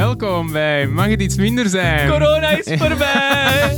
Welkom 0.00 0.52
bij 0.52 0.86
Mag 0.86 1.06
het 1.06 1.22
iets 1.22 1.36
minder 1.36 1.68
zijn? 1.68 2.10
Corona 2.10 2.48
is 2.48 2.66
voorbij! 2.80 3.76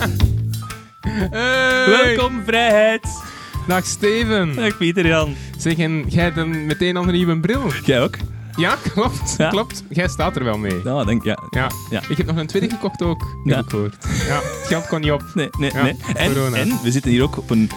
Hey. 1.31 1.87
Welkom, 1.87 2.43
vrijheid! 2.45 3.23
Dag 3.67 3.85
Steven. 3.85 4.55
Dag 4.55 4.77
Pieter 4.77 5.07
Jan. 5.07 5.35
Zeg, 5.59 5.79
en 5.79 6.05
jij 6.09 6.23
hebt 6.23 6.37
dan 6.37 6.67
meteen 6.67 6.97
al 6.97 7.03
een 7.03 7.13
nieuwe 7.13 7.41
bril? 7.41 7.63
Jij 7.85 8.03
ook? 8.03 8.17
Ja, 8.57 8.77
klopt. 8.93 9.35
Ja. 9.39 9.49
Klopt. 9.49 9.83
Jij 9.89 10.09
staat 10.09 10.37
er 10.37 10.45
wel 10.45 10.59
mee. 10.59 10.81
Ja, 10.85 11.05
denk 11.05 11.25
ja. 11.25 11.39
Ja. 11.51 11.71
Ja. 11.91 12.01
Ik 12.09 12.17
heb 12.17 12.27
nog 12.27 12.37
een 12.37 12.47
tweede 12.47 12.69
gekocht 12.71 13.03
ook, 13.03 13.37
heb 13.45 13.59
ik 13.65 13.71
gehoord. 13.71 13.97
Ja, 14.27 14.35
het 14.35 14.67
geld 14.67 14.87
kon 14.87 15.01
niet 15.01 15.11
op. 15.11 15.25
Nee, 15.35 15.49
nee, 15.59 15.73
nee. 15.73 15.97
En, 16.15 16.55
en 16.55 16.79
we 16.83 16.91
zitten 16.91 17.11
hier 17.11 17.23
ook 17.23 17.37
op 17.37 17.51
een... 17.51 17.71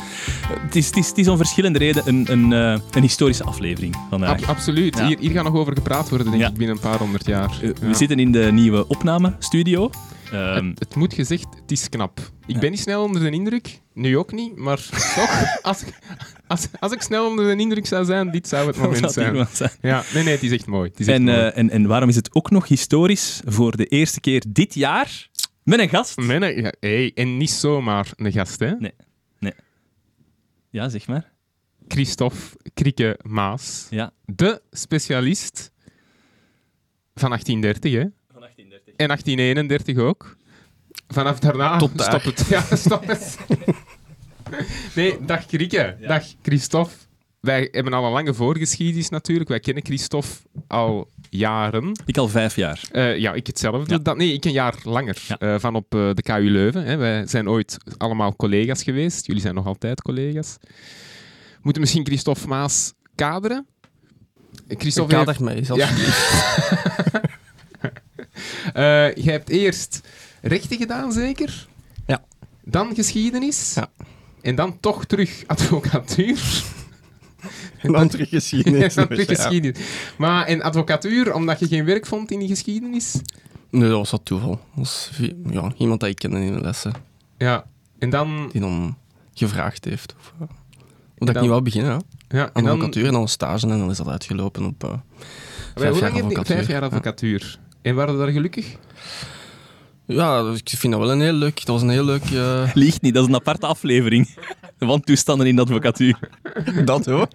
Het 0.48 0.75
is, 0.75 0.86
het 0.86 0.98
is, 0.98 1.07
het 1.07 1.18
is 1.18 1.28
om 1.28 1.38
verschillende 1.38 1.80
redenen 1.80 2.07
een, 2.07 2.32
een, 2.32 2.54
eh, 2.54 2.82
een 2.92 3.02
historische 3.02 3.43
aflevering 3.43 3.96
vandaag. 4.10 4.42
Ab- 4.42 4.50
absoluut. 4.50 5.02
Hier, 5.02 5.18
hier 5.20 5.32
gaat 5.32 5.43
nog 5.43 5.54
over 5.54 5.74
gepraat 5.74 6.10
worden, 6.10 6.32
denk 6.32 6.43
ik, 6.47 6.54
binnen 6.57 6.75
een 6.75 6.82
paar 6.82 6.97
honderd 7.00 7.25
jaar. 7.25 7.50
Eh. 7.61 7.69
We 7.82 7.94
zitten 7.94 8.19
in 8.19 8.32
de 8.32 8.50
nieuwe 8.52 8.88
opnamestudio. 8.88 9.89
Ehm, 10.32 10.66
Het, 10.69 10.80
het 10.80 10.96
moet 10.96 11.14
gezegd, 11.14 11.46
het 11.61 11.71
is 11.71 11.89
knap. 11.89 12.19
Ik 12.46 12.60
ben 12.60 12.71
niet 12.71 12.80
snel 12.80 13.04
onder 13.04 13.21
de 13.21 13.30
indruk, 13.30 13.82
nu 13.94 14.18
ook 14.18 14.32
niet, 14.32 14.55
maar 14.57 14.78
toch, 15.16 15.44
als, 15.61 15.83
als, 16.47 16.67
als 16.79 16.91
ik 16.91 17.01
snel 17.01 17.27
onder 17.27 17.55
de 17.55 17.61
indruk 17.61 17.85
zou 17.85 18.05
zijn, 18.05 18.31
dit 18.31 18.47
zou 18.47 18.67
het 18.67 18.77
moment 18.81 19.11
zou 19.11 19.45
zijn. 19.45 19.69
Ja, 19.81 20.04
nee, 20.13 20.23
nee, 20.23 20.33
het 20.33 20.43
is 20.43 20.51
echt 20.51 20.65
mooi. 20.65 20.89
Het 20.89 20.99
is 20.99 21.07
echt 21.07 21.18
En, 21.18 21.23
mooi. 21.23 21.37
eh, 21.37 21.57
en, 21.57 21.69
en 21.69 21.87
waarom 21.87 22.09
is 22.09 22.15
het 22.15 22.35
ook 22.35 22.49
nog 22.51 22.68
historisch 22.68 23.41
voor 23.45 23.77
de 23.77 23.85
eerste 23.85 24.19
keer 24.19 24.43
dit 24.47 24.73
jaar 24.73 25.29
met 25.63 25.79
een 25.79 25.89
gast? 25.89 26.18
Menne, 26.18 26.61
ja, 26.61 26.73
hey, 26.79 27.11
en 27.15 27.37
niet 27.37 27.51
zomaar 27.51 28.11
een 28.15 28.31
gast, 28.31 28.59
hè? 28.59 28.71
Nee. 28.71 28.93
Ja, 30.69 30.89
zeg 30.89 31.07
maar. 31.07 31.31
Christophe 31.87 32.38
Krikke 32.73 33.19
Maas, 33.21 33.88
Ja. 33.89 34.11
de 34.25 34.61
specialist 34.71 35.71
van 37.13 37.30
1830, 37.30 37.91
hè? 37.93 37.99
Van 38.31 38.41
1830. 38.41 38.93
En 38.97 39.07
1831 39.07 39.97
ook. 39.97 40.37
Vanaf 41.07 41.39
daarna 41.39 41.77
Tot 41.77 41.97
daar. 41.97 42.07
stop 42.19 42.23
het. 42.35 42.47
Ja, 42.69 42.75
stop 42.75 43.07
het. 43.07 43.37
nee, 44.95 45.17
dag 45.25 45.45
Krikke. 45.45 45.95
Ja. 45.99 46.07
Dag 46.07 46.23
Christophe. 46.41 46.93
Wij 47.39 47.67
hebben 47.71 47.93
al 47.93 48.05
een 48.05 48.11
lange 48.11 48.33
voorgeschiedenis 48.33 49.09
natuurlijk. 49.09 49.49
Wij 49.49 49.59
kennen 49.59 49.85
Christophe 49.85 50.27
al 50.67 51.09
jaren. 51.29 51.91
Ik 52.05 52.17
al 52.17 52.27
vijf 52.27 52.55
jaar. 52.55 52.81
Eh, 52.91 53.17
ja, 53.17 53.33
ik 53.33 53.47
hetzelfde. 53.47 53.93
Ja. 53.93 53.99
Dat, 53.99 54.17
nee, 54.17 54.33
ik 54.33 54.45
een 54.45 54.52
jaar 54.52 54.75
langer. 54.83 55.17
Ja. 55.27 55.37
eh, 55.37 55.59
van 55.59 55.75
op 55.75 55.95
eh, 55.95 56.09
de 56.13 56.21
KU 56.21 56.49
Leuven. 56.49 56.83
Hè. 56.85 56.95
Wij 56.95 57.27
zijn 57.27 57.49
ooit 57.49 57.77
allemaal 57.97 58.35
collega's 58.35 58.83
geweest. 58.83 59.25
Jullie 59.25 59.41
zijn 59.41 59.55
nog 59.55 59.65
altijd 59.65 60.02
collega's. 60.02 60.57
We 61.52 61.61
moeten 61.61 61.81
misschien 61.81 62.05
Christophe 62.05 62.47
Maas 62.47 62.93
kaderen? 63.15 63.65
Christophe 64.67 65.15
heeft- 65.15 65.25
Kader 65.27 65.43
mij, 65.43 65.63
zelfs. 65.63 65.81
Ja. 65.81 65.89
Eh, 68.73 69.13
je 69.15 69.31
hebt 69.31 69.49
eerst 69.49 70.02
rechten 70.41 70.77
gedaan, 70.77 71.11
zeker? 71.11 71.67
Ja. 72.07 72.23
Dan 72.63 72.95
geschiedenis. 72.95 73.73
Ja. 73.73 73.89
En 74.45 74.55
dan 74.55 74.79
toch 74.79 75.05
terug 75.05 75.43
advocatuur. 75.47 76.63
En 77.77 77.91
dan 77.91 78.07
terug 78.07 78.29
geschiedenis. 78.29 78.93
Terug 79.09 79.25
geschiedenis. 79.25 79.79
Maar 80.17 80.45
en 80.45 80.61
advocatuur, 80.61 81.33
omdat 81.33 81.59
je 81.59 81.67
geen 81.67 81.85
werk 81.85 82.05
vond 82.05 82.31
in 82.31 82.39
die 82.39 82.47
geschiedenis? 82.47 83.15
Nee, 83.69 83.89
dat 83.89 83.97
was 83.97 84.11
wat 84.11 84.25
toeval. 84.25 84.49
Dat 84.49 84.59
was 84.75 85.11
ja, 85.49 85.71
iemand 85.77 85.99
dat 85.99 86.09
ik 86.09 86.15
kende 86.15 86.39
in 86.39 86.53
de 86.53 86.61
lessen, 86.61 86.93
Ja. 87.37 87.65
En 87.99 88.09
dan... 88.09 88.49
die 88.52 88.61
dan 88.61 88.97
gevraagd 89.33 89.85
heeft. 89.85 90.15
Of, 90.19 90.33
uh, 90.33 90.39
dan- 90.39 90.47
dat 91.15 91.35
ik 91.35 91.41
niet 91.41 91.49
wou 91.49 91.61
beginnen, 91.61 91.91
hè. 91.91 92.37
Ja, 92.37 92.49
en 92.53 92.63
dan 92.63 92.73
advocatuur 92.73 93.05
en 93.05 93.11
dan 93.11 93.21
een 93.21 93.27
stage 93.27 93.67
en 93.67 93.80
dan 93.80 93.89
is 93.89 93.97
dat 93.97 94.07
uitgelopen 94.07 94.65
op 94.65 94.83
uh, 94.83 94.93
vijf 95.75 95.99
jaar 95.99 96.11
advocatuur. 96.11 96.55
Vijf 96.55 96.67
jaar 96.67 96.81
advocatuur. 96.81 97.59
En 97.81 97.95
waren 97.95 98.13
we 98.13 98.19
daar 98.25 98.33
gelukkig? 98.33 98.75
Ja, 100.08 100.52
ik 100.56 100.70
vind 100.70 100.94
dat 100.94 101.02
wel 101.02 101.11
een 101.11 101.22
heel 101.22 101.34
leuk... 101.34 101.56
Dat 101.56 101.67
was 101.67 101.81
een 101.81 101.89
heel 101.89 102.03
leuk... 102.06 102.23
eh, 102.23 102.70
Liegt 102.73 103.02
niet, 103.02 103.14
dat 103.14 103.23
is 103.23 103.30
een 103.30 103.36
aparte 103.36 103.66
aflevering. 103.66 104.30
Van 104.80 105.02
toestanden 105.02 105.48
in 105.48 105.55
de 105.55 105.61
advocatuur. 105.61 106.20
dat 106.86 107.10
ook. 107.10 107.32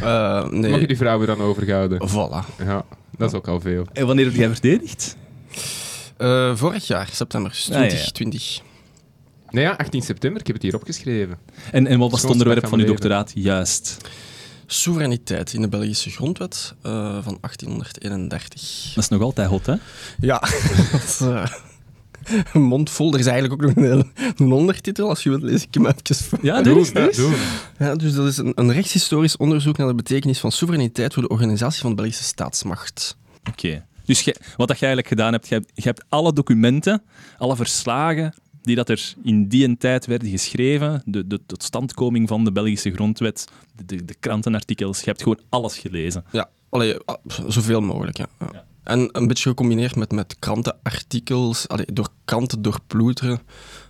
Eh, 0.00 0.04
Mag 0.42 0.50
je 0.50 0.56
nee, 0.58 0.86
die 0.86 0.96
vrouwen 0.96 1.26
dan 1.26 1.40
overhouden? 1.40 2.08
voilà. 2.08 2.64
Ja, 2.64 2.84
dat 3.18 3.30
is 3.30 3.36
ook 3.36 3.48
al 3.48 3.60
veel. 3.60 3.86
En 3.92 4.06
wanneer 4.06 4.24
heb 4.24 4.34
jij 4.34 4.48
verdedigd? 4.48 5.16
Eh, 6.16 6.56
vorig 6.56 6.86
jaar, 6.86 7.08
september, 7.12 7.50
dus 7.50 7.60
Ah, 7.64 7.68
ja, 7.68 7.74
ja. 7.82 7.88
2020. 7.88 8.60
Nou 9.50 9.66
ja, 9.66 9.72
18 9.76 10.02
september, 10.02 10.40
ik 10.40 10.46
heb 10.46 10.56
het 10.56 10.64
hier 10.64 10.74
opgeschreven. 10.74 11.38
En, 11.72 11.86
en 11.86 11.98
wat 11.98 12.10
was 12.10 12.22
het 12.22 12.30
onderwerp 12.30 12.66
van 12.66 12.78
uw 12.78 12.86
doctoraat? 12.86 13.30
Juist. 13.34 13.96
Soevereiniteit 14.66 15.52
in 15.52 15.60
de 15.60 15.68
Belgische 15.68 16.10
grondwet 16.10 16.74
eh, 16.82 16.92
van 17.22 17.38
1831. 17.40 18.92
Dat 18.94 19.04
is 19.04 19.08
nog 19.10 19.22
altijd 19.22 19.48
hot, 19.48 19.66
hè? 19.66 19.74
Ja, 20.18 20.38
dat 20.92 21.02
is 21.02 21.20
mond 22.52 22.90
vol. 22.90 23.12
Er 23.12 23.18
is 23.18 23.26
eigenlijk 23.26 23.62
ook 23.62 23.74
nog 23.74 23.84
een, 24.36 24.52
ondertitel. 24.52 25.08
Als 25.08 25.22
je 25.22 25.28
wilt, 25.28 25.42
lees 25.42 25.62
ik 25.62 25.74
hem 25.74 25.86
even 25.86 26.16
voor. 26.16 26.38
Ja, 26.42 26.62
doe 26.62 26.78
eens. 26.78 27.16
Doen. 27.16 27.34
Ja, 27.78 27.94
dus 27.94 28.14
dat 28.14 28.26
is 28.26 28.36
een, 28.36 28.52
een 28.54 28.72
rechtshistorisch 28.72 29.36
onderzoek 29.36 29.76
naar 29.76 29.86
de 29.86 29.94
betekenis 29.94 30.38
van 30.38 30.52
soevereiniteit 30.52 31.12
voor 31.14 31.22
de 31.22 31.28
organisatie 31.28 31.80
van 31.80 31.90
de 31.90 31.96
Belgische 31.96 32.24
staatsmacht. 32.24 33.16
Oké. 33.50 33.84
Dus 34.04 34.24
wat 34.56 34.68
dat 34.68 34.78
jij 34.78 34.88
eigenlijk 34.88 35.08
gedaan 35.08 35.32
hebt, 35.32 35.48
je 35.48 35.54
hebt, 35.54 35.70
je 35.74 35.82
hebt 35.82 36.04
alle 36.08 36.32
documenten, 36.32 37.02
alle 37.38 37.56
verslagen 37.56 38.34
die 38.64 38.76
dat 38.76 38.88
er 38.88 39.14
in 39.22 39.48
die 39.48 39.76
tijd 39.76 40.06
werden 40.06 40.28
geschreven, 40.28 41.02
de, 41.04 41.26
de 41.26 41.40
totstandkoming 41.46 42.28
van 42.28 42.44
de 42.44 42.52
Belgische 42.52 42.90
grondwet, 42.90 43.48
de, 43.76 43.84
de, 43.84 44.04
de 44.04 44.14
krantenartikels, 44.20 44.98
je 44.98 45.04
hebt 45.04 45.22
gewoon 45.22 45.40
alles 45.48 45.78
gelezen. 45.78 46.24
Ja, 46.32 46.48
allee, 46.68 46.96
ah, 47.04 47.16
zoveel 47.48 47.80
mogelijk. 47.80 48.16
Ja. 48.16 48.26
Ja. 48.38 48.64
En 48.84 49.08
een 49.12 49.26
beetje 49.26 49.48
gecombineerd 49.48 49.96
met, 49.96 50.12
met 50.12 50.36
krantenartikels, 50.38 51.68
allee, 51.68 51.86
door 51.92 52.08
kranten 52.24 52.62
doorploeteren 52.62 53.40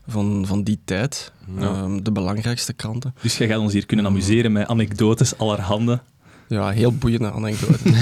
van, 0.07 0.47
van 0.47 0.63
die 0.63 0.81
tijd. 0.85 1.33
Ja. 1.57 1.63
Ehm, 1.63 2.03
de 2.03 2.13
belangrijkste 2.13 2.73
kranten. 2.73 3.15
Dus 3.23 3.39
jij 3.39 3.49
gaat 3.49 3.59
ons 3.59 3.73
hier 3.73 3.87
kunnen 3.87 4.07
amuseren 4.07 4.53
met 4.53 4.67
anekdotes 4.67 5.39
allerhande. 5.39 6.01
Ja, 6.49 6.71
heel 6.71 6.95
boeiende 6.95 7.33
anekdotes. 7.33 7.83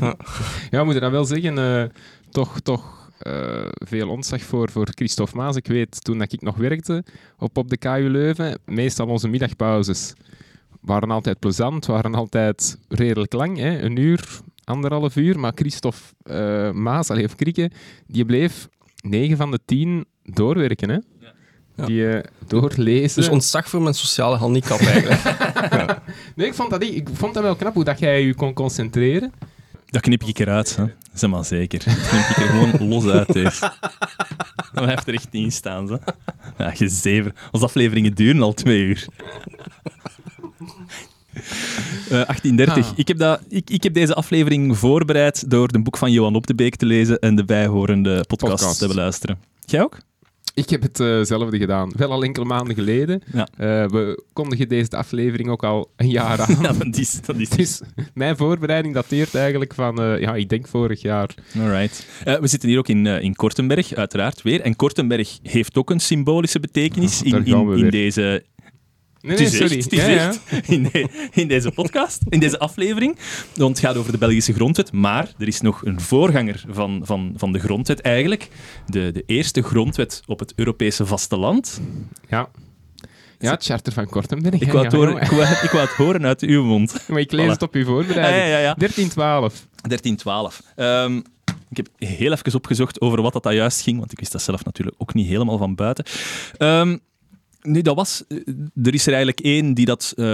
ja. 0.00 0.16
Ja. 0.70 0.78
We 0.78 0.84
moeten 0.84 1.02
dan 1.02 1.10
wel 1.12 1.24
zeggen, 1.24 1.58
eh, 1.58 1.84
toch, 2.30 2.60
toch 2.60 3.10
eh, 3.18 3.66
veel 3.74 4.08
ontzag 4.08 4.42
voor, 4.42 4.70
voor 4.70 4.88
Christophe 4.94 5.36
Maas. 5.36 5.56
Ik 5.56 5.66
weet, 5.66 6.04
toen 6.04 6.18
dat 6.18 6.32
ik 6.32 6.42
nog 6.42 6.56
werkte 6.56 7.04
op, 7.38 7.56
op 7.56 7.70
de 7.70 7.76
KU 7.76 8.08
Leuven, 8.08 8.58
meestal 8.64 9.06
onze 9.06 9.28
middagpauzes 9.28 10.14
waren 10.80 11.10
altijd 11.10 11.38
plezant, 11.38 11.86
waren 11.86 12.14
altijd 12.14 12.78
redelijk 12.88 13.32
lang, 13.32 13.58
hè? 13.58 13.78
een 13.78 13.96
uur, 13.96 14.40
anderhalf 14.64 15.16
uur. 15.16 15.38
Maar 15.38 15.52
Christophe 15.54 15.98
eh, 16.22 16.70
Maas, 16.70 17.10
allee, 17.10 17.24
of 17.24 17.36
Krikke, 17.36 17.70
die 18.06 18.24
bleef 18.24 18.68
9 19.02 19.36
van 19.36 19.50
de 19.50 19.58
10 19.64 20.04
doorwerken. 20.22 20.88
Hè? 20.88 20.98
Ja. 21.76 21.86
Die 21.86 22.08
eh, 22.08 22.24
doorlezen. 22.46 23.20
Dus 23.20 23.30
ontzag 23.30 23.68
voor 23.68 23.82
mijn 23.82 23.94
sociale 23.94 24.36
handicap 24.36 24.80
eigenlijk. 24.80 25.20
Nee, 26.36 26.46
ik 26.46 26.54
vond, 26.54 26.70
dat, 26.70 26.82
ik 26.82 27.08
vond 27.12 27.34
dat 27.34 27.42
wel 27.42 27.56
knap 27.56 27.74
hoe 27.74 27.84
dat 27.84 27.98
jij 27.98 28.22
je 28.26 28.34
kon 28.34 28.52
concentreren. 28.52 29.32
Dat 29.86 30.02
knip 30.02 30.22
ik 30.22 30.38
eruit, 30.38 30.76
hè. 30.76 30.84
zeg 31.12 31.30
maar 31.30 31.44
zeker. 31.44 31.84
Dat 31.84 32.08
knip 32.08 32.28
ik 32.28 32.36
er 32.36 32.48
gewoon 32.48 32.88
los 32.88 33.06
uit. 33.06 33.32
Deze. 33.32 33.60
Dat 34.72 34.84
blijft 34.84 35.08
er 35.08 35.14
echt 35.14 35.32
niet 35.32 35.44
in 35.44 35.52
staan. 35.52 35.90
Hè. 35.90 35.96
Ja, 36.58 36.70
gezever. 36.70 37.34
Onze 37.50 37.66
afleveringen 37.66 38.14
duren 38.14 38.42
al 38.42 38.52
twee 38.52 38.80
uur. 38.80 39.06
Eh, 42.12 42.26
1830. 42.26 42.92
Ah. 42.92 42.98
Ik, 42.98 43.08
heb 43.08 43.18
dat, 43.18 43.40
ik, 43.48 43.70
ik 43.70 43.82
heb 43.82 43.94
deze 43.94 44.14
aflevering 44.14 44.78
voorbereid 44.78 45.50
door 45.50 45.68
een 45.72 45.82
boek 45.82 45.96
van 45.96 46.12
Johan 46.12 46.34
Op 46.34 46.46
de 46.46 46.54
Beek 46.54 46.76
te 46.76 46.86
lezen 46.86 47.18
en 47.18 47.36
de 47.36 47.44
bijhorende 47.44 48.24
podcast, 48.26 48.52
Podcast. 48.52 48.78
te 48.78 48.88
beluisteren. 48.88 49.38
Jij 49.60 49.82
ook? 49.82 49.98
Ik 50.54 50.70
heb 50.70 50.82
hetzelfde 50.82 51.58
gedaan. 51.58 51.92
Wel 51.96 52.10
al 52.10 52.22
enkele 52.22 52.44
maanden 52.44 52.74
geleden. 52.74 53.22
Ja. 53.32 53.48
Eh, 53.56 53.88
we 53.88 54.24
kondigen 54.32 54.68
deze 54.68 54.90
aflevering 54.90 55.48
ook 55.48 55.64
al 55.64 55.90
een 55.96 56.10
jaar 56.10 56.40
aan. 56.42 56.56
Ja, 56.60 56.72
dat 56.72 56.96
is, 56.96 57.20
dat 57.20 57.36
is 57.36 57.48
Dus 57.48 57.80
mijn 58.14 58.36
voorbereiding 58.36 58.94
dateert 58.94 59.34
eigenlijk 59.34 59.74
van, 59.74 60.02
eh, 60.02 60.20
ja, 60.20 60.34
ik 60.34 60.48
denk 60.48 60.68
vorig 60.68 61.02
jaar. 61.02 61.34
Alright. 61.58 62.06
Eh, 62.24 62.38
we 62.38 62.46
zitten 62.46 62.68
hier 62.68 62.78
ook 62.78 62.88
in, 62.88 63.06
eh, 63.06 63.22
in 63.22 63.34
Kortenberg, 63.34 63.94
uiteraard 63.94 64.42
weer. 64.42 64.60
En 64.60 64.76
Kortenberg 64.76 65.38
heeft 65.42 65.76
ook 65.76 65.90
een 65.90 66.00
symbolische 66.00 66.60
betekenis 66.60 67.22
in, 67.22 67.44
in, 67.44 67.78
in 67.78 67.90
deze 67.90 68.44
Nee, 69.22 69.36
nee, 69.36 69.48
sorry. 69.48 69.76
echt, 69.76 69.90
Ja, 69.90 70.06
ja. 70.08 70.32
In, 70.66 70.82
de- 70.82 71.28
in 71.32 71.48
deze 71.48 71.70
podcast, 71.70 72.20
in 72.28 72.40
deze 72.40 72.58
aflevering. 72.58 73.18
Want 73.54 73.76
het 73.76 73.86
gaat 73.86 73.96
over 73.96 74.12
de 74.12 74.18
Belgische 74.18 74.52
grondwet. 74.52 74.92
Maar 74.92 75.28
er 75.38 75.46
is 75.46 75.60
nog 75.60 75.84
een 75.84 76.00
voorganger 76.00 76.64
van, 76.68 77.00
van, 77.04 77.32
van 77.36 77.52
de 77.52 77.58
grondwet 77.58 78.00
eigenlijk. 78.00 78.48
De, 78.86 79.10
de 79.12 79.22
eerste 79.26 79.62
grondwet 79.62 80.22
op 80.26 80.38
het 80.38 80.52
Europese 80.56 81.06
vasteland. 81.06 81.80
Ja. 82.28 82.48
Ja, 83.38 83.50
het 83.50 83.64
charter 83.64 83.92
van 83.92 84.06
Kortenberg. 84.06 84.54
Ik 84.54 84.64
ja, 84.66 84.72
wou 84.72 84.84
het 84.84 84.92
horen, 84.92 85.20
ik 85.22 85.30
wou, 85.30 85.42
ik 85.62 85.70
wou 85.70 85.86
het 85.86 85.94
horen 85.96 86.24
uit 86.26 86.40
uw 86.42 86.64
mond. 86.64 86.94
Maar 87.08 87.20
ik 87.20 87.32
lees 87.32 87.46
Voilà. 87.46 87.50
het 87.50 87.62
op 87.62 87.74
uw 87.74 87.84
voorbereiding. 87.84 88.42
ja, 88.42 88.48
ja. 88.50 88.58
ja. 88.58 88.74
1312. 88.74 89.66
1312. 89.88 90.62
Ehm, 90.76 91.16
ik 91.70 91.76
heb 91.76 91.88
heel 91.96 92.32
even 92.32 92.54
opgezocht 92.54 93.00
over 93.00 93.22
wat 93.22 93.32
dat, 93.32 93.42
dat 93.42 93.52
juist 93.52 93.80
ging, 93.80 93.98
want 93.98 94.12
ik 94.12 94.18
wist 94.18 94.32
dat 94.32 94.42
zelf 94.42 94.64
natuurlijk 94.64 94.96
ook 94.98 95.14
niet 95.14 95.26
helemaal 95.26 95.58
van 95.58 95.74
buiten. 95.74 96.04
Ehm, 96.58 96.96
nee, 97.62 97.82
dat 97.82 97.96
was... 97.96 98.24
eh, 98.28 98.36
Er 98.82 98.94
is 98.94 99.02
er 99.06 99.12
eigenlijk 99.14 99.40
één 99.40 99.74
die 99.74 99.86
dat 99.86 100.12
eh, 100.16 100.24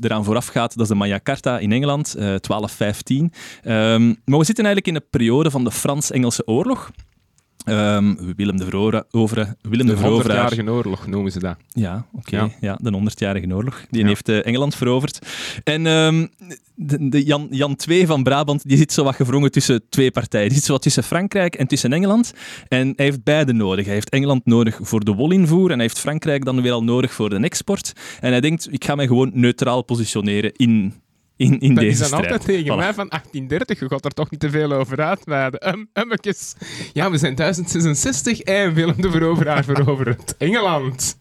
eraan 0.00 0.24
vooraf 0.24 0.46
gaat. 0.46 0.72
Dat 0.72 0.82
is 0.82 0.88
de 0.88 0.94
Magna 0.94 1.20
Carta 1.22 1.58
in 1.58 1.72
Engeland, 1.72 2.14
eh 2.14 2.20
1215. 2.24 3.32
Ehm, 3.62 4.06
maar 4.24 4.38
we 4.38 4.44
zitten 4.44 4.64
eigenlijk 4.64 4.86
in 4.86 4.94
een 4.94 5.08
periode 5.10 5.50
van 5.50 5.64
de 5.64 5.70
Frans-Engelse 5.70 6.46
oorlog. 6.46 6.90
Ehm, 7.64 8.14
Willem 8.36 8.56
de 8.56 8.64
Veroveraar... 8.64 9.04
Willem 9.62 9.86
de, 9.86 9.92
De 9.92 9.98
Veroveraar 9.98 10.50
100-jarige 10.50 10.70
oorlog 10.72 11.06
noemen 11.06 11.32
ze 11.32 11.38
dat. 11.38 11.56
ja, 11.72 12.06
oké. 12.12 12.36
Ja. 12.36 12.50
Ja. 12.60 12.78
de 12.82 13.00
100-jarige 13.10 13.54
oorlog. 13.54 13.84
Die 13.90 14.00
Ja. 14.00 14.06
heeft 14.06 14.28
eh, 14.28 14.46
Engeland 14.46 14.74
veroverd. 14.74 15.18
En 15.64 15.86
ehm, 15.86 16.26
de, 16.74 17.08
de 17.08 17.24
Jan, 17.24 17.46
Jan 17.50 17.76
II 17.88 18.06
van 18.06 18.22
Brabant 18.22 18.68
die 18.68 18.76
zit 18.76 18.92
zo 18.92 19.04
wat 19.04 19.14
gevrongen 19.14 19.50
tussen 19.50 19.82
twee 19.88 20.10
partijen. 20.10 20.46
Die 20.48 20.56
zit 20.56 20.66
zo 20.66 20.72
wat 20.72 20.82
tussen 20.82 21.02
Frankrijk 21.02 21.54
en 21.54 21.66
tussen 21.66 21.92
Engeland. 21.92 22.32
En 22.68 22.92
hij 22.96 23.04
heeft 23.06 23.24
beide 23.24 23.52
nodig. 23.52 23.84
Hij 23.84 23.94
heeft 23.94 24.10
Engeland 24.10 24.46
nodig 24.46 24.78
voor 24.82 25.04
de 25.04 25.12
wolinvoer 25.12 25.68
en 25.70 25.74
hij 25.74 25.82
heeft 25.82 25.98
Frankrijk 25.98 26.44
dan 26.44 26.62
weer 26.62 26.72
al 26.72 26.84
nodig 26.84 27.12
voor 27.12 27.30
de 27.30 27.36
export. 27.38 27.92
En 28.20 28.30
hij 28.30 28.40
denkt, 28.40 28.68
ik 28.72 28.84
ga 28.84 28.94
mij 28.94 29.06
gewoon 29.06 29.30
neutraal 29.34 29.82
positioneren 29.82 30.52
in, 30.52 30.94
in, 31.36 31.60
in 31.60 31.74
Dat 31.74 31.84
deze 31.84 31.90
is 31.90 31.98
dan 31.98 32.06
strijd. 32.06 32.24
altijd 32.24 32.44
tegen 32.44 32.72
Voilà. 32.72 32.76
mij 32.76 32.94
van 32.94 33.08
1830. 33.08 33.78
Je 33.80 33.88
gaat 33.88 34.04
er 34.04 34.10
toch 34.10 34.30
niet 34.30 34.40
te 34.40 34.50
veel 34.50 34.72
over 34.72 35.00
uitweiden. 35.00 35.68
Um. 35.68 35.88
Ja, 36.92 37.10
we 37.10 37.18
zijn 37.18 37.34
1066 37.34 38.40
en 38.40 38.74
Willem 38.74 39.00
de 39.02 39.10
Veroveraar 39.10 39.64
verovert 39.64 40.36
Engeland. 40.36 41.18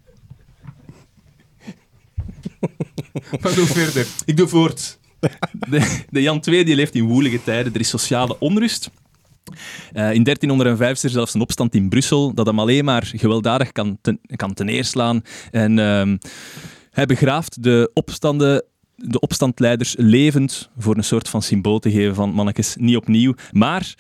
Wat 3.42 3.56
doe 3.56 3.65
verder? 3.65 4.07
Ik 4.25 4.38
doe 4.38 4.48
voort. 4.48 5.00
De, 5.69 6.01
de 6.10 6.21
Jan 6.21 6.42
II 6.45 6.63
die 6.63 6.75
leeft 6.75 6.95
in 6.95 7.04
woelige 7.04 7.44
tijden. 7.44 7.74
Er 7.74 7.80
is 7.80 7.89
sociale 7.89 8.39
onrust. 8.39 8.89
Eh, 9.94 10.13
in 10.13 10.24
1305 10.24 10.92
is 10.92 11.04
er 11.04 11.09
zelfs 11.09 11.33
een 11.33 11.42
opstand 11.42 11.75
in 11.75 11.89
Brussel 11.89 12.33
dat 12.33 12.45
hem 12.45 12.59
alleen 12.59 12.86
maar 12.86 13.12
gewelddadig 13.16 13.71
kan, 13.71 13.98
ten, 14.01 14.19
kan 14.36 14.54
teneerslaan. 14.54 15.21
En 15.51 15.80
ehm, 15.80 16.18
hij 16.92 17.06
begraaft 17.06 17.63
de 17.63 17.92
opstanden 17.94 18.63
de 18.95 19.19
opstandleiders 19.19 19.95
levend 19.98 20.69
voor 20.78 20.98
een 20.98 21.04
soort 21.04 21.30
van 21.30 21.42
symbool 21.42 21.80
te 21.80 21.92
geven 21.92 22.16
van 22.16 22.30
mannetjes, 22.34 22.75
niet 22.80 22.95
opnieuw. 22.95 23.34
Maar 23.51 23.95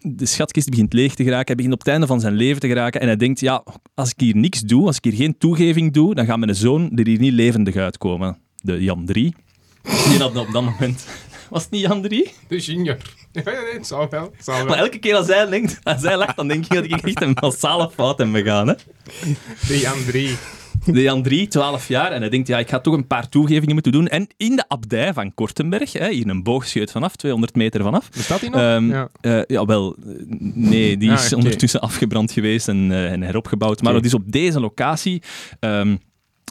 de 0.00 0.26
schatkist 0.26 0.68
begint 0.70 0.92
leeg 0.92 1.14
te 1.14 1.24
geraken. 1.24 1.46
Hij 1.46 1.54
begint 1.56 1.72
op 1.74 1.78
het 1.78 1.88
einde 1.88 2.06
van 2.06 2.20
zijn 2.20 2.34
leven 2.34 2.60
te 2.60 2.66
geraken. 2.68 3.00
En 3.00 3.06
hij 3.06 3.16
denkt, 3.16 3.40
ja, 3.40 3.64
als 3.94 4.10
ik 4.10 4.20
hier 4.20 4.36
niks 4.36 4.60
doe, 4.60 4.86
als 4.86 4.96
ik 4.96 5.04
hier 5.04 5.12
geen 5.12 5.38
toegeving 5.38 5.92
doe, 5.92 6.14
dan 6.14 6.26
gaat 6.26 6.38
mijn 6.38 6.54
zoon 6.54 6.90
er 6.94 7.06
hier 7.06 7.18
niet 7.20 7.32
levendig 7.32 7.76
uitkomen. 7.76 8.38
De 8.56 8.82
Jan 8.82 9.08
III. 9.12 9.34
Die 9.82 10.18
had 10.18 10.36
op 10.36 10.52
dat 10.52 10.62
moment... 10.62 11.06
Was 11.50 11.62
het 11.62 11.70
niet 11.72 11.80
Jan 11.80 12.04
III? 12.04 12.30
De 12.48 12.58
junior. 12.58 12.96
Ja, 13.32 13.42
nee, 13.44 13.54
het 13.72 13.86
zal 13.86 14.08
wel. 14.10 14.30
Het 14.36 14.44
zal 14.44 14.54
Maar 14.54 14.66
wel. 14.66 14.76
elke 14.76 14.98
keer 14.98 15.14
als 15.14 15.26
hij, 15.26 15.46
denkt, 15.46 15.78
als 15.82 16.02
hij 16.02 16.16
lacht, 16.16 16.36
dan 16.36 16.48
denk 16.48 16.64
ik 16.64 16.72
dat 16.74 16.84
ik 16.84 16.92
echt 16.92 17.22
een 17.22 17.36
massale 17.40 17.90
fout 17.94 18.18
heb 18.18 18.32
begaan. 18.32 18.68
Hè? 18.68 18.74
De 19.66 19.78
Jan 19.78 20.04
3. 20.06 20.36
De 20.86 21.02
Jan 21.02 21.26
III, 21.26 21.46
12 21.48 21.88
jaar, 21.88 22.12
en 22.12 22.20
hij 22.20 22.30
denkt, 22.30 22.48
ja, 22.48 22.58
ik 22.58 22.68
ga 22.68 22.80
toch 22.80 22.94
een 22.94 23.06
paar 23.06 23.28
toegevingen 23.28 23.74
moeten 23.74 23.92
doen. 23.92 24.08
En 24.08 24.26
in 24.36 24.56
de 24.56 24.64
abdij 24.68 25.12
van 25.12 25.34
Kortenberg, 25.34 25.92
hè, 25.92 26.10
hier 26.10 26.28
een 26.28 26.42
boogscheut 26.42 26.90
vanaf, 26.90 27.16
200 27.16 27.54
meter 27.54 27.82
vanaf. 27.82 28.10
Bestaat 28.10 28.40
die 28.40 28.50
nog? 28.50 28.60
Ehm, 28.60 28.90
ja. 28.90 29.08
eh, 29.20 29.40
ja, 29.46 29.64
wel, 29.64 29.96
eh, 30.06 30.14
nee, 30.54 30.96
die 30.96 31.10
Ah, 31.10 31.24
is 31.24 31.32
ondertussen 31.32 31.80
afgebrand 31.80 32.32
geweest 32.32 32.68
en, 32.68 32.92
eh, 32.92 33.12
en 33.12 33.22
heropgebouwd. 33.22 33.82
Maar 33.82 33.94
het 33.94 34.04
is 34.04 34.14
op 34.14 34.32
deze 34.32 34.60
locatie... 34.60 35.22
ehm, 35.60 35.96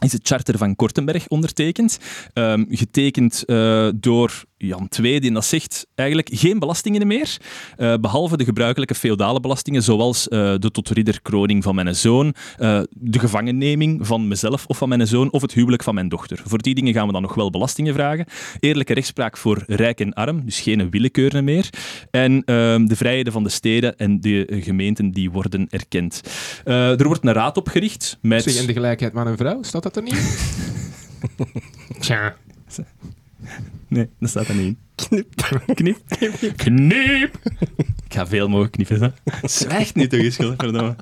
is 0.04 0.12
het 0.12 0.26
charter 0.28 0.58
van 0.58 0.76
Kortenberg 0.76 1.28
ondertekend. 1.28 1.98
Ehm, 2.32 2.64
getekend 2.68 3.44
door 3.94 4.44
Jan 4.66 4.88
II, 5.02 5.20
die 5.20 5.32
dat 5.32 5.44
zegt 5.44 5.86
eigenlijk 5.94 6.28
geen 6.32 6.58
belastingen 6.58 7.06
meer, 7.06 7.36
eh, 7.76 7.94
behalve 8.00 8.36
de 8.36 8.44
gebruikelijke 8.44 8.94
feodale 8.94 9.40
belastingen, 9.40 9.82
zoals 9.82 10.28
eh, 10.28 10.54
de 10.58 10.70
tot 10.70 10.88
ridderkroning 10.88 11.62
van 11.62 11.74
mijn 11.74 11.94
zoon, 11.94 12.34
eh, 12.56 12.80
de 12.90 13.18
gevangenneming 13.18 14.06
van 14.06 14.28
mezelf 14.28 14.66
of 14.66 14.78
van 14.78 14.88
mijn 14.88 15.06
zoon, 15.06 15.32
of 15.32 15.42
het 15.42 15.52
huwelijk 15.52 15.82
van 15.82 15.94
mijn 15.94 16.08
dochter. 16.08 16.40
Voor 16.44 16.62
die 16.62 16.74
dingen 16.74 16.92
gaan 16.92 17.06
we 17.06 17.12
dan 17.12 17.22
nog 17.22 17.34
wel 17.34 17.50
belastingen 17.50 17.94
vragen. 17.94 18.26
Eerlijke 18.60 18.94
rechtspraak 18.94 19.36
voor 19.36 19.62
rijk 19.66 20.00
en 20.00 20.12
arm, 20.12 20.44
dus 20.44 20.60
geen 20.60 20.90
willekeur 20.90 21.44
meer. 21.44 21.70
En 22.10 22.42
ehm, 22.44 22.86
de 22.86 22.96
vrijheden 22.96 23.32
van 23.32 23.42
de 23.42 23.48
steden 23.48 23.96
en 23.96 24.20
de 24.20 24.46
gemeenten 24.60 25.10
die 25.10 25.30
worden 25.30 25.66
erkend. 25.70 26.20
Er 26.64 27.06
wordt 27.06 27.26
een 27.26 27.32
raad 27.32 27.56
opgericht 27.56 28.18
met... 28.20 28.42
Zeg, 28.42 28.56
en 28.56 28.66
de 28.66 28.72
gelijkheid 28.72 29.12
man 29.12 29.26
en 29.26 29.36
vrouw, 29.36 29.62
staat 29.62 29.82
dat 29.82 29.96
er 29.96 30.02
niet? 30.02 30.48
Tja. 32.00 32.36
Nee, 33.88 34.08
dat 34.18 34.30
staat 34.30 34.48
er 34.48 34.54
niet 34.54 34.64
in. 34.66 34.78
Knip. 34.94 35.34
Knip. 35.74 35.98
Knip. 36.56 37.38
Ik 38.04 38.14
ga 38.14 38.26
veel 38.26 38.48
mogen 38.48 38.70
knippen, 38.70 39.00
hè. 39.00 39.08
Zwijgt 39.48 39.94
niet 39.94 40.10
toch 40.10 40.20
eens, 40.20 40.36
godverdomme. 40.36 40.96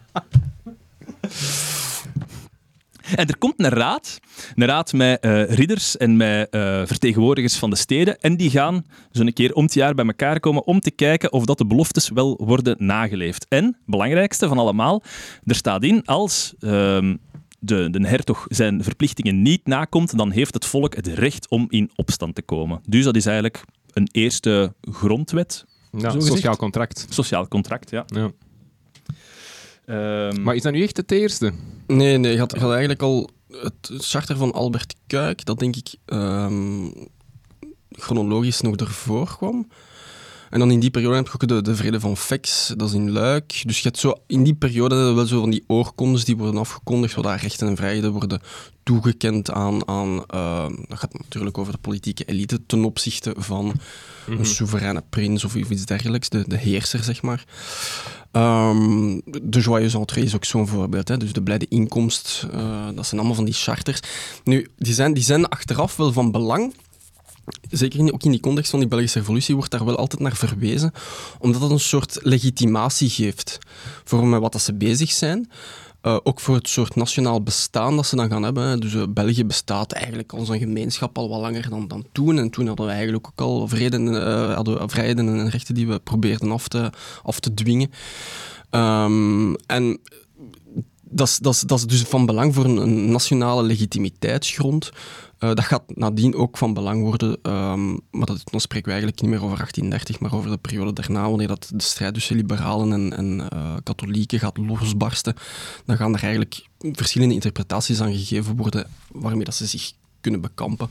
En 3.16 3.26
er 3.26 3.38
komt 3.38 3.54
een 3.56 3.68
raad, 3.68 4.20
een 4.54 4.66
raad 4.66 4.92
met 4.92 5.20
eh, 5.20 5.44
ridders 5.44 5.96
en 5.96 6.16
met 6.16 6.50
eh, 6.50 6.60
vertegenwoordigers 6.84 7.56
van 7.56 7.70
de 7.70 7.76
steden. 7.76 8.20
En 8.20 8.36
die 8.36 8.50
gaan 8.50 8.84
zo'n 9.10 9.32
keer 9.32 9.54
om 9.54 9.64
het 9.64 9.74
jaar 9.74 9.94
bij 9.94 10.04
elkaar 10.04 10.40
komen 10.40 10.66
om 10.66 10.80
te 10.80 10.90
kijken 10.90 11.32
of 11.32 11.44
dat 11.44 11.58
de 11.58 11.66
beloftes 11.66 12.08
wel 12.08 12.40
worden 12.44 12.76
nageleefd. 12.78 13.46
En, 13.48 13.76
belangrijkste 13.86 14.48
van 14.48 14.58
allemaal, 14.58 15.02
er 15.44 15.54
staat 15.54 15.82
in 15.82 16.04
als 16.04 16.54
ehm, 16.60 17.16
de, 17.64 17.90
de 17.90 18.08
hertog 18.08 18.46
zijn 18.48 18.82
verplichtingen 18.84 19.42
niet 19.42 19.66
nakomt, 19.66 20.16
dan 20.16 20.30
heeft 20.30 20.54
het 20.54 20.64
volk 20.64 20.94
het 20.94 21.06
recht 21.06 21.48
om 21.48 21.66
in 21.68 21.90
opstand 21.94 22.34
te 22.34 22.42
komen. 22.42 22.80
Dus 22.88 23.04
dat 23.04 23.16
is 23.16 23.26
eigenlijk 23.26 23.64
een 23.92 24.08
eerste 24.12 24.74
grondwet, 24.90 25.64
Ja, 25.92 26.00
Zo 26.00 26.10
gezegd. 26.10 26.26
sociaal 26.34 26.56
contract. 26.56 27.06
sociaal 27.08 27.48
contract. 27.48 27.90
Ja. 27.90 28.04
Ja. 28.06 28.30
Ehm, 29.86 30.42
Maar 30.42 30.54
is 30.54 30.62
dat 30.62 30.72
nu 30.72 30.82
echt 30.82 30.96
het 30.96 31.10
eerste? 31.10 31.52
Nee, 31.86 32.18
nee, 32.18 32.32
je 32.32 32.38
had, 32.38 32.52
je 32.52 32.58
had 32.60 32.70
eigenlijk 32.70 33.02
al 33.02 33.30
het 33.50 33.90
charter 33.98 34.36
van 34.36 34.52
Albert 34.52 34.94
Kuik, 35.06 35.44
dat 35.44 35.58
denk 35.58 35.76
ik 35.76 35.94
ehm, 36.04 36.90
chronologisch 37.90 38.60
nog 38.60 38.76
ervoor 38.76 39.36
kwam. 39.36 39.68
En 40.52 40.58
dan 40.58 40.70
in 40.70 40.80
die 40.80 40.90
periode 40.90 41.16
heb 41.16 41.26
je 41.26 41.32
ook 41.32 41.48
de, 41.48 41.62
de 41.62 41.76
vrede 41.76 42.00
van 42.00 42.16
Fex, 42.16 42.72
dat 42.76 42.88
is 42.88 42.94
in 42.94 43.10
Luik. 43.10 43.62
Dus 43.66 43.76
je 43.76 43.82
hebt 43.82 43.98
zo, 43.98 44.14
in 44.26 44.42
die 44.42 44.54
periode 44.54 45.12
wel 45.12 45.26
zo 45.26 45.40
van 45.40 45.50
die 45.50 45.64
oorkondes 45.66 46.24
die 46.24 46.36
worden 46.36 46.60
afgekondigd, 46.60 47.14
waar 47.14 47.24
daar 47.24 47.40
rechten 47.40 47.68
en 47.68 47.76
vrijheden 47.76 48.12
worden 48.12 48.40
toegekend 48.82 49.50
aan, 49.50 49.88
aan 49.88 50.26
ehm, 50.26 50.74
dat 50.88 50.98
gaat 50.98 51.18
natuurlijk 51.18 51.58
over 51.58 51.72
de 51.72 51.78
politieke 51.78 52.24
elite 52.24 52.66
ten 52.66 52.84
opzichte 52.84 53.34
van 53.38 53.72
een 54.26 54.46
soevereine 54.46 55.02
prins 55.10 55.44
of 55.44 55.54
iets 55.54 55.86
dergelijks, 55.86 56.28
de, 56.28 56.44
de 56.46 56.56
heerser, 56.56 57.02
zeg 57.02 57.22
maar. 57.22 57.44
Ehm, 58.30 59.20
de 59.24 59.60
Joyeuse 59.60 59.98
Entrée 59.98 60.24
is 60.24 60.34
ook 60.34 60.44
zo'n 60.44 60.68
voorbeeld. 60.68 61.08
Hè? 61.08 61.16
Dus 61.16 61.32
de 61.32 61.42
blijde 61.42 61.66
inkomst, 61.68 62.46
eh, 62.52 62.86
dat 62.94 63.06
zijn 63.06 63.20
allemaal 63.20 63.36
van 63.36 63.44
die 63.44 63.54
charters. 63.54 64.00
Nu, 64.44 64.68
die 64.78 64.94
zijn, 64.94 65.14
die 65.14 65.22
zijn 65.22 65.48
achteraf 65.48 65.96
wel 65.96 66.12
van 66.12 66.30
belang. 66.30 66.74
Zeker 67.70 68.12
ook 68.12 68.22
in 68.22 68.30
die 68.30 68.40
context 68.40 68.70
van 68.70 68.78
die 68.78 68.88
Belgische 68.88 69.18
revolutie 69.18 69.54
wordt 69.54 69.70
daar 69.70 69.84
wel 69.84 69.96
altijd 69.96 70.20
naar 70.20 70.36
verwezen, 70.36 70.92
omdat 71.38 71.62
het 71.62 71.70
een 71.70 71.80
soort 71.80 72.18
legitimatie 72.22 73.08
geeft 73.08 73.58
voor 74.04 74.26
met 74.26 74.40
wat 74.40 74.52
dat 74.52 74.62
ze 74.62 74.74
bezig 74.74 75.10
zijn. 75.10 75.48
Eh, 76.02 76.16
ook 76.22 76.40
voor 76.40 76.54
het 76.54 76.68
soort 76.68 76.94
nationaal 76.94 77.42
bestaan 77.42 77.96
dat 77.96 78.06
ze 78.06 78.16
dan 78.16 78.30
gaan 78.30 78.42
hebben. 78.42 78.80
Dus 78.80 78.94
eh, 78.94 79.02
België 79.08 79.44
bestaat 79.44 79.92
eigenlijk 79.92 80.32
als 80.32 80.48
een 80.48 80.58
gemeenschap 80.58 81.18
al 81.18 81.28
wat 81.28 81.40
langer 81.40 81.70
dan, 81.70 81.88
dan 81.88 82.04
toen. 82.12 82.38
En 82.38 82.50
toen 82.50 82.66
hadden 82.66 82.86
we 82.86 82.92
eigenlijk 82.92 83.26
ook 83.26 83.40
al 83.40 83.68
eh, 83.70 84.54
hadden 84.54 84.90
vrijheden 84.90 85.28
en 85.28 85.50
rechten 85.50 85.74
die 85.74 85.86
we 85.86 85.98
probeerden 85.98 86.50
af 86.50 86.68
te, 86.68 86.90
af 87.22 87.40
te 87.40 87.54
dwingen. 87.54 87.90
Ehm, 88.70 89.54
en 89.66 89.98
dat 91.02 91.28
is, 91.28 91.38
dat, 91.38 91.62
dat 91.66 91.84
dus 91.88 92.02
van 92.02 92.26
belang 92.26 92.54
voor 92.54 92.64
een 92.64 93.10
nationale 93.10 93.62
legitimiteitsgrond. 93.62 94.90
Eh, 95.42 95.48
dat 95.48 95.64
gaat 95.64 95.82
nadien 95.96 96.34
ook 96.34 96.56
van 96.58 96.74
belang 96.74 97.02
worden, 97.02 97.38
ehm, 97.42 97.90
maar 97.90 98.26
dat, 98.26 98.42
dan 98.44 98.60
spreken 98.60 98.84
we 98.86 98.90
eigenlijk 98.90 99.20
niet 99.22 99.30
meer 99.30 99.44
over 99.44 99.56
1830, 99.56 100.20
maar 100.20 100.34
over 100.34 100.50
de 100.50 100.56
periode 100.56 100.92
daarna, 100.92 101.28
wanneer 101.28 101.48
dat 101.48 101.70
de 101.74 101.82
strijd 101.82 102.14
tussen 102.14 102.36
liberalen 102.36 102.92
en, 102.92 103.16
en 103.16 103.50
eh, 103.50 103.76
katholieken 103.82 104.38
gaat 104.38 104.56
losbarsten. 104.56 105.34
Dan 105.84 105.96
gaan 105.96 106.14
er 106.14 106.22
eigenlijk 106.22 106.66
verschillende 106.78 107.34
interpretaties 107.34 108.00
aan 108.00 108.12
gegeven 108.12 108.56
worden 108.56 108.86
waarmee 109.12 109.44
dat 109.44 109.54
ze 109.54 109.66
zich 109.66 109.92
kunnen 110.20 110.40
bekampen 110.40 110.88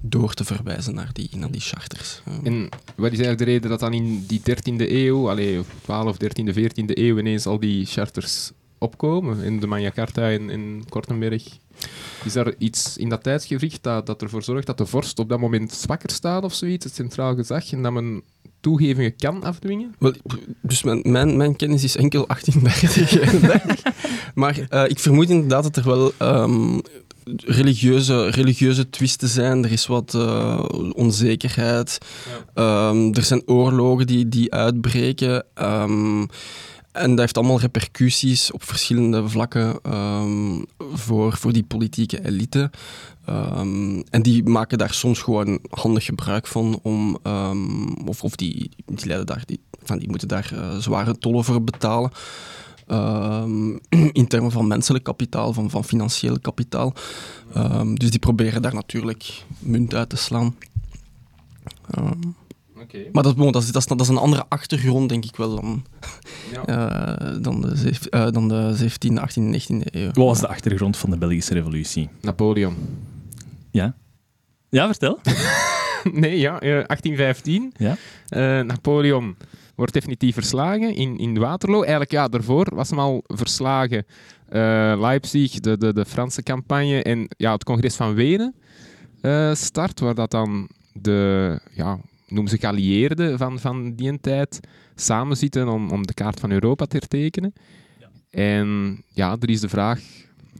door 0.00 0.34
te 0.34 0.44
verwijzen 0.44 0.94
naar 0.94 1.10
die, 1.12 1.28
naar 1.36 1.50
die 1.50 1.60
charters. 1.60 2.22
Eh, 2.24 2.34
En 2.42 2.68
wat 2.96 3.12
is 3.12 3.18
eigenlijk 3.18 3.38
de 3.38 3.44
reden 3.44 3.70
dat 3.70 3.80
dan 3.80 3.92
in 3.92 4.24
die 4.26 4.40
13e 4.40 4.90
eeuw, 4.92 5.30
allee, 5.30 5.60
12, 5.82 6.16
13e, 6.16 6.54
14e 6.54 6.98
eeuw 6.98 7.18
ineens 7.18 7.46
al 7.46 7.58
die 7.58 7.86
charters 7.86 8.50
opkomen? 8.78 9.42
In 9.42 9.60
de 9.60 9.66
Magna 9.66 9.90
Carta 9.90 10.26
in, 10.28 10.50
in 10.50 10.84
Kortenberg. 10.88 11.58
Is 12.24 12.32
daar 12.32 12.54
iets 12.58 12.96
in 12.96 13.08
dat 13.08 13.22
tijdsgevricht 13.22 13.82
dat, 13.82 14.06
dat 14.06 14.22
ervoor 14.22 14.42
zorgt 14.42 14.66
dat 14.66 14.78
de 14.78 14.86
vorst 14.86 15.18
op 15.18 15.28
dat 15.28 15.40
moment 15.40 15.72
zwakker 15.72 16.10
staat 16.10 16.44
of 16.44 16.54
zoiets, 16.54 16.84
het 16.84 16.94
centraal 16.94 17.34
gezag, 17.34 17.72
en 17.72 17.82
dat 17.82 17.92
men 17.92 18.22
toegevingen 18.60 19.16
kan 19.16 19.42
afdwingen? 19.42 19.94
Wel, 19.98 20.12
dus 20.62 20.82
mijn, 20.82 21.02
mijn, 21.04 21.36
mijn 21.36 21.56
kennis 21.56 21.84
is 21.84 21.96
enkel 21.96 22.26
1830. 22.26 23.82
maar 24.34 24.66
eh, 24.68 24.84
ik 24.88 24.98
vermoed 24.98 25.30
inderdaad 25.30 25.62
dat 25.62 25.76
er 25.76 25.84
wel 25.84 26.12
ehm, 26.18 26.78
religieuze, 27.36 28.30
religieuze 28.30 28.90
twisten 28.90 29.28
zijn. 29.28 29.64
Er 29.64 29.72
is 29.72 29.86
wat 29.86 30.14
eh, 30.14 30.64
onzekerheid. 30.92 31.98
Ehm, 32.54 33.12
er 33.12 33.22
zijn 33.22 33.42
oorlogen 33.46 34.06
die, 34.06 34.28
die 34.28 34.52
uitbreken. 34.52 35.44
Ehm, 35.54 36.24
en 36.94 37.10
dat 37.10 37.18
heeft 37.18 37.36
allemaal 37.36 37.60
repercussies 37.60 38.52
op 38.52 38.62
verschillende 38.62 39.28
vlakken 39.28 39.78
ehm, 39.82 40.62
voor, 40.78 41.36
voor 41.36 41.52
die 41.52 41.62
politieke 41.62 42.26
elite. 42.26 42.70
Ehm, 43.24 44.02
en 44.10 44.22
die 44.22 44.44
maken 44.44 44.78
daar 44.78 44.94
soms 44.94 45.18
gewoon 45.18 45.58
handig 45.70 46.04
gebruik 46.04 46.46
van 46.46 46.78
om, 46.82 47.18
ehm, 47.22 47.86
of, 48.06 48.22
of 48.22 48.36
die, 48.36 48.70
die, 48.86 49.24
daar, 49.24 49.42
die, 49.46 49.60
van, 49.82 49.98
die 49.98 50.08
moeten 50.08 50.28
daar 50.28 50.52
eh, 50.54 50.76
zware 50.76 51.18
tollen 51.18 51.44
voor 51.44 51.62
betalen. 51.62 52.10
In 54.12 54.26
termen 54.28 54.50
van 54.50 54.66
menselijk 54.66 55.04
kapitaal, 55.04 55.52
van, 55.52 55.70
van 55.70 55.84
financieel 55.84 56.38
kapitaal. 56.38 56.92
Dus 57.94 58.10
die 58.10 58.18
proberen 58.18 58.62
daar 58.62 58.74
natuurlijk 58.74 59.44
munt 59.58 59.94
uit 59.94 60.08
te 60.08 60.16
slaan. 60.16 60.56
Ehm, 61.90 62.20
Maar 63.12 63.22
dat, 63.22 63.36
is- 63.36 63.52
dat, 63.52 63.62
is, 63.62 63.72
dat, 63.72 63.82
is, 63.82 63.86
dat 63.88 64.00
is 64.00 64.08
een 64.08 64.16
andere 64.16 64.44
achtergrond, 64.48 65.08
denk 65.08 65.24
ik 65.24 65.36
wel, 65.36 65.54
dan, 65.54 65.84
Ja. 66.52 66.64
eh, 67.28 67.36
dan, 67.40 67.60
de, 67.60 67.92
eh, 68.10 68.30
dan 68.30 68.48
de 68.48 68.74
17e, 68.78 69.20
18e, 69.20 69.42
19e 69.42 69.76
eeuw. 69.90 70.06
Wat 70.06 70.14
was 70.26 70.40
de 70.40 70.48
achtergrond 70.48 70.96
van 70.96 71.10
de 71.10 71.18
Belgische 71.18 71.54
revolutie? 71.54 72.08
Napoleon. 72.20 72.74
Ja? 73.70 73.94
Ja, 74.68 74.86
vertel. 74.86 75.18
nee, 76.12 76.38
ja, 76.38 76.54
eh, 76.60 76.60
1815. 76.86 77.72
Ja. 77.76 77.96
Eh, 78.28 78.60
Napoleon 78.66 79.36
wordt 79.74 79.92
definitief 79.92 80.34
verslagen 80.34 80.94
in, 80.94 81.18
in 81.18 81.38
Waterloo. 81.38 81.80
Eigenlijk, 81.80 82.10
ja, 82.10 82.28
daarvoor 82.28 82.66
was 82.74 82.90
hem 82.90 82.98
al 82.98 83.24
verslagen. 83.26 84.06
Eh, 84.48 84.94
Leipzig, 84.98 85.60
de, 85.60 85.76
de, 85.78 85.92
de 85.92 86.04
Franse 86.04 86.42
campagne 86.42 87.02
en 87.02 87.28
ja, 87.36 87.52
het 87.52 87.64
congres 87.64 87.94
van 87.96 88.14
Wenen 88.14 88.54
eh, 89.20 89.54
start, 89.54 90.00
waar 90.00 90.14
dat 90.14 90.30
dan 90.30 90.68
de, 90.92 91.60
ja, 91.70 91.98
noem 92.34 92.46
ze 92.46 92.58
geallieerden 92.58 93.38
van, 93.38 93.58
van 93.58 93.94
die 93.94 94.20
tijd 94.20 94.60
samen 94.94 95.36
zitten 95.36 95.68
om, 95.68 95.90
om 95.90 96.06
de 96.06 96.14
kaart 96.14 96.40
van 96.40 96.50
Europa 96.50 96.86
te 96.86 96.96
hertekenen. 96.96 97.52
En 98.30 99.02
ja, 99.08 99.36
er 99.40 99.50
is 99.50 99.60
de 99.60 99.68
vraag, 99.68 100.00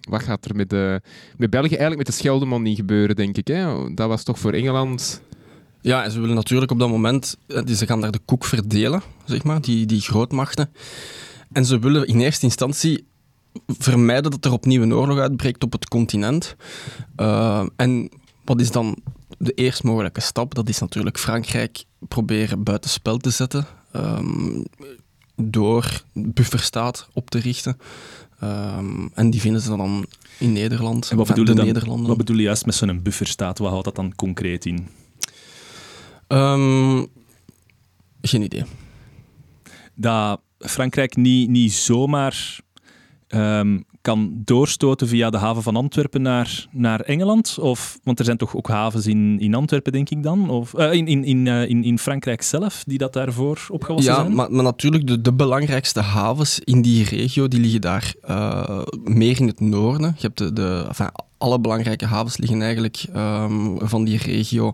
wat 0.09 0.23
gaat 0.23 0.45
er 0.45 0.57
met, 0.57 0.71
de, 0.71 1.01
met 1.37 1.51
België 1.51 1.69
eigenlijk 1.69 1.97
met 1.97 2.07
de 2.07 2.13
Scheldemonie 2.13 2.77
gebeuren, 2.77 3.17
denk 3.17 3.37
ik. 3.37 3.47
Hè? 3.47 3.95
Dat 3.95 4.09
was 4.09 4.23
toch 4.23 4.39
voor 4.39 4.53
Engeland... 4.53 5.23
Ja, 5.81 6.05
en 6.05 6.11
ze 6.11 6.21
willen 6.21 6.35
natuurlijk 6.35 6.71
op 6.71 6.79
dat 6.79 6.89
moment, 6.89 7.37
eh, 7.47 7.65
dus 7.65 7.79
ze 7.79 7.87
gaan 7.87 8.01
daar 8.01 8.11
de 8.11 8.21
koek 8.25 8.45
verdelen, 8.45 9.03
zeg 9.25 9.45
maar, 9.45 9.61
die, 9.61 9.87
die 9.87 10.01
grootmachten. 10.01 10.71
En 11.53 11.65
ze 11.65 11.79
willen 11.79 12.07
in 12.07 12.21
eerste 12.21 12.45
instantie 12.45 13.07
vermijden 13.67 14.31
dat 14.31 14.45
er 14.45 14.53
opnieuw 14.53 14.83
een 14.83 14.95
oorlog 14.95 15.19
uitbreekt 15.19 15.63
op 15.63 15.73
het 15.73 15.89
continent. 15.89 16.57
Eh, 17.17 17.67
en 17.77 18.11
wat 18.45 18.61
is 18.61 18.71
dan 18.71 18.97
de 19.39 19.53
eerst 19.53 19.83
mogelijke 19.83 20.21
stap? 20.21 20.55
Dat 20.55 20.69
is 20.69 20.79
natuurlijk 20.79 21.19
Frankrijk 21.19 21.85
proberen 22.09 22.63
buitenspel 22.63 23.17
te 23.17 23.31
zetten 23.31 23.67
ehm, 23.93 24.63
door 25.37 26.03
bufferstaat 26.13 27.09
op 27.13 27.31
te 27.31 27.39
richten. 27.39 27.79
Ehm, 28.41 29.07
en 29.15 29.31
die 29.31 29.41
vinden 29.41 29.61
ze 29.61 29.69
dan 29.69 30.07
in 30.39 30.53
Nederland. 30.53 31.11
En 31.11 31.17
wat 31.17 31.27
bedoel, 31.27 31.65
je 31.65 31.73
dan, 31.73 32.07
wat 32.07 32.17
bedoel 32.17 32.37
je 32.37 32.43
juist 32.43 32.67
met 32.67 32.75
zo'n 32.75 33.03
bufferstaat? 33.03 33.59
Wat 33.59 33.71
houdt 33.71 33.85
dat 33.85 33.97
dan 33.97 34.15
concreet 34.15 34.67
in? 34.67 34.89
Ehm, 36.27 37.05
geen 38.21 38.43
idee. 38.43 38.65
Dat 39.95 40.41
Frankrijk 40.59 41.17
niet, 41.17 41.49
niet 41.49 41.73
zomaar 41.73 42.61
ehm, 43.29 43.79
kan 44.05 44.33
doorstoten 44.45 45.09
via 45.09 45.31
de 45.31 45.37
haven 45.37 45.63
van 45.63 45.77
Antwerpen 45.77 46.23
naar, 46.23 46.67
naar 46.71 47.01
Engeland? 47.01 47.59
Of, 47.59 47.99
want 48.03 48.19
er 48.19 48.25
zijn 48.25 48.37
toch 48.37 48.57
ook 48.57 48.69
havens 48.69 49.07
in, 49.07 49.41
in 49.41 49.55
Antwerpen, 49.55 49.93
denk 49.93 50.11
ik 50.11 50.23
dan? 50.23 50.51
Of, 50.51 50.75
eh, 50.75 50.93
in, 50.93 51.07
in, 51.07 51.25
in, 51.25 51.47
eh, 51.47 51.69
in, 51.69 51.85
in 51.85 51.99
Frankrijk 51.99 52.43
zelf, 52.43 52.85
die 52.87 52.99
dat 52.99 53.13
daarvoor 53.13 53.67
opgewassen 53.71 54.13
Ja, 54.13 54.21
zijn? 54.21 54.35
maar, 54.35 54.53
maar 54.53 54.63
natuurlijk, 54.63 55.07
de, 55.07 55.21
de 55.21 55.33
belangrijkste 55.33 56.01
havens 56.01 56.61
in 56.61 56.83
die 56.83 57.05
regio, 57.05 57.49
die 57.49 57.61
liggen 57.61 57.81
daar 57.81 58.15
eh, 58.23 58.83
meer 59.05 59.41
in 59.41 59.47
het 59.47 59.61
noorden. 59.61 60.15
Je 60.17 60.27
hebt 60.27 60.39
de, 60.39 60.53
de, 60.53 60.85
enfin, 60.89 61.09
alle 61.39 61.61
belangrijke 61.61 62.07
havens 62.07 62.37
liggen 62.37 62.63
eigenlijk 62.63 63.05
ehm, 63.13 63.77
van 63.79 64.05
die 64.05 64.19
regio 64.19 64.73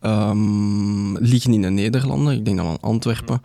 ehm, 0.00 1.16
liggen 1.16 1.52
in 1.52 1.62
de 1.62 1.70
Nederlanden. 1.70 2.34
Ik 2.34 2.44
denk 2.44 2.56
dan 2.56 2.66
aan 2.66 2.80
Antwerpen, 2.80 3.40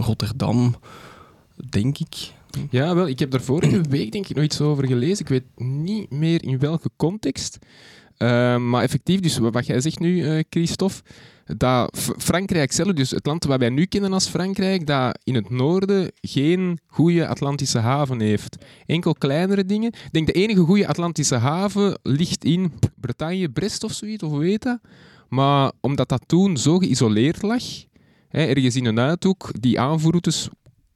Rotterdam, 0.00 0.74
denk 1.70 1.98
ik. 1.98 2.32
Ja, 2.70 2.94
wel, 2.94 3.08
ik 3.08 3.18
heb 3.18 3.30
daar 3.30 3.40
vorige 3.40 3.80
week 3.90 4.12
denk 4.12 4.28
ik 4.28 4.36
nog 4.36 4.44
iets 4.44 4.60
over 4.60 4.86
gelezen. 4.86 5.24
Ik 5.24 5.28
weet 5.28 5.66
niet 5.66 6.10
meer 6.10 6.44
in 6.44 6.58
welke 6.58 6.90
context. 6.96 7.58
Eh, 8.16 8.56
maar 8.56 8.82
effectief, 8.82 9.20
dus 9.20 9.38
wat 9.38 9.66
jij 9.66 9.80
zegt 9.80 9.98
nu, 9.98 10.24
eh, 10.24 10.44
Christophe, 10.50 11.02
dat 11.56 12.12
Frankrijk 12.18 12.72
zelf, 12.72 12.92
dus 12.92 13.10
het 13.10 13.26
land 13.26 13.44
wat 13.44 13.58
wij 13.58 13.68
nu 13.68 13.84
kennen 13.84 14.12
als 14.12 14.28
Frankrijk, 14.28 14.86
dat 14.86 15.18
in 15.24 15.34
het 15.34 15.50
noorden 15.50 16.10
geen 16.20 16.78
goede 16.86 17.26
Atlantische 17.26 17.78
haven 17.78 18.20
heeft. 18.20 18.56
Enkel 18.86 19.14
kleinere 19.14 19.64
dingen. 19.64 19.88
Ik 19.88 20.12
denk 20.12 20.26
de 20.26 20.32
enige 20.32 20.60
goede 20.60 20.86
Atlantische 20.86 21.34
haven 21.34 21.98
ligt 22.02 22.44
in 22.44 22.72
Bretagne, 22.96 23.48
Brest 23.48 23.84
of 23.84 23.92
zoiets, 23.92 24.22
of 24.22 24.38
heet 24.38 24.62
dat? 24.62 24.78
Maar 25.28 25.72
omdat 25.80 26.08
dat 26.08 26.22
toen 26.26 26.56
zo 26.56 26.78
geïsoleerd 26.78 27.42
lag, 27.42 27.62
hè, 28.28 28.44
ergens 28.44 28.76
in 28.76 28.84
een 28.84 28.98
uithoek, 28.98 29.50
die 29.60 29.80
aanvoerroutes 29.80 30.48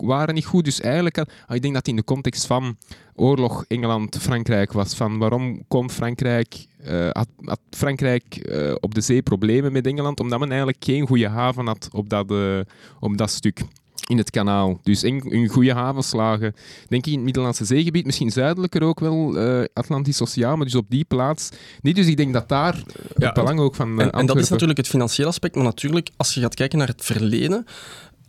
waren 0.06 0.34
niet 0.34 0.44
goed. 0.46 0.64
Dus 0.64 0.80
eigenlijk, 0.80 1.16
had- 1.16 1.30
ah, 1.46 1.56
ik 1.56 1.62
denk 1.62 1.74
dat 1.74 1.88
in 1.88 1.96
de 1.96 2.04
context 2.04 2.46
van 2.46 2.76
oorlog 3.14 3.64
Engeland-Frankrijk 3.68 4.72
was. 4.72 4.94
Van 4.94 5.18
waarom 5.18 5.62
komt 5.68 5.92
Frankrijk, 5.92 6.66
eh, 6.84 7.08
had, 7.12 7.28
had 7.44 7.60
Frankrijk 7.70 8.36
eh, 8.36 8.74
op 8.80 8.94
de 8.94 9.00
zee 9.00 9.22
problemen 9.22 9.72
met 9.72 9.86
Engeland? 9.86 10.20
Omdat 10.20 10.38
men 10.38 10.48
eigenlijk 10.48 10.84
geen 10.84 11.06
goede 11.06 11.28
haven 11.28 11.66
had 11.66 11.88
op 11.92 12.08
dat, 12.08 12.30
eh, 12.30 12.58
op 13.00 13.16
dat 13.18 13.30
stuk. 13.30 13.60
In 14.06 14.18
het 14.18 14.30
kanaal. 14.30 14.80
Dus 14.82 15.02
een, 15.02 15.48
goede 15.48 15.72
havenslagen. 15.72 16.54
Denk 16.88 17.02
ik 17.06 17.12
in 17.12 17.14
het 17.14 17.24
Middellandse 17.24 17.64
zeegebied, 17.64 18.06
misschien 18.06 18.30
zuidelijker 18.30 18.82
ook 18.82 19.00
wel, 19.00 19.38
Atlantisch 19.72 20.22
Oceaan, 20.22 20.56
maar 20.56 20.66
dus 20.66 20.74
op 20.74 20.86
die 20.88 21.04
plaats. 21.04 21.48
niet. 21.82 21.96
dus 21.96 22.06
ik 22.06 22.16
denk 22.16 22.32
dat 22.32 22.48
daar 22.48 22.82
Ja, 23.16 23.26
het 23.26 23.34
belang 23.34 23.60
ook 23.60 23.74
van 23.74 23.98
eh, 24.00 24.04
En, 24.06 24.12
en 24.12 24.26
dat 24.26 24.36
is 24.36 24.48
natuurlijk 24.48 24.78
het 24.78 24.88
financiële 24.88 25.28
aspect, 25.28 25.54
maar 25.54 25.64
natuurlijk, 25.64 26.10
als 26.16 26.34
je 26.34 26.40
gaat 26.40 26.54
kijken 26.54 26.78
naar 26.78 26.88
het 26.88 27.04
verleden, 27.04 27.64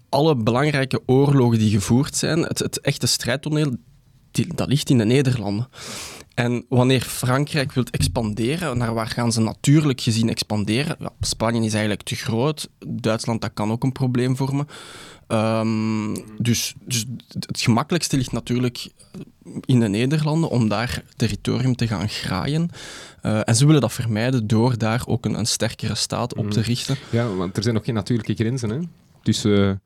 alle 0.10 0.36
belangrijke 0.36 1.02
oorlogen 1.06 1.60
die 1.60 1.72
gevoerd 1.72 2.16
zijn, 2.16 2.40
het, 2.40 2.60
het 2.60 2.82
echte 2.82 3.08
strijdtoneel, 3.08 3.76
die, 4.32 4.54
dat 4.56 4.68
ligt 4.68 4.90
in 4.90 4.98
de 4.98 5.06
Nederlanden. 5.06 5.68
En 6.34 6.66
wanneer 6.70 7.02
Frankrijk 7.02 7.72
wil 7.72 7.84
expanderen, 7.92 8.78
naar 8.78 8.94
waar 8.94 9.08
gaan 9.08 9.32
ze 9.32 9.42
natuurlijk 9.42 10.02
gezien 10.02 10.30
expanderen? 10.30 10.96
Ja, 11.00 11.10
Spanje 11.22 11.60
is 11.66 11.72
eigenlijk 11.72 12.04
te 12.04 12.16
groot, 12.16 12.70
Duitsland 12.88 13.42
dat 13.42 13.54
kan 13.54 13.72
ook 13.72 13.84
een 13.84 13.92
probleem 13.92 14.36
vormen. 14.36 14.68
Ehm, 15.28 16.16
dus, 16.38 16.74
dus 16.86 17.06
het 17.40 17.62
gemakkelijkste 17.62 18.18
ligt 18.18 18.32
natuurlijk 18.32 18.90
in 19.66 19.80
de 19.80 19.88
Nederlanden 19.88 20.50
om 20.50 20.70
daar 20.70 21.04
territorium 21.16 21.76
te 21.76 21.88
gaan 21.88 22.10
graaien. 22.10 22.70
Eh, 23.22 23.42
en 23.44 23.56
ze 23.56 23.66
willen 23.66 23.82
dat 23.82 23.94
vermijden 23.94 24.48
door 24.48 24.78
daar 24.78 25.02
ook 25.06 25.26
een, 25.26 25.34
een 25.34 25.46
sterkere 25.46 25.96
staat 25.96 26.36
op 26.36 26.52
te 26.52 26.60
Mm. 26.60 26.66
richten. 26.66 26.98
Ja, 27.10 27.28
want 27.28 27.58
er 27.58 27.64
zijn 27.64 27.76
nog 27.76 27.86
geen 27.86 27.94
natuurlijke 27.94 28.34
grenzen 28.34 28.70
hè? 28.70 28.80
tussen, 29.24 29.82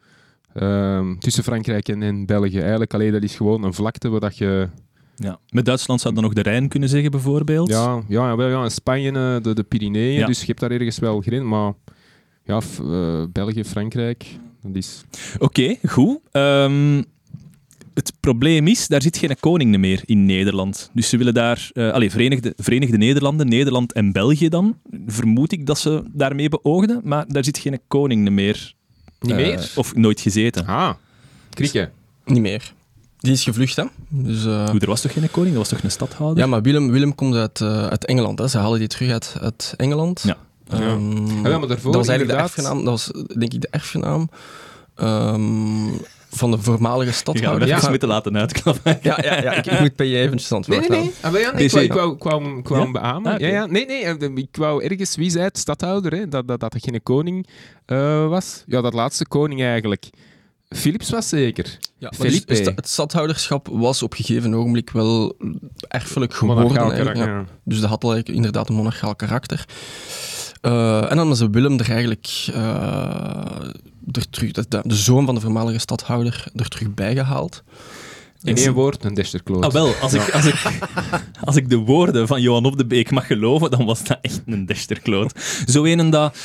ehm, 0.53 1.15
tussen 1.17 1.43
Frankrijk 1.43 1.87
en, 1.87 2.03
en 2.03 2.25
België. 2.25 2.59
Eigenlijk 2.59 2.93
alleen 2.93 3.11
dat 3.11 3.23
is 3.23 3.35
gewoon 3.35 3.63
een 3.63 3.73
vlakte 3.73 4.09
waar 4.09 4.19
dat 4.19 4.37
je. 4.37 4.67
Ja. 5.15 5.39
Met 5.49 5.65
Duitsland 5.65 6.01
zou 6.01 6.13
dan 6.13 6.23
nog 6.23 6.33
de 6.33 6.41
Rijn 6.41 6.67
kunnen 6.67 6.89
zeggen, 6.89 7.11
bijvoorbeeld? 7.11 7.69
Ja, 7.69 8.01
ja, 8.07 8.27
ja, 8.27 8.35
wel, 8.35 8.47
ja 8.49 8.63
in 8.63 8.71
Spanje 8.71 9.11
eh, 9.11 9.43
de, 9.43 9.53
de 9.53 9.63
Pyreneeën, 9.63 10.19
Ja. 10.19 10.25
dus 10.25 10.39
je 10.39 10.45
hebt 10.45 10.59
daar 10.59 10.71
ergens 10.71 10.99
wel 10.99 11.21
grens. 11.21 11.43
Maar 11.43 11.73
ja, 12.43 12.59
eh, 12.81 13.23
België, 13.31 13.63
Frankrijk, 13.63 14.25
dat 14.61 14.75
is. 14.75 15.03
Oké, 15.39 15.75
goed. 15.87 16.19
Ehm, 16.31 17.03
het 17.93 18.13
probleem 18.19 18.67
is, 18.67 18.87
daar 18.87 19.01
zit 19.01 19.17
geen 19.17 19.35
koning 19.39 19.77
meer 19.77 20.01
in 20.05 20.25
Nederland. 20.25 20.89
Dus 20.93 21.09
ze 21.09 21.17
willen 21.17 21.33
daar... 21.33 21.69
allee, 21.73 22.11
Verenigde, 22.11 22.53
Verenigde 22.57 22.97
Nederlanden, 22.97 23.47
Nederland 23.47 23.93
en 23.93 24.11
België 24.11 24.49
dan. 24.49 24.77
Vermoed 25.05 25.51
ik 25.51 25.65
dat 25.65 25.79
ze 25.79 26.03
daarmee 26.11 26.49
beoogden, 26.49 27.01
maar 27.03 27.25
daar 27.27 27.43
zit 27.43 27.57
geen 27.57 27.79
koning 27.87 28.29
meer. 28.29 28.73
Niet 29.23 29.31
eh, 29.31 29.37
meer? 29.37 29.71
Of 29.75 29.95
nooit 29.95 30.21
gezeten. 30.21 30.65
Ah, 30.67 30.93
krieken. 31.49 31.91
Niet 32.25 32.41
meer. 32.41 32.73
Die 33.19 33.31
is 33.31 33.43
gevlucht, 33.43 33.75
hè? 33.75 33.83
Dus, 34.09 34.45
eh, 34.45 34.69
Hoe, 34.69 34.79
er 34.79 34.87
was 34.87 35.01
toch 35.01 35.13
geen 35.13 35.31
koning? 35.31 35.55
Dat 35.55 35.61
was 35.69 35.69
toch 35.69 35.83
een 35.83 35.91
stadhouder? 35.91 36.43
ja, 36.43 36.49
maar 36.49 36.61
Willem, 36.61 36.91
Willem 36.91 37.15
komt 37.15 37.35
uit, 37.35 37.61
eh, 37.61 37.87
uit 37.87 38.05
Engeland. 38.05 38.39
Hè? 38.39 38.47
Ze 38.47 38.57
halen 38.57 38.79
die 38.79 38.87
terug 38.87 39.11
uit, 39.11 39.35
uit 39.41 39.73
Engeland. 39.77 40.21
Ja. 40.25 40.37
Ehm, 40.69 40.81
Ah, 40.81 41.51
ja, 41.51 41.57
maar 41.57 41.67
daarvoor 41.67 41.67
dat 41.67 41.95
was 42.05 42.07
eigenlijk 42.07 42.17
de 42.17 42.21
inderdaad- 42.21 42.41
erfgenaam. 42.43 42.77
Dat 42.77 42.85
was 42.85 43.11
denk 43.37 43.53
ik 43.53 43.61
de 43.61 43.67
erfgenaam 43.71 44.29
ehm, 44.95 45.87
van 46.35 46.51
de 46.51 46.57
voormalige 46.57 47.11
stadhouder. 47.11 47.67
Ja. 47.67 47.89
moeten 47.89 48.07
laten 48.07 48.37
uitklappen. 48.37 48.99
Ja, 49.01 49.19
ja, 49.21 49.41
ja 49.41 49.51
ik, 49.51 49.65
ik 49.65 49.79
moet 49.79 49.95
bij 49.95 50.07
je 50.07 50.17
eventjes 50.17 50.51
aan 50.51 50.59
het 50.59 50.67
Nee, 50.67 50.79
woord 50.79 50.89
nee, 50.89 50.99
nee. 50.99 51.11
Ah, 51.21 51.31
wel 51.31 51.41
ja, 51.41 51.51
nee, 51.51 51.65
ik 51.65 51.93
wou, 51.93 52.15
ik 52.15 52.23
wou, 52.67 52.91
beamen. 52.91 53.31
Ah, 53.31 53.39
ja, 53.39 53.47
ja. 53.47 53.65
Nee, 53.65 53.85
nee, 53.85 54.03
eh, 54.03 54.35
ik 54.35 54.55
wou 54.55 54.83
ergens, 54.83 55.15
wie 55.15 55.29
zei 55.29 55.43
het, 55.43 55.57
stadhouder, 55.57 56.11
hè, 56.11 56.27
dat, 56.27 56.47
dat, 56.47 56.59
dat 56.59 56.73
er 56.73 56.79
geen 56.83 57.03
koning 57.03 57.47
eh, 57.85 58.27
was. 58.27 58.63
Ja, 58.67 58.81
dat 58.81 58.93
laatste 58.93 59.27
koning 59.27 59.61
eigenlijk. 59.61 60.09
Philips 60.67 61.09
was 61.09 61.29
zeker. 61.29 61.77
Ja, 61.97 62.11
Felipe. 62.15 62.45
dus 62.45 62.59
het, 62.59 62.89
stadhouderschap 62.89 63.67
was 63.71 64.03
op 64.03 64.11
een 64.11 64.25
gegeven 64.25 64.53
ogenblik 64.53 64.89
wel 64.89 65.37
erfelijk 65.87 66.33
geworden. 66.33 67.17
Ja. 67.17 67.45
Dus 67.63 67.79
dat 67.79 67.89
had 67.89 68.03
eigenlijk 68.03 68.35
inderdaad 68.35 68.69
een 68.69 68.75
monarchaal 68.75 69.15
karakter. 69.15 69.65
Eh, 70.63 71.11
en 71.11 71.17
dan 71.17 71.31
is 71.31 71.39
Willem 71.51 71.79
er 71.79 71.91
eigenlijk 71.91 72.47
eh, 72.53 73.69
er 74.11 74.29
terug, 74.29 74.51
de, 74.51 74.65
de, 74.69 74.81
de 74.83 74.95
zoon 74.95 75.25
van 75.25 75.35
de 75.35 75.41
voormalige 75.41 75.79
stadhouder 75.79 76.45
er 76.55 76.67
terug 76.67 76.93
bijgehaald. 76.93 77.63
In 78.43 78.55
één 78.55 78.73
woord, 78.73 79.03
een 79.03 79.13
Desterkloot. 79.13 79.63
Ah, 79.63 79.71
wel, 79.71 79.93
als 80.01 80.13
ik, 80.13 80.29
als, 80.29 80.45
ik, 80.45 80.63
als 81.43 81.55
ik 81.55 81.69
de 81.69 81.75
woorden 81.75 82.27
van 82.27 82.41
Johan 82.41 82.65
Op 82.65 82.77
de 82.77 82.85
Beek 82.85 83.11
mag 83.11 83.27
geloven, 83.27 83.71
dan 83.71 83.85
was 83.85 84.03
dat 84.03 84.17
echt 84.21 84.41
een 84.45 84.65
desterkloot. 84.65 85.39
Zo 85.67 85.83
een 85.83 86.09
dat 86.09 86.35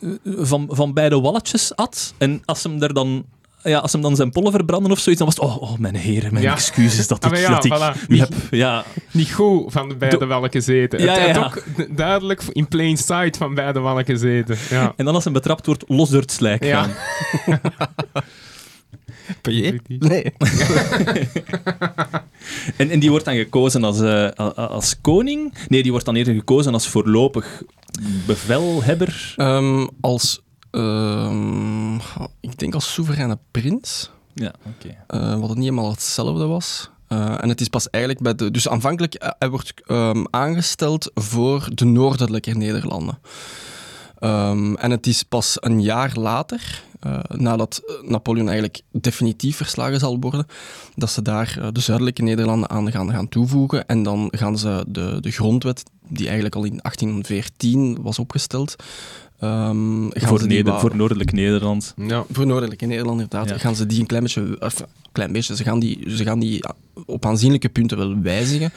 eh, 0.00 0.10
van, 0.24 0.68
van 0.70 0.92
beide 0.92 1.20
walletjes 1.20 1.76
at. 1.76 2.14
En 2.18 2.42
als 2.44 2.62
hem 2.62 2.82
er 2.82 2.94
dan 2.94 3.24
ja, 3.62 3.78
als 3.78 3.92
hem 3.92 4.02
dan 4.02 4.16
zijn 4.16 4.30
pollen 4.30 4.52
verbranden 4.52 4.90
of 4.92 4.98
zoiets, 4.98 5.24
dan 5.24 5.32
was 5.34 5.48
het, 5.48 5.56
oh, 5.60 5.62
oh 5.72 5.78
mijn 5.78 5.94
heren, 5.96 6.32
mijn 6.32 6.44
Ja. 6.44 6.52
excuses 6.52 7.06
dat 7.06 7.24
Ah, 7.24 7.32
ik, 7.32 7.38
ja, 7.38 7.48
dat 7.50 7.64
ik 7.64 7.74
voilà. 7.76 8.08
u 8.08 8.18
heb... 8.18 8.32
Ja, 8.50 8.84
Niet 9.10 9.32
goed 9.32 9.72
van 9.72 9.88
de 9.88 9.96
beide 9.96 10.18
Do- 10.18 10.26
welke 10.26 10.60
zeten. 10.60 10.98
Ja, 11.02 11.12
het 11.12 11.20
ja, 11.20 11.26
het 11.26 11.36
ja. 11.36 11.44
ook 11.86 11.96
duidelijk 11.96 12.42
in 12.52 12.68
plain 12.68 12.96
sight 12.96 13.36
van 13.36 13.54
beide 13.54 13.80
welke 13.80 14.16
zeten. 14.16 14.56
Ja. 14.70 14.92
en 14.96 15.04
dan 15.04 15.14
als 15.14 15.24
hij 15.24 15.32
betrapt 15.32 15.66
wordt, 15.66 15.84
los 15.86 16.10
door 16.10 16.20
het 16.20 16.32
slijk 16.32 16.64
Ja. 16.64 16.82
gaan. 16.82 17.60
Payet? 19.42 19.80
Nee. 19.88 20.24
En, 22.76 22.90
en 22.90 22.98
die 22.98 23.10
wordt 23.10 23.24
dan 23.24 23.34
gekozen 23.36 23.84
als, 23.84 24.00
eh, 24.00 24.24
a- 24.24 24.52
als 24.54 25.00
koning? 25.00 25.54
Nee, 25.68 25.82
die 25.82 25.90
wordt 25.90 26.06
dan 26.06 26.16
eerder 26.16 26.34
gekozen 26.34 26.72
als 26.72 26.88
voorlopig 26.88 27.62
bevelhebber. 28.26 29.34
Ehm, 29.36 29.86
als, 30.00 30.40
ehm, 30.70 31.94
ik 32.40 32.58
denk 32.58 32.74
als 32.74 32.92
soevereine 32.92 33.38
prins. 33.50 34.10
Ja, 34.34 34.52
oké. 34.66 34.96
eh, 35.06 35.38
wat 35.38 35.48
het 35.48 35.58
niet 35.58 35.68
helemaal 35.68 35.90
hetzelfde 35.90 36.46
was. 36.46 36.90
Eh, 37.06 37.42
en 37.42 37.48
het 37.48 37.60
is 37.60 37.68
pas 37.68 37.90
eigenlijk 37.90 38.24
bij 38.24 38.34
de. 38.34 38.50
Dus 38.50 38.68
aanvankelijk 38.68 39.14
eh, 39.14 39.30
hij 39.38 39.50
wordt 39.50 39.74
ehm, 39.86 40.24
aangesteld 40.30 41.10
voor 41.14 41.68
de 41.74 41.84
noordelijke 41.84 42.50
Nederlanden. 42.50 43.18
Ehm, 44.18 44.74
en 44.74 44.90
het 44.90 45.06
is 45.06 45.22
pas 45.22 45.56
een 45.60 45.82
jaar 45.82 46.12
later, 46.14 46.82
nadat 47.28 47.82
Napoleon 48.02 48.48
eigenlijk 48.48 48.80
definitief 48.92 49.56
verslagen 49.56 49.98
zal 49.98 50.18
worden, 50.20 50.46
dat 50.94 51.10
ze 51.10 51.22
daar 51.22 51.72
de 51.72 51.80
zuidelijke 51.80 52.22
Nederlanden 52.22 52.70
aan 52.70 52.90
gaan, 52.90 53.10
gaan 53.10 53.28
toevoegen. 53.28 53.86
En 53.86 54.02
dan 54.02 54.28
gaan 54.36 54.58
ze 54.58 54.84
de, 54.88 55.20
de 55.20 55.30
grondwet, 55.30 55.82
die 56.08 56.24
eigenlijk 56.24 56.54
al 56.54 56.64
in 56.64 56.78
1814 56.82 57.98
was 58.02 58.18
opgesteld, 58.18 58.76
ehm, 59.40 60.08
gaan 60.10 60.28
Voor, 60.28 60.38
ze 60.38 60.46
die 60.46 60.56
Neder- 60.56 60.72
wa- 60.72 60.78
voor 60.80 60.96
Noordelijk 60.96 61.32
Nederland. 61.32 61.94
Ja. 61.96 62.24
voor 62.32 62.46
Noordelijke 62.46 62.86
Nederland, 62.86 63.20
inderdaad. 63.20 63.48
Ja. 63.48 63.58
Gaan 63.58 63.74
ze 63.76 63.86
die 63.86 64.00
een 64.00 64.06
klein 64.06 64.22
beetje... 64.22 64.56
Of, 64.60 64.84
klein 65.12 65.32
beetje, 65.32 65.56
ze 65.56 65.62
gaan 65.64 65.78
die, 65.80 66.10
ze 66.10 66.24
gaan 66.24 66.38
die 66.40 66.64
op 67.06 67.26
aanzienlijke 67.26 67.68
punten 67.68 67.98
wel 67.98 68.20
wijzigen. 68.22 68.72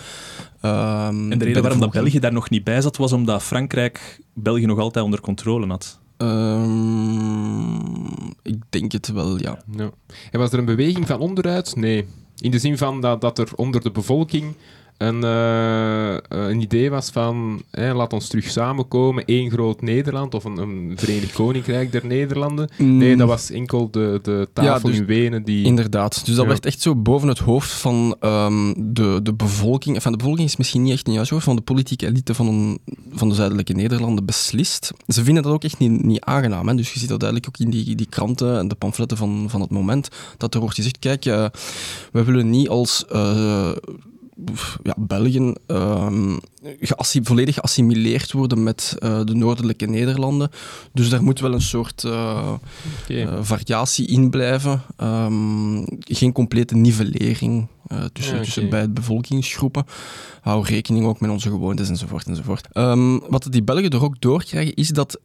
Ehm, 0.61 1.31
En 1.31 1.37
de 1.39 1.45
reden 1.45 1.61
waarom 1.61 1.79
dat. 1.79 1.91
België 1.91 2.19
daar 2.19 2.33
nog 2.33 2.49
niet 2.49 2.63
bij 2.63 2.81
zat, 2.81 2.97
was 2.97 3.11
omdat 3.11 3.43
Frankrijk 3.43 4.19
België 4.33 4.65
nog 4.65 4.79
altijd 4.79 5.05
onder 5.05 5.21
controle 5.21 5.67
had. 5.67 5.99
Ehm, 6.17 8.05
ik 8.41 8.55
denk 8.69 8.91
het 8.91 9.07
wel, 9.11 9.39
ja. 9.39 9.57
Ja. 9.77 9.89
En 10.31 10.39
was 10.39 10.51
er 10.51 10.59
een 10.59 10.65
beweging 10.65 11.07
van 11.07 11.19
onderuit? 11.19 11.75
Nee. 11.75 12.05
In 12.37 12.51
de 12.51 12.59
zin 12.59 12.77
van 12.77 13.01
dat, 13.01 13.21
dat 13.21 13.37
er 13.39 13.47
onder 13.55 13.81
de 13.81 13.91
bevolking 13.91 14.53
een, 14.97 15.23
eh, 15.23 16.13
eh, 16.13 16.19
een 16.29 16.61
idee 16.61 16.89
was 16.89 17.09
van 17.09 17.61
laat 17.71 18.13
ons 18.13 18.27
terug 18.27 18.49
samenkomen, 18.49 19.25
één 19.25 19.51
groot 19.51 19.81
Nederland 19.81 20.33
of 20.33 20.43
een, 20.43 20.57
een 20.57 20.93
Verenigd 20.95 21.33
Koninkrijk 21.33 21.91
der 21.91 22.05
Nederlanden. 22.05 22.69
Nee, 22.77 23.15
dat 23.15 23.27
was 23.27 23.51
enkel 23.51 23.91
de, 23.91 24.19
de 24.21 24.47
tafel 24.53 24.89
dus 24.89 24.97
in 24.97 25.05
Wenen 25.05 25.43
die... 25.43 25.65
Inderdaad. 25.65 26.25
Dus 26.25 26.35
dat 26.35 26.43
Ja. 26.43 26.49
werd 26.49 26.65
echt 26.65 26.81
zo 26.81 26.95
boven 26.95 27.27
het 27.27 27.39
hoofd 27.39 27.71
van 27.71 28.15
ehm, 28.19 28.73
de, 28.77 29.19
de 29.23 29.33
bevolking. 29.33 30.01
Van 30.01 30.11
de 30.11 30.17
bevolking 30.17 30.47
is 30.47 30.57
misschien 30.57 30.83
niet 30.83 30.93
echt 30.93 31.07
een 31.07 31.13
juist 31.13 31.31
woord, 31.31 31.43
van 31.43 31.55
de 31.55 31.61
politieke 31.61 32.05
elite 32.05 32.33
van, 32.33 32.47
een, 32.47 32.79
van 33.11 33.29
de 33.29 33.35
zuidelijke 33.35 33.73
Nederlanden 33.73 34.25
beslist. 34.25 34.91
Ze 35.07 35.23
vinden 35.23 35.43
dat 35.43 35.51
ook 35.53 35.63
echt 35.63 35.79
niet, 35.79 36.03
niet 36.03 36.21
aangenaam. 36.21 36.67
Hè? 36.67 36.75
Dus 36.75 36.93
je 36.93 36.99
ziet 36.99 37.09
dat 37.09 37.19
duidelijk 37.19 37.49
ook 37.49 37.65
in 37.65 37.69
die, 37.69 37.95
die 37.95 38.07
kranten 38.09 38.57
en 38.57 38.67
de 38.67 38.75
pamfletten 38.75 39.17
van, 39.17 39.45
van 39.49 39.61
het 39.61 39.69
moment. 39.69 40.07
Dat 40.37 40.53
er 40.53 40.59
wordt 40.59 40.75
gezegd, 40.75 40.99
kijk, 40.99 41.25
eh, 41.25 41.45
we 42.11 42.23
willen 42.23 42.49
niet 42.49 42.69
als... 42.69 43.05
ja, 44.83 44.95
België 44.97 45.53
geassi- 46.79 47.23
volledig 47.23 47.55
geassimileerd 47.55 48.31
worden 48.31 48.63
met 48.63 48.95
eh, 48.99 49.23
de 49.23 49.35
noordelijke 49.35 49.85
Nederlanden. 49.85 50.49
Dus 50.93 51.09
daar 51.09 51.23
moet 51.23 51.39
wel 51.39 51.53
een 51.53 51.61
soort 51.61 52.03
eh, 52.03 52.53
eh, 53.07 53.37
variatie 53.41 54.07
in 54.07 54.29
blijven. 54.29 54.81
Ehm, 54.97 55.83
geen 55.99 56.31
complete 56.31 56.75
nivellering 56.75 57.67
tussen, 58.13 58.41
tussen 58.41 58.69
beide 58.69 58.89
bevolkingsgroepen. 58.89 59.85
Hou 60.41 60.65
rekening 60.65 61.05
ook 61.05 61.19
met 61.19 61.29
onze 61.29 61.49
gewoontes 61.49 61.89
enzovoort. 61.89 62.27
enzovoort. 62.27 62.67
Ehm, 62.71 63.19
wat 63.29 63.47
die 63.49 63.63
Belgen 63.63 63.89
er 63.89 64.03
ook 64.03 64.21
doorkrijgen, 64.21 64.73
is 64.73 64.89
dat 64.89 65.19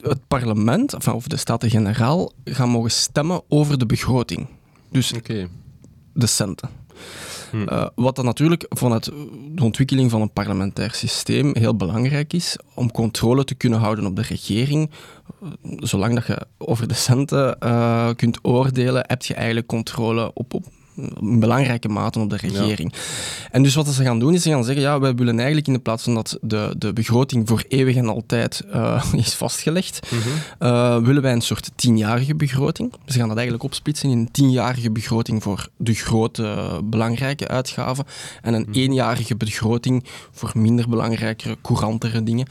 het 0.00 0.28
parlement, 0.28 1.06
of 1.06 1.26
de 1.26 1.36
Staten-Generaal, 1.36 2.32
gaan 2.44 2.68
mogen 2.68 2.90
stemmen 2.90 3.42
over 3.48 3.78
de 3.78 3.86
begroting. 3.86 4.46
Dus 4.90 5.12
de 6.12 6.26
centen. 6.26 6.68
Hm. 7.54 7.62
Eh, 7.68 7.86
wat 7.94 8.16
dan 8.16 8.24
natuurlijk 8.24 8.66
vanuit 8.68 9.04
de 9.54 9.64
ontwikkeling 9.64 10.10
van 10.10 10.20
een 10.20 10.32
parlementair 10.32 10.94
systeem 10.94 11.50
heel 11.56 11.76
belangrijk 11.76 12.32
is, 12.32 12.58
om 12.74 12.92
controle 12.92 13.44
te 13.44 13.54
kunnen 13.54 13.78
houden 13.78 14.06
op 14.06 14.16
de 14.16 14.22
regering. 14.22 14.90
Eh, 15.42 15.48
Zolang 15.78 16.14
dat 16.14 16.26
je 16.26 16.46
over 16.58 16.88
de 16.88 16.94
centen 16.94 17.58
eh, 17.58 18.10
kunt 18.16 18.38
oordelen, 18.42 19.04
heb 19.06 19.22
je 19.22 19.34
eigenlijk 19.34 19.66
controle 19.66 20.30
op, 20.32 20.54
op 20.54 20.64
in 21.20 21.40
belangrijke 21.40 21.88
mate 21.88 22.18
op 22.18 22.30
de 22.30 22.36
regering. 22.36 22.92
En 23.50 23.62
dus 23.62 23.74
wat 23.74 23.88
ze 23.88 24.02
gaan 24.04 24.18
doen, 24.18 24.34
is 24.34 24.42
ze 24.42 24.50
gaan 24.50 24.64
zeggen, 24.64 24.82
ja, 24.82 25.00
wij 25.00 25.14
willen 25.14 25.36
eigenlijk 25.36 25.66
in 25.66 25.72
de 25.72 25.78
plaats 25.78 26.02
van 26.04 26.14
dat 26.14 26.38
de, 26.40 26.74
de 26.78 26.92
begroting 26.92 27.48
voor 27.48 27.64
eeuwig 27.68 27.96
en 27.96 28.08
altijd 28.08 28.62
eh, 28.72 29.04
is 29.16 29.34
vastgelegd, 29.34 30.00
Mhm. 30.10 30.28
eh, 30.58 30.98
willen 30.98 31.22
wij 31.22 31.32
een 31.32 31.40
soort 31.40 31.70
tienjarige 31.74 32.34
begroting. 32.34 32.92
Ze 33.06 33.12
gaan 33.18 33.28
dat 33.28 33.36
eigenlijk 33.36 33.64
opsplitsen 33.66 34.10
in 34.10 34.18
een 34.18 34.30
tienjarige 34.30 34.90
begroting 34.90 35.42
voor 35.42 35.68
de 35.76 35.94
grote, 35.94 36.80
belangrijke 36.84 37.48
uitgaven 37.48 38.04
en 38.42 38.54
een 38.54 38.68
eenjarige 38.72 39.36
begroting 39.36 40.04
voor 40.32 40.52
minder 40.54 40.88
belangrijke, 40.88 41.56
courantere 41.62 42.22
dingen. 42.22 42.46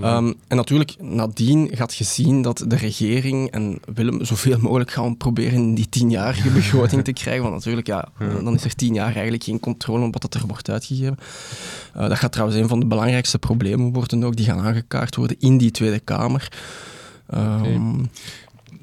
Ehm, 0.00 0.32
en 0.48 0.56
natuurlijk, 0.56 0.94
nadien 1.00 1.70
gaat 1.72 1.94
je 1.94 2.04
zien 2.04 2.42
dat 2.42 2.64
de 2.66 2.76
regering 2.76 3.50
en 3.50 3.80
Willem 3.94 4.24
zoveel 4.24 4.58
mogelijk 4.60 4.90
gaan 4.90 5.16
proberen 5.16 5.74
die 5.74 5.88
tienjarige 5.88 6.50
begroting 6.60 7.04
te 7.04 7.12
krijgen. 7.12 7.50
Want 7.50 7.61
natuurlijk, 7.64 7.86
ja, 7.86 8.08
dan 8.42 8.54
is 8.54 8.64
er 8.64 8.74
tien 8.74 8.94
jaar 8.94 9.12
eigenlijk 9.12 9.44
geen 9.44 9.60
controle 9.60 10.04
op 10.06 10.22
wat 10.22 10.34
er 10.34 10.46
wordt 10.46 10.70
uitgegeven. 10.70 11.16
Eh, 11.94 12.08
dat 12.08 12.18
gaat 12.18 12.32
trouwens 12.32 12.60
een 12.60 12.68
van 12.68 12.80
de 12.80 12.86
belangrijkste 12.86 13.38
problemen 13.38 13.92
worden 13.92 14.24
ook, 14.24 14.36
die 14.36 14.46
gaan 14.46 14.60
aangekaart 14.60 15.16
worden 15.16 15.36
in 15.40 15.58
die 15.58 15.70
Tweede 15.70 15.98
Kamer. 15.98 16.48
Ehm, 17.28 18.04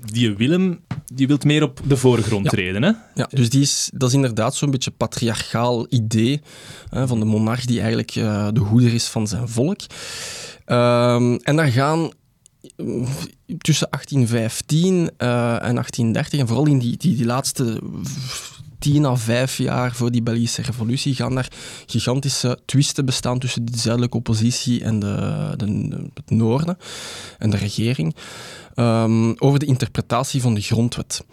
Die 0.06 0.36
Willem, 0.36 0.80
die 1.14 1.28
wil 1.28 1.38
meer 1.44 1.64
op 1.64 1.80
de 1.88 1.98
voorgrond 1.98 2.44
Ja. 2.44 2.50
treden, 2.50 2.84
hè? 2.84 2.92
Ja, 3.16 3.28
dus 3.30 3.50
die 3.50 3.62
is, 3.62 3.90
dat 3.94 4.10
is 4.10 4.16
inderdaad 4.16 4.56
zo'n 4.56 4.72
beetje 4.72 4.92
patriarchaal 4.92 5.86
idee 5.90 6.42
hè, 6.90 7.08
van 7.08 7.20
de 7.20 7.26
monarch 7.26 7.66
die 7.66 7.78
eigenlijk 7.80 8.16
eh, 8.16 8.48
de 8.54 8.60
hoeder 8.60 8.94
is 8.94 9.06
van 9.06 9.28
zijn 9.28 9.48
volk. 9.50 9.80
Ehm, 10.66 11.38
en 11.44 11.56
daar 11.56 11.72
gaan 11.72 12.12
eh, 12.76 12.86
tussen 13.58 13.88
1815 13.90 15.10
eh, 15.18 15.64
en 15.64 15.74
1830, 15.76 16.40
en 16.40 16.48
vooral 16.48 16.66
in 16.66 16.80
die, 16.80 16.98
die, 16.98 17.16
die 17.16 17.26
laatste 17.26 17.82
tien 18.80 19.06
à 19.06 19.16
vijf 19.16 19.58
jaar 19.58 19.96
voor 19.96 20.12
die 20.12 20.22
Belgische 20.22 20.62
revolutie, 20.62 21.16
gaan 21.16 21.36
daar 21.36 21.52
gigantische 21.86 22.60
twisten 22.66 23.06
bestaan 23.06 23.40
tussen 23.40 23.66
de 23.66 23.78
zuidelijke 23.78 24.18
oppositie 24.18 24.84
en 24.84 25.00
de, 25.00 25.54
de, 25.58 26.10
het 26.14 26.30
noorden 26.30 26.78
en 27.38 27.50
de 27.50 27.58
regering. 27.58 28.16
ehm, 28.76 29.34
over 29.38 29.60
de 29.60 29.66
interpretatie 29.66 30.42
van 30.42 30.54
de 30.54 30.62
grondwet. 30.62 31.26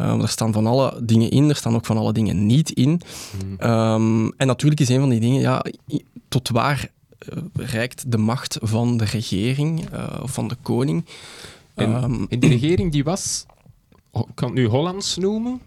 Uh, 0.00 0.22
er 0.22 0.28
staan 0.28 0.52
van 0.52 0.66
alle 0.66 1.00
dingen 1.02 1.30
in, 1.30 1.48
er 1.48 1.56
staan 1.56 1.74
ook 1.74 1.86
van 1.86 1.96
alle 1.96 2.12
dingen 2.12 2.46
niet 2.46 2.70
in. 2.70 3.00
Ehm, 3.58 4.28
en 4.36 4.46
natuurlijk 4.46 4.80
is 4.80 4.88
een 4.88 5.00
van 5.00 5.08
die 5.08 5.20
dingen, 5.20 5.40
ja, 5.40 5.64
tot 6.28 6.48
waar 6.48 6.90
eh, 7.18 7.38
reikt 7.54 8.10
de 8.12 8.18
macht 8.18 8.58
van 8.62 8.96
de 8.96 9.04
regering 9.04 9.90
eh, 9.90 10.18
of 10.22 10.32
van 10.32 10.48
de 10.48 10.56
koning? 10.62 11.04
En, 11.74 11.94
Ehm, 11.94 12.24
en 12.28 12.38
die 12.38 12.50
regering 12.50 12.92
die 12.92 13.04
was, 13.04 13.46
ik 14.12 14.24
kan 14.34 14.48
het 14.48 14.58
nu 14.58 14.66
Hollands 14.66 15.16
noemen. 15.16 15.60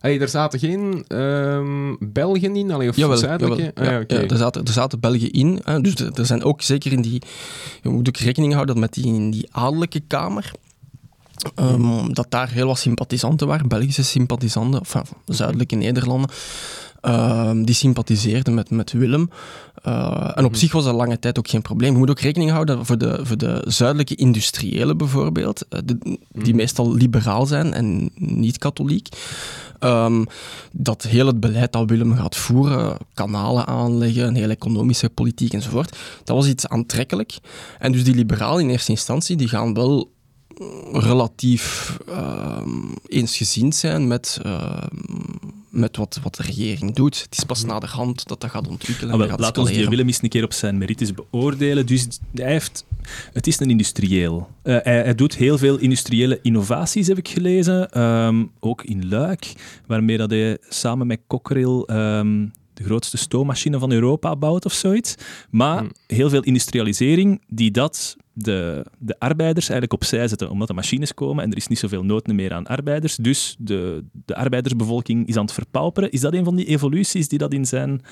Er 0.00 0.28
zaten 0.28 0.58
geen 0.58 1.04
ehm 1.08 1.94
Belgen 2.00 2.56
in, 2.56 2.70
allee, 2.70 2.88
of 2.88 2.96
Jawel, 2.96 3.16
zuidelijke. 3.16 3.72
jawel. 3.74 3.98
Ah, 4.00 4.04
Ja, 4.08 4.18
er, 4.18 4.36
zaten, 4.36 4.64
er 4.64 4.72
zaten 4.72 5.00
Belgen 5.00 5.30
in. 5.30 5.60
Hè, 5.64 5.80
dus 5.80 5.94
er, 5.94 6.26
zijn 6.26 6.44
ook 6.44 6.62
zeker 6.62 6.92
in 6.92 7.02
die... 7.02 7.22
Je 7.82 7.88
moet 7.88 8.08
ook 8.08 8.16
rekening 8.16 8.52
houden 8.52 8.78
met 8.78 8.92
die, 8.92 9.04
in 9.06 9.30
die 9.30 9.48
adellijke 9.50 10.00
kamer... 10.00 10.52
ehm, 11.54 12.12
dat 12.12 12.26
daar 12.28 12.50
heel 12.50 12.66
wat 12.66 12.78
sympathisanten 12.78 13.46
waren, 13.46 13.68
Belgische 13.68 14.04
sympathisanten, 14.04 14.80
enfin, 14.80 15.02
zuidelijke 15.26 15.74
Nederlanden, 15.76 16.30
ehm, 17.00 17.62
die 17.62 17.74
sympathiseerden 17.74 18.54
met, 18.54 18.70
met 18.70 18.92
Willem. 18.92 19.30
Eh, 19.82 20.30
en 20.34 20.44
op 20.44 20.56
zich 20.56 20.72
was 20.72 20.84
dat 20.84 20.94
lange 20.94 21.18
tijd 21.18 21.38
ook 21.38 21.48
geen 21.48 21.62
probleem. 21.62 21.92
Je 21.92 21.98
moet 21.98 22.10
ook 22.10 22.20
rekening 22.20 22.50
houden 22.50 22.76
dat 22.76 22.86
voor 22.86 22.98
de, 22.98 23.18
voor 23.22 23.38
de 23.38 23.64
zuidelijke 23.66 24.14
industriëlen 24.14 24.96
bijvoorbeeld, 24.96 25.68
eh, 25.68 25.80
de- 25.84 26.18
die 26.32 26.54
meestal 26.54 26.94
liberaal 26.94 27.46
zijn 27.46 27.72
en 27.72 28.10
niet 28.14 28.58
katholiek, 28.58 29.08
ehm, 29.78 30.24
dat 30.72 31.02
heel 31.02 31.26
het 31.26 31.40
beleid 31.40 31.72
dat 31.72 31.90
Willem 31.90 32.16
gaat 32.16 32.36
voeren, 32.36 32.96
kanalen 33.14 33.66
aanleggen, 33.66 34.26
een 34.26 34.34
hele 34.34 34.52
economische 34.52 35.10
politiek 35.10 35.52
enzovoort, 35.52 35.96
dat 36.24 36.36
was 36.36 36.46
iets 36.46 36.68
aantrekkelijk. 36.68 37.38
En 37.78 37.92
dus 37.92 38.04
die 38.04 38.14
liberalen 38.14 38.62
in 38.62 38.70
eerste 38.70 38.90
instantie, 38.90 39.36
die 39.36 39.48
gaan 39.48 39.74
wel 39.74 40.10
relatief 40.92 41.96
ehm, 42.08 42.68
eensgezind 43.06 43.74
zijn 43.74 44.06
met, 44.06 44.40
met 45.70 45.96
wat, 45.96 46.20
wat 46.22 46.34
de 46.34 46.42
regering 46.42 46.94
doet. 46.94 47.22
Het 47.22 47.38
is 47.38 47.44
pas 47.44 47.64
naderhand 47.64 48.28
dat 48.28 48.40
dat 48.40 48.50
gaat 48.50 48.68
ontwikkelen. 48.68 49.12
Ah, 49.12 49.18
wel, 49.18 49.28
gaat 49.28 49.40
laat 49.40 49.58
ons 49.58 49.70
die. 49.70 49.88
Willem 49.88 50.06
eens 50.06 50.22
een 50.22 50.28
keer 50.28 50.44
op 50.44 50.52
zijn 50.52 50.78
merites 50.78 51.12
beoordelen. 51.14 51.86
Dus 51.86 52.06
hij 52.34 52.50
heeft, 52.52 52.84
het 53.32 53.46
is 53.46 53.60
een 53.60 53.70
industrieel. 53.70 54.48
Eh, 54.62 54.76
hij, 54.82 55.02
hij 55.02 55.14
doet 55.14 55.36
heel 55.36 55.58
veel 55.58 55.76
industriële 55.78 56.38
innovaties, 56.42 57.06
heb 57.06 57.18
ik 57.18 57.28
gelezen. 57.28 57.90
Ehm, 57.90 58.44
ook 58.60 58.84
in 58.84 59.08
Luik, 59.08 59.52
waarmee 59.86 60.16
dat 60.16 60.30
hij 60.30 60.58
samen 60.68 61.06
met 61.06 61.20
Cockerill 61.26 61.82
ehm, 61.86 62.46
de 62.74 62.84
grootste 62.84 63.16
stoommachine 63.16 63.78
van 63.78 63.92
Europa 63.92 64.36
bouwt 64.36 64.64
of 64.64 64.72
zoiets. 64.72 65.14
Maar 65.50 65.78
Hmm. 65.78 65.92
heel 66.06 66.30
veel 66.30 66.42
industrialisering 66.42 67.42
die 67.48 67.70
dat 67.70 68.16
de, 68.42 68.84
de 68.98 69.18
arbeiders 69.18 69.68
eigenlijk 69.68 70.02
opzij 70.02 70.28
zetten, 70.28 70.50
omdat 70.50 70.68
de 70.68 70.74
machines 70.74 71.14
komen 71.14 71.44
en 71.44 71.50
er 71.50 71.56
is 71.56 71.66
niet 71.66 71.78
zoveel 71.78 72.04
nood 72.04 72.26
meer 72.26 72.52
aan 72.52 72.66
arbeiders. 72.66 73.16
Dus 73.16 73.56
de, 73.58 74.04
de 74.12 74.36
arbeidersbevolking 74.36 75.26
is 75.26 75.36
aan 75.36 75.44
het 75.44 75.52
verpauperen. 75.52 76.10
Is 76.10 76.20
dat 76.20 76.32
een 76.32 76.44
van 76.44 76.56
die 76.56 76.66
evoluties 76.66 77.28
die 77.28 77.38
dat 77.38 77.52
in 77.52 77.64
zijn... 77.64 78.02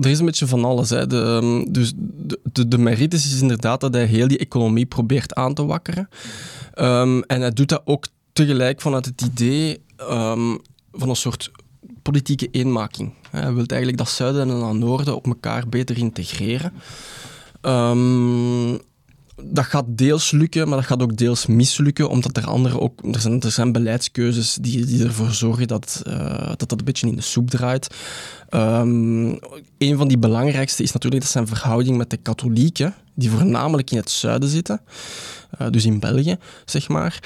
Er 0.00 0.10
is 0.10 0.18
een 0.18 0.24
beetje 0.24 0.46
van 0.46 0.64
alles. 0.64 0.90
Hè. 0.90 1.06
De, 1.06 1.20
ehm, 1.22 1.72
dus 1.72 1.92
de, 1.96 2.40
de, 2.52 2.68
de 2.68 3.06
is 3.10 3.40
inderdaad 3.40 3.80
dat 3.80 3.94
hij 3.94 4.06
heel 4.06 4.28
die 4.28 4.38
economie 4.38 4.86
probeert 4.86 5.34
aan 5.34 5.54
te 5.54 5.64
wakkeren. 5.64 6.08
Ehm, 6.74 7.20
en 7.20 7.40
hij 7.40 7.50
doet 7.50 7.68
dat 7.68 7.82
ook 7.84 8.06
tegelijk 8.32 8.80
vanuit 8.80 9.04
het 9.04 9.20
idee 9.20 9.80
ehm, 9.96 10.56
van 10.92 11.08
een 11.08 11.16
soort 11.16 11.50
politieke 12.02 12.48
eenmaking. 12.50 13.12
Hij 13.30 13.54
wil 13.54 13.64
eigenlijk 13.66 13.98
dat 13.98 14.08
zuiden 14.08 14.50
en 14.50 14.60
dat 14.60 14.74
noorden 14.74 15.16
op 15.16 15.26
elkaar 15.26 15.68
beter 15.68 15.98
integreren. 15.98 16.72
Ehm, 17.64 18.76
dat 19.42 19.64
gaat 19.64 19.84
deels 19.88 20.30
lukken, 20.30 20.68
maar 20.68 20.78
dat 20.78 20.86
gaat 20.86 21.02
ook 21.02 21.16
deels 21.16 21.46
mislukken, 21.46 22.08
omdat 22.08 22.36
er 22.36 22.46
andere 22.46 22.80
ook... 22.80 23.00
Er 23.12 23.20
zijn, 23.20 23.40
er 23.40 23.50
zijn 23.50 23.72
beleidskeuzes 23.72 24.58
die, 24.60 24.84
die 24.84 25.04
ervoor 25.04 25.30
zorgen 25.30 25.68
dat, 25.68 26.02
eh, 26.06 26.46
dat 26.46 26.68
dat 26.68 26.78
een 26.78 26.84
beetje 26.84 27.06
in 27.06 27.16
de 27.16 27.22
soep 27.22 27.50
draait. 27.50 27.94
Ehm, 28.48 29.26
een 29.78 29.96
van 29.96 30.08
die 30.08 30.18
belangrijkste 30.18 30.82
is 30.82 30.92
natuurlijk 30.92 31.22
dat 31.22 31.30
zijn 31.32 31.46
verhouding 31.46 31.96
met 31.96 32.10
de 32.10 32.16
katholieken, 32.16 32.94
die 33.14 33.30
voornamelijk 33.30 33.90
in 33.90 33.96
het 33.96 34.10
zuiden 34.10 34.48
zitten, 34.48 34.80
eh, 35.58 35.66
dus 35.70 35.84
in 35.84 36.00
België, 36.00 36.36
zeg 36.64 36.88
maar. 36.88 37.20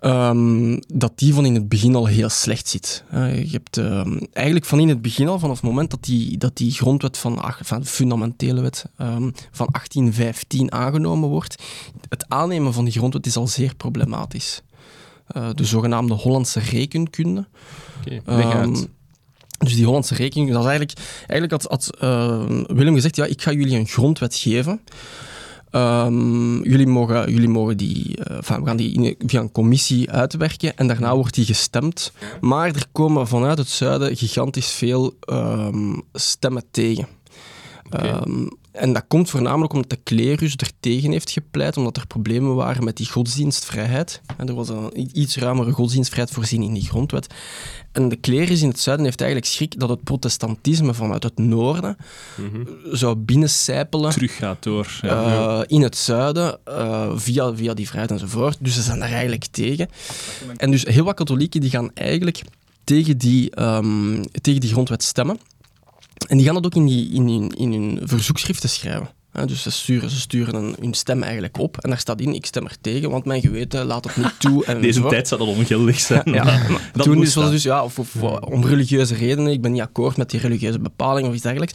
Ehm, 0.00 0.78
dat 0.86 1.12
die 1.18 1.34
van 1.34 1.44
in 1.44 1.54
het 1.54 1.68
begin 1.68 1.94
al 1.94 2.06
heel 2.06 2.28
slecht 2.28 2.68
zit. 2.68 3.04
Je 3.12 3.48
hebt 3.50 3.76
ehm, 3.76 4.18
eigenlijk 4.32 4.66
van 4.66 4.80
in 4.80 4.88
het 4.88 5.02
begin 5.02 5.28
al, 5.28 5.38
vanaf 5.38 5.56
het 5.56 5.64
moment 5.64 5.90
dat 5.90 6.04
die, 6.04 6.38
dat 6.38 6.56
die 6.56 6.72
grondwet 6.72 7.18
van, 7.18 7.38
ach- 7.38 7.60
van 7.64 7.80
de 7.80 7.86
fundamentele 7.86 8.60
wet 8.60 8.84
ehm, 8.96 9.30
van 9.50 9.68
1815 9.72 10.72
aangenomen 10.72 11.28
wordt, 11.28 11.62
het 12.08 12.24
aannemen 12.28 12.72
van 12.72 12.84
die 12.84 12.92
grondwet 12.92 13.26
is 13.26 13.36
al 13.36 13.46
zeer 13.46 13.74
problematisch. 13.74 14.62
Eh, 15.26 15.48
de 15.54 15.64
zogenaamde 15.64 16.14
Hollandse 16.14 16.60
rekenkunde. 16.60 17.46
Oké, 18.20 18.42
dus 19.58 19.74
die 19.74 19.84
Hollandse 19.84 20.14
rekening, 20.14 20.50
dat 20.52 20.60
is 20.64 20.68
eigenlijk, 20.68 20.98
eigenlijk 21.26 21.50
had, 21.50 21.64
had 21.70 21.96
Willem 22.76 22.94
gezegd, 22.94 23.16
ja, 23.16 23.24
ik 23.24 23.42
ga 23.42 23.52
jullie 23.52 23.78
een 23.78 23.86
grondwet 23.86 24.34
geven. 24.34 24.80
Ehm, 25.70 26.62
jullie, 26.62 26.86
mogen, 26.86 27.30
jullie 27.32 27.48
mogen 27.48 27.76
die, 27.76 28.16
eh, 28.16 28.36
enfin, 28.36 28.60
we 28.60 28.66
gaan 28.66 28.76
die 28.76 28.92
in- 28.92 29.14
via 29.26 29.40
een 29.40 29.52
commissie 29.52 30.10
uitwerken 30.10 30.76
en 30.76 30.86
daarna 30.86 31.14
wordt 31.14 31.34
die 31.34 31.44
gestemd. 31.44 32.12
Maar 32.40 32.66
er 32.66 32.84
komen 32.92 33.26
vanuit 33.28 33.58
het 33.58 33.68
zuiden 33.68 34.16
gigantisch 34.16 34.70
veel 34.70 35.14
ehm, 35.20 35.94
stemmen 36.12 36.62
tegen. 36.70 37.06
En 38.78 38.92
dat 38.92 39.04
komt 39.08 39.30
voornamelijk 39.30 39.72
omdat 39.72 39.90
de 39.90 39.98
klerus 40.02 40.54
er 40.56 40.70
tegen 40.80 41.10
heeft 41.10 41.30
gepleit, 41.30 41.76
omdat 41.76 41.96
er 41.96 42.06
problemen 42.06 42.54
waren 42.54 42.84
met 42.84 42.96
die 42.96 43.10
godsdienstvrijheid. 43.10 44.20
En 44.36 44.48
er 44.48 44.54
was 44.54 44.68
een 44.68 45.10
iets 45.20 45.36
ruimere 45.36 45.72
godsdienstvrijheid 45.72 46.34
voorzien 46.34 46.62
in 46.62 46.72
die 46.74 46.86
grondwet. 46.88 47.34
En 47.92 48.08
de 48.08 48.16
klerus 48.16 48.62
in 48.62 48.68
het 48.68 48.80
zuiden 48.80 49.04
heeft 49.06 49.20
eigenlijk 49.20 49.50
schrik 49.50 49.80
dat 49.80 49.88
het 49.88 50.02
protestantisme 50.04 50.94
vanuit 50.94 51.22
het 51.22 51.38
noorden 51.38 51.96
Mhm. 52.36 52.62
zou 52.96 53.16
binnencijpelen 53.16 54.10
teruggaat 54.10 54.62
door. 54.62 54.98
Ja. 55.02 55.24
eh, 55.60 55.64
in 55.66 55.82
het 55.82 55.96
zuiden 55.96 56.58
eh, 56.64 57.10
via, 57.14 57.54
via 57.54 57.74
die 57.74 57.86
vrijheid 57.88 58.10
enzovoort. 58.10 58.56
Dus 58.60 58.74
ze 58.74 58.82
zijn 58.82 58.98
daar 58.98 59.10
eigenlijk 59.12 59.46
tegen. 59.50 59.88
En 60.56 60.70
dus 60.70 60.84
heel 60.84 61.04
wat 61.04 61.14
katholieken 61.14 61.60
die 61.60 61.70
gaan 61.70 61.90
eigenlijk 61.94 62.42
tegen 62.84 63.18
die, 63.18 63.50
ehm, 63.50 64.22
tegen 64.40 64.60
die 64.60 64.70
grondwet 64.70 65.02
stemmen. 65.02 65.38
En 66.26 66.36
die 66.36 66.46
gaan 66.46 66.54
dat 66.54 66.64
ook 66.66 66.74
in, 66.74 66.86
die, 66.86 67.10
in, 67.12 67.28
hun- 67.28 67.50
in 67.56 67.72
hun 67.72 68.00
verzoekschriften 68.08 68.68
schrijven. 68.68 69.08
Dus 69.32 69.62
ze 69.62 69.70
sturen, 69.70 70.10
ze 70.10 70.20
sturen 70.20 70.54
een, 70.54 70.76
hun 70.80 70.94
stem 70.94 71.22
eigenlijk 71.22 71.58
op. 71.58 71.76
En 71.78 71.90
daar 71.90 71.98
staat 71.98 72.20
in, 72.20 72.34
ik 72.34 72.46
stem 72.46 72.64
er 72.64 72.76
tegen, 72.80 73.10
want 73.10 73.24
mijn 73.24 73.40
geweten 73.40 73.84
laat 73.84 74.04
het 74.04 74.16
niet 74.16 74.34
toe. 74.38 74.64
En 74.64 74.80
Deze 74.88 75.06
tijd 75.06 75.28
zou 75.28 75.40
dat 75.40 75.56
ongeldig 75.56 76.00
zijn. 76.00 76.22
Ja, 76.38 76.44
dat 76.92 77.02
toen 77.02 77.20
dus 77.20 77.34
was 77.34 77.34
het 77.34 77.42
dan. 77.42 77.52
dus, 77.52 77.62
ja, 77.62 77.84
of, 77.84 77.98
of 77.98 78.22
om 78.40 78.64
religieuze 78.64 79.14
redenen, 79.14 79.52
ik 79.52 79.60
ben 79.60 79.72
niet 79.72 79.80
akkoord 79.80 80.16
met 80.16 80.30
die 80.30 80.40
religieuze 80.40 80.78
bepalingen 80.78 81.28
of 81.28 81.34
iets 81.34 81.42
dergelijks. 81.42 81.74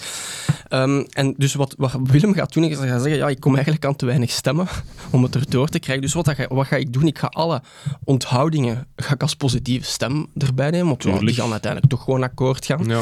Ehm, 0.68 1.04
en 1.10 1.34
dus 1.38 1.54
wat, 1.54 1.76
wat 1.78 1.92
Willem 2.04 2.34
gaat 2.34 2.54
doen, 2.54 2.64
is 2.64 2.78
hij 2.78 2.88
gaat 2.88 3.02
zeggen, 3.02 3.20
ja, 3.20 3.30
ik 3.30 3.40
kom 3.40 3.54
eigenlijk 3.54 3.86
aan 3.86 3.96
te 3.96 4.06
weinig 4.06 4.32
stemmen 4.32 4.68
om 5.10 5.24
het 5.24 5.36
erdoor 5.36 5.68
te 5.68 5.80
krijgen. 5.80 6.04
Dus 6.04 6.14
wat, 6.14 6.26
dat 6.26 6.36
ga, 6.36 6.48
wat 6.50 6.68
ga 6.68 6.76
ik 6.76 6.94
doen? 6.94 7.08
Ik 7.08 7.20
ga 7.20 7.28
alle 7.28 7.62
onthoudingen 8.04 8.88
ga 8.96 9.14
ik 9.14 9.22
als 9.22 9.36
positieve 9.36 9.86
stem 9.86 10.28
erbij 10.38 10.70
nemen, 10.70 10.88
want 10.88 11.04
ja, 11.04 11.20
die 11.20 11.34
gaan 11.34 11.52
uiteindelijk 11.52 11.92
toch 11.92 12.04
gewoon 12.04 12.24
akkoord 12.24 12.66
gaan. 12.66 12.86
Ja. 12.86 13.02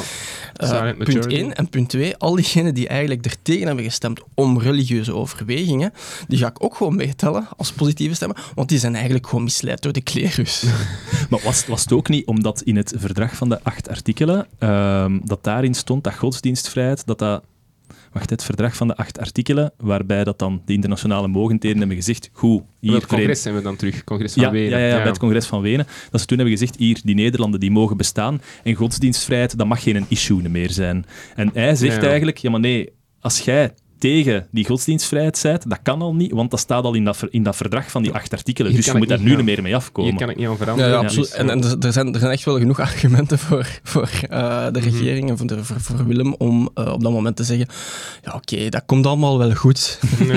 Eh, 0.54 0.82
punt 0.82 0.98
majority. 0.98 1.36
1. 1.36 1.56
En 1.56 1.70
punt 1.70 1.90
2, 1.90 2.18
al 2.18 2.36
diegenen 2.36 2.74
die 2.74 2.88
eigenlijk 2.88 3.26
er 3.26 3.36
tegen 3.42 3.68
hebben 3.68 3.86
gestemd 3.86 4.22
om 4.42 4.60
religieuze 4.60 5.14
overwegingen, 5.14 5.94
die 6.28 6.38
ga 6.38 6.48
ik 6.48 6.64
ook 6.64 6.76
gewoon 6.76 6.96
meetellen 6.96 7.48
als 7.58 7.72
positieve 7.72 8.16
stemmen, 8.16 8.38
want 8.56 8.70
die 8.70 8.80
zijn 8.80 8.96
eigenlijk 8.96 9.28
gewoon 9.28 9.44
misleid 9.44 9.82
door 9.82 9.92
de 9.94 10.02
klerus. 10.02 10.64
Maar 11.30 11.40
was, 11.44 11.66
was 11.68 11.82
het 11.82 11.92
ook 11.94 12.10
niet 12.10 12.26
omdat 12.26 12.62
in 12.62 12.76
het 12.76 12.94
verdrag 12.98 13.36
van 13.36 13.50
de 13.50 13.64
acht 13.64 13.90
artikelen, 13.90 14.48
ehm, 14.60 15.20
dat 15.24 15.44
daarin 15.44 15.74
stond 15.74 16.04
dat 16.04 16.16
godsdienstvrijheid, 16.16 17.06
dat 17.06 17.20
dat... 17.20 17.44
Wacht, 18.12 18.30
het 18.30 18.44
verdrag 18.44 18.76
van 18.76 18.88
de 18.88 18.96
acht 18.96 19.20
artikelen, 19.20 19.72
waarbij 19.78 20.24
dat 20.24 20.40
dan 20.40 20.62
de 20.66 20.74
internationale 20.74 21.28
mogendheden 21.28 21.78
hebben 21.78 21.96
gezegd, 21.96 22.30
goed, 22.34 22.62
hier... 22.80 22.94
het 22.94 23.06
congres 23.06 23.42
zijn 23.42 23.56
we 23.56 23.62
dan 23.62 23.76
terug. 23.76 24.04
Congres 24.04 24.34
van 24.34 24.44
Ja, 24.44 24.52
Wenen. 24.52 24.70
ja, 24.70 24.78
ja, 24.78 24.88
ja, 24.88 24.96
bij 24.98 25.08
het 25.08 25.18
congres 25.18 25.46
van 25.46 25.62
Wenen. 25.62 25.88
Dat 26.10 26.20
ze 26.22 26.26
toen 26.28 26.38
hebben 26.38 26.58
gezegd, 26.58 26.76
hier, 26.78 27.00
die 27.04 27.16
Nederlanden 27.16 27.60
die 27.60 27.72
mogen 27.72 27.98
bestaan 27.98 28.42
en 28.64 28.74
godsdienstvrijheid, 28.74 29.58
dat 29.58 29.68
mag 29.68 29.84
geen 29.84 30.06
issue 30.08 30.50
meer 30.50 30.70
zijn. 30.72 31.06
En 31.36 31.50
hij 31.54 31.76
zegt 31.76 31.96
Ja, 31.96 32.02
ja. 32.02 32.08
eigenlijk, 32.08 32.38
ja 32.38 32.50
maar 32.50 32.60
nee, 32.60 32.90
als 33.20 33.40
jij 33.40 33.74
tegen 34.02 34.48
die 34.52 34.66
godsdienstvrijheid 34.66 35.40
bent, 35.44 35.70
dat 35.70 35.80
kan 35.84 36.02
al 36.02 36.16
niet, 36.16 36.32
want 36.32 36.52
dat 36.52 36.60
staat 36.60 36.84
al 36.84 36.94
in 36.94 37.04
dat, 37.06 37.18
ver- 37.18 37.28
in 37.32 37.44
dat 37.44 37.56
verdrag 37.56 37.92
van 37.92 38.04
die 38.04 38.12
acht 38.12 38.32
artikelen. 38.34 38.72
Hier 38.72 38.82
Dus 38.82 38.92
je 38.92 38.98
moet 38.98 39.08
daar 39.08 39.20
nu 39.22 39.36
niet 39.36 39.46
meer 39.46 39.62
mee 39.62 39.76
afkomen. 39.76 40.10
Hier 40.10 40.20
kan 40.20 40.30
ik 40.30 40.36
niet 40.38 40.48
aan 40.48 40.58
veranderen. 40.58 40.92
ja, 40.92 40.98
Ja, 40.98 41.04
absoluut. 41.04 41.26
dus, 41.30 41.36
En, 41.38 41.50
en 41.50 41.64
er, 41.64 41.76
er 41.86 41.94
zijn, 41.94 42.14
er 42.14 42.20
zijn 42.20 42.32
echt 42.32 42.44
wel 42.46 42.58
genoeg 42.58 42.80
argumenten 42.80 43.40
voor, 43.40 43.80
voor 43.84 44.10
eh, 44.30 44.66
de 44.72 44.80
regering 44.80 45.30
en 45.30 45.38
voor, 45.38 45.48
de, 45.48 45.64
voor, 45.64 45.80
voor 45.80 46.06
Willem 46.08 46.34
om 46.38 46.70
eh, 46.74 46.92
op 46.94 47.04
dat 47.04 47.12
moment 47.12 47.36
te 47.36 47.44
zeggen: 47.44 47.68
Ja, 48.24 48.34
oké, 48.34 48.70
dat 48.70 48.84
komt 48.86 49.06
allemaal 49.06 49.38
wel 49.38 49.54
goed. 49.54 50.00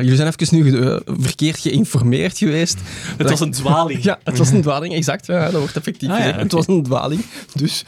Jullie 0.00 0.16
zijn 0.16 0.32
even 0.38 0.56
nu 0.56 0.80
eh, 0.80 0.96
verkeerd 1.06 1.58
geïnformeerd 1.58 2.38
geweest. 2.38 2.78
Het 3.16 3.30
was 3.30 3.40
een 3.40 3.50
dwaling. 3.50 4.02
Ja, 4.02 4.18
het 4.24 4.38
was 4.38 4.50
een 4.50 4.60
dwaling, 4.62 4.94
exact. 4.94 5.26
Ja, 5.26 5.50
dat 5.50 5.60
wordt 5.60 5.76
effectief 5.76 6.08
Ah, 6.10 6.16
ja, 6.18 6.22
gezegd. 6.22 6.42
Het 6.42 6.52
was 6.52 6.66
een 6.66 6.82
dwaling. 6.82 7.24
Dus 7.54 7.84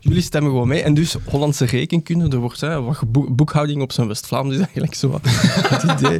jullie 0.00 0.22
stemmen 0.22 0.50
gewoon 0.50 0.68
mee. 0.68 0.82
En 0.82 0.94
dus 0.94 1.16
Hollandse 1.24 1.64
rekenkunde, 1.64 2.28
er 2.28 2.38
wordt 2.42 2.60
hè, 2.60 2.80
wat 2.82 2.96
geboek- 2.96 3.36
boekhouding 3.36 3.82
op 3.82 3.92
zijn 3.92 4.06
West-Vlaams, 4.22 4.50
is 4.54 4.60
eigenlijk 4.60 4.94
zo 4.94 5.08
wat 5.08 5.20
het 5.24 6.00
idee. 6.00 6.18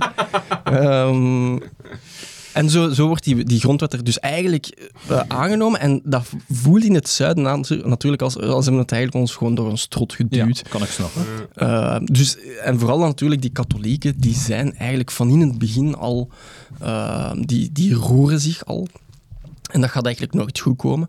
Ehm, 0.64 1.58
en 2.52 2.70
zo, 2.70 2.90
zo 2.90 3.06
wordt 3.06 3.24
die, 3.24 3.44
die 3.44 3.60
grondwet 3.60 3.92
er 3.92 4.04
dus 4.04 4.18
eigenlijk 4.18 4.90
eh, 5.08 5.20
aangenomen. 5.28 5.80
En 5.80 6.00
dat 6.04 6.28
voelt 6.50 6.84
in 6.84 6.94
het 6.94 7.08
zuiden 7.08 7.48
aan, 7.48 7.64
natuurlijk 7.84 8.22
als, 8.22 8.38
als 8.38 8.64
hebben 8.64 8.82
het 8.82 8.92
eigenlijk 8.92 9.22
ons 9.24 9.36
gewoon 9.36 9.54
door 9.54 9.70
een 9.70 9.78
strot 9.78 10.10
Ja, 10.10 10.16
geduwd. 10.16 10.62
kan 10.68 10.82
ik 10.82 10.88
snappen. 10.88 11.22
Uh, 11.56 11.96
dus, 12.04 12.36
en 12.64 12.78
vooral 12.78 12.98
natuurlijk 12.98 13.40
die 13.42 13.50
katholieken, 13.50 14.20
die 14.20 14.34
zijn 14.34 14.76
eigenlijk 14.76 15.10
van 15.10 15.28
in 15.28 15.40
het 15.40 15.58
begin 15.58 15.94
al, 15.94 16.28
uh, 16.82 17.32
die, 17.40 17.72
die 17.72 17.94
roeren 17.94 18.40
zich 18.40 18.64
al. 18.64 18.88
En 19.70 19.80
dat 19.80 19.90
gaat 19.90 20.04
eigenlijk 20.04 20.34
nooit 20.34 20.58
goed 20.58 20.76
komen. 20.76 21.08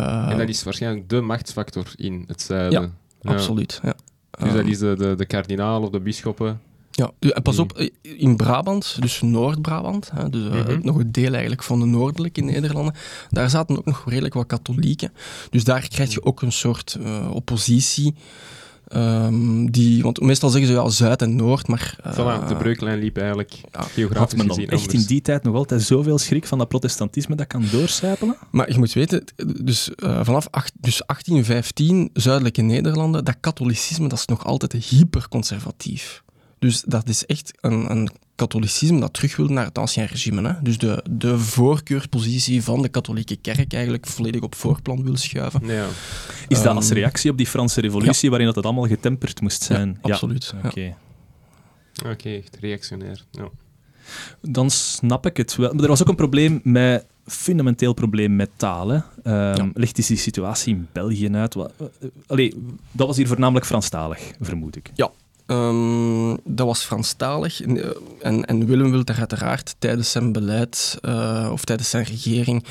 Uh, 0.00 0.30
En 0.30 0.38
dat 0.38 0.48
is 0.48 0.62
waarschijnlijk 0.62 1.08
de 1.08 1.20
machtsfactor 1.20 1.92
in 1.96 2.24
het 2.26 2.42
zuiden. 2.42 2.94
Ja, 3.22 3.30
absoluut. 3.32 3.80
Ja. 3.82 3.94
Dus 4.38 4.52
dat 4.52 4.64
is 4.66 4.78
de, 4.78 4.94
de, 4.98 5.14
de 5.14 5.26
kardinaal 5.26 5.82
of 5.82 5.90
de 5.90 6.00
bisschoppen. 6.00 6.60
Ja, 6.90 7.10
en 7.18 7.42
pas 7.42 7.58
op, 7.58 7.88
in 8.02 8.36
Brabant, 8.36 8.96
dus 9.00 9.20
Noord-Brabant, 9.20 10.10
dus 10.30 10.44
uh, 10.44 10.50
Mhm. 10.50 10.78
nog 10.82 10.98
een 10.98 11.12
deel 11.12 11.32
eigenlijk 11.32 11.62
van 11.62 11.80
de 11.80 11.86
noordelijke 11.86 12.40
Nederlanden, 12.40 12.94
daar 13.30 13.50
zaten 13.50 13.78
ook 13.78 13.84
nog 13.84 14.04
redelijk 14.06 14.34
wat 14.34 14.46
katholieken. 14.46 15.12
Dus 15.50 15.64
daar 15.64 15.88
krijg 15.88 16.12
je 16.12 16.22
ook 16.24 16.42
een 16.42 16.52
soort 16.52 16.96
uh, 17.00 17.30
oppositie. 17.32 18.14
Um, 18.94 19.70
die, 19.70 20.02
want 20.02 20.20
meestal 20.20 20.50
zeggen 20.50 20.68
ze 20.68 20.74
ja, 20.74 20.88
Zuid 20.88 21.22
en 21.22 21.36
Noord, 21.36 21.68
maar... 21.68 21.98
Uh, 22.06 22.12
voilà, 22.12 22.48
de 22.48 22.56
breuklijn 22.56 22.98
liep 22.98 23.16
eigenlijk 23.16 23.50
ja, 23.72 23.80
geografisch 23.80 24.18
Had 24.18 24.36
men 24.36 24.46
dan 24.46 24.56
gezien 24.56 24.70
echt 24.70 24.82
anders. 24.82 25.02
in 25.02 25.08
die 25.08 25.20
tijd 25.20 25.42
nog 25.42 25.54
altijd 25.54 25.82
zoveel 25.82 26.18
schrik 26.18 26.46
van 26.46 26.58
dat 26.58 26.68
protestantisme 26.68 27.34
dat 27.34 27.46
kan 27.46 27.64
doorcijpelen? 27.70 28.36
Maar 28.50 28.72
je 28.72 28.78
moet 28.78 28.92
weten, 28.92 29.24
dus 29.62 29.90
uh, 29.96 30.20
vanaf 30.24 30.48
acht, 30.50 30.72
dus 30.80 31.02
1815, 31.06 32.10
zuidelijke 32.12 32.62
Nederlanden, 32.62 33.24
dat 33.24 33.36
katholicisme 33.40 34.08
dat 34.08 34.18
is 34.18 34.26
nog 34.26 34.44
altijd 34.44 34.72
hyperconservatief. 34.72 36.24
Dus 36.58 36.82
dat 36.82 37.08
is 37.08 37.26
echt 37.26 37.52
een, 37.60 37.90
een 37.90 38.10
katholicisme 38.34 39.00
dat 39.00 39.12
terug 39.12 39.36
wil 39.36 39.46
naar 39.46 39.64
het 39.64 39.78
ancien 39.78 40.04
regime. 40.06 40.48
Hè? 40.48 40.62
Dus 40.62 40.78
de, 40.78 41.04
de 41.10 41.38
voorkeurspositie 41.38 42.62
van 42.62 42.82
de 42.82 42.88
katholieke 42.88 43.36
kerk 43.36 43.72
eigenlijk 43.72 44.06
volledig 44.06 44.40
op 44.40 44.54
voorplan 44.54 45.02
wil 45.02 45.16
schuiven. 45.16 45.66
Ja. 45.66 45.86
Is 46.48 46.56
dat 46.56 46.66
Ehm, 46.66 46.76
als 46.76 46.90
reactie 46.90 47.30
op 47.30 47.36
die 47.36 47.46
Franse 47.46 47.80
revolutie, 47.80 48.28
waarin 48.28 48.46
dat 48.46 48.56
het 48.56 48.64
allemaal 48.64 48.86
getemperd 48.86 49.40
moest 49.40 49.62
zijn? 49.62 49.98
Ja, 50.02 50.12
absoluut. 50.12 50.54
Ja. 50.62 50.68
Oké. 50.68 50.94
Oké, 52.10 52.28
echt 52.28 52.56
reactionair. 52.60 53.24
Ja. 53.30 53.48
Dan 54.40 54.70
snap 54.70 55.26
ik 55.26 55.36
het 55.36 55.56
wel. 55.56 55.72
Maar 55.74 55.82
er 55.82 55.88
was 55.88 56.02
ook 56.02 56.08
een 56.08 56.14
probleem 56.16 56.60
met 56.62 57.06
fundamenteel 57.26 57.92
probleem 57.92 58.36
met 58.36 58.50
taal. 58.56 58.88
Hè. 58.88 59.00
Ehm, 59.22 59.64
Ja. 59.64 59.70
Ligt 59.74 59.98
is 59.98 60.06
die 60.06 60.16
situatie 60.16 60.74
in 60.74 60.88
België 60.92 61.30
uit? 61.32 61.54
Wat, 61.54 61.72
allee, 62.26 62.54
dat 62.92 63.06
was 63.06 63.16
hier 63.16 63.26
voornamelijk 63.26 63.66
Franstalig, 63.66 64.30
vermoed 64.40 64.76
ik. 64.76 64.90
Ehm, 65.46 66.36
dat 66.44 66.66
was 66.66 66.82
Franstalig. 66.82 67.62
En, 67.62 67.82
eh, 67.82 67.90
En, 68.20 68.44
en 68.44 68.66
Willem 68.66 68.90
wil 68.90 69.04
daar 69.04 69.18
uiteraard 69.18 69.76
tijdens 69.78 70.10
zijn 70.10 70.32
beleid 70.32 70.98
eh, 71.02 71.48
of 71.52 71.64
tijdens 71.64 71.90
zijn 71.90 72.04
regering 72.04 72.64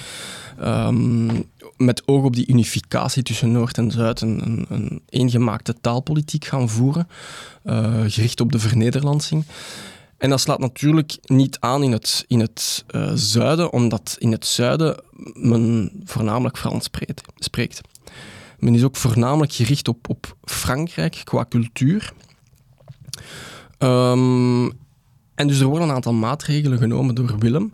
ehm, 0.59 1.41
met 1.77 2.07
oog 2.07 2.23
op 2.23 2.35
die 2.35 2.47
unificatie 2.47 3.23
tussen 3.23 3.51
Noord 3.51 3.77
en 3.77 3.91
Zuid 3.91 4.21
een, 4.21 4.41
een, 4.45 4.65
een 4.69 5.01
eengemaakte 5.09 5.75
taalpolitiek 5.81 6.45
gaan 6.45 6.69
voeren, 6.69 7.07
eh, 7.63 8.03
gericht 8.07 8.41
op 8.41 8.51
de 8.51 8.59
vernederlandsing. 8.59 9.43
En 10.17 10.29
dat 10.29 10.39
slaat 10.39 10.59
natuurlijk 10.59 11.17
niet 11.25 11.57
aan 11.59 11.83
in 11.83 11.91
het, 11.91 12.25
in 12.27 12.39
het 12.39 12.85
zuiden, 13.13 13.73
omdat 13.73 14.15
in 14.19 14.31
het 14.31 14.45
zuiden 14.45 14.95
men 15.33 15.91
voornamelijk 16.03 16.57
Frans 16.57 16.89
spreekt. 17.35 17.81
Men 18.59 18.75
is 18.75 18.83
ook 18.83 18.95
voornamelijk 18.95 19.53
gericht 19.53 19.87
op, 19.87 20.09
op 20.09 20.35
Frankrijk 20.43 21.21
qua 21.23 21.45
cultuur. 21.49 22.13
Ehm, 23.77 24.69
en 25.35 25.47
dus 25.47 25.59
er 25.59 25.67
worden 25.67 25.87
een 25.87 25.95
aantal 25.95 26.13
maatregelen 26.13 26.77
genomen 26.77 27.15
door 27.15 27.35
Willem. 27.39 27.71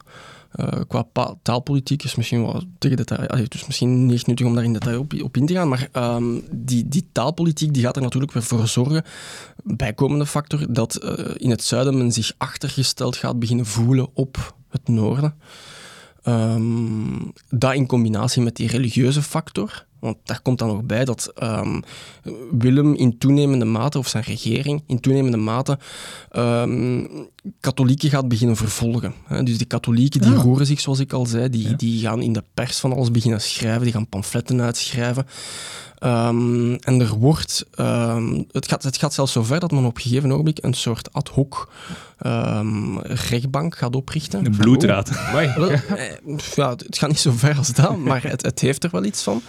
Eh, 0.51 0.81
qua 0.87 1.07
taalpolitiek 1.41 2.03
is 2.03 2.15
misschien 2.15 2.41
wel 2.41 2.63
tegen 2.77 2.97
detail, 2.97 3.45
dus 3.47 3.65
misschien 3.67 4.05
niet 4.05 4.27
nuttig 4.27 4.45
om 4.45 4.55
daar 4.55 4.63
in 4.63 4.73
detail 4.73 4.99
op, 4.99 5.13
op 5.23 5.37
in 5.37 5.45
te 5.45 5.53
gaan, 5.53 5.67
maar 5.67 5.89
ehm, 5.91 6.39
die, 6.51 6.87
die 6.87 7.07
taalpolitiek 7.11 7.73
die 7.73 7.83
gaat 7.83 7.95
er 7.95 8.01
natuurlijk 8.01 8.31
weer 8.31 8.43
voor 8.43 8.67
zorgen, 8.67 9.03
bijkomende 9.63 10.25
factor, 10.25 10.73
dat 10.73 10.95
eh, 10.95 11.35
in 11.37 11.49
het 11.49 11.63
zuiden 11.63 11.97
men 11.97 12.11
zich 12.11 12.33
achtergesteld 12.37 13.15
gaat 13.15 13.39
beginnen 13.39 13.65
voelen 13.65 14.09
op 14.13 14.55
het 14.69 14.87
noorden. 14.87 15.35
Ehm, 16.23 17.29
dat 17.49 17.73
in 17.73 17.87
combinatie 17.87 18.41
met 18.41 18.55
die 18.55 18.67
religieuze 18.67 19.21
factor, 19.21 19.85
want 20.01 20.17
daar 20.23 20.41
komt 20.41 20.59
dan 20.59 20.67
nog 20.67 20.83
bij 20.83 21.05
dat 21.05 21.31
ehm, 21.35 21.81
Willem 22.51 22.95
in 22.95 23.17
toenemende 23.17 23.65
mate, 23.65 23.97
of 23.97 24.07
zijn 24.07 24.23
regering 24.23 24.83
in 24.87 24.99
toenemende 24.99 25.37
mate, 25.37 25.79
ehm, 26.31 27.05
katholieken 27.59 28.09
gaat 28.09 28.27
beginnen 28.27 28.55
vervolgen. 28.55 29.13
Hè. 29.27 29.43
Dus 29.43 29.57
die 29.57 29.67
katholieken 29.67 30.21
die 30.21 30.31
Ja. 30.31 30.37
roeren 30.41 30.65
zich, 30.65 30.79
zoals 30.79 30.99
ik 30.99 31.13
al 31.13 31.25
zei, 31.25 31.49
die, 31.49 31.69
Ja. 31.69 31.75
die 31.75 32.01
gaan 32.01 32.21
in 32.21 32.33
de 32.33 32.43
pers 32.53 32.79
van 32.79 32.93
alles 32.93 33.11
beginnen 33.11 33.41
schrijven, 33.41 33.83
die 33.83 33.91
gaan 33.93 34.07
pamfletten 34.07 34.61
uitschrijven. 34.61 35.25
Ehm, 35.99 36.73
en 36.73 36.99
er 37.01 37.13
wordt, 37.13 37.65
het, 38.51 38.67
gaat, 38.67 38.83
het 38.83 38.97
gaat 38.97 39.13
zelfs 39.13 39.31
zover 39.31 39.59
dat 39.59 39.71
men 39.71 39.85
op 39.85 39.95
een 39.95 40.01
gegeven 40.01 40.31
ogenblik 40.31 40.57
een 40.63 40.73
soort 40.73 41.13
ad 41.13 41.27
hoc 41.29 41.71
rechtbank 43.03 43.77
gaat 43.77 43.95
oprichten. 43.95 44.45
Een 44.45 44.53
Van, 44.55 44.63
bloedraad. 44.63 45.09
Ja, 46.55 46.69
het 46.69 46.97
gaat 46.97 47.09
niet 47.09 47.19
zo 47.19 47.31
ver 47.31 47.57
als 47.57 47.73
dat, 47.73 47.97
maar 47.97 48.23
het, 48.23 48.41
het 48.41 48.59
heeft 48.59 48.83
er 48.83 48.89
wel 48.91 49.03
iets 49.03 49.23
van. 49.23 49.41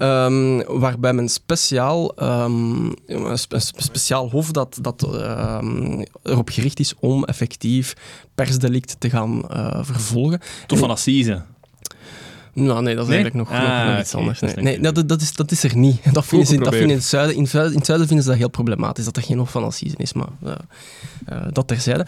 Ehm, 0.00 0.62
waarbij 0.78 1.12
men 1.12 1.28
speciaal, 1.28 2.12
een 2.20 3.38
spe- 3.38 3.58
speciaal 3.58 4.30
hof 4.30 4.50
dat, 4.50 4.78
dat 4.80 5.02
ehm, 5.14 6.02
erop 6.22 6.48
gericht 6.48 6.80
is 6.80 6.94
om 7.00 7.24
effectief 7.24 7.94
persdelicten 8.34 8.98
te 8.98 9.10
gaan 9.10 9.48
eh, 9.48 9.78
vervolgen. 9.82 10.40
Toch 10.66 10.78
van 10.78 10.90
Assise. 10.90 11.42
Nou, 12.52 12.82
nee, 12.82 12.94
dat 12.94 13.04
is 13.04 13.10
Nee? 13.10 13.22
eigenlijk 13.22 13.50
nog, 13.50 13.60
nog, 13.60 13.68
Ah, 13.70 13.88
nog 13.88 13.98
iets 14.00 14.14
anders. 14.14 14.40
Nee, 14.40 14.80
dat, 14.80 15.08
dat, 15.08 15.20
is, 15.20 15.32
dat 15.32 15.50
is 15.50 15.62
er 15.62 15.76
niet. 15.76 16.14
Dat 16.14 16.26
vinden, 16.30 16.46
ze, 16.48 16.56
dat 16.56 16.68
vinden 16.68 16.90
in, 16.90 16.96
het 16.96 17.04
zuiden, 17.04 17.36
in, 17.36 17.42
het 17.42 17.50
zuiden, 17.50 17.72
in 17.72 17.78
het 17.78 17.86
zuiden 17.86 18.06
vinden 18.06 18.24
ze 18.24 18.30
dat 18.30 18.40
heel 18.40 18.50
problematisch, 18.50 19.04
dat 19.04 19.16
er 19.16 19.22
geen 19.22 19.38
hof 19.38 19.50
van 19.50 19.64
assise 19.64 19.96
is, 19.96 20.12
maar 20.12 20.28
eh, 20.44 20.52
eh, 21.26 21.42
dat 21.52 21.68
terzijde. 21.68 22.06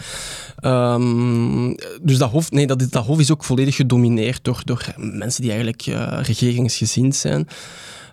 Ehm, 0.56 1.74
dus 2.02 2.18
dat 2.18 2.30
hof, 2.30 2.50
nee, 2.50 2.66
dat, 2.66 2.94
hof 2.94 3.18
is 3.20 3.30
ook 3.32 3.44
volledig 3.44 3.76
gedomineerd 3.76 4.44
door, 4.44 4.60
door 4.64 4.84
mensen 4.96 5.42
die 5.42 5.50
eigenlijk 5.50 5.82
eh, 5.86 6.18
regeringsgezind 6.22 7.16
zijn. 7.16 7.48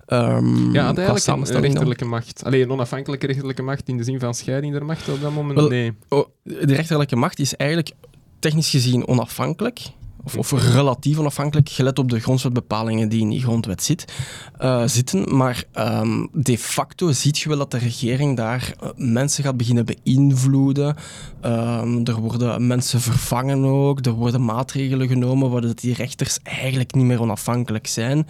Ehm, 0.06 0.72
Ja, 0.72 0.86
had 0.86 0.98
eigenlijk 0.98 1.28
een 1.28 1.44
dan. 1.44 1.62
rechterlijke 1.62 2.06
macht. 2.06 2.44
Alleen 2.44 2.62
een 2.62 2.72
onafhankelijke 2.72 3.26
rechterlijke 3.28 3.62
macht 3.62 3.88
in 3.88 3.98
de 3.98 4.04
zin 4.04 4.20
van 4.20 4.34
scheiding 4.34 4.74
der 4.74 4.86
macht 4.86 5.10
op 5.10 5.22
dat 5.22 5.34
moment? 5.34 5.60
Wel, 5.60 5.70
nee. 5.70 5.94
Oh, 6.10 6.28
de 6.44 6.74
rechterlijke 6.74 7.16
macht 7.16 7.40
is 7.40 7.56
eigenlijk 7.56 7.92
technisch 8.40 8.70
gezien 8.70 9.08
onafhankelijk. 9.08 9.80
Of, 10.24 10.38
of 10.38 10.74
relatief 10.74 11.18
onafhankelijk, 11.18 11.70
gelet 11.70 12.00
op 12.00 12.10
de 12.10 12.20
grondwetbepalingen 12.20 13.10
die 13.10 13.22
in 13.22 13.30
die 13.30 13.42
grondwet 13.42 13.84
zit, 13.84 14.06
eh, 14.58 14.84
zitten. 14.86 15.36
Maar 15.36 15.64
ehm, 15.72 16.26
de 16.34 16.58
facto 16.58 17.12
ziet 17.12 17.38
je 17.40 17.50
wel 17.50 17.58
dat 17.58 17.72
de 17.72 17.78
regering 17.78 18.38
daar 18.38 18.74
eh, 18.80 18.90
mensen 18.96 19.44
gaat 19.44 19.58
beginnen 19.58 19.86
beïnvloeden. 19.86 20.96
Ehm, 21.42 22.04
er 22.04 22.16
worden 22.16 22.68
mensen 22.68 23.02
vervangen 23.02 23.66
ook. 23.66 24.06
Er 24.06 24.12
worden 24.12 24.46
maatregelen 24.46 25.08
genomen 25.08 25.50
waardoor 25.50 25.76
die 25.76 25.94
rechters 25.94 26.40
eigenlijk 26.44 26.94
niet 26.94 27.06
meer 27.06 27.22
onafhankelijk 27.22 27.88
zijn. 27.88 28.28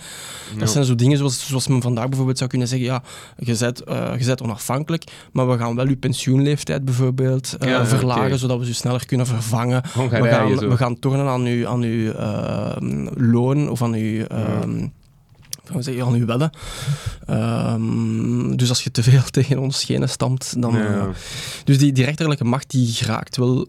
Dat 0.57 0.69
zijn 0.69 0.85
zo 0.85 0.95
dingen 0.95 1.17
zoals, 1.17 1.47
zoals 1.47 1.67
men 1.67 1.81
vandaag 1.81 2.07
bijvoorbeeld 2.07 2.37
zou 2.37 2.49
kunnen 2.49 2.67
zeggen, 2.67 2.87
ja, 2.87 3.03
je 3.37 3.57
bent, 3.59 3.83
eh, 3.83 4.19
je 4.19 4.25
bent 4.25 4.41
onafhankelijk, 4.41 5.03
maar 5.31 5.49
we 5.49 5.57
gaan 5.57 5.75
wel 5.75 5.87
je 5.87 5.97
pensioenleeftijd 5.97 6.85
bijvoorbeeld 6.85 7.55
Ja, 7.59 7.85
verlagen, 7.85 8.39
zodat 8.39 8.59
we 8.59 8.65
ze 8.65 8.73
sneller 8.73 9.05
kunnen 9.05 9.25
vervangen. 9.25 9.81
We 10.09 10.27
gaan, 10.27 10.57
zo. 10.57 10.69
we 10.69 10.77
gaan 10.77 10.99
tornen 10.99 11.27
aan 11.27 11.45
uw, 11.45 11.67
aan 11.79 11.85
uw 11.85 12.11
ehm, 12.11 13.07
loon 13.31 13.69
of 13.69 13.81
aan 13.81 13.93
uw, 13.93 14.25
ehm, 14.25 14.87
hoe 15.71 15.81
zeg 15.81 15.95
je, 15.95 16.03
aan 16.03 16.13
uw 16.13 16.25
wedden. 16.25 16.51
Ehm, 17.25 18.55
dus 18.55 18.69
als 18.69 18.83
je 18.83 18.91
te 18.91 19.03
veel 19.03 19.23
tegen 19.31 19.59
ons 19.59 19.79
schenen 19.79 20.09
stamt, 20.09 20.61
dan... 20.61 20.73
Ja. 20.73 20.95
eh, 20.95 21.07
dus 21.63 21.77
die, 21.77 21.91
die 21.91 22.05
rechterlijke 22.05 22.43
macht 22.43 22.71
die 22.71 22.87
geraakt 22.87 23.37
wel 23.37 23.67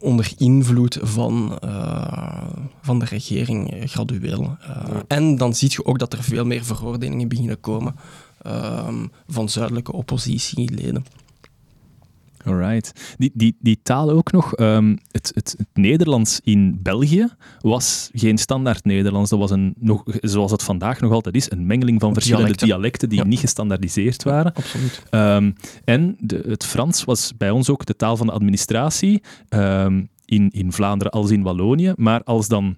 onder 0.00 0.32
invloed 0.38 0.98
van, 1.02 1.58
eh, 1.60 2.42
van 2.82 2.98
de 2.98 3.04
regering 3.04 3.72
eh, 3.72 3.88
gradueel. 3.88 4.56
Ja. 4.66 5.02
En 5.08 5.36
dan 5.36 5.54
zie 5.54 5.70
je 5.70 5.84
ook 5.84 5.98
dat 5.98 6.12
er 6.12 6.22
veel 6.22 6.44
meer 6.44 6.64
veroordelingen 6.64 7.28
beginnen 7.28 7.60
komen 7.60 7.94
ehm, 8.42 9.06
van 9.28 9.48
zuidelijke 9.48 9.92
oppositieleden. 9.92 11.04
Alright. 12.44 13.14
Die, 13.18 13.30
die, 13.34 13.56
die 13.60 13.78
taal 13.82 14.10
ook 14.10 14.32
nog. 14.32 14.54
ehm, 14.54 14.96
het, 15.10 15.30
het, 15.34 15.54
het 15.58 15.66
Nederlands 15.72 16.40
in 16.44 16.78
België 16.82 17.28
was 17.60 18.10
geen 18.12 18.38
standaard 18.38 18.84
Nederlands. 18.84 19.30
Dat 19.30 19.38
was 19.38 19.50
een, 19.50 19.74
nog, 19.78 20.02
zoals 20.20 20.50
het 20.50 20.62
vandaag 20.62 21.00
nog 21.00 21.12
altijd 21.12 21.34
is, 21.34 21.50
een 21.50 21.66
mengeling 21.66 22.00
van 22.00 22.12
verschillende 22.12 22.44
dialecten, 22.52 22.68
Dialecten. 22.68 23.08
die 23.08 23.18
Ja. 23.18 23.24
niet 23.24 23.38
gestandaardiseerd 23.38 24.22
waren. 24.22 24.52
Absoluut. 24.54 25.02
Ehm, 25.10 25.50
en 25.84 26.16
de, 26.20 26.44
het 26.48 26.64
Frans 26.64 27.04
was 27.04 27.32
bij 27.36 27.50
ons 27.50 27.70
ook 27.70 27.86
de 27.86 27.96
taal 27.96 28.16
van 28.16 28.26
de 28.26 28.32
administratie 28.32 29.22
ehm, 29.48 30.02
in, 30.24 30.50
in 30.50 30.72
Vlaanderen 30.72 31.12
als 31.12 31.30
in 31.30 31.42
Wallonië. 31.42 31.92
Maar 31.96 32.22
als 32.24 32.48
dan 32.48 32.76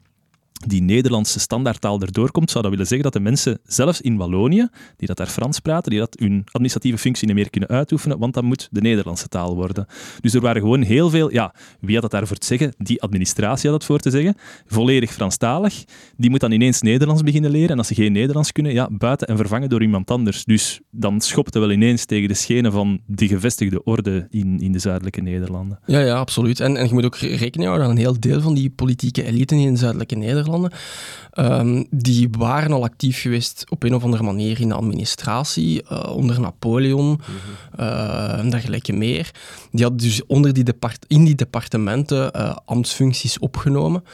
die 0.66 0.82
Nederlandse 0.82 1.40
standaardtaal 1.40 2.00
erdoor 2.00 2.30
komt, 2.30 2.50
zou 2.50 2.62
dat 2.62 2.72
willen 2.72 2.86
zeggen 2.86 3.04
dat 3.04 3.12
de 3.12 3.20
mensen 3.30 3.58
zelfs 3.64 4.00
in 4.00 4.16
Wallonië, 4.16 4.68
die 4.96 5.08
dat 5.08 5.16
daar 5.16 5.26
Frans 5.26 5.60
praten, 5.60 5.90
die 5.90 6.00
dat 6.00 6.16
hun 6.18 6.42
administratieve 6.44 6.98
functie 6.98 7.26
niet 7.26 7.36
meer 7.36 7.50
kunnen 7.50 7.68
uitoefenen, 7.68 8.18
want 8.18 8.34
dat 8.34 8.42
moet 8.42 8.68
de 8.70 8.80
Nederlandse 8.80 9.28
taal 9.28 9.54
worden. 9.54 9.86
Dus 10.20 10.34
er 10.34 10.40
waren 10.40 10.60
gewoon 10.60 10.82
heel 10.82 11.10
veel, 11.10 11.32
ja, 11.32 11.54
wie 11.80 11.92
had 11.92 12.02
dat 12.02 12.10
daarvoor 12.10 12.36
te 12.36 12.46
zeggen? 12.46 12.74
Die 12.78 13.02
administratie 13.02 13.70
had 13.70 13.78
dat 13.78 13.88
voor 13.88 13.98
te 13.98 14.10
zeggen, 14.10 14.34
volledig 14.66 15.12
Franstalig. 15.12 15.84
Die 16.16 16.30
moet 16.30 16.40
dan 16.40 16.52
ineens 16.52 16.80
Nederlands 16.80 17.22
beginnen 17.22 17.50
leren 17.50 17.70
en 17.70 17.78
als 17.78 17.86
ze 17.86 17.94
geen 17.94 18.12
Nederlands 18.12 18.52
kunnen, 18.52 18.72
ja, 18.72 18.88
buiten 18.90 19.28
en 19.28 19.36
vervangen 19.36 19.68
door 19.68 19.82
iemand 19.82 20.10
anders. 20.10 20.44
Dus 20.44 20.80
dan 20.90 21.20
schopt 21.20 21.54
het 21.54 21.62
wel 21.62 21.72
ineens 21.72 22.04
tegen 22.04 22.28
de 22.28 22.34
schenen 22.34 22.72
van 22.72 23.00
de 23.06 23.28
gevestigde 23.28 23.84
orde 23.84 24.26
in, 24.30 24.60
in 24.60 24.72
de 24.72 24.78
zuidelijke 24.78 25.20
Nederlanden. 25.20 25.78
Ja, 25.86 26.00
ja, 26.00 26.18
absoluut. 26.18 26.60
En, 26.60 26.76
en 26.76 26.86
je 26.86 26.94
moet 26.94 27.04
ook 27.04 27.16
re- 27.16 27.34
rekening 27.34 27.64
houden 27.64 27.86
aan 27.86 27.92
een 27.92 28.00
heel 28.00 28.20
deel 28.20 28.40
van 28.40 28.54
die 28.54 28.70
politieke 28.70 29.22
eliten 29.22 29.58
in 29.58 29.72
de 29.72 29.78
zuidelijke 29.78 30.14
Nederlanden. 30.14 30.45
Ehm, 31.32 31.84
die 31.90 32.28
waren 32.38 32.72
al 32.72 32.82
actief 32.84 33.20
geweest 33.20 33.64
op 33.68 33.82
een 33.82 33.94
of 33.94 34.04
andere 34.04 34.22
manier 34.22 34.60
in 34.60 34.68
de 34.68 34.74
administratie, 34.74 35.82
eh, 35.82 36.16
onder 36.16 36.40
Napoleon 36.40 37.20
eh, 37.76 38.38
en 38.38 38.50
dergelijke 38.50 38.92
meer. 38.92 39.30
Die 39.70 39.82
hadden 39.82 40.00
dus 40.00 40.26
onder 40.26 40.52
die 40.52 40.64
depart 40.64 41.04
in 41.08 41.24
die 41.24 41.34
departementen 41.34 42.32
eh, 42.32 42.56
ambtsfuncties 42.64 43.38
opgenomen. 43.38 44.04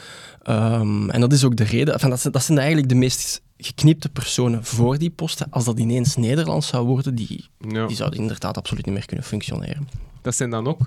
Ehm, 0.41 1.09
en 1.09 1.21
dat 1.21 1.33
is 1.33 1.43
ook 1.43 1.55
de 1.55 1.63
reden, 1.63 1.93
enfin, 1.93 2.09
dat, 2.09 2.19
zijn, 2.19 2.33
dat 2.33 2.43
zijn 2.43 2.57
eigenlijk 2.57 2.89
de 2.89 2.95
meest 2.95 3.41
geknipte 3.57 4.09
personen 4.09 4.63
voor 4.65 4.97
die 4.97 5.09
posten. 5.09 5.47
Als 5.49 5.65
dat 5.65 5.79
ineens 5.79 6.15
Nederlands 6.15 6.67
zou 6.67 6.85
worden, 6.87 7.15
die, 7.15 7.49
Ja. 7.69 7.87
die 7.87 7.95
zouden 7.95 8.19
inderdaad 8.19 8.57
absoluut 8.57 8.85
niet 8.85 8.93
meer 8.93 9.05
kunnen 9.05 9.25
functioneren. 9.25 9.87
Dat 10.21 10.35
zijn 10.35 10.49
dan 10.49 10.67
ook 10.67 10.79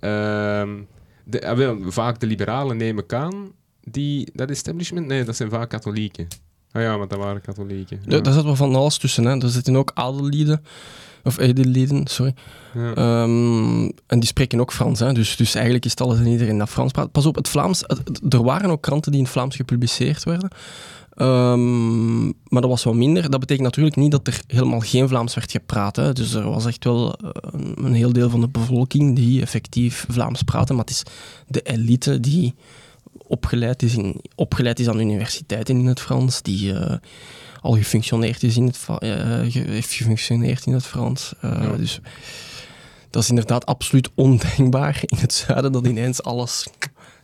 ehm, 0.00 0.70
de, 1.24 1.46
ah, 1.46 1.76
vaak 1.86 2.20
de 2.20 2.26
liberalen 2.26 2.76
neem 2.76 2.98
ik 2.98 3.12
aan, 3.12 3.50
die, 3.90 4.28
dat 4.34 4.50
establishment, 4.50 5.06
nee, 5.06 5.24
dat 5.24 5.36
zijn 5.36 5.50
vaak 5.50 5.68
katholieken. 5.70 6.26
Ah 6.72 6.82
ja, 6.82 6.96
maar 6.96 7.08
dat 7.08 7.18
waren 7.18 7.40
katholieken. 7.40 8.00
Ja. 8.06 8.20
Daar 8.20 8.32
zat 8.32 8.44
wel 8.44 8.56
van 8.56 8.74
alles 8.74 8.98
tussen. 8.98 9.24
Hè. 9.24 9.38
Er 9.42 9.48
zitten 9.50 9.76
ook 9.76 9.90
adellieden, 9.94 10.62
of 11.24 11.38
edellieden, 11.38 12.06
sorry. 12.06 12.34
Ja. 12.74 12.94
Ehm, 12.94 13.82
en 14.06 14.18
die 14.20 14.26
spreken 14.26 14.60
ook 14.60 14.72
Frans. 14.72 15.00
Hè. 15.00 15.12
Dus, 15.12 15.36
dus 15.36 15.54
eigenlijk 15.54 15.84
is 15.84 15.90
het 15.90 16.00
alles 16.00 16.18
en 16.18 16.26
iedereen 16.26 16.58
dat 16.58 16.68
Frans 16.68 16.92
praat. 16.92 17.12
Pas 17.12 17.26
op, 17.26 17.34
het 17.34 17.48
Vlaams, 17.48 17.80
het- 17.86 18.00
het- 18.04 18.32
er 18.34 18.42
waren 18.42 18.70
ook 18.70 18.82
kranten 18.82 19.10
die 19.10 19.20
in 19.20 19.26
het 19.26 19.34
Vlaams 19.36 19.56
gepubliceerd 19.56 20.24
werden. 20.24 20.48
Ehm, 21.14 22.24
maar 22.26 22.60
dat 22.60 22.70
was 22.70 22.84
wat 22.84 22.94
minder. 22.94 23.30
Dat 23.30 23.40
betekent 23.40 23.64
natuurlijk 23.66 23.96
niet 23.96 24.10
dat 24.10 24.26
er 24.26 24.40
helemaal 24.46 24.80
geen 24.80 25.08
Vlaams 25.08 25.34
werd 25.34 25.50
gepraat. 25.50 25.96
Hè. 25.96 26.12
Dus 26.12 26.34
er 26.34 26.50
was 26.50 26.66
echt 26.66 26.84
wel 26.84 27.12
eh, 27.14 27.28
een, 27.42 27.84
een 27.84 27.94
heel 27.94 28.12
deel 28.12 28.30
van 28.30 28.40
de 28.40 28.48
bevolking 28.48 29.16
die 29.16 29.40
effectief 29.42 30.06
Vlaams 30.08 30.42
praatte. 30.42 30.72
Maar 30.72 30.84
het 30.84 30.90
is 30.94 31.02
de 31.48 31.60
elite 31.62 32.20
die 32.20 32.54
opgeleid 33.26 33.82
is, 33.82 33.94
in, 33.96 34.20
opgeleid 34.34 34.78
is 34.78 34.88
aan 34.88 35.00
universiteiten 35.00 35.78
in 35.78 35.86
het 35.86 36.00
Frans, 36.00 36.42
die 36.42 36.72
eh, 36.78 36.96
al 37.60 37.72
gefunctioneerd 37.76 38.42
is 38.42 38.56
in 38.56 38.66
het, 38.66 38.76
Fra- 38.76 38.98
eh, 38.98 39.52
ge- 39.52 39.64
heeft 39.70 39.92
gefunctioneerd 39.92 40.66
in 40.66 40.72
het 40.72 40.86
Frans. 40.86 41.32
Eh, 41.40 41.58
Ja. 41.62 41.76
Dus 41.76 42.00
dat 43.10 43.22
is 43.22 43.28
inderdaad 43.28 43.66
absoluut 43.66 44.08
ondenkbaar 44.14 44.98
in 45.02 45.18
het 45.18 45.32
zuiden 45.32 45.72
dat 45.72 45.86
ineens 45.86 46.22
alles... 46.22 46.66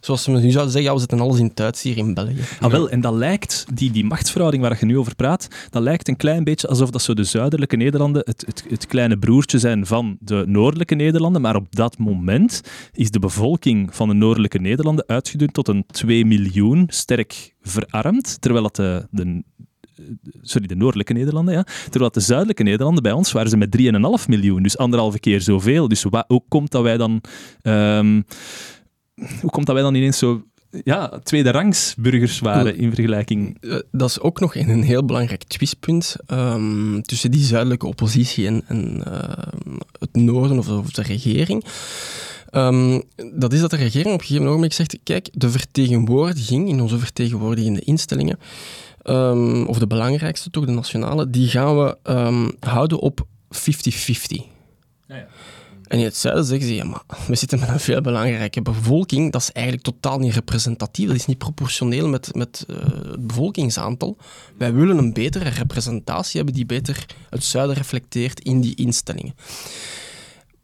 Zoals 0.03 0.23
ze 0.23 0.31
nu 0.31 0.51
zouden 0.51 0.73
zeggen, 0.73 0.83
ja, 0.83 0.93
we 0.93 0.99
zetten 0.99 1.21
alles 1.21 1.39
in 1.39 1.51
Duits 1.55 1.83
hier 1.83 1.97
in 1.97 2.15
België. 2.15 2.37
Ah, 2.61 2.71
wel, 2.71 2.91
en 2.91 3.01
dat 3.01 3.15
lijkt, 3.15 3.65
die, 3.75 3.91
die 3.91 4.05
machtsverhouding 4.05 4.63
waar 4.63 4.77
je 4.81 4.87
nu 4.87 4.99
over 4.99 5.15
praat, 5.15 5.49
dat 5.71 5.83
lijkt 5.83 6.09
een 6.09 6.17
klein 6.17 6.45
beetje 6.45 6.69
alsof 6.69 6.91
dat 6.91 7.03
zo 7.03 7.15
de 7.15 7.25
zuidelijke 7.25 7.77
Nederlanden 7.77 8.23
het, 8.25 8.45
het, 8.47 8.65
het 8.69 8.87
kleine 8.87 9.19
broertje 9.19 9.59
zijn 9.59 9.87
van 9.87 10.17
de 10.21 10.45
noordelijke 10.47 10.95
Nederlanden. 10.95 11.41
Maar 11.43 11.57
op 11.57 11.67
dat 11.77 11.99
moment 11.99 12.61
is 12.93 13.11
de 13.11 13.19
bevolking 13.19 13.95
van 13.95 14.09
de 14.09 14.15
noordelijke 14.15 14.59
Nederlanden 14.59 15.05
uitgedund 15.07 15.55
tot 15.55 15.69
een 15.69 15.85
2 15.87 16.25
miljoen, 16.25 16.85
sterk 16.89 17.55
verarmd. 17.63 18.41
Terwijl 18.41 18.65
het 18.65 18.75
de, 18.77 19.07
de, 19.11 19.43
sorry, 20.43 20.67
de 20.67 20.77
noordelijke 20.77 21.13
Nederlanden, 21.13 21.55
ja. 21.55 21.67
Terwijl 21.91 22.11
de 22.11 22.21
zuidelijke 22.21 22.63
Nederlanden, 22.63 23.03
bij 23.03 23.13
ons 23.13 23.33
waren 23.33 23.51
ze 23.51 23.57
met 23.57 23.77
3,5 24.23 24.29
miljoen. 24.29 24.63
Dus 24.63 24.79
anderhalve 24.79 25.19
keer 25.21 25.41
zoveel. 25.41 25.89
Dus 25.89 26.03
wa- 26.03 26.25
hoe 26.27 26.43
komt 26.49 26.71
dat 26.71 26.83
wij 26.83 26.97
dan... 26.97 27.21
ehm, 27.63 28.21
hoe 29.41 29.51
komt 29.51 29.67
dat 29.67 29.75
wij 29.75 29.85
dan 29.85 29.95
ineens 29.95 30.19
zo 30.19 30.43
ja, 30.85 31.09
tweede 31.23 31.51
rangs 31.51 31.95
burgers 31.99 32.39
waren 32.39 32.77
in 32.77 32.95
vergelijking. 32.95 33.57
Eh, 33.61 33.79
dat 33.91 34.09
is 34.09 34.21
ook 34.21 34.41
nog 34.41 34.55
een, 34.55 34.69
een 34.69 34.83
heel 34.83 35.05
belangrijk 35.05 35.45
twistpunt 35.45 36.17
ehm, 36.27 37.01
tussen 37.01 37.31
die 37.31 37.45
zuidelijke 37.45 37.87
oppositie 37.87 38.47
en, 38.47 38.63
en 38.67 39.05
ehm, 39.05 39.77
het 39.99 40.15
noorden 40.15 40.59
of, 40.59 40.69
of 40.69 40.91
de 40.91 41.03
regering. 41.03 41.65
Ehm, 42.51 43.01
dat 43.35 43.53
is 43.53 43.61
dat 43.61 43.71
de 43.71 43.77
regering 43.77 44.15
op 44.15 44.21
een 44.21 44.27
gegeven 44.27 44.49
ogenblik 44.49 44.73
zegt, 44.73 44.99
kijk, 45.03 45.29
de 45.33 45.51
vertegenwoordiging 45.51 46.69
in 46.69 46.81
onze 46.81 46.99
vertegenwoordigende 46.99 47.81
instellingen, 47.81 48.39
ehm, 49.03 49.63
of 49.63 49.79
de 49.79 49.87
belangrijkste 49.87 50.51
toch, 50.51 50.65
de 50.65 50.73
nationale, 50.73 51.31
die 51.31 51.49
gaan 51.49 51.79
we 51.79 51.97
ehm, 52.03 52.51
houden 52.61 52.99
op 52.99 53.27
50-50. 53.51 54.43
En 55.93 55.99
in 55.99 56.05
het 56.05 56.17
zuiden 56.17 56.45
zeggen 56.45 56.67
ze, 56.67 56.75
ja, 56.75 56.85
maar 56.85 57.03
we 57.27 57.35
zitten 57.35 57.59
met 57.61 57.69
een 57.69 57.81
veel 57.81 58.01
belangrijke 58.01 58.63
bevolking. 58.63 59.33
Dat 59.33 59.41
is 59.41 59.53
eigenlijk 59.53 59.85
totaal 59.85 60.19
niet 60.19 60.35
representatief. 60.35 61.07
Dat 61.07 61.17
is 61.17 61.27
niet 61.27 61.39
proportioneel 61.39 62.09
met, 62.09 62.35
met 62.35 62.65
eh, 62.69 62.77
het 63.11 63.27
bevolkingsaantal. 63.27 64.17
Wij 64.59 64.73
willen 64.73 64.99
een 64.99 65.13
betere 65.13 65.49
representatie 65.49 66.37
hebben 66.37 66.55
die 66.55 66.67
beter 66.67 67.07
het 67.31 67.45
zuiden 67.45 67.77
reflecteert 67.77 68.41
in 68.41 68.61
die 68.61 68.75
instellingen. 68.75 69.35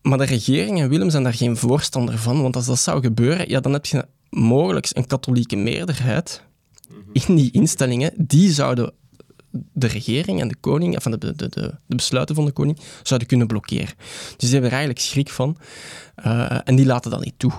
Maar 0.02 0.18
de 0.18 0.24
regering 0.24 0.80
en 0.80 0.88
Willem 0.88 1.10
zijn 1.10 1.22
daar 1.22 1.34
geen 1.34 1.56
voorstander 1.56 2.18
van, 2.18 2.42
want 2.42 2.56
als 2.56 2.66
dat 2.66 2.78
zou 2.78 3.02
gebeuren, 3.02 3.48
ja, 3.48 3.60
dan 3.60 3.72
heb 3.72 3.86
je 3.86 4.04
mogelijk 4.30 4.88
een 4.92 5.06
katholieke 5.06 5.56
meerderheid 5.56 6.42
in 7.12 7.36
die 7.36 7.50
instellingen. 7.50 8.12
Die 8.16 8.52
zouden 8.52 8.92
de 9.50 9.86
regering 9.86 10.40
en 10.40 10.48
de 10.48 10.56
koning, 10.60 10.96
of 10.96 11.02
de, 11.02 11.18
de, 11.18 11.34
de, 11.34 11.48
de 11.86 11.94
besluiten 11.96 12.34
van 12.34 12.44
de 12.44 12.52
koning, 12.52 12.78
zouden 13.02 13.28
kunnen 13.28 13.46
blokkeren. 13.46 13.94
Dus 13.96 14.36
die 14.36 14.50
hebben 14.50 14.70
er 14.70 14.76
eigenlijk 14.76 15.00
schrik 15.00 15.30
van. 15.30 15.56
eh, 16.14 16.58
en 16.64 16.76
die 16.76 16.86
laten 16.86 17.10
dat 17.10 17.24
niet 17.24 17.38
toe. 17.38 17.52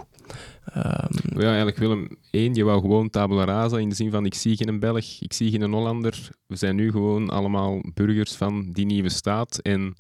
Ehm, 0.73 1.39
Ja, 1.39 1.47
eigenlijk 1.47 1.77
Willem 1.77 2.07
één, 2.31 2.53
je 2.53 2.63
wou 2.63 2.81
gewoon 2.81 3.09
tabula 3.09 3.43
rasa 3.43 3.77
in 3.77 3.89
de 3.89 3.95
zin 3.95 4.11
van 4.11 4.25
ik 4.25 4.33
zie 4.33 4.57
geen 4.57 4.79
Belg, 4.79 5.05
ik 5.19 5.33
zie 5.33 5.51
geen 5.51 5.71
Hollander. 5.71 6.29
We 6.47 6.55
zijn 6.55 6.75
nu 6.75 6.91
gewoon 6.91 7.29
allemaal 7.29 7.81
burgers 7.93 8.33
van 8.35 8.69
die 8.71 8.85
nieuwe 8.85 9.09
staat 9.09 9.57
en 9.57 9.95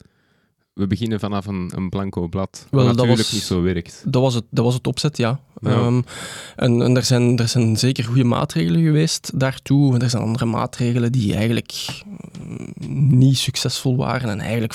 we 0.79 0.87
beginnen 0.87 1.19
vanaf 1.19 1.45
een, 1.45 1.71
een 1.75 1.89
blanco 1.89 2.27
blad. 2.27 2.67
Wel, 2.69 2.85
dat 2.85 2.95
natuurlijk 2.95 3.17
was- 3.21 3.31
niet 3.31 3.41
zo 3.41 3.61
werkt. 3.61 4.03
dat, 4.05 4.21
was 4.21 4.33
het, 4.33 4.43
dat 4.49 4.65
was 4.65 4.73
het 4.73 4.87
opzet, 4.87 5.17
ja. 5.17 5.39
Ja. 5.61 5.69
Ehm, 5.69 6.01
en 6.55 6.81
en 6.81 6.95
er, 6.95 7.03
zijn, 7.03 7.37
er 7.37 7.47
zijn 7.47 7.77
zeker 7.77 8.03
goede 8.03 8.23
maatregelen 8.23 8.83
geweest 8.83 9.31
daartoe. 9.39 9.93
En 9.95 10.01
er 10.01 10.09
zijn 10.09 10.23
andere 10.23 10.45
maatregelen 10.45 11.11
die 11.11 11.35
eigenlijk 11.35 11.87
mm, 12.79 13.17
niet 13.17 13.37
succesvol 13.37 13.95
waren. 13.97 14.29
En 14.29 14.39
eigenlijk 14.39 14.73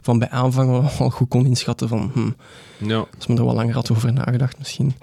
van 0.00 0.18
bij 0.18 0.30
aanvang 0.30 0.70
wel 0.70 0.90
al 0.98 1.10
goed 1.10 1.28
kon 1.28 1.46
inschatten 1.46 1.88
van... 1.88 2.10
Hm, 2.14 2.30
Ja, 2.88 3.04
als 3.16 3.26
men 3.26 3.36
er 3.38 3.44
wel 3.44 3.54
langer 3.54 3.74
had 3.74 3.90
over 3.90 4.12
nagedacht 4.12 4.58
misschien. 4.58 4.94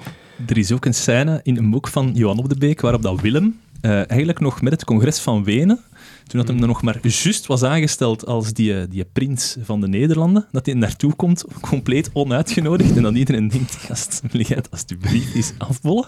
Er 0.48 0.58
is 0.58 0.72
ook 0.72 0.86
een 0.86 0.94
scène 0.94 1.40
in 1.44 1.58
een 1.58 1.70
boek 1.70 1.88
van 1.88 2.12
Johan 2.14 2.40
op 2.40 2.50
de 2.50 2.58
Beek 2.58 2.82
waarop 2.82 3.02
dat 3.02 3.22
Willem 3.22 3.60
eh, 3.82 3.92
eigenlijk 3.92 4.40
nog 4.40 4.62
met 4.62 4.72
het 4.74 4.84
congres 4.86 5.20
van 5.20 5.44
Wenen, 5.44 5.80
toen 6.28 6.40
dat 6.40 6.48
hem 6.48 6.62
er 6.62 6.68
nog 6.68 6.82
maar 6.82 7.00
juist 7.02 7.46
was 7.46 7.64
aangesteld 7.64 8.26
als 8.26 8.54
die, 8.54 8.80
eh, 8.80 8.84
die 8.90 9.06
prins 9.06 9.58
van 9.64 9.82
de 9.82 9.88
Nederlanden, 9.88 10.48
dat 10.52 10.66
hij 10.66 10.76
naartoe 10.76 11.14
komt, 11.14 11.46
compleet 11.62 12.10
onuitgenodigd, 12.14 12.96
en 12.96 13.04
dan 13.04 13.16
iedereen 13.16 13.48
denkt, 13.48 13.76
gast, 13.88 14.22
wil 14.32 14.42
jij 14.42 14.58
het 14.58 14.72
alsjeblieft 14.72 15.36
eens 15.36 15.54
afbollen? 15.58 16.08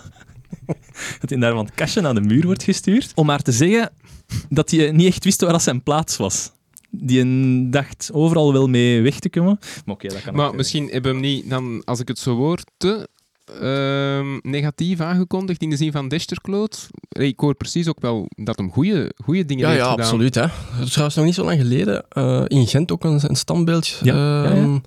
Dat 1.19 1.29
hij 1.29 1.39
daar 1.39 1.53
van 1.53 1.65
het 1.65 1.75
kastje 1.75 2.01
naar 2.01 2.13
de 2.13 2.21
muur 2.21 2.45
wordt 2.45 2.63
gestuurd, 2.63 3.11
om 3.15 3.25
maar 3.25 3.41
te 3.41 3.51
zeggen 3.51 3.91
dat 4.49 4.71
hij 4.71 4.91
niet 4.91 5.07
echt 5.07 5.23
wist 5.23 5.41
waar 5.41 5.51
dat 5.51 5.61
zijn 5.61 5.83
plaats 5.83 6.17
was. 6.17 6.51
Die 6.89 7.19
een 7.19 7.71
dacht 7.71 8.09
overal 8.13 8.53
wel 8.53 8.67
mee 8.67 9.01
weg 9.01 9.19
te 9.19 9.29
komen. 9.29 9.59
Maar 9.85 9.95
oké, 9.95 10.07
dat 10.07 10.21
kan 10.21 10.35
maar 10.35 10.49
eh, 10.49 10.55
misschien 10.55 10.89
hebben 10.89 11.15
we 11.15 11.17
hem 11.17 11.27
niet, 11.27 11.49
dan, 11.49 11.81
als 11.83 11.99
ik 11.99 12.07
het 12.07 12.19
zo 12.19 12.35
hoor, 12.35 12.59
te 12.77 13.07
ehm, 13.61 14.37
negatief 14.41 14.99
aangekondigd 14.99 15.61
in 15.61 15.69
de 15.69 15.75
zin 15.75 15.91
van 15.91 16.07
Desterkloot. 16.07 16.87
Ik 17.09 17.39
hoor 17.39 17.55
precies 17.55 17.87
ook 17.87 17.99
wel 18.01 18.27
dat 18.35 18.57
hem 18.57 18.71
goede 18.71 19.11
dingen 19.25 19.57
Ja, 19.57 19.67
heeft 19.67 19.81
ja, 19.81 19.89
gedaan. 19.89 20.05
absoluut. 20.05 20.35
Hè. 20.35 20.45
Trouwens 20.85 21.15
nog 21.15 21.25
niet 21.25 21.33
zo 21.35 21.43
lang 21.43 21.59
geleden 21.61 22.05
eh, 22.09 22.43
in 22.47 22.67
Gent 22.67 22.91
ook 22.91 23.03
een, 23.03 23.19
een 23.29 23.35
standbeeld 23.35 23.99
Ja, 24.03 24.15
ja, 24.43 24.53
ja. 24.55 24.81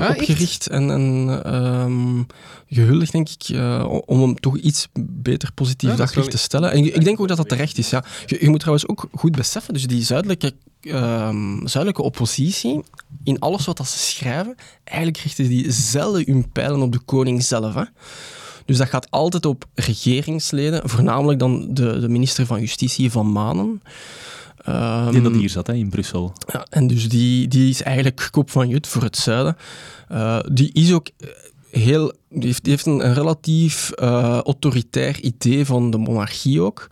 Echt? 0.00 0.18
opgericht 0.18 0.66
en, 0.66 0.90
en 0.90 1.40
ehm, 1.44 2.22
gehuldigd, 2.68 3.12
denk 3.12 3.28
ik, 3.28 3.48
eh, 3.48 3.86
om 4.06 4.20
hem 4.20 4.40
toch 4.40 4.56
iets 4.56 4.88
beter 5.00 5.52
positief 5.52 5.90
Ja, 5.90 5.96
daglicht 5.96 6.30
te 6.30 6.38
stellen. 6.38 6.70
En 6.70 6.84
ik 6.84 6.94
ik 6.94 7.04
denk 7.04 7.20
ook 7.20 7.28
dat 7.28 7.36
dat 7.36 7.48
terecht 7.48 7.78
is. 7.78 7.90
Ja. 7.90 8.04
Je, 8.26 8.36
je 8.40 8.48
moet 8.48 8.60
trouwens 8.60 8.88
ook 8.88 9.08
goed 9.12 9.36
beseffen, 9.36 9.74
dus 9.74 9.86
die 9.86 10.02
zuidelijke, 10.02 10.52
ehm, 10.80 11.66
zuidelijke 11.66 12.02
oppositie, 12.02 12.82
in 13.24 13.38
alles 13.38 13.66
wat 13.66 13.76
dat 13.76 13.88
ze 13.88 13.98
schrijven, 13.98 14.54
eigenlijk 14.84 15.18
richten 15.18 15.48
die 15.48 15.72
zelden 15.72 16.24
hun 16.26 16.50
pijlen 16.52 16.80
op 16.82 16.92
de 16.92 16.98
koning 16.98 17.42
zelf. 17.42 17.74
Hè. 17.74 17.84
Dus 18.64 18.76
dat 18.76 18.88
gaat 18.88 19.10
altijd 19.10 19.46
op 19.46 19.64
regeringsleden, 19.74 20.88
voornamelijk 20.88 21.38
dan 21.38 21.74
de, 21.74 22.00
de 22.00 22.08
minister 22.08 22.46
van 22.46 22.60
Justitie 22.60 23.10
van 23.10 23.32
Manen. 23.32 23.82
Ehm, 24.62 25.10
die 25.10 25.22
dat 25.22 25.34
hier 25.34 25.50
zat, 25.50 25.66
hè, 25.66 25.74
in 25.74 25.88
Brussel. 25.88 26.32
ja, 26.52 26.66
en 26.70 26.86
dus 26.86 27.08
die, 27.08 27.48
die 27.48 27.70
is 27.70 27.82
eigenlijk 27.82 28.28
kop 28.30 28.50
van 28.50 28.68
Jut 28.68 28.86
voor 28.86 29.02
het 29.02 29.16
zuiden. 29.16 29.56
Eh, 30.08 30.38
die 30.52 30.70
is 30.72 30.92
ook 30.92 31.08
eh, 31.16 31.28
heel... 31.70 32.12
Die 32.28 32.46
heeft, 32.46 32.62
die 32.62 32.72
heeft 32.72 32.86
een, 32.86 33.14
relatief 33.14 33.90
eh, 33.90 34.38
autoritair 34.38 35.20
idee 35.20 35.66
van 35.66 35.90
de 35.90 35.98
monarchie 35.98 36.60
ook. 36.60 36.88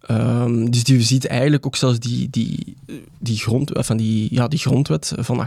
Ehm, 0.00 0.64
dus 0.64 0.84
die 0.84 1.02
ziet 1.02 1.26
eigenlijk 1.26 1.66
ook 1.66 1.76
zelfs 1.76 1.98
die, 1.98 2.30
die, 2.30 2.76
die, 3.18 3.38
grond, 3.38 3.70
van 3.74 3.96
die, 3.96 4.34
ja, 4.34 4.48
die 4.48 4.58
grondwet 4.58 5.12
van 5.16 5.46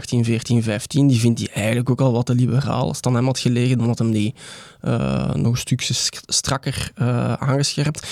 die 0.88 1.20
vindt 1.20 1.38
hij 1.38 1.48
eigenlijk 1.54 1.90
ook 1.90 2.00
al 2.00 2.12
wat 2.12 2.26
te 2.26 2.34
liberaal. 2.34 2.86
Als 2.86 2.96
het 2.96 3.06
aan 3.06 3.14
hem 3.14 3.24
had 3.24 3.38
gelegen, 3.38 3.78
dan 3.78 3.86
had 3.86 3.98
hem 3.98 4.10
die 4.10 4.34
nog 5.34 5.52
een 5.52 5.56
stukje 5.56 5.94
strakker 6.26 6.90
aangescherpt. 7.38 8.06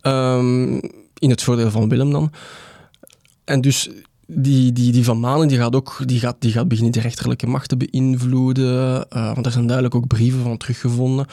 Ehm, 0.00 0.80
in 1.18 1.30
het 1.30 1.42
voordeel 1.42 1.70
van 1.70 1.88
Willem 1.88 2.10
dan. 2.12 2.30
En 3.48 3.60
dus 3.60 3.88
die, 4.26 4.72
die, 4.72 4.92
die 4.92 5.04
Van 5.04 5.20
Manen 5.20 5.48
die 5.48 5.58
gaat 5.58 5.74
ook 5.74 6.02
die 6.04 6.18
gaat, 6.20 6.36
die 6.38 6.52
gaat 6.52 6.68
beginnen 6.68 6.92
de 6.92 7.00
rechterlijke 7.00 7.46
macht 7.46 7.68
te 7.68 7.76
beïnvloeden. 7.76 9.10
eh, 9.10 9.34
want 9.34 9.46
er 9.46 9.52
zijn 9.52 9.66
duidelijk 9.66 9.94
ook 9.94 10.06
brieven 10.06 10.42
van 10.42 10.56
teruggevonden. 10.56 11.26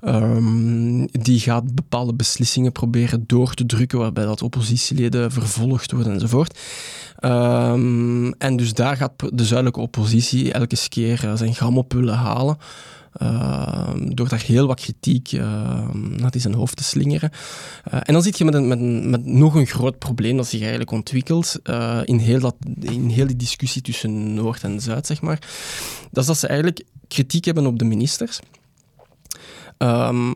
Ehm, 0.00 1.06
die 1.10 1.40
gaat 1.40 1.74
bepaalde 1.74 2.14
beslissingen 2.14 2.72
proberen 2.72 3.24
door 3.26 3.54
te 3.54 3.66
drukken, 3.66 3.98
waarbij 3.98 4.24
dat 4.24 4.42
oppositieleden 4.42 5.32
vervolgd 5.32 5.92
worden 5.92 6.12
enzovoort. 6.12 6.58
Ehm, 7.18 8.30
en 8.30 8.56
dus 8.56 8.74
daar 8.74 8.96
gaat 8.96 9.12
de 9.32 9.44
zuidelijke 9.44 9.80
oppositie 9.80 10.52
elke 10.52 10.76
keer 10.88 11.24
eh, 11.24 11.36
zijn 11.36 11.54
gram 11.54 11.78
op 11.78 11.92
willen 11.92 12.16
halen. 12.16 12.56
Ehm, 13.12 14.08
door 14.08 14.28
daar 14.28 14.42
heel 14.46 14.66
wat 14.66 14.80
kritiek 14.80 15.32
ehm, 15.32 16.16
naar 16.16 16.32
zijn 16.36 16.54
hoofd 16.54 16.76
te 16.76 16.84
slingeren. 16.84 17.30
Eh, 17.84 18.00
en 18.02 18.12
dan 18.12 18.22
zit 18.22 18.38
je 18.38 18.44
met, 18.44 18.54
een, 18.54 18.68
met, 18.68 18.78
een, 18.78 19.10
met 19.10 19.26
nog 19.26 19.54
een 19.54 19.66
groot 19.66 19.98
probleem 19.98 20.36
dat 20.36 20.46
zich 20.46 20.60
eigenlijk 20.60 20.90
ontwikkelt 20.90 21.58
eh, 21.62 22.00
in, 22.04 22.18
heel 22.18 22.40
dat, 22.40 22.54
in 22.80 23.08
heel 23.08 23.26
die 23.26 23.36
discussie 23.36 23.82
tussen 23.82 24.34
Noord 24.34 24.62
en 24.62 24.80
Zuid, 24.80 25.06
zeg 25.06 25.20
maar. 25.20 25.38
Dat 26.10 26.22
is 26.22 26.26
dat 26.26 26.38
ze 26.38 26.46
eigenlijk 26.46 26.84
kritiek 27.08 27.44
hebben 27.44 27.66
op 27.66 27.78
de 27.78 27.84
ministers. 27.84 28.40
Ehm, 29.76 30.32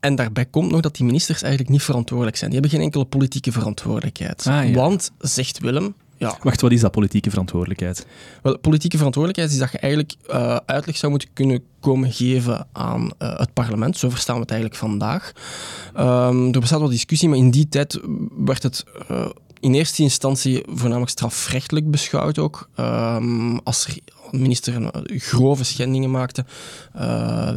en 0.00 0.08
en 0.08 0.14
daarbij 0.14 0.46
komt 0.46 0.70
nog 0.70 0.80
dat 0.80 0.96
die 0.96 1.06
ministers 1.06 1.42
eigenlijk 1.42 1.72
niet 1.72 1.82
verantwoordelijk 1.82 2.36
zijn. 2.36 2.50
Die 2.50 2.60
hebben 2.60 2.78
geen 2.78 2.86
enkele 2.86 3.04
politieke 3.04 3.52
verantwoordelijkheid. 3.52 4.46
Ah, 4.46 4.68
ja. 4.68 4.74
Want, 4.74 5.12
zegt 5.18 5.58
Willem, 5.58 5.94
ja, 6.18 6.36
Wacht, 6.42 6.60
wat 6.60 6.72
is 6.72 6.80
dat 6.80 6.90
politieke 6.90 7.30
verantwoordelijkheid? 7.30 8.06
wel, 8.42 8.58
politieke 8.58 8.96
verantwoordelijkheid 8.96 9.54
is 9.54 9.58
dat 9.58 9.72
je 9.72 9.78
eigenlijk 9.78 10.14
eh, 10.26 10.56
uitleg 10.66 10.96
zou 10.96 11.10
moeten 11.10 11.28
kunnen 11.32 11.62
komen 11.80 12.12
geven 12.12 12.66
aan 12.72 13.10
eh, 13.18 13.38
het 13.38 13.52
parlement. 13.52 13.96
Zo 13.96 14.10
verstaan 14.10 14.34
we 14.34 14.40
het 14.40 14.50
eigenlijk 14.50 14.80
vandaag. 14.80 15.32
Ehm, 15.94 16.52
er 16.52 16.60
bestaat 16.60 16.80
wel 16.80 16.88
discussie, 16.88 17.28
maar 17.28 17.38
in 17.38 17.50
die 17.50 17.68
tijd 17.68 18.00
werd 18.36 18.62
het 18.62 18.84
eh, 19.08 19.26
in 19.60 19.74
eerste 19.74 20.02
instantie 20.02 20.62
voornamelijk 20.66 21.10
strafrechtelijk 21.10 21.90
beschouwd 21.90 22.38
ook. 22.38 22.68
Ehm, 22.74 23.56
als 23.56 23.86
er 23.86 23.98
een 24.32 24.40
minister 24.40 24.74
een, 24.74 24.90
grove 25.20 25.64
schendingen 25.64 26.10
maakte 26.10 26.44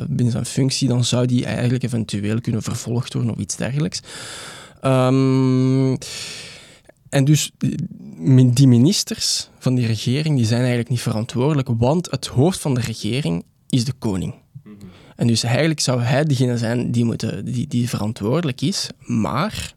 binnen 0.07 0.31
zijn 0.31 0.45
functie, 0.45 0.87
dan 0.87 1.03
zou 1.03 1.25
die 1.25 1.45
eigenlijk 1.45 1.83
eventueel 1.83 2.41
kunnen 2.41 2.61
vervolgd 2.61 3.13
worden 3.13 3.31
of 3.31 3.39
iets 3.39 3.55
dergelijks. 3.55 4.01
Ehm, 4.81 5.95
en 7.11 7.25
dus 7.25 7.51
die 8.53 8.67
ministers 8.67 9.49
van 9.59 9.75
die 9.75 9.85
regering 9.85 10.35
die 10.35 10.45
zijn 10.45 10.59
eigenlijk 10.59 10.89
niet 10.89 11.01
verantwoordelijk, 11.01 11.69
want 11.77 12.11
het 12.11 12.27
hoofd 12.27 12.59
van 12.59 12.73
de 12.73 12.81
regering 12.81 13.43
is 13.69 13.85
de 13.85 13.93
koning. 13.93 14.33
En 15.15 15.27
dus 15.27 15.43
eigenlijk 15.43 15.79
zou 15.79 16.01
hij 16.01 16.23
degene 16.23 16.57
zijn 16.57 16.91
die, 16.91 17.05
moeten, 17.05 17.45
die, 17.45 17.67
die 17.67 17.89
verantwoordelijk 17.89 18.61
is, 18.61 18.89
maar 18.97 19.73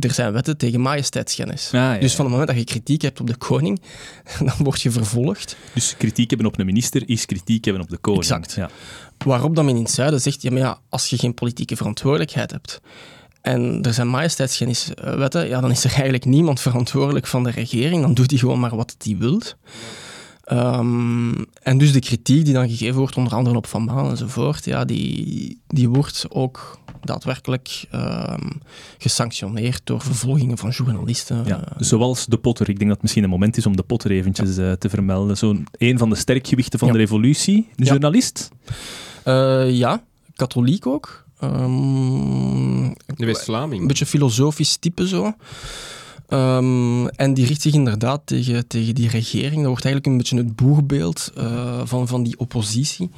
er 0.00 0.10
zijn 0.10 0.32
wetten 0.32 0.56
tegen 0.56 0.80
majesteitsschennis. 0.80 1.66
Ah, 1.66 1.72
ja, 1.72 1.98
dus 1.98 2.14
van 2.14 2.24
het 2.24 2.34
moment 2.34 2.50
dat 2.50 2.58
je 2.58 2.64
kritiek 2.64 3.02
hebt 3.02 3.20
op 3.20 3.26
de 3.26 3.36
koning, 3.36 3.80
dan 4.38 4.54
word 4.58 4.82
je 4.82 4.90
vervolgd. 4.90 5.56
Dus 5.74 5.96
kritiek 5.96 6.30
hebben 6.30 6.46
op 6.48 6.58
een 6.58 6.66
minister 6.66 7.08
is 7.08 7.26
kritiek 7.26 7.64
hebben 7.64 7.82
op 7.82 7.90
de 7.90 7.96
koning. 7.96 8.22
Exact. 8.22 8.52
Ja. 8.52 8.70
Waarop 9.24 9.54
dan 9.54 9.64
men 9.64 9.76
in 9.76 9.82
het 9.82 9.92
zuiden 9.92 10.20
zegt, 10.20 10.42
ja, 10.42 10.50
maar 10.50 10.60
ja, 10.60 10.78
als 10.88 11.08
je 11.08 11.18
geen 11.18 11.34
politieke 11.34 11.76
verantwoordelijkheid 11.76 12.50
hebt 12.50 12.80
en 13.42 13.82
er 13.82 13.92
zijn 13.94 14.08
majesteitsschenniswetten, 14.08 15.48
ja, 15.48 15.60
dan 15.60 15.70
is 15.70 15.84
er 15.84 15.92
eigenlijk 15.92 16.24
niemand 16.24 16.60
verantwoordelijk 16.60 17.26
van 17.26 17.42
de 17.44 17.50
regering. 17.50 18.02
Dan 18.02 18.14
doet 18.14 18.30
hij 18.30 18.38
gewoon 18.38 18.60
maar 18.60 18.76
wat 18.76 18.94
hij 18.98 19.16
wilt. 19.18 19.56
Ehm, 20.44 21.32
en 21.62 21.78
dus 21.78 21.92
de 21.92 22.00
kritiek 22.00 22.44
die 22.44 22.54
dan 22.54 22.68
gegeven 22.68 22.98
wordt, 22.98 23.16
onder 23.16 23.32
andere 23.34 23.56
op 23.56 23.66
Van 23.66 23.84
Maan 23.84 24.10
enzovoort, 24.10 24.64
ja, 24.64 24.84
die, 24.84 25.60
die 25.66 25.88
wordt 25.88 26.24
ook 26.28 26.80
daadwerkelijk 27.00 27.84
ehm, 27.90 28.50
gesanctioneerd 28.98 29.80
door 29.84 30.00
vervolgingen 30.00 30.58
van 30.58 30.70
journalisten. 30.70 31.42
Ja, 31.46 31.60
Eh, 31.64 31.72
zoals 31.78 32.26
de 32.26 32.36
Potter. 32.38 32.68
Ik 32.68 32.74
denk 32.76 32.84
dat 32.84 32.92
het 32.92 33.02
misschien 33.02 33.24
een 33.24 33.30
moment 33.30 33.56
is 33.56 33.66
om 33.66 33.76
de 33.76 33.82
Potter 33.82 34.10
eventjes 34.10 34.56
eh, 34.56 34.72
te 34.72 34.88
vermelden. 34.88 35.36
Zo'n 35.36 35.66
een 35.78 35.98
van 35.98 36.08
de 36.10 36.14
sterkgewichten 36.16 36.78
van 36.78 36.88
Ja. 36.88 36.94
de 36.94 37.00
revolutie. 37.00 37.68
Ja. 37.76 37.84
journalist. 37.84 38.48
eh, 39.24 39.70
ja, 39.70 40.02
katholiek 40.36 40.86
ook. 40.86 41.26
Ehm, 41.42 42.90
De 43.16 43.26
West-Vlaming. 43.26 43.80
Een 43.80 43.86
beetje 43.86 44.06
filosofisch 44.06 44.76
type 44.76 45.08
zo. 45.08 45.34
Ehm, 46.28 47.06
en 47.06 47.34
die 47.34 47.46
richt 47.46 47.62
zich 47.62 47.72
inderdaad 47.74 48.20
tegen, 48.24 48.66
tegen 48.66 48.94
die 48.94 49.08
regering. 49.08 49.56
Dat 49.56 49.66
wordt 49.66 49.84
eigenlijk 49.84 50.06
een 50.06 50.16
beetje 50.16 50.36
het 50.36 50.56
boegbeeld 50.56 51.30
eh, 51.36 51.80
van, 51.84 52.08
van 52.08 52.22
die 52.22 52.38
oppositie. 52.38 53.10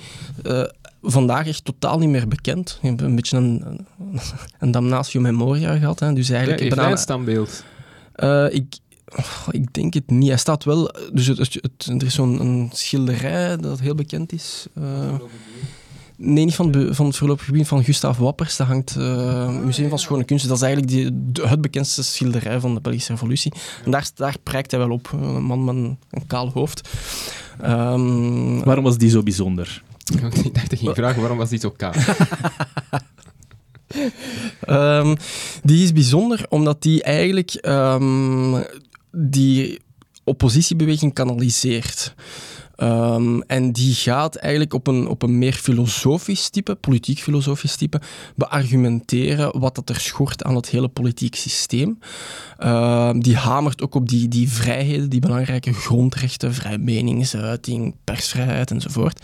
Eh, 0.43 0.63
vandaag 1.03 1.47
echt 1.47 1.65
totaal 1.65 1.99
niet 1.99 2.09
meer 2.09 2.29
bekend. 2.29 2.79
Je 2.83 2.89
hebt 2.89 3.01
een 3.01 3.15
beetje 3.15 3.37
een, 3.37 3.63
een, 3.67 4.21
een 4.59 4.71
damnatio 4.71 5.21
memoria 5.21 5.77
gehad. 5.79 6.01
Hè. 6.01 6.13
Dus 6.13 6.27
Ja, 6.27 6.33
eigenlijk, 6.33 6.63
heeft 6.63 6.75
bijna- 6.75 6.89
hij 6.91 6.99
een 6.99 7.05
standbeeld? 7.05 7.65
eh, 8.13 8.47
ik, 8.51 8.79
oh, 9.17 9.47
ik 9.51 9.73
denk 9.75 9.95
het 9.95 10.11
niet. 10.11 10.29
Hij 10.29 10.39
staat 10.39 10.65
wel... 10.65 10.95
Dus 11.13 11.27
het, 11.27 11.39
het- 11.39 11.55
het- 11.61 11.87
er 12.01 12.07
is 12.07 12.15
zo'n 12.15 12.41
een 12.41 12.71
schilderij 12.73 13.57
dat 13.57 13.81
heel 13.81 13.95
bekend 13.95 14.33
is. 14.33 14.67
Eh, 16.19 16.27
nee, 16.27 16.45
niet 16.45 16.55
van, 16.55 16.73
het 16.77 16.97
van 16.97 17.07
het 17.07 17.17
voorlopig 17.17 17.45
gebied 17.45 17.69
van 17.69 17.85
Gustav 17.85 18.19
Wappers. 18.19 18.57
Dat 18.57 18.67
hangt 18.67 18.95
uh, 18.99 19.59
Museum 19.61 19.89
van 19.89 19.99
Schone 19.99 20.25
Kunsten. 20.25 20.49
Dat 20.49 20.59
is 20.59 20.65
eigenlijk 20.65 20.93
die, 20.93 21.11
de- 21.33 21.49
het 21.49 21.61
bekendste 21.61 22.03
schilderij 22.03 22.61
van 22.61 22.75
de 22.75 22.81
Belgische 22.81 23.13
Revolutie. 23.13 23.53
En 23.85 23.91
daar, 23.91 24.09
daar 24.15 24.37
prijkt 24.43 24.71
hij 24.71 24.81
wel 24.81 24.91
op. 24.91 25.11
Een 25.13 25.43
man 25.45 25.65
met 25.65 25.75
een, 25.75 25.99
een 26.11 26.27
kaal 26.27 26.51
hoofd. 26.55 26.89
Ehm, 27.61 28.59
Waarom 28.65 28.85
was 28.85 28.99
die 28.99 29.11
zo 29.11 29.23
bijzonder? 29.23 29.83
Ik 30.15 30.21
dacht 30.21 30.43
dat 30.71 30.71
je 30.71 30.77
ging 30.77 30.95
vragen 30.95 31.21
waarom 31.21 31.39
was 31.39 31.49
die 31.49 31.59
zo 31.59 31.71
kaal? 31.71 31.93
Ehm, 34.61 35.15
die 35.63 35.83
is 35.83 35.93
bijzonder 35.93 36.47
omdat 36.49 36.83
die 36.83 37.03
eigenlijk 37.03 37.51
ehm, 37.55 38.63
die 39.11 39.81
oppositiebeweging 40.25 41.13
kanaliseert. 41.15 42.15
Ehm, 42.85 43.41
en 43.47 43.73
die 43.73 43.95
gaat 43.95 44.35
eigenlijk 44.35 44.75
op 44.75 44.87
een, 44.87 45.07
op 45.07 45.23
een 45.23 45.39
meer 45.39 45.53
filosofisch 45.53 46.49
type, 46.49 46.75
politiek 46.75 47.19
filosofisch 47.19 47.77
type, 47.77 48.01
beargumenteren 48.37 49.59
wat 49.61 49.75
dat 49.75 49.89
er 49.89 50.01
schort 50.01 50.45
aan 50.45 50.55
het 50.55 50.69
hele 50.69 50.89
politiek 50.89 51.35
systeem. 51.35 51.99
Ehm, 52.59 53.21
die 53.21 53.37
hamert 53.37 53.83
ook 53.83 53.95
op 53.95 54.09
die, 54.09 54.29
die 54.29 54.51
vrijheden, 54.51 55.11
die 55.11 55.21
belangrijke 55.21 55.73
grondrechten, 55.73 56.55
vrij 56.55 56.79
meningsuiting, 56.79 57.95
persvrijheid 58.05 58.71
enzovoort. 58.71 59.21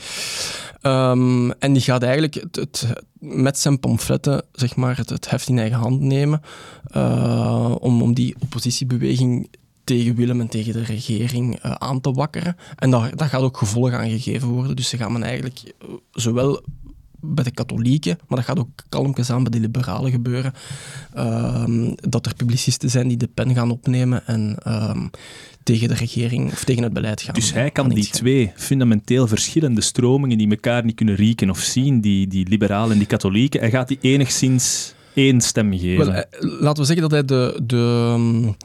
Ehm, 0.81 1.51
en 1.51 1.73
die 1.73 1.83
gaat 1.83 2.03
eigenlijk 2.03 2.35
het, 2.35 2.57
het, 2.57 2.87
met 3.19 3.59
zijn 3.59 3.81
pamfletten 3.81 4.43
zeg 4.53 4.77
maar, 4.77 4.97
het, 4.97 5.11
het 5.11 5.31
heft 5.31 5.49
in 5.49 5.59
eigen 5.59 5.79
hand 5.79 6.01
nemen 6.01 6.43
eh, 6.85 7.75
om, 7.79 8.03
om 8.03 8.15
die 8.15 8.37
oppositiebeweging 8.39 9.49
tegen 9.97 10.15
Willem 10.15 10.41
en 10.41 10.49
tegen 10.49 10.73
de 10.73 10.83
regering 10.83 11.59
eh, 11.59 11.71
aan 11.71 12.01
te 12.01 12.13
wakkeren. 12.13 12.57
En 12.77 12.91
daar, 12.91 13.17
daar 13.17 13.29
gaat 13.29 13.43
ook 13.43 13.57
gevolg 13.57 13.93
aan 13.93 14.11
gegeven 14.11 14.49
worden. 14.49 14.77
Dus 14.77 14.89
ze 14.89 14.97
gaan 14.97 15.13
men 15.13 15.23
eigenlijk 15.23 15.61
eh, 15.65 15.89
zowel 16.13 16.63
bij 17.21 17.45
de 17.45 17.51
katholieken, 17.51 18.19
maar 18.29 18.39
dat 18.39 18.47
gaat 18.47 18.59
ook 18.59 18.69
kalmpjes 18.89 19.31
aan 19.31 19.43
bij 19.43 19.51
de 19.51 19.61
liberalen 19.61 20.11
gebeuren, 20.11 20.53
ehm, 21.15 21.95
dat 21.95 22.27
er 22.27 22.35
publicisten 22.35 22.91
zijn 22.91 23.09
die 23.09 23.17
de 23.17 23.29
pen 23.35 23.55
gaan 23.55 23.71
opnemen 23.71 24.27
en 24.27 24.57
ehm, 24.63 25.07
tegen 25.63 25.89
de 25.89 25.95
regering 25.95 26.53
of 26.53 26.65
tegen 26.65 26.83
het 26.83 26.93
beleid 26.93 27.23
gaan. 27.23 27.35
Dus 27.35 27.53
hij 27.53 27.71
kan 27.71 27.89
die 27.89 28.09
twee 28.09 28.53
fundamenteel 28.57 29.27
verschillende 29.27 29.81
stromingen 29.81 30.39
die 30.39 30.51
elkaar 30.51 30.85
niet 30.85 30.95
kunnen 30.95 31.15
rieken 31.15 31.51
of 31.51 31.59
zien, 31.59 32.01
die, 32.01 32.27
die 32.27 32.49
liberalen 32.49 32.93
en 32.93 32.99
die 32.99 33.07
katholieken, 33.07 33.61
hij 33.61 33.71
gaat 33.71 33.89
die 33.89 33.99
enigszins 34.01 34.95
één 35.15 35.41
stem 35.41 35.79
geven. 35.79 36.07
Wel, 36.07 36.15
eh, 36.15 36.61
laten 36.61 36.83
we 36.83 36.89
zeggen 36.89 37.09
dat 37.09 37.11
hij 37.11 37.25
de. 37.25 37.61
de 37.67 38.15
um, 38.19 38.57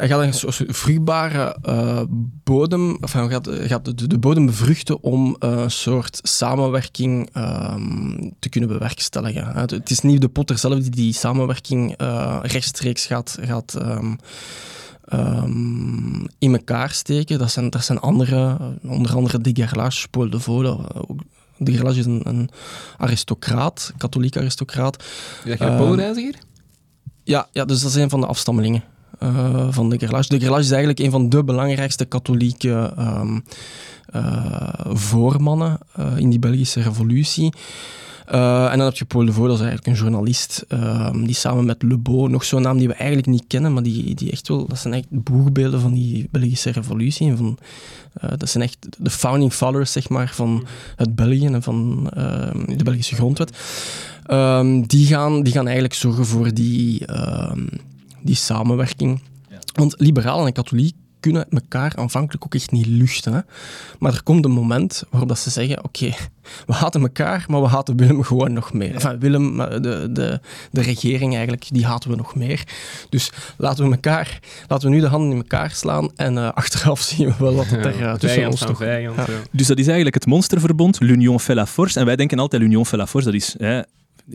hij 0.00 0.08
gaat 0.08 0.20
een 0.22 0.34
soort 0.34 0.62
vruchtbare 0.66 1.56
eh, 1.62 2.02
bodem, 2.44 2.98
hij 3.00 3.28
gaat, 3.68 3.84
de, 3.84 4.06
de 4.06 4.18
bodem 4.18 4.46
bevruchten 4.46 5.02
om 5.02 5.36
eh, 5.38 5.50
een 5.50 5.70
soort 5.70 6.18
samenwerking 6.22 7.28
ehm, 7.32 8.30
te 8.38 8.48
kunnen 8.48 8.68
bewerkstelligen. 8.70 9.46
Het- 9.46 9.70
Het 9.70 9.90
is 9.90 10.00
niet 10.00 10.20
de 10.20 10.28
Potter 10.28 10.58
zelf 10.58 10.78
die 10.78 10.90
die 10.90 11.12
samenwerking 11.12 11.96
eh, 11.96 12.38
rechtstreeks 12.42 13.06
gaat, 13.06 13.38
gaat 13.40 13.74
ehm, 13.74 14.14
ehm, 15.04 16.14
in 16.38 16.52
elkaar 16.52 16.90
steken. 16.90 17.38
Dat 17.38 17.50
zijn, 17.50 17.70
dat 17.70 17.84
zijn 17.84 17.98
andere, 18.00 18.56
onder 18.82 19.14
andere 19.14 19.38
de 19.40 19.50
Gerlache, 19.54 20.08
Paul 20.08 20.30
de 20.30 20.40
Vode. 20.40 20.68
ook- 20.94 21.20
De 21.56 21.72
is 21.72 22.06
een, 22.06 22.20
een 22.24 22.50
aristocraat, 22.98 23.92
katholiek 23.96 24.36
aristocraat. 24.36 25.02
Is 25.44 25.58
dat 25.58 25.68
geen 25.68 25.76
Poolreiziger? 25.76 26.34
Ja, 27.24 27.48
ja, 27.52 27.64
dus 27.64 27.80
dat 27.80 27.90
is 27.90 27.96
een 27.96 28.10
van 28.10 28.20
de 28.20 28.26
afstammelingen 28.26 28.82
eh, 29.20 29.66
van 29.70 29.90
de 29.90 29.98
Gerlache. 29.98 30.28
De 30.28 30.40
Gerlache 30.40 30.62
is 30.62 30.70
eigenlijk 30.70 31.00
een 31.00 31.10
van 31.10 31.28
de 31.28 31.44
belangrijkste 31.44 32.04
katholieke 32.04 32.92
eh, 32.96 34.22
voormannen 34.92 35.78
eh, 35.94 36.16
in 36.16 36.30
die 36.30 36.38
Belgische 36.38 36.80
revolutie. 36.80 37.52
En 38.26 38.78
dan 38.78 38.80
heb 38.80 38.96
je 38.96 39.04
Paul 39.04 39.24
de 39.24 39.32
Vaux, 39.32 39.48
dat 39.48 39.56
is 39.56 39.64
eigenlijk 39.64 39.86
een 39.86 40.02
journalist, 40.02 40.64
ehm, 40.68 41.24
die 41.24 41.34
samen 41.34 41.64
met 41.64 41.82
Le 41.82 41.98
Beau, 41.98 42.28
nog 42.28 42.44
zo'n 42.44 42.62
naam 42.62 42.78
die 42.78 42.88
we 42.88 42.94
eigenlijk 42.94 43.26
niet 43.26 43.44
kennen, 43.46 43.72
maar 43.72 43.82
die, 43.82 44.14
die 44.14 44.30
echt 44.30 44.48
wel, 44.48 44.66
dat 44.66 44.78
zijn 44.78 44.94
echt 44.94 45.06
boegbeelden 45.10 45.80
van 45.80 45.92
die 45.92 46.28
Belgische 46.30 46.70
revolutie. 46.70 47.30
En 47.30 47.36
van, 47.36 47.58
dat 48.36 48.48
zijn 48.48 48.64
echt 48.64 48.86
de 48.98 49.10
founding 49.10 49.52
fathers, 49.52 49.92
zeg 49.92 50.08
maar, 50.08 50.32
van 50.34 50.66
het 50.96 51.14
België 51.14 51.46
en 51.46 51.62
van 51.62 52.10
ehm, 52.14 52.76
de 52.76 52.84
Belgische 52.84 53.14
grondwet. 53.14 53.56
Die, 54.88 55.06
gaan, 55.06 55.42
die 55.42 55.52
gaan 55.52 55.64
eigenlijk 55.64 55.94
zorgen 55.94 56.26
voor 56.26 56.54
die, 56.54 57.04
die 58.22 58.34
samenwerking. 58.34 59.22
Want 59.74 59.94
liberalen 59.98 60.46
en 60.46 60.52
katholiek 60.52 60.94
kunnen 61.20 61.46
elkaar 61.50 61.92
aanvankelijk 61.96 62.44
ook 62.44 62.54
echt 62.54 62.70
niet 62.70 62.86
luchten. 62.86 63.32
Hè? 63.32 63.40
Maar 63.98 64.12
er 64.12 64.22
komt 64.22 64.44
een 64.44 64.50
moment 64.50 65.04
waarop 65.10 65.28
dat 65.28 65.38
ze 65.38 65.50
zeggen, 65.50 65.84
oké, 65.84 66.06
we 66.66 66.72
haten 66.72 67.00
elkaar, 67.00 67.44
maar 67.48 67.60
we 67.60 67.68
haten 67.68 67.96
Willem 67.96 68.22
gewoon 68.22 68.52
nog 68.52 68.72
meer. 68.72 68.94
Enfin, 68.94 69.18
Willem, 69.18 69.54
maar 69.54 69.82
de, 69.82 70.08
de, 70.12 70.40
de 70.70 70.82
regering 70.82 71.32
eigenlijk, 71.32 71.66
die 71.70 71.86
haten 71.86 72.10
we 72.10 72.16
nog 72.16 72.34
meer. 72.34 72.64
Dus 73.08 73.32
laten 73.56 73.84
we, 73.84 73.90
elkaar, 73.90 74.40
laten 74.68 74.88
we 74.88 74.94
nu 74.94 75.00
de 75.00 75.06
handen 75.06 75.30
in 75.30 75.36
elkaar 75.36 75.70
slaan 75.70 76.10
en 76.16 76.38
eh, 76.38 76.52
achteraf 76.52 77.00
zien 77.10 77.26
we 77.26 77.34
wel 77.38 77.54
wat 77.54 77.70
er 77.70 78.00
uh, 78.00 78.14
tussen 78.14 78.46
ons 78.46 78.64
vijand. 78.72 79.16
Ja. 79.16 79.26
Dus 79.50 79.66
dat 79.66 79.78
is 79.78 79.84
eigenlijk 79.84 80.14
het 80.14 80.26
monsterverbond, 80.26 81.00
l'Union 81.00 81.40
fait 81.40 81.56
la 81.56 81.66
force. 81.66 81.98
En 81.98 82.06
wij 82.06 82.16
denken 82.16 82.38
altijd 82.38 82.62
l'Union 82.62 82.86
fait 82.86 82.98
la 82.98 83.06
force, 83.06 83.26
dat 83.26 83.34
is 83.34 83.54
hè, 83.58 83.80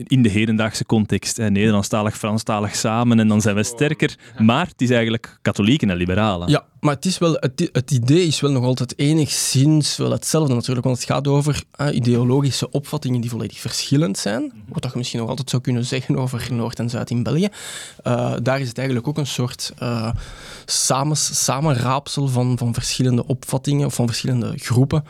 in 0.04 0.22
de 0.22 0.30
hedendaagse 0.30 0.86
context, 0.86 1.38
hè, 1.38 1.50
Nederlandstalig, 1.50 2.18
Franstalig 2.18 2.76
samen 2.76 3.20
en 3.20 3.28
dan 3.28 3.42
zijn 3.42 3.56
we 3.56 3.64
sterker. 3.64 4.16
Maar 4.38 4.68
het 4.68 4.82
is 4.82 4.90
eigenlijk 4.90 5.38
katholieken 5.42 5.90
en 5.90 5.98
liberalen. 5.98 6.50
Ja, 6.50 6.66
maar 6.80 6.96
het, 6.96 7.06
is 7.06 7.18
wel, 7.18 7.38
het, 7.40 7.70
het 7.72 7.92
idee 7.92 8.28
is 8.28 8.40
wel 8.40 8.52
nog 8.52 8.64
altijd 8.64 8.94
enigszins 8.98 9.98
wel 9.98 10.12
hetzelfde 10.12 10.54
natuurlijk, 10.54 10.86
want 10.86 10.98
het 10.98 11.08
gaat 11.08 11.28
over 11.28 11.64
eh, 11.72 11.96
ideologische 11.96 12.72
opvattingen 12.72 13.22
die 13.22 13.30
volledig 13.30 13.60
verschillend 13.60 14.18
zijn. 14.18 14.52
Wat 14.68 14.82
dat 14.82 14.92
je 14.92 14.98
misschien 14.98 15.20
nog 15.20 15.30
altijd 15.30 15.50
zou 15.50 15.62
kunnen 15.62 15.86
zeggen 15.86 16.18
over 16.18 16.48
Noord 16.54 16.80
en 16.80 16.90
Zuid 16.90 17.10
in 17.10 17.24
België. 17.24 17.48
Eh, 18.04 18.34
daar 18.44 18.60
is 18.60 18.68
het 18.68 18.78
eigenlijk 18.78 19.08
ook 19.08 19.18
een 19.18 19.28
soort 19.28 19.74
uh, 19.82 20.12
samen, 20.66 21.18
samenraapsel 21.18 22.28
van, 22.28 22.58
van 22.58 22.74
verschillende 22.74 23.28
opvattingen 23.28 23.86
of 23.86 23.94
van 23.94 24.08
verschillende 24.08 24.54
groepen. 24.56 25.04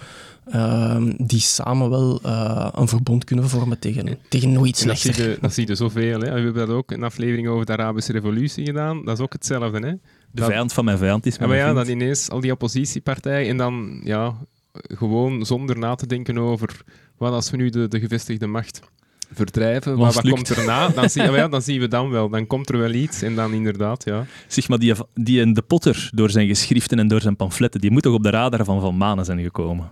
Ehm, 0.46 1.14
die 1.18 1.40
samen 1.40 1.90
wel 1.90 2.20
uh, 2.26 2.70
een 2.74 2.88
verbond 2.88 3.24
kunnen 3.24 3.50
vormen 3.50 3.80
tegen, 3.80 4.18
tegen 4.30 4.52
nooit 4.52 4.78
slechter. 4.78 5.10
Dat 5.10 5.20
zie 5.20 5.30
je, 5.30 5.38
dat 5.42 5.54
zie 5.54 5.68
je 5.68 5.76
zoveel. 5.76 6.20
Hè. 6.20 6.34
We 6.34 6.40
hebben 6.40 6.54
dat 6.54 6.70
ook 6.70 6.92
een 6.92 7.04
aflevering 7.04 7.48
over 7.48 7.66
de 7.66 7.72
Arabische 7.72 8.12
revolutie 8.12 8.66
gedaan. 8.66 9.06
Dat 9.06 9.18
is 9.18 9.24
ook 9.24 9.34
hetzelfde. 9.34 9.80
Hè. 9.80 9.92
De 9.92 10.00
dat, 10.32 10.46
vijand 10.46 10.74
van 10.74 10.86
mijn 10.86 10.98
vijand 10.98 11.26
is 11.26 11.38
mijn 11.38 11.50
maar 11.50 11.60
ja, 11.60 11.74
dat 11.74 11.88
ineens 11.88 12.30
al 12.30 12.40
die 12.40 12.52
oppositiepartijen 12.52 13.50
en 13.50 13.58
dan 13.58 14.02
ja, 14.04 14.36
gewoon 14.72 15.46
zonder 15.46 15.78
na 15.80 15.96
te 15.96 16.08
denken 16.08 16.38
over 16.38 16.82
wat 17.18 17.32
als 17.32 17.50
we 17.50 17.58
nu 17.58 17.70
de, 17.70 17.88
de 17.88 18.00
gevestigde 18.00 18.48
macht 18.48 18.82
verdrijven, 19.32 19.98
maar 19.98 20.14
wat 20.14 20.30
komt 20.30 20.50
erna? 20.50 20.90
Dan, 20.90 21.10
zie, 21.10 21.32
ja, 21.32 21.48
dan 21.48 21.62
zien 21.62 21.80
we 21.80 21.88
dan 21.88 22.10
wel. 22.10 22.30
Dan 22.30 22.48
komt 22.48 22.70
er 22.70 22.78
wel 22.78 22.94
iets 22.94 23.22
en 23.22 23.36
dan 23.36 23.54
inderdaad, 23.54 24.04
ja. 24.04 24.26
Zeg 24.48 24.68
maar, 24.68 24.80
die, 24.80 24.94
die 25.14 25.42
in 25.42 25.54
de 25.54 25.62
Potter, 25.62 26.10
door 26.14 26.30
zijn 26.30 26.48
geschriften 26.48 27.00
en 27.00 27.08
door 27.08 27.22
zijn 27.22 27.36
pamfletten, 27.36 27.82
die 27.82 27.92
moet 27.92 28.04
toch 28.04 28.14
op 28.14 28.24
de 28.24 28.30
radar 28.30 28.66
van 28.66 28.82
Van 28.82 28.98
Manen 28.98 29.26
zijn 29.26 29.42
gekomen? 29.42 29.92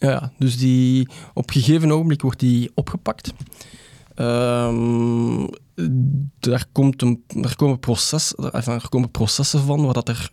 Ja, 0.00 0.32
dus 0.38 0.58
die, 0.58 1.08
op 1.34 1.48
een 1.48 1.62
gegeven 1.62 1.92
ogenblik 1.92 2.22
wordt 2.22 2.40
die 2.40 2.70
opgepakt. 2.74 3.32
Um, 4.16 5.48
daar, 6.38 6.64
komt 6.72 7.02
een, 7.02 7.24
daar, 7.26 7.56
komen 7.56 7.78
proces, 7.78 8.34
er 8.52 8.88
komen 8.88 9.10
processen 9.10 9.60
van, 9.60 9.84
waar 9.84 9.94
dat 9.94 10.08
er 10.08 10.30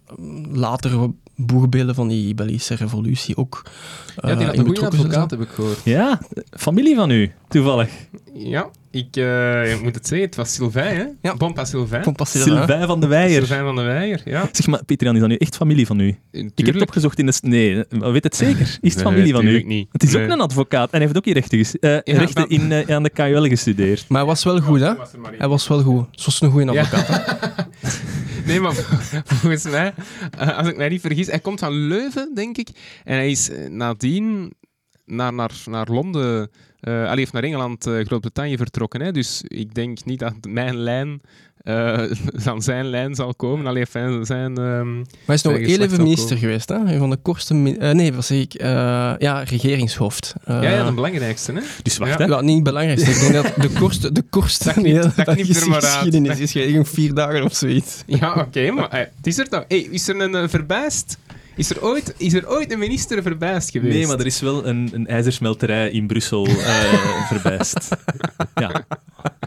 later 0.52 1.12
boegbeelden 1.36 1.96
van 1.96 2.08
die 2.08 2.34
Belgische 2.34 2.76
revolutie 2.76 3.38
ook 3.38 3.62
uh, 3.66 4.30
Ja, 4.30 4.36
die 4.36 4.46
had 4.46 4.58
een 4.58 4.66
goede 4.66 4.86
advocaat, 4.86 5.32
heb 5.32 5.42
ik 5.42 5.50
gehoord. 5.50 5.82
Ja, 5.84 6.22
familie 6.50 6.96
van 6.96 7.10
u, 7.10 7.32
toevallig. 7.48 7.92
Ja, 8.34 8.70
ik, 8.98 9.18
uh, 9.18 9.74
ik 9.74 9.82
moet 9.84 9.96
het 9.96 10.08
zeggen, 10.08 10.28
het 10.28 10.36
was 10.36 10.54
Sylvain, 10.54 10.96
hè? 10.98 11.06
Ja. 11.22 11.34
Pompa 11.36 11.66
Sylvain. 11.66 12.02
Pompa 12.02 12.26
Sylvain. 12.26 12.58
Sylvain 12.58 12.88
van 12.88 13.00
de 13.00 13.08
Weijer. 13.08 13.40
Sylvain 13.46 13.64
van 13.64 13.76
de 13.76 13.82
Weijer, 13.82 14.22
ja. 14.26 14.50
Zeg 14.52 14.68
maar, 14.68 14.86
Peter 14.86 15.06
Jan, 15.06 15.16
is 15.16 15.22
dat 15.22 15.30
nu 15.30 15.36
echt 15.36 15.56
familie 15.56 15.86
van 15.86 16.00
u? 16.00 16.16
Tuurlijk. 16.32 16.60
Ik 16.60 16.66
heb 16.66 16.74
het 16.74 16.84
opgezocht 16.84 17.20
in 17.20 17.26
de... 17.26 17.40
Nee, 17.42 17.84
weet 18.12 18.24
het 18.24 18.36
zeker? 18.36 18.62
Is 18.82 18.94
het 18.94 19.04
nee, 19.04 19.04
familie 19.14 19.34
van 19.34 19.48
u? 19.48 19.64
Niet. 19.64 19.88
Het 19.92 20.04
is 20.04 20.12
nee. 20.14 20.24
ook 20.26 20.32
een 20.32 20.42
advocaat 20.42 20.86
en 20.86 20.98
hij 20.98 21.02
heeft 21.02 21.18
ook 21.18 21.26
hier 21.26 21.34
rechten, 21.34 21.58
ges- 21.58 21.76
uh, 21.80 21.92
Ja, 21.92 22.02
rechten 22.04 22.50
in, 22.50 22.72
uh, 22.72 22.96
aan 22.96 23.04
de 23.04 23.10
KUL 23.10 23.44
gestudeerd. 23.48 24.06
Maar 24.08 24.18
hij 24.20 24.28
was 24.28 24.44
wel 24.44 24.60
goed, 24.60 24.80
hè? 24.80 24.96
Was. 24.96 25.12
Hij 25.38 25.48
was 25.48 25.68
wel 25.68 25.82
goed. 25.82 26.06
Zoals 26.12 26.42
een 26.42 26.52
goede 26.52 26.72
Ja. 26.72 26.82
advocaat. 26.82 27.38
hè? 27.40 27.54
Nee, 28.46 28.60
maar 28.60 28.74
volgens 29.42 29.64
mij, 29.64 29.94
eh, 30.38 30.58
als 30.58 30.68
ik 30.68 30.78
mij 30.78 30.90
niet 30.90 31.02
vergis, 31.02 31.28
hij 31.28 31.40
komt 31.40 31.60
van 31.60 31.74
Leuven, 31.74 32.32
denk 32.36 32.58
ik. 32.58 32.70
En 33.04 33.16
hij 33.16 33.30
is 33.32 33.50
eh, 33.50 33.70
nadien 33.70 34.54
naar, 35.06 35.34
naar, 35.34 35.52
naar 35.66 35.88
Londen, 35.92 36.50
eh 36.88 37.04
allee, 37.04 37.18
heeft 37.18 37.34
naar 37.34 37.44
Engeland, 37.44 37.86
eh, 37.88 38.06
Groot-Brittannië 38.06 38.58
vertrokken. 38.58 39.02
Hè? 39.02 39.12
Dus 39.12 39.42
ik 39.48 39.74
denk 39.74 40.06
niet 40.06 40.20
dat 40.20 40.34
mijn 40.50 40.78
lijn 40.78 41.22
eh, 41.58 42.04
aan 42.46 42.62
zijn 42.62 42.86
lijn 42.86 43.16
zal 43.16 43.34
komen. 43.36 43.66
Allee, 43.68 43.86
fijn, 43.86 44.26
zijn... 44.26 44.58
ehm, 44.58 44.96
Maar 44.96 45.06
hij 45.26 45.36
is 45.36 45.42
nog 45.42 45.54
Zijn 45.54 45.66
heel 45.66 45.80
even 45.82 46.04
minister 46.04 46.38
geweest, 46.38 46.70
hè? 46.70 46.76
Een 46.76 46.98
van 46.98 47.10
de 47.10 47.16
kortste... 47.18 47.76
eh, 47.80 47.92
nee, 47.94 48.14
wat 48.14 48.26
zeg 48.26 48.38
ik? 48.40 48.54
Eh, 48.54 48.68
ja, 49.18 49.44
regeringshoofd. 49.44 50.34
Eh, 50.44 50.62
ja, 50.62 50.70
ja, 50.70 50.86
de 50.86 50.92
belangrijkste, 50.94 51.52
hè? 51.52 51.60
Dus 51.84 51.98
wacht, 51.98 52.12
Ja. 52.20 52.26
hè. 52.26 52.26
Ja, 52.26 52.42
niet 52.42 52.56
het 52.56 52.64
belangrijkste. 52.64 53.10
Ik 53.12 53.20
denk 53.20 53.34
dat 53.34 53.54
de 53.62 53.80
kortste... 53.80 54.12
De 54.12 54.22
kortste 54.30 54.66
Dat 54.74 54.84
de 54.84 55.24
dat 55.24 55.36
knipt 55.36 55.62
er 55.62 55.70
maar 55.70 55.82
geschiedenis 55.82 56.40
is 56.40 56.52
gewoon 56.52 56.86
vier 56.86 57.14
dagen 57.14 57.44
of 57.44 57.56
zoiets. 57.56 58.04
Ja, 58.06 58.34
oké, 58.34 58.72
maar 58.72 58.90
eh, 58.90 59.00
het 59.00 59.28
is 59.28 59.38
er 59.38 59.50
toch... 59.50 59.66
Hey, 59.68 59.80
is 59.92 60.08
er 60.08 60.22
een 60.22 60.50
verbijst? 60.50 61.18
Is 61.58 61.70
er, 61.70 61.84
ooit, 61.84 62.14
is 62.18 62.34
er 62.34 62.50
ooit 62.50 62.72
een 62.72 62.80
minister 62.80 63.22
verbijst 63.22 63.72
geweest? 63.72 63.94
Nee, 63.96 64.08
maar 64.08 64.20
er 64.20 64.26
is 64.26 64.40
wel 64.40 64.66
een, 64.66 64.90
een 64.94 65.08
ijzersmelterij 65.08 65.90
in 65.90 66.08
Brussel 66.08 66.46
eh 66.48 67.28
verbijst. 67.32 67.88
ja. 68.56 68.86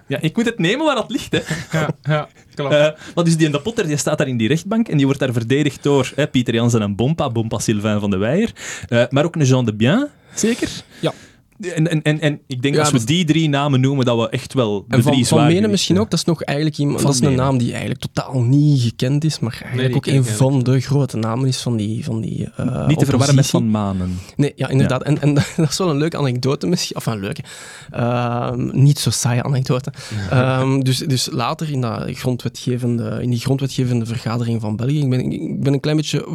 ja, 0.07 0.19
ik 0.21 0.37
moet 0.37 0.45
het 0.45 0.59
nemen 0.59 0.87
waar 0.87 0.97
het 0.97 1.11
ligt, 1.11 1.33
hè. 1.33 1.41
Ja, 1.79 1.91
ja 2.03 2.29
klopt. 2.55 2.75
Eh, 2.75 2.89
wat 3.15 3.27
is 3.27 3.37
die 3.37 3.47
in 3.47 3.53
de 3.53 3.61
Potter? 3.61 3.87
Die 3.87 3.97
staat 3.97 4.19
daar 4.19 4.29
in 4.29 4.37
die 4.37 4.49
rechtbank 4.49 4.89
en 4.89 4.97
die 4.97 5.07
wordt 5.07 5.21
daar 5.21 5.33
verdedigd 5.33 5.83
door 5.83 6.13
hè, 6.17 6.27
Pieter 6.27 6.55
Jansen 6.55 6.83
en 6.83 6.97
Bompa, 6.97 7.31
Bompa 7.31 7.59
Sylvain 7.59 8.01
van 8.01 8.11
de 8.11 8.17
Weijer, 8.17 8.53
eh, 8.89 9.05
maar 9.09 9.25
ook 9.25 9.37
een 9.37 9.45
Jean 9.45 9.65
de 9.65 9.75
Bien, 9.75 10.09
zeker? 10.35 10.69
Ja. 11.01 11.13
En, 11.61 11.91
en, 11.91 12.03
en, 12.03 12.21
en 12.21 12.41
ik 12.47 12.63
denk 12.63 12.75
Ja, 12.75 12.81
als 12.81 12.91
we 12.91 12.99
dat- 12.99 13.07
die 13.07 13.25
drie 13.25 13.49
namen 13.49 13.81
noemen, 13.81 14.05
dat 14.05 14.19
we 14.19 14.29
echt 14.29 14.55
wel 14.55 14.85
de 14.89 14.97
En 14.97 15.03
van, 15.03 15.13
drie 15.13 15.27
van 15.27 15.47
Menen 15.47 15.71
misschien 15.71 15.99
ook. 15.99 16.11
Dat 16.11 16.19
is 16.19 16.25
nog 16.25 16.43
eigenlijk 16.43 16.79
iemand, 16.79 17.03
dat 17.03 17.15
is 17.15 17.21
een 17.21 17.35
naam 17.35 17.59
die 17.59 17.71
eigenlijk 17.71 18.01
totaal 18.01 18.43
niet 18.43 18.83
gekend 18.83 19.25
is, 19.25 19.39
maar 19.39 19.61
eigenlijk 19.65 19.97
ook 19.97 20.07
een 20.07 20.25
van 20.25 20.63
de 20.63 20.81
grote 20.81 21.17
namen 21.17 21.49
is 21.49 21.61
van 21.61 21.77
die, 21.77 22.05
van 22.05 22.21
die 22.21 22.49
eh, 22.57 22.87
Niet 22.87 22.99
te 22.99 23.05
verwarren 23.07 23.35
met. 23.35 23.47
Van 23.47 23.71
Manen. 23.71 24.19
Nee, 24.37 24.53
ja, 24.57 24.69
inderdaad. 24.69 25.03
En, 25.03 25.21
en 25.21 25.35
dat 25.57 25.69
is 25.71 25.79
wel 25.79 25.91
een 25.91 25.99
leuke 25.99 26.17
anekdote 26.17 26.67
misschien. 26.67 26.97
Of 26.97 27.07
een 27.07 27.21
leuke. 27.21 27.43
Ehm, 27.91 28.69
niet 28.83 28.99
zo 28.99 29.11
saaie 29.11 29.43
anekdote. 29.43 29.93
Ehm, 30.31 30.81
dus, 30.81 30.99
dus 30.99 31.29
later 31.33 31.71
in, 31.71 31.81
dat 31.81 32.11
grondwetgevende, 32.11 33.19
in 33.23 33.31
die 33.31 33.41
grondwetgevende 33.41 34.07
vergadering 34.07 34.61
van 34.61 34.77
België, 34.77 35.01
ik 35.01 35.11
ben, 35.11 35.33
ik 35.33 35.63
ben 35.63 35.73
een 35.73 35.81
klein 35.81 35.97
beetje 35.97 36.27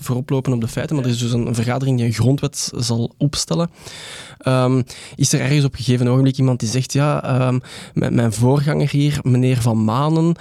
vooroplopen 0.00 0.52
op 0.52 0.60
de 0.60 0.68
feiten, 0.68 0.96
maar 0.96 1.04
er 1.04 1.10
is 1.10 1.18
dus 1.18 1.32
een, 1.32 1.54
vergadering 1.54 1.96
die 1.96 2.06
een 2.06 2.12
grondwet 2.12 2.72
zal 2.76 3.14
opstellen. 3.18 3.70
Ehm, 4.38 4.82
is 5.16 5.32
er 5.32 5.40
ergens 5.40 5.64
op 5.64 5.72
een 5.72 5.78
gegeven 5.78 6.08
ogenblik 6.08 6.36
iemand 6.36 6.60
die 6.60 6.68
zegt, 6.68 6.92
ja, 6.92 7.22
ehm, 7.24 7.58
mijn, 7.94 8.14
mijn 8.14 8.32
voorganger 8.32 8.90
hier, 8.90 9.18
meneer 9.22 9.60
Van 9.60 9.84
Manen, 9.84 10.34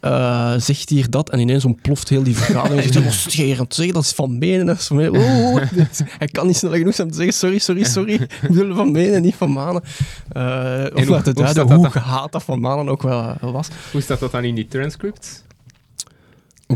eh, 0.00 0.54
zegt 0.56 0.88
hier 0.88 1.10
dat, 1.10 1.30
en 1.30 1.38
ineens 1.38 1.64
ontploft 1.64 2.08
heel 2.08 2.22
die 2.22 2.36
vergadering. 2.36 2.82
Zegt, 2.92 3.58
het 3.58 3.74
zeggen? 3.74 3.94
Dat 3.94 4.02
is 4.04 4.12
Van 4.12 4.38
Menen. 4.38 4.76
Van 4.76 4.96
Menen. 4.96 5.20
Oh, 5.20 5.54
oh. 5.54 5.62
hij 6.18 6.28
kan 6.28 6.46
niet 6.46 6.56
snel 6.56 6.72
genoeg 6.72 6.94
zijn 6.94 7.06
om 7.06 7.12
te 7.12 7.18
zeggen, 7.18 7.38
sorry, 7.38 7.58
sorry, 7.58 7.84
sorry. 7.84 8.12
Ik 8.42 8.48
bedoel 8.48 8.74
Van 8.74 8.90
Menen, 8.90 9.22
niet 9.22 9.34
Van 9.34 9.50
Manen. 9.50 9.82
Eh 10.32 10.42
om 10.94 11.02
hoe- 11.02 11.10
laten 11.10 11.32
hoe 11.34 11.42
duiden 11.42 11.72
hoe 11.74 11.82
dat 11.82 11.92
gehaat 11.92 12.32
dat 12.32 12.42
Van 12.42 12.60
Manen 12.60 12.88
ook 12.88 13.02
wel, 13.02 13.34
wel 13.40 13.52
was. 13.52 13.68
Hoe 13.92 14.00
staat 14.00 14.20
dat 14.20 14.32
dan 14.32 14.44
in 14.44 14.54
die 14.54 14.68
transcripts? 14.68 15.42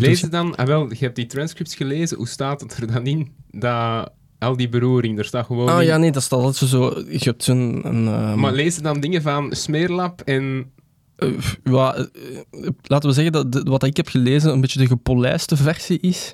Lees 0.01 0.21
dan... 0.21 0.57
Ah, 0.57 0.67
wel, 0.67 0.89
je 0.91 0.97
hebt 0.99 1.17
die 1.17 1.27
transcripts 1.27 1.75
gelezen. 1.75 2.17
Hoe 2.17 2.29
staat 2.29 2.61
het 2.61 2.77
er 2.77 2.93
dan 2.93 3.07
in? 3.07 3.33
Dat, 3.51 4.11
al 4.39 4.57
die 4.57 4.69
beroering, 4.69 5.19
er 5.19 5.25
staat 5.25 5.47
gewoon 5.47 5.69
Ah 5.69 5.81
in- 5.81 5.87
ja, 5.87 5.97
nee, 5.97 6.13
dat 6.13 6.23
staat 6.23 6.41
altijd 6.41 6.71
zo... 6.71 7.03
Je 7.09 7.19
hebt 7.19 7.43
zo'n... 7.45 7.81
Een, 7.85 8.07
ehm, 8.09 8.39
Maar 8.41 8.53
lees 8.53 8.79
dan 8.79 9.01
dingen 9.01 9.23
van 9.23 9.53
smeerlap 9.53 10.21
en... 10.21 10.73
Eh, 11.17 11.29
ja, 11.65 11.95
eh, 11.95 12.05
eh, 12.51 12.69
laten 12.83 13.09
we 13.09 13.15
zeggen 13.15 13.33
dat 13.33 13.53
de- 13.53 13.63
wat 13.63 13.83
ik 13.83 13.97
heb 13.97 14.09
gelezen 14.09 14.53
een 14.53 14.61
beetje 14.61 14.79
de 14.79 14.87
gepolijste 14.87 15.57
versie 15.57 15.99
is. 16.01 16.33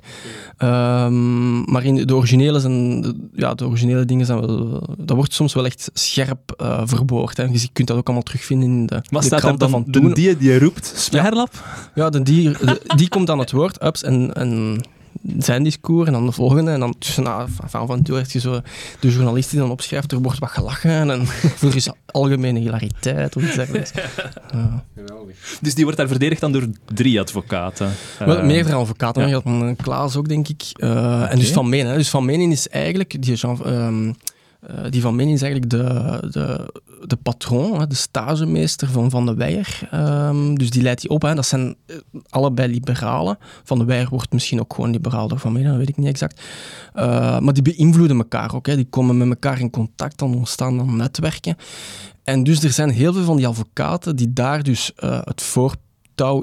Ehm, 0.57 1.71
maar 1.71 1.83
in 1.85 1.95
de 2.07 2.15
originele, 2.15 2.59
zijn, 2.59 3.01
de- 3.01 3.15
ja, 3.33 3.53
de 3.53 3.65
originele 3.65 4.05
dingen 4.05 4.25
zijn 4.25 4.39
wel... 4.39 4.83
Dat 4.97 5.15
wordt 5.15 5.33
soms 5.33 5.53
wel 5.53 5.65
echt 5.65 5.89
scherp 5.93 6.51
eh 6.57 6.81
verwoord. 6.85 7.37
Hè. 7.37 7.47
Dus 7.51 7.61
je 7.61 7.69
kunt 7.73 7.87
dat 7.87 7.97
ook 7.97 8.05
allemaal 8.05 8.23
terugvinden 8.23 8.69
in 8.69 8.85
de, 8.85 8.95
Wat 9.09 9.21
de 9.21 9.27
staat 9.27 9.39
kranten 9.39 9.59
dan? 9.59 9.69
van 9.69 9.91
De 9.91 9.99
toen. 9.99 10.13
die 10.13 10.37
die 10.37 10.59
roept, 10.59 10.93
Smerlap? 10.95 11.51
Ja, 11.95 12.09
de, 12.09 12.21
die, 12.21 12.49
de- 12.51 12.81
die 12.95 13.09
komt 13.09 13.29
aan 13.29 13.39
het 13.39 13.51
woord, 13.51 13.83
ups, 13.83 14.03
en, 14.03 14.33
en 14.33 14.81
zijn 15.37 15.63
discours, 15.63 16.07
en 16.07 16.13
dan 16.13 16.25
de 16.25 16.31
volgende. 16.31 16.71
En 16.71 16.79
dan 16.79 16.95
tussen 16.99 17.23
nou, 17.23 17.49
van, 17.67 17.87
van 17.87 18.01
toe 18.01 18.15
heb 18.17 18.29
je 18.31 18.39
zo 18.39 18.61
de 18.99 19.11
journalist 19.11 19.49
die 19.49 19.59
dan 19.59 19.71
opschrijft, 19.71 20.11
er 20.11 20.21
wordt 20.21 20.39
wat 20.39 20.49
gelachen, 20.49 20.91
en 20.91 21.09
er 21.61 21.75
is 21.75 21.89
algemene 22.05 22.59
hilariteit 22.59 23.35
of 23.35 23.43
iets 23.43 23.55
dergelijks. 23.55 23.91
Ja. 24.51 24.83
Geweldig. 24.95 25.57
Dus 25.61 25.73
die 25.75 25.83
wordt 25.83 25.99
daar 25.99 26.07
verdedigd 26.07 26.41
dan 26.41 26.51
door 26.51 26.65
drie 26.93 27.19
advocaten. 27.19 27.91
Wel, 28.19 28.37
Eh, 28.37 28.45
meerdere 28.45 28.75
advocaten. 28.75 29.21
ja. 29.21 29.27
Je 29.27 29.33
had 29.33 29.45
een 29.45 29.69
eh, 29.69 29.75
Klaas 29.83 30.15
ook, 30.15 30.27
denk 30.27 30.47
ik. 30.47 30.61
Eh, 30.73 31.31
En 31.31 31.39
dus 31.39 31.51
Van 31.51 31.69
Menen. 31.69 31.91
hè. 31.91 31.97
Dus 31.97 32.09
Van 32.09 32.25
Menen 32.25 32.51
is 32.51 32.69
eigenlijk... 32.69 33.21
Die, 33.21 33.35
Jean, 33.35 33.65
ehm, 33.65 34.11
eh, 34.61 34.75
die 34.89 35.01
Van 35.01 35.15
Menen 35.15 35.33
is 35.33 35.41
eigenlijk 35.41 35.71
de, 35.71 36.27
de, 36.31 36.73
de 37.07 37.15
patroon, 37.15 37.89
de 37.89 37.95
stagemeester 37.95 38.87
van 38.87 39.09
Van 39.09 39.25
de 39.25 39.33
Weijer. 39.33 39.87
Ehm, 39.91 40.55
dus 40.55 40.69
die 40.69 40.81
leidt 40.81 41.01
die 41.01 41.09
op. 41.09 41.21
Hè. 41.21 41.35
Dat 41.35 41.45
zijn 41.45 41.75
eh, 41.85 41.95
allebei 42.29 42.71
liberalen. 42.71 43.37
Van 43.63 43.79
de 43.79 43.85
Weijer 43.85 44.09
wordt 44.09 44.33
misschien 44.33 44.59
ook 44.59 44.73
gewoon 44.73 44.91
liberaal 44.91 45.27
door 45.27 45.39
Van 45.39 45.51
Menen, 45.51 45.69
dat 45.69 45.77
weet 45.77 45.89
ik 45.89 45.97
niet 45.97 46.07
exact. 46.07 46.41
Eh, 46.93 47.39
maar 47.39 47.53
die 47.53 47.63
beïnvloeden 47.63 48.17
elkaar 48.17 48.55
ook. 48.55 48.65
Die 48.65 48.87
komen 48.89 49.17
met 49.17 49.27
elkaar 49.27 49.59
in 49.59 49.69
contact, 49.69 50.17
dan 50.17 50.35
ontstaan 50.35 50.77
dan 50.77 50.95
netwerken. 50.95 51.55
En 52.23 52.43
dus 52.43 52.63
er 52.63 52.71
zijn 52.71 52.89
heel 52.89 53.13
veel 53.13 53.23
van 53.23 53.37
die 53.37 53.47
advocaten 53.47 54.15
die 54.15 54.33
daar 54.33 54.63
dus 54.63 54.91
het 54.95 55.41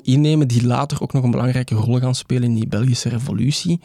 innemen, 0.03 0.49
die 0.49 0.67
later 0.67 1.03
ook 1.03 1.13
nog 1.13 1.25
een 1.25 1.31
belangrijke 1.31 1.75
rol 1.75 1.99
gaan 1.99 2.15
spelen 2.15 2.43
in 2.43 2.55
die 2.55 2.67
Belgische 2.69 3.09
revolutie. 3.09 3.81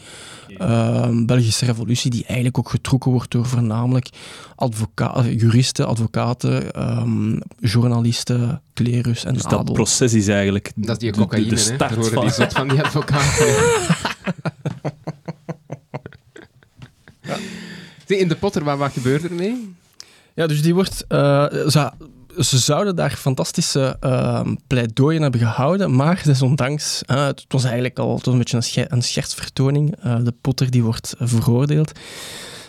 Ehm, 0.58 1.26
Belgische 1.26 1.66
revolutie 1.66 2.12
die 2.12 2.24
eigenlijk 2.26 2.58
ook 2.58 2.70
getrokken 2.70 3.12
wordt 3.12 3.32
door 3.32 3.46
voornamelijk 3.46 4.10
advoca 4.56 5.16
eh, 5.16 5.40
juristen, 5.40 5.88
advocaten, 5.88 6.74
ehm, 6.74 7.40
journalisten, 7.60 8.62
klerus 8.74 9.24
en 9.26 9.34
Dus 9.34 9.44
dat 9.44 9.54
adel. 9.60 9.74
proces 9.74 10.14
is 10.14 10.28
eigenlijk 10.28 10.72
Dat 10.76 10.90
is 10.90 10.98
die 10.98 11.12
de- 11.12 11.18
de- 11.18 11.24
cocaïne, 11.24 11.48
de, 11.50 11.56
hè. 11.56 11.62
start 11.62 11.96
horen 11.96 12.12
van... 12.14 12.22
die 12.26 12.34
zot 12.34 12.54
van 12.54 12.68
die 12.68 12.82
advocaten. 12.84 13.56
Zie, 18.08 18.18
in 18.18 18.28
de 18.28 18.36
Potter, 18.36 18.64
wat, 18.64 18.78
wat 18.78 18.92
gebeurt 18.92 19.24
er 19.24 19.34
mee? 19.34 19.74
Ja, 20.34 20.48
dus 20.48 20.62
die 20.62 20.74
wordt... 20.74 21.06
eh, 21.08 21.46
zo, 21.68 21.90
ze 22.38 22.58
zouden 22.58 22.96
daar 22.96 23.12
fantastische 23.12 23.98
ehm, 24.00 24.56
pleidooien 24.68 25.22
hebben 25.22 25.40
gehouden, 25.40 25.96
maar 25.96 26.22
desondanks, 26.26 27.02
uh, 27.12 27.26
het 27.26 27.46
was 27.48 27.64
eigenlijk 27.64 28.00
al 28.00 28.16
het 28.16 28.26
was 28.26 28.34
een 28.34 28.40
beetje 28.40 28.58
een, 28.58 28.64
sche 28.64 28.86
een 28.88 29.02
schertsvertoning. 29.02 29.96
Uh, 30.06 30.18
de 30.24 30.34
Potter 30.42 30.72
die 30.72 30.84
wordt 30.84 31.16
veroordeeld. 31.20 31.92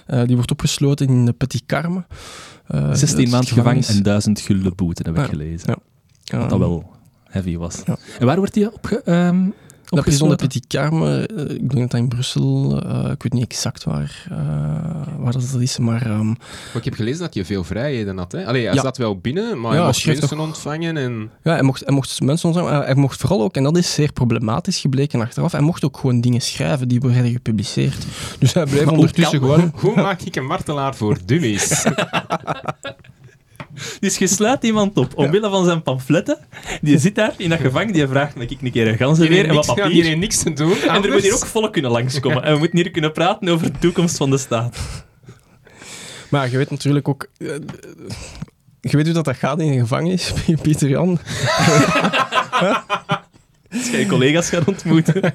Uh, 0.07 0.25
die 0.25 0.37
wordt 0.37 0.51
opgesloten 0.51 1.07
in 1.07 1.25
de 1.25 1.33
Petit 1.33 1.67
Carme. 1.67 2.05
16 2.93 3.31
maanden 3.31 3.49
gevangen 3.49 3.85
en 3.85 4.03
1000 4.03 4.41
gulden 4.41 4.75
boete, 4.75 5.03
heb 5.03 5.19
ik 5.19 5.25
gelezen. 5.25 5.79
Ja. 6.25 6.39
Wat 6.39 6.51
dat 6.51 6.59
wel 6.59 6.91
heavy 7.25 7.57
was. 7.57 7.83
Ja. 7.87 7.97
En 8.19 8.27
waar 8.27 8.37
wordt 8.37 8.55
hij 8.55 8.67
opge... 8.67 9.03
Um, 9.05 9.55
de 9.89 10.03
prison 10.03 10.29
de 10.29 10.37
Petit 10.37 10.67
Carme, 10.67 11.29
ik 11.49 11.71
denk 11.71 11.73
dat 11.73 11.91
dat 11.91 12.01
in 12.01 12.09
Brussel, 12.09 12.83
uh, 12.87 13.11
ik 13.11 13.23
weet 13.23 13.33
niet 13.33 13.43
exact 13.43 13.85
waar, 13.85 14.27
uh, 14.33 14.39
waar 15.19 15.33
dat 15.33 15.57
is, 15.59 15.79
maar... 15.79 16.07
Um, 16.07 16.27
maar 16.27 16.37
ik 16.75 16.85
heb 16.85 16.95
gelezen 16.95 17.21
dat 17.21 17.35
je 17.35 17.45
veel 17.45 17.65
vrijheden 17.65 18.19
had, 18.19 18.33
hè? 18.33 18.47
Allee, 18.47 18.65
hij 18.65 18.75
ja. 18.75 18.83
zat 18.83 18.97
wel 18.97 19.19
binnen, 19.19 19.61
maar 19.61 19.73
ja, 19.73 19.77
hij 19.77 19.87
mocht 19.87 20.07
mensen 20.07 20.29
toch... 20.29 20.39
ontvangen 20.39 20.97
en... 20.97 21.31
Ja, 21.43 21.53
hij 21.53 21.63
mocht, 21.63 21.83
hij 21.85 21.95
mocht 21.95 22.21
mensen 22.21 22.49
ontvangen, 22.49 22.85
hij 22.85 22.95
mocht 22.95 23.21
vooral 23.21 23.43
ook, 23.43 23.57
en 23.57 23.63
dat 23.63 23.77
is 23.77 23.95
zeer 23.95 24.13
problematisch 24.13 24.79
gebleken 24.79 25.21
achteraf, 25.21 25.53
hij 25.53 25.61
mocht 25.61 25.85
ook 25.85 25.97
gewoon 25.97 26.21
dingen 26.21 26.41
schrijven 26.41 26.89
die 26.89 27.01
werden 27.01 27.33
gepubliceerd. 27.33 28.07
Dus 28.39 28.55
hij 28.55 28.65
bleef 28.65 28.87
ondertussen 28.87 29.39
gewoon... 29.39 29.73
Hoe 29.81 29.95
maak 29.95 30.21
ik 30.21 30.37
een 30.37 30.47
martelaar 30.47 30.95
voor 30.95 31.19
dummies? 31.25 31.85
Dus 34.01 34.19
je 34.19 34.27
sluit 34.27 34.65
iemand 34.65 34.97
op 34.97 35.19
omwille 35.19 35.51
van 35.51 35.65
zijn 35.65 35.83
pamfletten. 35.83 36.39
Die 36.81 36.99
zit 36.99 37.15
daar 37.15 37.35
in 37.37 37.49
dat 37.49 37.61
gevangen, 37.61 37.93
die 37.93 38.07
vraagt 38.07 38.35
me 38.35 38.47
ik 38.47 38.63
een 38.63 38.71
keer 38.71 38.89
een 38.89 38.97
ganzenweer 38.97 39.49
en 39.49 39.55
wat 39.55 39.67
papier. 39.67 39.89
Die 39.89 40.03
heeft 40.03 40.19
niks 40.19 40.43
te 40.43 40.53
doen. 40.53 40.77
En 40.77 41.05
er 41.05 41.13
moet 41.13 41.23
hier 41.23 41.35
ook 41.35 41.47
volk 41.47 41.73
kunnen 41.73 41.91
langskomen. 41.91 42.43
En 42.43 42.53
we 42.53 42.59
moeten 42.59 42.79
hier 42.79 42.91
kunnen 42.91 43.13
praten 43.13 43.49
over 43.49 43.73
de 43.73 43.79
toekomst 43.79 44.17
van 44.17 44.31
de 44.31 44.39
staat. 44.39 44.79
Maar 46.29 46.51
je 46.51 46.57
weet 46.57 46.71
natuurlijk 46.71 47.09
ook... 47.09 47.29
Uh, 47.39 47.55
je 48.81 48.97
weet 48.97 49.05
hoe 49.05 49.15
dat, 49.15 49.25
dat 49.25 49.37
gaat 49.37 49.61
in 49.61 49.73
een 49.73 49.79
gevangenis, 49.79 50.33
Pieter 50.63 50.89
Jan. 50.89 51.19
Als 53.75 53.91
je 53.91 53.99
je 53.99 54.07
collega's 54.07 54.49
gaat 54.49 54.69
ontmoeten. 54.69 55.23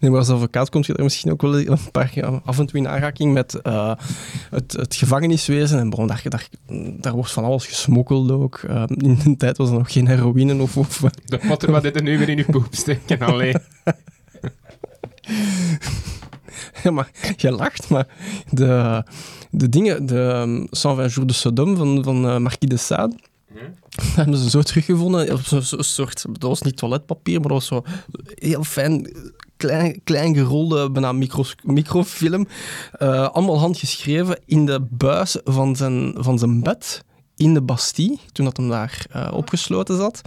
Nee, 0.00 0.10
maar 0.10 0.18
als 0.18 0.28
advocaat 0.28 0.70
komt 0.70 0.86
je 0.86 0.94
er 0.94 1.02
misschien 1.02 1.32
ook 1.32 1.42
wel 1.42 1.58
een 1.58 1.78
paar 1.92 2.40
af 2.44 2.58
en 2.58 2.66
toe 2.66 2.80
in 2.80 2.88
aanraking 2.88 3.32
met 3.32 3.60
uh, 3.62 3.92
het, 4.50 4.72
het, 4.72 4.94
gevangeniswezen. 4.94 5.78
En 5.78 5.90
bon, 5.90 6.06
daar, 6.06 6.22
daar, 6.28 6.48
daar, 7.00 7.12
wordt 7.12 7.32
van 7.32 7.44
alles 7.44 7.66
gesmokkeld 7.66 8.30
ook. 8.30 8.60
Uh, 8.70 8.82
in 8.86 9.18
de 9.24 9.36
tijd 9.36 9.56
was 9.56 9.68
er 9.68 9.78
nog 9.78 9.92
geen 9.92 10.06
heroïne 10.06 10.62
of... 10.62 10.76
of 10.76 11.00
wat 11.46 11.82
dit 11.82 11.96
er 11.96 12.02
nu 12.02 12.18
weer 12.18 12.28
in 12.28 12.36
je 12.36 12.44
poep 12.44 12.66
steken, 12.70 13.20
alleen. 13.20 13.60
ja, 16.82 16.90
maar 16.90 17.10
je 17.36 17.50
lacht, 17.50 17.88
maar 17.88 18.06
de, 18.50 19.02
de 19.50 19.68
dingen, 19.68 20.06
de 20.06 20.20
um, 20.20 20.66
120 20.70 21.14
jours 21.14 21.26
de 21.26 21.32
Sodome 21.32 21.76
van, 21.76 22.04
van 22.04 22.24
uh, 22.24 22.36
Marquis 22.36 22.68
de 22.68 22.76
Sade 22.76 23.16
dat 23.54 24.14
hebben 24.16 24.36
ze 24.36 24.50
zo 24.50 24.62
teruggevonden. 24.62 25.32
Op 25.32 25.40
zo'n 25.40 25.62
zo 25.62 25.82
soort, 25.82 26.24
dat 26.32 26.48
was 26.48 26.62
niet 26.62 26.76
toiletpapier, 26.76 27.40
maar 27.40 27.48
dat 27.48 27.58
was 27.58 27.66
zo 27.66 27.82
heel 28.34 28.64
fijn, 28.64 29.16
klein, 29.56 30.00
klein 30.04 30.34
gerolde, 30.34 30.90
bijna 30.90 31.12
micro, 31.12 31.44
microfilm. 31.62 32.46
Uh, 32.98 33.28
allemaal 33.28 33.58
handgeschreven 33.58 34.40
in 34.46 34.66
de 34.66 34.80
buis 34.80 35.36
van 35.44 35.76
zijn, 35.76 36.14
van 36.18 36.38
zijn 36.38 36.62
bed 36.62 37.04
in 37.44 37.54
de 37.54 37.62
Bastille, 37.62 38.16
toen 38.32 38.44
dat 38.44 38.56
hem 38.56 38.68
daar 38.68 39.06
uh, 39.16 39.28
opgesloten 39.32 39.96
zat. 39.96 40.20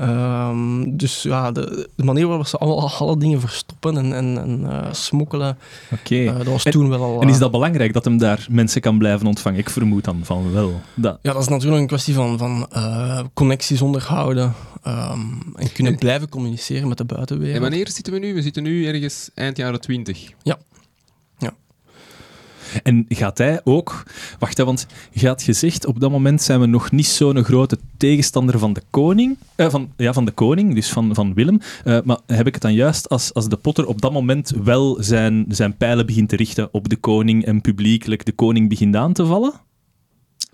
Um, 0.00 0.96
dus 0.96 1.22
ja, 1.22 1.52
de, 1.52 1.88
de, 1.96 2.04
manier 2.04 2.26
waarop 2.26 2.46
ze 2.46 2.58
alle, 2.58 2.80
alle 2.80 3.18
dingen 3.18 3.40
verstoppen 3.40 3.96
en, 3.96 4.12
en, 4.12 4.38
en 4.38 4.60
uh, 4.60 4.92
smokkelen, 4.92 5.58
okay. 5.92 6.24
uh, 6.24 6.36
dat 6.36 6.46
was 6.46 6.64
en, 6.64 6.72
toen 6.72 6.88
wel 6.88 7.02
al... 7.02 7.20
En 7.20 7.28
is 7.28 7.38
dat 7.38 7.50
belangrijk 7.50 7.92
dat 7.92 8.04
hem 8.04 8.18
daar 8.18 8.46
mensen 8.50 8.80
kan 8.80 8.98
blijven 8.98 9.26
ontvangen? 9.26 9.58
Ik 9.58 9.70
vermoed 9.70 10.04
dan 10.04 10.20
van 10.22 10.52
wel. 10.52 10.80
Dat. 10.94 11.18
Ja, 11.22 11.32
dat 11.32 11.42
is 11.42 11.48
natuurlijk 11.48 11.80
een 11.80 11.86
kwestie 11.86 12.14
van, 12.14 12.38
van 12.38 12.68
connecties 13.34 13.82
onderhouden 13.82 14.54
um, 14.86 15.42
en 15.56 15.72
kunnen 15.72 15.92
en, 15.92 15.98
blijven 15.98 16.28
communiceren 16.28 16.88
met 16.88 16.98
de 16.98 17.04
buitenwereld. 17.04 17.56
En 17.56 17.62
wanneer 17.62 17.88
zitten 17.88 18.12
we 18.12 18.18
nu? 18.18 18.34
We 18.34 18.42
zitten 18.42 18.62
nu 18.62 18.86
ergens 18.86 19.30
eind 19.34 19.56
jaren 19.56 19.80
twintig. 19.80 20.32
Ja. 20.42 20.58
En 22.82 23.04
gaat 23.08 23.38
hij 23.38 23.60
ook... 23.64 24.02
Wacht, 24.38 24.56
hè, 24.56 24.64
want 24.64 24.86
had 25.20 25.42
gezegd, 25.42 25.86
op 25.86 26.00
dat 26.00 26.10
moment 26.10 26.42
zijn 26.42 26.60
we 26.60 26.66
nog 26.66 26.90
niet 26.90 27.06
zo'n 27.06 27.44
grote 27.44 27.78
tegenstander 27.96 28.58
van 28.58 28.72
de 28.72 28.82
koning. 28.90 29.36
Eh, 29.54 29.70
van, 29.70 29.92
ja, 29.96 30.12
van 30.12 30.24
de 30.24 30.30
koning, 30.30 30.74
dus 30.74 30.90
van, 30.90 31.14
van 31.14 31.34
Willem. 31.34 31.60
Uh, 31.84 31.98
maar 32.04 32.18
heb 32.26 32.46
ik 32.46 32.52
het 32.54 32.62
dan 32.62 32.74
juist 32.74 33.08
als, 33.08 33.34
als 33.34 33.48
de 33.48 33.56
Potter 33.56 33.86
op 33.86 34.00
dat 34.00 34.12
moment 34.12 34.52
wel 34.64 34.96
zijn, 35.00 35.44
zijn 35.48 35.76
pijlen 35.76 36.06
begint 36.06 36.28
te 36.28 36.36
richten 36.36 36.68
op 36.72 36.88
de 36.88 36.96
koning 36.96 37.44
en 37.44 37.60
publiekelijk 37.60 38.24
de 38.24 38.32
koning 38.32 38.68
begint 38.68 38.96
aan 38.96 39.12
te 39.12 39.26
vallen? 39.26 39.52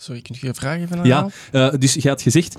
Sorry, 0.02 0.20
kun 0.20 0.36
je 0.40 0.46
je 0.46 0.54
vraag 0.54 0.80
even 0.80 1.04
Ja, 1.04 1.28
uh, 1.52 1.72
dus 1.78 1.94
je 1.94 2.08
had 2.08 2.22
gezegd, 2.22 2.56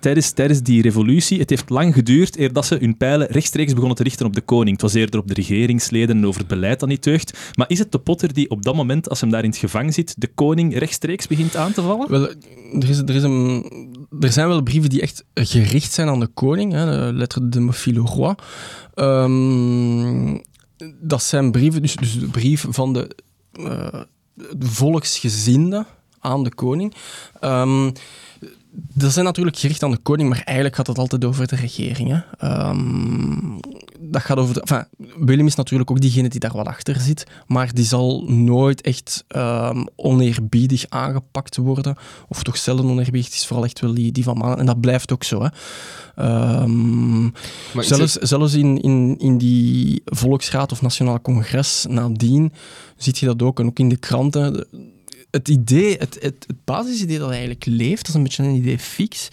tijdens, 0.00 0.30
tijdens 0.30 0.62
die 0.62 0.82
revolutie, 0.82 1.38
het 1.38 1.50
heeft 1.50 1.70
lang 1.70 1.94
geduurd 1.94 2.38
eer 2.38 2.52
dat 2.52 2.66
ze 2.66 2.76
hun 2.80 2.96
pijlen 2.96 3.26
rechtstreeks 3.26 3.72
begonnen 3.72 3.96
te 3.96 4.02
richten 4.02 4.26
op 4.26 4.34
de 4.34 4.40
koning. 4.40 4.70
Het 4.70 4.82
was 4.82 4.94
eerder 4.94 5.20
op 5.20 5.28
de 5.28 5.34
regeringsleden 5.34 6.16
en 6.16 6.26
over 6.26 6.40
het 6.40 6.48
beleid 6.48 6.80
dat 6.80 6.88
niet 6.88 7.02
deugt. 7.02 7.38
Maar 7.54 7.68
is 7.68 7.78
het 7.78 7.92
de 7.92 7.98
Potter 7.98 8.32
die 8.32 8.50
op 8.50 8.62
dat 8.62 8.74
moment, 8.74 9.08
als 9.08 9.20
hem 9.20 9.30
daar 9.30 9.42
in 9.42 9.50
het 9.50 9.58
gevangen 9.58 9.92
zit, 9.92 10.14
de 10.18 10.26
koning 10.26 10.78
rechtstreeks 10.78 11.26
begint 11.26 11.56
aan 11.56 11.72
te 11.72 11.82
vallen? 11.82 12.10
Wel, 12.10 12.28
er, 12.28 12.88
is, 12.88 12.98
er, 12.98 13.14
is 13.14 13.22
een, 13.22 13.66
er 14.20 14.32
zijn 14.32 14.48
wel 14.48 14.62
brieven 14.62 14.90
die 14.90 15.00
echt 15.00 15.24
gericht 15.34 15.92
zijn 15.92 16.08
aan 16.08 16.20
de 16.20 16.26
koning, 16.26 16.72
hè, 16.72 16.84
de 16.84 17.12
lettre 17.12 17.48
de 17.48 17.60
Mophile 17.60 18.00
Roi. 18.00 18.34
Um, 18.94 20.42
dat 21.00 21.22
zijn 21.22 21.50
brieven, 21.50 21.82
dus, 21.82 21.96
dus 21.96 22.18
de 22.18 22.26
brief 22.26 22.66
van 22.68 22.92
de, 22.92 23.16
uh, 23.52 24.02
de 24.34 24.66
volksgezinde 24.66 25.86
aan 26.22 26.44
de 26.44 26.54
koning. 26.54 26.94
Um, 27.40 27.92
dat 28.74 29.12
zijn 29.12 29.24
natuurlijk 29.24 29.58
gericht 29.58 29.82
aan 29.82 29.90
de 29.90 29.96
koning, 29.96 30.28
maar 30.28 30.42
eigenlijk 30.44 30.76
gaat 30.76 30.86
het 30.86 30.98
altijd 30.98 31.24
over 31.24 31.46
de 31.46 31.56
regering. 31.56 32.24
Um, 32.44 33.60
dat 34.00 34.22
gaat 34.22 34.36
over 34.36 34.54
de, 34.54 34.60
enfin, 34.60 34.84
Willem 35.16 35.46
is 35.46 35.54
natuurlijk 35.54 35.90
ook 35.90 36.00
diegene 36.00 36.28
die 36.28 36.40
daar 36.40 36.52
wat 36.52 36.66
achter 36.66 37.00
zit, 37.00 37.26
maar 37.46 37.74
die 37.74 37.84
zal 37.84 38.24
nooit 38.26 38.80
echt 38.80 39.24
um, 39.28 39.86
oneerbiedig 39.96 40.84
aangepakt 40.88 41.56
worden. 41.56 41.96
Of 42.28 42.42
toch 42.42 42.56
zelden 42.56 42.84
oneerbiedig. 42.84 43.24
Het 43.24 43.34
is 43.34 43.46
vooral 43.46 43.64
echt 43.64 43.80
wel 43.80 43.94
die, 43.94 44.12
die 44.12 44.24
van 44.24 44.36
mannen. 44.36 44.58
En 44.58 44.66
dat 44.66 44.80
blijft 44.80 45.12
ook 45.12 45.24
zo. 45.24 45.42
Hè. 45.42 45.50
Um, 46.62 47.32
zelfs, 47.78 48.14
het... 48.14 48.28
zelfs 48.28 48.54
in, 48.54 48.80
in, 48.80 49.18
in 49.18 49.38
die 49.38 50.02
Volksraad 50.04 50.72
of 50.72 50.82
Nationaal 50.82 51.20
Congres 51.20 51.86
nadien 51.88 52.52
zie 52.96 53.14
je 53.16 53.26
dat 53.26 53.42
ook. 53.42 53.60
En 53.60 53.66
ook 53.66 53.78
in 53.78 53.88
de 53.88 53.96
kranten 53.96 54.66
het 55.32 55.48
idee, 55.48 55.96
het, 55.96 56.14
het, 56.20 56.44
het 56.46 56.64
basisidee 56.64 57.18
dat 57.18 57.30
eigenlijk 57.30 57.64
leeft, 57.64 57.98
dat 57.98 58.08
is 58.08 58.14
een 58.14 58.22
beetje 58.22 58.42
een 58.42 58.54
idee 58.54 58.78
fix, 58.78 59.28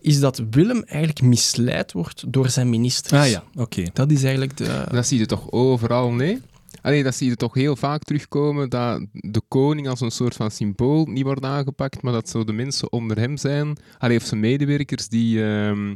is 0.00 0.20
dat 0.20 0.42
Willem 0.50 0.82
eigenlijk 0.82 1.22
misleid 1.22 1.92
wordt 1.92 2.32
door 2.32 2.48
zijn 2.48 2.70
ministers. 2.70 3.20
Ah 3.20 3.30
ja, 3.30 3.44
oké. 3.54 3.82
Dat 3.92 4.10
is 4.10 4.22
eigenlijk 4.22 4.56
de... 4.56 4.84
Dat 4.90 5.06
zie 5.06 5.18
je 5.18 5.26
toch 5.26 5.52
overal, 5.52 6.12
nee? 6.12 6.38
Allee, 6.82 7.02
dat 7.02 7.14
zie 7.14 7.28
je 7.28 7.36
toch 7.36 7.54
heel 7.54 7.76
vaak 7.76 8.02
terugkomen, 8.02 8.68
dat 8.68 9.06
de 9.12 9.42
koning 9.48 9.88
als 9.88 10.00
een 10.00 10.10
soort 10.10 10.34
van 10.34 10.50
symbool 10.50 11.04
niet 11.06 11.24
wordt 11.24 11.44
aangepakt, 11.44 12.02
maar 12.02 12.12
dat 12.12 12.28
zo 12.28 12.44
de 12.44 12.52
mensen 12.52 12.92
onder 12.92 13.18
hem 13.18 13.36
zijn, 13.36 13.76
allee, 13.98 14.16
of 14.16 14.24
zijn 14.24 14.40
medewerkers 14.40 15.08
die... 15.08 15.38
Uh, 15.38 15.92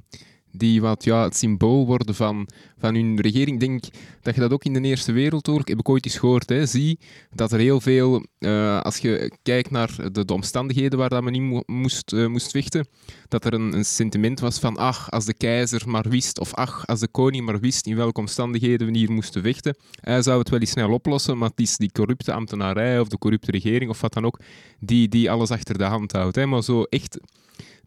die 0.53 0.80
wat 0.80 1.05
ja, 1.05 1.22
het 1.24 1.36
symbool 1.36 1.86
worden 1.86 2.14
van, 2.14 2.48
van 2.78 2.94
hun 2.94 3.20
regering. 3.20 3.62
Ik 3.62 3.68
denk 3.68 3.84
dat 4.22 4.34
je 4.34 4.40
dat 4.40 4.53
ook 4.53 4.64
in 4.64 4.72
de 4.72 4.80
Eerste 4.80 5.12
Wereldoorlog, 5.12 5.68
heb 5.68 5.78
ik 5.78 5.88
ooit 5.88 6.05
eens 6.05 6.18
gehoord, 6.18 6.48
hè, 6.48 6.66
zie 6.66 6.98
dat 7.34 7.53
er 7.53 7.59
heel 7.59 7.80
veel, 7.80 8.26
uh, 8.38 8.80
als 8.80 8.98
je 8.98 9.32
kijkt 9.42 9.70
naar 9.70 10.12
de, 10.12 10.24
de, 10.24 10.32
omstandigheden 10.32 10.98
waar 10.98 11.09
dat 11.09 11.22
men 11.22 11.34
in 11.34 11.62
moest, 11.66 12.12
uh, 12.12 12.26
moest 12.26 12.50
vechten, 12.50 12.86
dat 13.28 13.44
er 13.44 13.55
een, 13.55 13.74
een, 13.74 13.84
sentiment 13.84 14.40
was 14.40 14.59
van 14.59 14.76
ach, 14.76 15.11
als 15.11 15.24
de 15.24 15.34
keizer 15.34 15.82
maar 15.86 16.09
wist, 16.09 16.40
of 16.40 16.55
ach, 16.55 16.86
als 16.86 17.00
de 17.00 17.09
koning 17.09 17.44
maar 17.44 17.61
wist 17.61 17.86
in 17.86 17.96
welke 17.96 18.20
omstandigheden 18.20 18.86
we 18.86 18.98
hier 18.98 19.12
moesten 19.12 19.42
vechten, 19.42 19.76
hij 20.00 20.22
zou 20.22 20.38
het 20.38 20.48
wel 20.48 20.61
eens 20.61 20.70
snel 20.70 20.92
oplossen, 20.92 21.38
maar 21.38 21.48
het 21.48 21.61
is 21.61 21.76
die 21.76 21.92
corrupte 21.92 22.32
ambtenarij 22.32 23.00
of 23.00 23.09
de 23.09 23.18
corrupte 23.18 23.50
regering 23.50 23.90
of 23.90 24.00
wat 24.00 24.12
dan 24.12 24.24
ook, 24.24 24.38
die, 24.80 25.09
die 25.09 25.30
alles 25.30 25.50
achter 25.50 25.78
de 25.78 25.84
hand 25.84 26.12
houdt. 26.12 26.36
Hè. 26.36 26.46
Maar 26.46 26.62
zo 26.62 26.82
echt... 26.82 27.18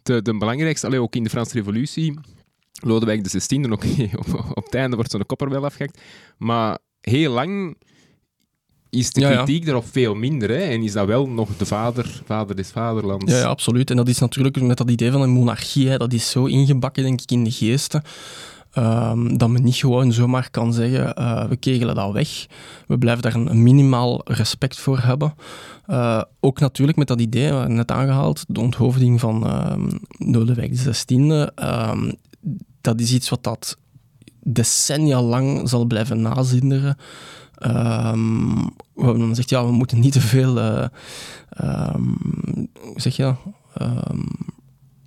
De, 0.03 0.21
de 0.21 0.37
belangrijkste, 0.37 0.87
allee, 0.87 1.01
ook 1.01 1.15
in 1.15 1.23
de 1.23 1.29
Franse 1.29 1.57
Revolutie, 1.57 2.19
Lodewijk 2.83 3.31
de 3.31 3.41
16e, 3.41 3.71
ook 3.71 3.83
op, 4.25 4.51
op 4.55 4.63
het 4.63 4.75
einde 4.75 4.95
wordt 4.95 5.11
zo'n 5.11 5.25
kopper 5.25 5.49
wel 5.49 5.65
afgehakt. 5.65 6.01
Maar 6.37 6.77
heel 7.01 7.31
lang 7.31 7.77
is 8.89 9.11
de 9.11 9.21
kritiek 9.21 9.63
ja. 9.63 9.69
erop 9.69 9.85
veel 9.91 10.15
minder. 10.15 10.49
Hè? 10.49 10.55
En 10.55 10.83
is 10.83 10.91
dat 10.91 11.07
wel 11.07 11.27
nog 11.27 11.49
de 11.57 11.65
vader, 11.65 12.21
vader 12.25 12.55
des 12.55 12.69
vaderlands. 12.69 13.31
Ja, 13.31 13.37
ja, 13.37 13.45
absoluut. 13.45 13.89
En 13.89 13.95
dat 13.95 14.07
is 14.07 14.19
natuurlijk 14.19 14.61
met 14.61 14.77
dat 14.77 14.89
idee 14.89 15.11
van 15.11 15.21
een 15.21 15.29
monarchie, 15.29 15.89
hè, 15.89 15.97
dat 15.97 16.13
is 16.13 16.29
zo 16.29 16.45
ingebakken, 16.45 17.03
denk 17.03 17.21
ik, 17.21 17.31
in 17.31 17.43
de 17.43 17.51
geesten. 17.51 18.03
Um, 18.77 19.37
dat 19.37 19.49
men 19.49 19.63
niet 19.63 19.75
gewoon 19.75 20.11
zomaar 20.11 20.49
kan 20.51 20.73
zeggen, 20.73 21.19
uh, 21.19 21.45
we 21.45 21.55
kegelen 21.55 21.95
dat 21.95 22.11
weg. 22.11 22.45
We 22.87 22.97
blijven 22.97 23.23
daar 23.23 23.35
een, 23.35 23.49
een 23.49 23.63
minimaal 23.63 24.21
respect 24.23 24.79
voor 24.79 24.99
hebben. 24.99 25.33
Uh, 25.87 26.21
ook 26.39 26.59
natuurlijk 26.59 26.97
met 26.97 27.07
dat 27.07 27.21
idee, 27.21 27.51
net 27.51 27.91
aangehaald, 27.91 28.43
de 28.47 28.59
onthoofding 28.59 29.19
van 29.19 29.69
um, 29.71 29.89
Lodewijk 30.17 30.71
XVI. 30.71 31.15
Um, 31.15 32.13
dat 32.81 32.99
is 32.99 33.13
iets 33.13 33.29
wat 33.29 33.43
dat 33.43 33.77
decennia 34.43 35.21
lang 35.21 35.69
zal 35.69 35.85
blijven 35.85 36.21
nazinderen. 36.21 36.97
Um, 37.65 38.75
dan 38.93 39.35
zegt 39.35 39.49
ja, 39.49 39.65
we 39.65 39.71
moeten 39.71 39.99
niet 39.99 40.13
te 40.13 40.21
veel, 40.21 40.57
uh, 40.57 41.95
zeg 42.95 43.15
je 43.15 43.33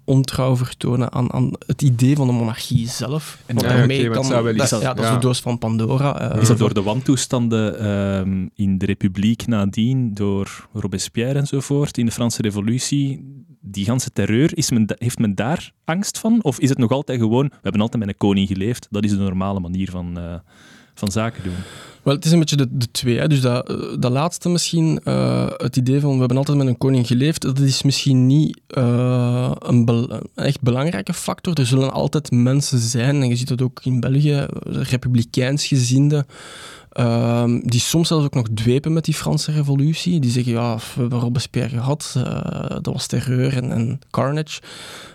ontrouw 0.09 0.57
vertonen 0.57 1.13
aan, 1.13 1.33
aan 1.33 1.51
het 1.67 1.83
idee 1.83 2.17
van 2.17 2.27
de 2.27 2.33
monarchie 2.33 2.89
zelf. 2.89 3.43
En 3.47 3.57
ja, 3.57 3.69
daarmee 3.69 4.01
want 4.03 4.13
kan, 4.13 4.23
het 4.23 4.33
zou 4.33 4.45
wel 4.45 4.57
dat, 4.57 4.63
iets- 4.73 4.81
ja, 4.81 4.95
dat 4.95 5.05
is 5.05 5.11
de 5.11 5.19
doos 5.19 5.41
van 5.41 5.59
Pandora. 5.59 6.21
eh, 6.33 6.41
Is 6.43 6.49
dat 6.49 6.59
door 6.59 6.75
de 6.75 6.83
wantoestanden 6.83 7.79
ehm, 7.81 8.47
in 8.55 8.79
de 8.79 8.87
Republiek 8.87 9.47
nadien, 9.47 10.15
door 10.15 10.69
Robespierre 10.73 11.39
enzovoort, 11.39 11.99
in 11.99 12.07
de 12.07 12.13
Franse 12.13 12.43
Revolutie, 12.43 13.37
die 13.61 13.85
ganse 13.85 14.13
terreur, 14.13 14.57
is 14.57 14.71
men 14.71 14.87
heeft 14.99 15.19
men 15.19 15.35
daar 15.35 15.73
angst 15.85 16.19
van? 16.19 16.39
Of 16.43 16.59
is 16.61 16.69
het 16.69 16.79
nog 16.79 16.91
altijd 16.91 17.21
gewoon, 17.21 17.47
we 17.49 17.59
hebben 17.63 17.81
altijd 17.81 18.03
met 18.05 18.13
een 18.13 18.19
koning 18.19 18.49
geleefd, 18.49 18.87
dat 18.91 19.05
is 19.05 19.11
de 19.11 19.17
normale 19.17 19.61
manier 19.61 19.91
van, 19.91 20.19
eh, 20.19 20.35
van 20.99 21.11
zaken 21.11 21.43
doen? 21.43 21.55
Wel, 22.03 22.15
het 22.15 22.25
is 22.25 22.33
een 22.33 22.39
beetje 22.39 22.57
de, 22.57 22.67
de 22.71 22.91
twee. 22.91 23.19
Hè. 23.19 23.29
Dus 23.29 23.41
dat, 23.41 23.67
dat 23.99 24.13
laatste 24.13 24.49
misschien, 24.49 25.01
eh, 25.05 25.47
het 25.57 25.77
idee 25.77 26.01
van 26.01 26.13
we 26.13 26.19
hebben 26.19 26.37
altijd 26.37 26.59
met 26.59 26.67
een 26.67 26.79
koning 26.79 27.07
geleefd, 27.07 27.43
dat 27.43 27.59
is 27.59 27.83
misschien 27.83 28.27
niet 28.27 28.61
eh, 28.67 29.53
een, 29.59 30.11
echt 30.35 30.61
belangrijke 30.61 31.15
factor. 31.15 31.55
Er 31.59 31.67
zullen 31.67 31.93
altijd 31.93 32.31
mensen 32.31 32.79
zijn, 32.79 33.23
en 33.23 33.29
je 33.29 33.37
ziet 33.37 33.49
dat 33.49 33.63
ook 33.63 33.81
in 33.83 34.01
België, 34.01 34.47
republikeins 34.63 35.67
gezinde, 35.67 36.27
ehm, 36.99 37.61
die 37.63 37.81
soms 37.81 38.09
zelfs 38.09 38.25
ook 38.25 38.35
nog 38.35 38.47
dwepen 38.55 38.93
met 38.93 39.05
die 39.05 39.15
Franse 39.15 39.53
revolutie. 39.53 40.21
Die 40.21 40.31
zeggen, 40.31 40.53
ja, 40.53 40.77
we 40.77 41.01
hebben 41.01 41.19
Robespierre 41.19 41.69
gehad, 41.69 42.15
eh, 42.17 42.69
dat 42.69 42.93
was 42.93 43.07
terreur 43.07 43.57
en, 43.71 44.01
carnage. 44.11 44.61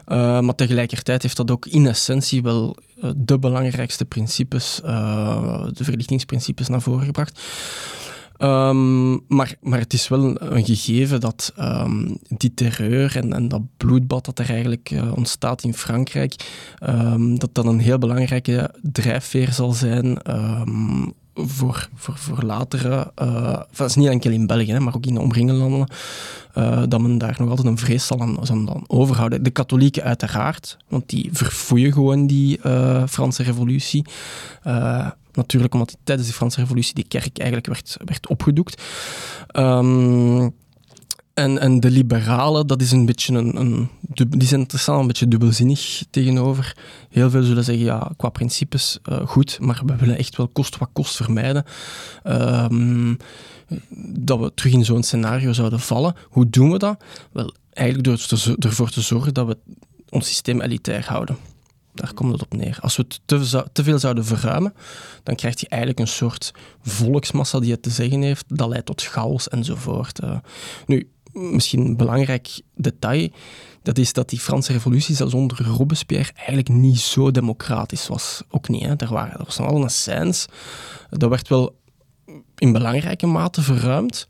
Eh, 0.06 0.40
maar 0.40 0.56
tegelijkertijd 0.56 1.22
heeft 1.22 1.38
dat 1.38 1.52
ook 1.52 1.66
in 1.66 1.88
essentie 1.88 2.42
wel 2.42 2.78
eh, 3.02 3.10
de 3.16 3.40
belangrijkste 3.40 4.06
principes, 4.06 4.80
de 4.84 5.84
verlichtingsprincipes, 5.84 6.68
naar 6.68 6.82
voren 6.82 7.06
gebracht. 7.06 7.42
Ehm, 8.38 9.12
maar, 9.12 9.56
maar 9.62 9.80
het 9.80 9.94
is 9.94 10.08
wel 10.08 10.42
een 10.42 10.66
gegeven 10.66 11.20
dat 11.20 11.54
ehm, 11.56 12.16
die 12.28 12.54
terreur 12.54 13.18
en, 13.18 13.48
dat 13.48 13.62
bloedbad 13.78 14.26
dat 14.26 14.40
er 14.40 14.50
eigenlijk 14.50 14.94
ontstaat 15.16 15.64
in 15.64 15.74
Frankrijk, 15.74 16.36
dat 17.30 17.50
dat 17.52 17.66
een 17.66 17.80
heel 17.80 17.98
belangrijke 17.98 18.74
drijfveer 18.82 19.52
zal 19.52 19.72
zijn 19.72 20.18
voor, 21.36 21.90
voor, 21.96 22.18
voor 22.18 22.44
latere, 22.44 23.12
dat 23.76 23.90
is 23.90 23.96
niet 23.96 24.08
enkel 24.08 24.32
in 24.32 24.48
België, 24.48 24.72
hè, 24.72 24.80
maar 24.80 24.96
ook 24.96 25.06
in 25.06 25.14
de 25.14 25.20
omringende 25.20 25.60
landen, 25.60 25.88
uh, 26.58 26.84
dat 26.88 27.02
men 27.02 27.18
daar 27.18 27.36
nog 27.40 27.50
altijd 27.50 27.68
een 27.68 27.78
vrees 27.78 28.08
zal 28.08 28.22
aan, 28.22 28.38
zal 28.42 28.56
aan 28.56 28.84
overhouden. 28.88 29.44
De 29.44 29.50
katholieken 29.50 30.04
uiteraard, 30.04 30.78
want 30.88 31.10
die 31.10 31.30
verfoeien 31.32 31.94
gewoon 31.94 32.28
die 32.28 32.60
uh, 32.66 33.04
Franse 33.08 33.44
revolutie. 33.44 34.06
Natuurlijk 35.34 35.74
omdat 35.74 35.98
tijdens 36.04 36.28
de 36.28 36.34
Franse 36.34 36.60
revolutie 36.60 36.94
die 36.94 37.08
kerk 37.08 37.38
eigenlijk 37.38 37.68
werd, 37.68 37.98
werd 38.06 38.28
opgedoekt. 38.28 38.84
Um, 39.56 40.54
en, 41.34 41.60
en 41.60 41.80
de 41.80 41.92
liberalen, 41.92 42.68
dat 42.68 42.82
is 42.82 42.92
een 42.92 43.06
beetje 43.06 43.34
een, 43.34 43.60
een 43.60 43.90
die 44.30 44.48
zijn 44.48 44.68
er 44.72 44.80
staan 44.80 45.00
een 45.00 45.08
beetje 45.08 45.28
dubbelzinnig 45.28 46.04
tegenover. 46.10 46.78
Heel 47.10 47.30
veel 47.30 47.44
zullen 47.44 47.64
zeggen, 47.64 47.86
ja, 47.86 48.12
qua 48.18 48.30
principes 48.30 49.00
uh, 49.10 49.28
goed, 49.28 49.60
maar 49.60 49.82
we 49.86 49.96
willen 49.96 50.18
echt 50.18 50.38
wel 50.38 50.48
kost 50.48 50.78
wat 50.78 50.90
kost 50.94 51.16
vermijden. 51.16 51.66
Um, 52.24 53.18
dat 54.16 54.40
we 54.40 54.52
terug 54.54 54.74
in 54.74 54.86
zo'n 54.86 55.04
scenario 55.04 55.54
zouden 55.54 55.80
vallen. 55.80 56.16
Hoe 56.30 56.50
doen 56.50 56.72
we 56.72 56.78
dat? 56.78 57.04
Wel, 57.32 57.54
eigenlijk 57.70 58.08
door 58.08 58.18
te, 58.18 58.56
ervoor 58.60 58.90
te 58.90 59.02
zorgen 59.02 59.34
dat 59.34 59.48
we 59.48 59.58
ons 60.10 60.28
systeem 60.28 60.62
elitair 60.62 61.06
houden. 61.08 61.38
Daar 61.94 62.14
komt 62.14 62.32
het 62.32 62.42
op 62.42 62.54
neer. 62.54 62.78
Als 62.82 62.96
we 62.96 63.04
het 63.08 63.20
te, 63.26 63.66
te, 63.72 63.84
veel 63.84 64.00
zouden 64.00 64.26
verruimen, 64.26 64.74
dan 65.24 65.36
krijg 65.36 65.60
je 65.60 65.68
eigenlijk 65.68 66.02
een 66.02 66.08
soort 66.08 66.52
volksmassa 66.82 67.60
die 67.60 67.72
het 67.72 67.82
te 67.82 67.90
zeggen 67.90 68.22
heeft. 68.22 68.46
Dat 68.48 68.70
leidt 68.70 68.86
tot 68.86 69.02
chaos 69.02 69.50
enzovoort. 69.50 70.24
Uh, 70.24 70.38
nu, 70.86 71.10
misschien 71.34 71.86
een 71.86 71.98
belangrijk 71.98 72.62
detail, 72.76 73.30
dat 73.82 73.98
is 73.98 74.14
dat 74.14 74.30
die 74.30 74.40
Franse 74.40 74.72
revolutie, 74.72 75.16
zelfs 75.16 75.34
onder 75.34 75.66
Robespierre, 75.66 76.32
eigenlijk 76.36 76.70
niet 76.70 77.00
zo 77.00 77.32
democratisch 77.32 78.08
was. 78.08 78.44
Ook 78.50 78.70
niet, 78.70 78.84
hè. 78.84 78.96
Er, 78.96 79.14
waren, 79.14 79.40
er 79.40 79.46
was 79.46 79.58
nog 79.58 79.72
wel 79.72 79.84
een 79.84 79.90
scènes. 79.90 80.46
Dat 81.10 81.30
werd 81.30 81.48
wel 81.48 81.76
in 82.58 82.72
belangrijke 82.72 83.28
mate 83.28 83.62
verruimd. 83.62 84.28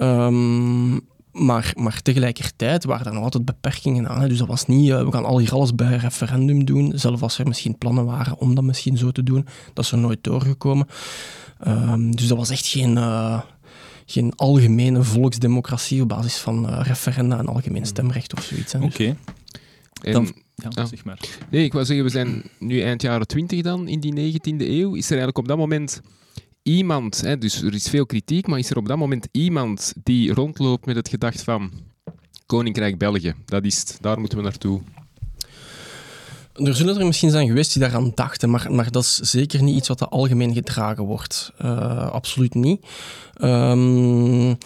Um, 0.00 1.00
maar, 1.32 1.72
maar 1.76 2.02
tegelijkertijd 2.02 2.84
waren 2.84 3.06
er 3.06 3.12
nog 3.12 3.24
altijd 3.24 3.44
beperkingen 3.44 4.08
aan. 4.08 4.20
Hè. 4.20 4.28
Dus 4.28 4.38
dat 4.38 4.48
was 4.48 4.66
niet, 4.66 4.88
uh, 4.88 5.04
we 5.04 5.12
gaan 5.12 5.24
al 5.24 5.38
hier 5.38 5.52
alles 5.52 5.74
bij 5.74 5.96
referendum 5.96 6.64
doen. 6.64 6.92
Zelfs 6.94 7.22
als 7.22 7.38
er 7.38 7.46
misschien 7.46 7.78
plannen 7.78 8.04
waren 8.04 8.38
om 8.38 8.54
dat 8.54 8.64
misschien 8.64 8.96
zo 8.96 9.10
te 9.10 9.22
doen. 9.22 9.46
Dat 9.72 9.84
is 9.84 9.92
er 9.92 9.98
nooit 9.98 10.24
doorgekomen. 10.24 10.86
Um, 11.66 12.16
dus 12.16 12.26
dat 12.26 12.38
was 12.38 12.50
echt 12.50 12.66
geen, 12.66 12.96
uh, 12.96 13.40
geen 14.12 14.32
algemene 14.36 15.02
volksdemocratie 15.02 16.02
op 16.02 16.08
basis 16.08 16.36
van 16.36 16.68
uh, 16.68 16.80
referenda 16.82 17.38
en 17.38 17.46
algemeen 17.46 17.86
stemrecht 17.86 18.36
of 18.36 18.42
zoiets. 18.42 18.74
Oké. 18.74 18.84
Okay. 18.84 19.16
En, 20.02 20.12
Dan, 20.12 20.32
ja, 20.54 20.68
ja, 20.68 20.84
zeg 20.84 21.04
maar. 21.04 21.20
Nee, 21.50 21.64
ik 21.64 21.72
wou 21.72 21.84
zeggen, 21.84 22.04
we 22.04 22.10
zijn 22.10 22.42
nu 22.58 22.80
eind 22.80 23.02
jaren 23.02 23.26
20 23.26 23.62
dan, 23.62 23.88
in 23.88 24.00
die 24.00 24.40
19e 24.40 24.56
eeuw. 24.58 24.94
Is 24.94 25.04
er 25.04 25.10
eigenlijk 25.10 25.38
op 25.38 25.48
dat 25.48 25.56
moment 25.56 26.00
iemand, 26.62 27.20
hè, 27.20 27.38
dus 27.38 27.62
er 27.62 27.74
is 27.74 27.88
veel 27.88 28.06
kritiek, 28.06 28.46
maar 28.46 28.58
is 28.58 28.70
er 28.70 28.76
op 28.76 28.88
dat 28.88 28.96
moment 28.96 29.28
iemand 29.30 29.94
die 30.02 30.32
rondloopt 30.32 30.86
met 30.86 30.96
het 30.96 31.08
gedacht 31.08 31.42
van 31.42 31.70
Koninkrijk 32.46 32.98
België, 32.98 33.34
dat 33.44 33.64
is 33.64 33.78
het, 33.78 33.98
daar 34.00 34.20
moeten 34.20 34.38
we 34.38 34.44
naartoe. 34.44 34.80
Er 36.54 36.74
zullen 36.74 36.98
er 36.98 37.06
misschien 37.06 37.30
zijn 37.30 37.46
geweest 37.46 37.72
die 37.72 37.82
daaraan 37.82 38.12
dachten, 38.14 38.50
maar, 38.50 38.66
maar 38.70 38.90
dat 38.90 39.02
is 39.02 39.14
zeker 39.14 39.62
niet 39.62 39.76
iets 39.76 39.88
wat 39.88 40.10
algemeen 40.10 40.54
gedragen 40.54 41.04
wordt. 41.04 41.52
Uh, 41.64 42.10
absoluut 42.10 42.54
niet. 42.54 42.86
Um, 43.42 44.58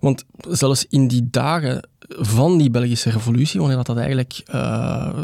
want 0.00 0.24
zelfs 0.48 0.86
in 0.88 1.08
die 1.08 1.28
dagen 1.30 1.88
van 2.08 2.58
die 2.58 2.70
Belgische 2.70 3.10
revolutie, 3.10 3.60
wanneer 3.60 3.76
dat, 3.76 3.86
dat 3.86 3.96
eigenlijk 3.96 4.42
uh, 4.54 5.18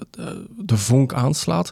de, 0.59 0.77
vonk 0.77 1.13
aanslaat, 1.13 1.71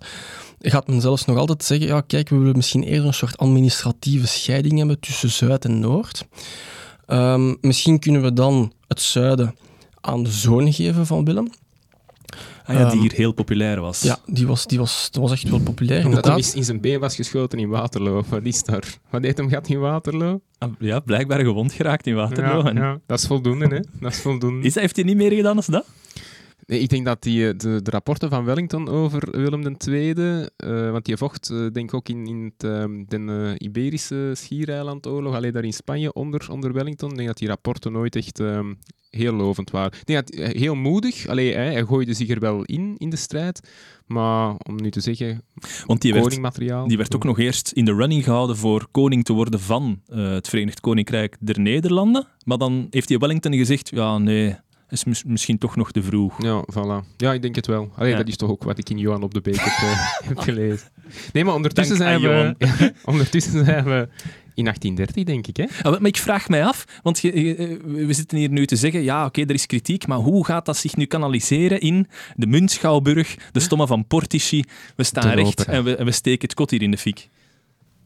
gaat 0.61 0.89
men 0.89 1.01
zelfs 1.01 1.25
nog 1.25 1.37
altijd 1.37 1.65
zeggen, 1.65 1.87
ja 1.87 2.01
kijk, 2.01 2.29
we 2.29 2.37
willen 2.37 2.57
misschien 2.57 2.83
eerder 2.83 3.07
een 3.07 3.15
soort 3.15 3.39
administratieve 3.39 4.27
scheiding 4.27 4.79
hebben 4.79 5.01
tussen 5.01 5.31
Zuid 5.31 5.65
en 5.65 5.81
Noord. 5.81 6.27
Um, 7.07 7.57
misschien 7.61 7.99
kunnen 7.99 8.23
we 8.23 8.33
dan 8.33 8.73
het 8.87 9.01
zuiden 9.01 9.55
aan 10.01 10.23
de 10.23 10.31
zoon 10.31 10.73
geven 10.73 11.07
van 11.07 11.25
Willem. 11.25 11.51
Ah 12.69 12.75
ja, 12.75 12.91
die 12.91 13.01
hier 13.01 13.13
heel 13.13 13.33
populair 13.33 13.81
was. 13.81 14.03
Ja, 14.03 14.19
die 14.27 14.47
was, 14.47 14.67
die 14.67 14.79
was, 14.79 15.09
die 15.11 15.23
was 15.23 15.33
echt 15.33 15.49
wel 15.49 15.61
populair. 15.61 16.05
Omdat 16.05 16.25
inderdaad. 16.25 16.45
hij 16.45 16.59
in 16.59 16.65
zijn 16.65 16.81
been 16.81 17.01
was 17.01 17.15
geschoten 17.15 17.59
in 17.59 17.69
Waterloo. 17.69 18.23
Wat 18.29 18.45
is 18.45 18.63
daar? 18.63 18.99
Wat 19.11 19.23
deed 19.23 19.37
hem 19.37 19.49
gehad 19.49 19.69
in 19.69 19.79
Waterloo? 19.79 20.41
Ah, 20.59 20.73
ja, 20.79 21.01
blijkbaar 21.01 21.41
gewond 21.41 21.73
geraakt 21.73 22.07
in 22.07 22.15
Waterloo. 22.15 22.63
Ja, 22.63 22.69
en... 22.69 22.77
ja, 22.77 23.01
dat 23.07 23.19
is 23.19 23.27
voldoende, 23.27 23.67
hè. 23.67 23.81
Dat 24.01 24.13
is 24.13 24.21
voldoende. 24.21 24.67
Is, 24.67 24.75
heeft 24.75 24.97
hij 24.97 25.05
niet 25.05 25.17
meer 25.17 25.33
gedaan 25.33 25.55
dan 25.57 25.65
dat? 25.67 25.85
Nee, 26.67 26.81
ik 26.81 26.89
denk 26.89 27.05
dat 27.05 27.23
die, 27.23 27.57
de, 27.57 27.83
de 27.83 27.91
rapporten 27.91 28.31
van 28.31 28.45
Wellington 28.45 28.89
over 28.89 29.29
Willem 29.31 29.77
II, 29.87 30.15
uh, 30.19 30.91
want 30.91 31.05
die 31.05 31.17
vocht, 31.17 31.51
uh, 31.51 31.71
denk 31.73 31.89
ik 31.89 31.95
ook 31.95 32.09
in, 32.09 32.27
in 32.27 32.53
het, 32.57 32.71
um, 32.71 33.05
de 33.09 33.19
uh, 33.19 33.51
Iberische 33.59 34.31
schiereilandoorlog, 34.35 35.35
alleen 35.35 35.53
daar 35.53 35.65
in 35.65 35.73
Spanje 35.73 36.13
onder, 36.13 36.47
onder 36.51 36.73
Wellington, 36.73 37.11
ik 37.11 37.17
denk 37.17 37.29
dat 37.29 37.39
die 37.39 37.49
rapporten 37.49 37.93
nooit 37.93 38.17
echt 38.17 38.39
um, 38.39 38.79
heel 39.11 39.33
lovend 39.33 39.71
waren. 39.71 39.99
Ik 39.99 40.07
denk 40.07 40.27
dat 40.27 40.53
heel 40.53 40.75
moedig, 40.75 41.27
allee, 41.27 41.55
hij, 41.55 41.73
hij 41.73 41.85
gooide 41.85 42.15
zich 42.15 42.29
er 42.29 42.41
wel 42.41 42.65
in, 42.65 42.95
in 42.99 43.11
de 43.11 43.17
strijd, 43.17 43.69
maar 44.07 44.55
om 44.57 44.77
nu 44.83 44.91
te 44.91 45.01
zeggen, 45.01 45.43
Want 45.87 46.01
die 46.01 46.13
werd, 46.13 46.25
koningmateriaal. 46.25 46.89
die 46.89 46.97
werd 46.97 47.15
ook 47.15 47.25
nog 47.25 47.39
eerst 47.39 47.73
in 47.73 47.85
de 47.85 47.95
running 47.95 48.25
gehouden 48.25 48.57
voor 48.57 48.89
koning 48.91 49.25
te 49.25 49.33
worden 49.33 49.61
van 49.61 50.01
uh, 50.09 50.31
het 50.31 50.49
Verenigd 50.49 50.81
Koninkrijk 50.81 51.37
der 51.41 51.61
Nederlanden, 51.61 52.27
maar 52.45 52.59
dan 52.59 52.87
heeft 52.91 53.09
hij 53.09 53.19
Wellington 53.19 53.55
gezegd, 53.55 53.91
ja 53.91 54.19
nee 54.19 54.57
is 54.89 55.05
mis 55.05 55.25
misschien 55.25 55.59
toch 55.59 55.77
nog 55.77 55.93
te 55.93 56.03
vroeg. 56.03 56.43
Ja, 56.43 56.65
voilà. 56.73 57.17
Ja, 57.17 57.33
ik 57.33 57.43
denk 57.43 57.55
het 57.55 57.67
wel. 57.67 57.91
Allee, 57.97 58.11
ja. 58.11 58.17
dat 58.17 58.29
is 58.29 58.37
toch 58.37 58.51
ook 58.51 58.63
wat 58.63 58.79
ik 58.79 58.91
in 58.91 58.99
Johan 58.99 59.23
op 59.23 59.35
de 59.35 59.41
Beek 59.41 59.61
heb, 59.61 59.89
uh, 59.89 60.29
heb 60.29 60.39
gelezen. 60.39 60.89
Nee, 61.33 61.45
maar 61.45 61.55
ondertussen 61.55 61.97
zijn, 61.97 62.21
we, 62.21 62.55
ondertussen 63.05 63.65
zijn 63.65 63.85
we 63.85 64.09
in 64.55 64.65
1830, 64.65 65.25
denk 65.25 65.47
ik. 65.47 65.57
Hè? 65.57 65.91
Ja, 65.91 65.99
maar 65.99 66.07
ik 66.07 66.17
vraag 66.17 66.49
mij 66.49 66.65
af, 66.65 66.85
want 67.03 67.19
je, 67.19 67.45
je, 67.45 67.81
we 67.85 68.13
zitten 68.13 68.39
hier 68.39 68.51
nu 68.51 68.67
te 68.67 68.77
zeggen, 68.77 69.03
ja, 69.03 69.19
oké, 69.19 69.27
okay, 69.27 69.45
er 69.45 69.55
is 69.55 69.67
kritiek, 69.67 70.07
maar 70.07 70.19
hoe 70.19 70.45
gaat 70.45 70.67
dat 70.67 70.77
zich 70.77 70.97
nu 70.97 71.05
kanaliseren 71.05 71.81
in 71.81 72.07
de 72.37 72.47
Muntschouwburg, 72.47 73.37
de 73.53 73.61
stommen 73.61 73.87
van 73.87 74.07
Portici? 74.07 74.65
We 74.97 75.03
staan 75.03 75.31
recht 75.31 75.65
en 75.65 75.85
we, 75.85 75.97
en 75.97 76.05
we 76.05 76.13
steken 76.13 76.49
het 76.49 76.55
kot 76.55 76.71
hier 76.71 76.83
in 76.83 76.91
de 76.91 76.99
fik. 76.99 77.29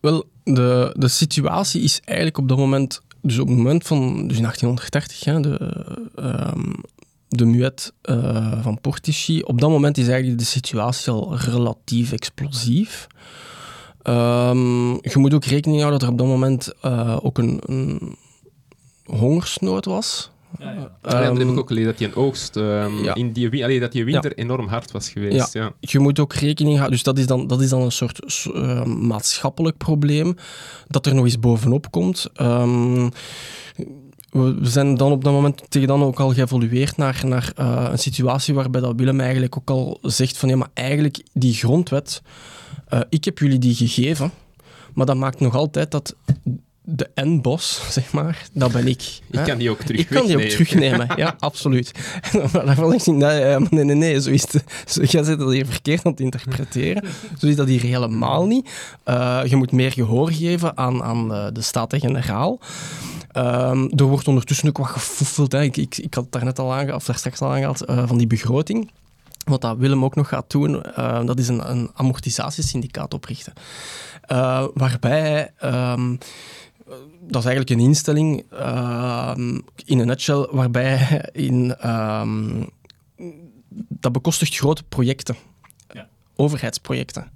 Wel, 0.00 0.24
de, 0.44 0.94
de 0.98 1.08
situatie 1.08 1.82
is 1.82 2.00
eigenlijk 2.04 2.38
op 2.38 2.48
dat 2.48 2.58
moment 2.58 3.00
dus 3.22 3.38
op 3.38 3.48
het 3.48 3.56
moment 3.56 3.86
van, 3.86 4.28
dus 4.28 4.36
in 4.36 4.42
1830, 4.42 5.24
hè, 5.24 5.40
de, 5.40 5.74
um, 6.54 6.74
de 7.36 7.44
muet 7.44 7.92
uh, 8.04 8.62
van 8.62 8.80
Portici, 8.80 9.42
op 9.42 9.60
dat 9.60 9.70
moment 9.70 9.98
is 9.98 10.08
eigenlijk 10.08 10.38
de 10.38 10.44
situatie 10.44 11.12
al 11.12 11.36
relatief 11.36 12.12
explosief. 12.12 13.06
Um, 14.04 14.92
je 14.92 15.12
moet 15.14 15.34
ook 15.34 15.44
rekening 15.44 15.80
houden 15.80 16.00
dat 16.00 16.08
er 16.08 16.14
op 16.14 16.18
dat 16.18 16.26
moment 16.26 16.72
uh, 16.84 17.18
ook 17.22 17.38
een, 17.38 17.60
een 17.66 18.16
hongersnood 19.04 19.84
was. 19.84 20.30
Ja, 20.58 20.70
ja. 20.70 20.78
Um, 20.80 20.88
ja, 21.02 21.28
dat 21.28 21.38
heb 21.38 21.48
ik 21.48 21.58
ook 21.58 21.68
gelezen, 21.68 21.88
dat 21.88 21.98
die 21.98 22.06
een 22.06 22.14
oogst, 22.14 22.56
um, 22.56 23.04
ja. 23.04 23.14
in 23.14 23.32
die, 23.32 23.64
allee, 23.64 23.80
dat 23.80 23.92
die 23.92 24.04
winter 24.04 24.32
ja. 24.36 24.42
enorm 24.42 24.68
hard 24.68 24.90
was 24.90 25.08
geweest. 25.08 25.52
Ja. 25.52 25.72
Je 25.80 25.98
moet 25.98 26.18
ook 26.18 26.34
rekening 26.34 26.76
houden, 26.76 26.96
dus 26.96 27.02
dat 27.02 27.18
is 27.18 27.26
dan, 27.26 27.46
dat 27.46 27.60
is 27.60 27.68
dan 27.68 27.82
een 27.82 27.92
soort 27.92 28.46
uh, 28.54 28.84
maatschappelijk 28.84 29.76
probleem 29.76 30.36
dat 30.88 31.06
er 31.06 31.14
nog 31.14 31.24
eens 31.24 31.38
bovenop 31.38 31.90
komt. 31.90 32.26
Um, 32.40 33.10
we 34.32 34.56
zijn 34.62 34.96
dan 34.96 35.12
op 35.12 35.24
dat 35.24 35.32
moment 35.32 35.62
tegen 35.68 35.88
dan 35.88 36.02
ook 36.02 36.20
al 36.20 36.32
geëvolueerd 36.32 36.96
naar, 36.96 37.22
naar 37.24 37.52
eh, 37.56 37.88
een 37.90 37.98
situatie 37.98 38.54
waarbij 38.54 38.80
dat 38.80 38.96
Willem 38.96 39.20
eigenlijk 39.20 39.56
ook 39.56 39.70
al 39.70 39.98
zegt 40.02 40.36
van 40.36 40.48
ja, 40.48 40.56
maar 40.56 40.70
eigenlijk 40.74 41.22
die 41.32 41.54
grondwet, 41.54 42.22
eh, 42.88 43.00
ik 43.08 43.24
heb 43.24 43.38
jullie 43.38 43.58
die 43.58 43.74
gegeven, 43.74 44.30
maar 44.94 45.06
dat 45.06 45.16
maakt 45.16 45.40
nog 45.40 45.54
altijd 45.54 45.90
dat 45.90 46.16
de 46.84 47.10
N-bos, 47.14 47.82
zeg 47.90 48.12
maar, 48.12 48.46
dat 48.52 48.72
ben 48.72 48.86
ik. 48.86 49.02
Ik 49.30 49.38
hè. 49.38 49.42
kan 49.42 49.58
die 49.58 49.70
ook 49.70 49.80
terug 49.80 50.00
Ik 50.00 50.06
kan 50.06 50.26
die 50.26 50.36
ook 50.36 50.42
terugnemen, 50.42 51.08
ja, 51.16 51.36
absoluut. 51.38 51.92
Dan 52.52 52.66
daarvan 52.66 52.94
ik 52.94 53.06
nee, 53.06 53.40
eh, 53.40 53.60
nee, 53.70 53.84
nee, 53.84 53.96
nee, 53.96 54.20
zo 54.20 54.30
is 54.30 54.52
het. 54.52 54.64
Zo, 54.86 55.02
jij 55.02 55.22
zit 55.22 55.38
dat 55.38 55.50
hier 55.50 55.66
verkeerd 55.66 56.04
aan 56.04 56.12
het 56.12 56.20
interpreteren. 56.20 57.04
Zo 57.38 57.46
is 57.46 57.56
dat 57.56 57.68
hier 57.68 57.82
helemaal 57.82 58.46
niet. 58.46 58.70
Je 59.44 59.56
moet 59.56 59.72
meer 59.72 59.92
gehoor 59.92 60.32
geven 60.32 60.76
aan, 60.76 61.02
aan 61.02 61.28
de 61.28 61.62
Staten-Generaal. 61.62 62.60
Ehm, 63.32 63.88
er 63.96 64.04
wordt 64.04 64.28
ondertussen 64.28 64.68
ook 64.68 64.78
wat 64.78 64.86
gefoefeld. 64.86 65.52
Hè. 65.52 65.62
Ik, 65.62 65.76
ik, 65.76 65.98
ik 65.98 66.14
had 66.14 66.22
het 66.24 66.32
daarnet 66.32 66.58
al 66.58 66.72
aangehaald, 66.72 67.00
of 67.00 67.06
daar 67.06 67.16
straks 67.16 67.40
al 67.40 67.50
aangehaald, 67.50 67.84
eh, 67.84 68.06
van 68.06 68.18
die 68.18 68.26
begroting. 68.26 68.90
Wat 69.44 69.60
dat 69.60 69.76
Willem 69.76 70.04
ook 70.04 70.14
nog 70.14 70.28
gaat 70.28 70.50
doen, 70.50 70.82
eh, 70.82 71.24
dat 71.24 71.38
is 71.38 71.48
een, 71.48 71.70
een 71.70 71.90
amortisatiesyndicaat 71.94 73.14
oprichten. 73.14 73.52
Eh, 74.22 74.64
waarbij 74.74 75.50
ehm, 75.58 76.16
dat 77.20 77.42
is 77.42 77.48
eigenlijk 77.48 77.70
een 77.70 77.86
instelling, 77.86 78.44
ehm, 78.50 79.58
in 79.84 79.98
een 79.98 80.06
nutshell, 80.06 80.46
waarbij 80.50 81.28
in, 81.32 81.76
ehm, 81.76 82.62
dat 83.88 84.12
bekostigt 84.12 84.56
grote 84.56 84.82
projecten, 84.82 85.36
Ja. 85.92 86.08
overheidsprojecten. 86.36 87.30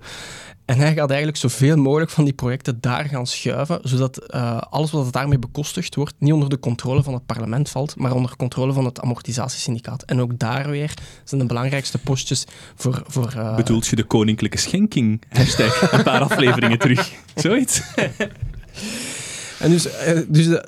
En 0.67 0.79
hij 0.79 0.95
gaat 0.95 1.09
eigenlijk 1.09 1.39
zoveel 1.39 1.77
mogelijk 1.77 2.11
van 2.11 2.25
die 2.25 2.33
projecten 2.33 2.81
daar 2.81 3.05
gaan 3.05 3.27
schuiven, 3.27 3.79
zodat 3.83 4.19
eh, 4.19 4.61
alles 4.61 4.91
wat 4.91 5.12
daarmee 5.12 5.39
bekostigd 5.39 5.95
wordt, 5.95 6.14
niet 6.19 6.33
onder 6.33 6.49
de 6.49 6.59
controle 6.59 7.03
van 7.03 7.14
het 7.14 7.27
parlement 7.27 7.69
valt, 7.69 7.97
maar 7.97 8.14
onder 8.14 8.37
controle 8.37 8.73
van 8.73 8.85
het 8.85 9.01
amortisatiesyndicaat. 9.01 10.03
En 10.03 10.21
ook 10.21 10.39
daar 10.39 10.71
weer 10.71 10.95
zijn 11.25 11.41
de 11.41 11.47
belangrijkste 11.47 11.99
postjes 11.99 12.45
voor... 12.75 13.03
voor 13.07 13.33
eh, 13.37 13.57
Bedoelt 13.57 13.87
je 13.87 13.97
de 13.97 14.05
koninklijke 14.05 14.59
schenking? 14.59 15.23
Hashtag 15.29 15.93
een 15.93 16.03
paar 16.03 16.21
afleveringen 16.21 16.79
terug. 16.79 17.12
Zoiets? 17.35 17.83
En 19.59 19.71
dus, 19.71 19.89
eh, 19.89 20.21
dus 20.29 20.61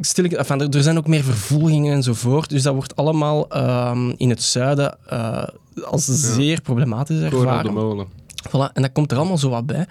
stil 0.00 0.24
ik, 0.24 0.32
enfin, 0.32 0.72
er, 0.72 0.82
zijn 0.82 0.98
ook 0.98 1.06
meer 1.06 1.24
vervolgingen 1.24 1.94
enzovoort. 1.94 2.48
Dus 2.48 2.62
dat 2.62 2.74
wordt 2.74 2.96
allemaal 2.96 3.48
ehm, 3.48 4.12
in 4.16 4.30
het 4.30 4.42
zuiden 4.42 4.98
eh, 5.08 5.42
als 5.84 6.04
zeer 6.04 6.60
problematisch 6.60 7.16
Koren 7.16 7.38
op 7.38 7.44
de 7.44 7.48
ervaren. 7.48 7.72
molen. 7.72 8.06
Voilà, 8.48 8.72
en 8.72 8.82
dat 8.82 8.92
komt 8.92 9.12
er 9.12 9.18
allemaal 9.18 9.38
zo 9.38 9.48
wat 9.50 9.66
bij. 9.66 9.86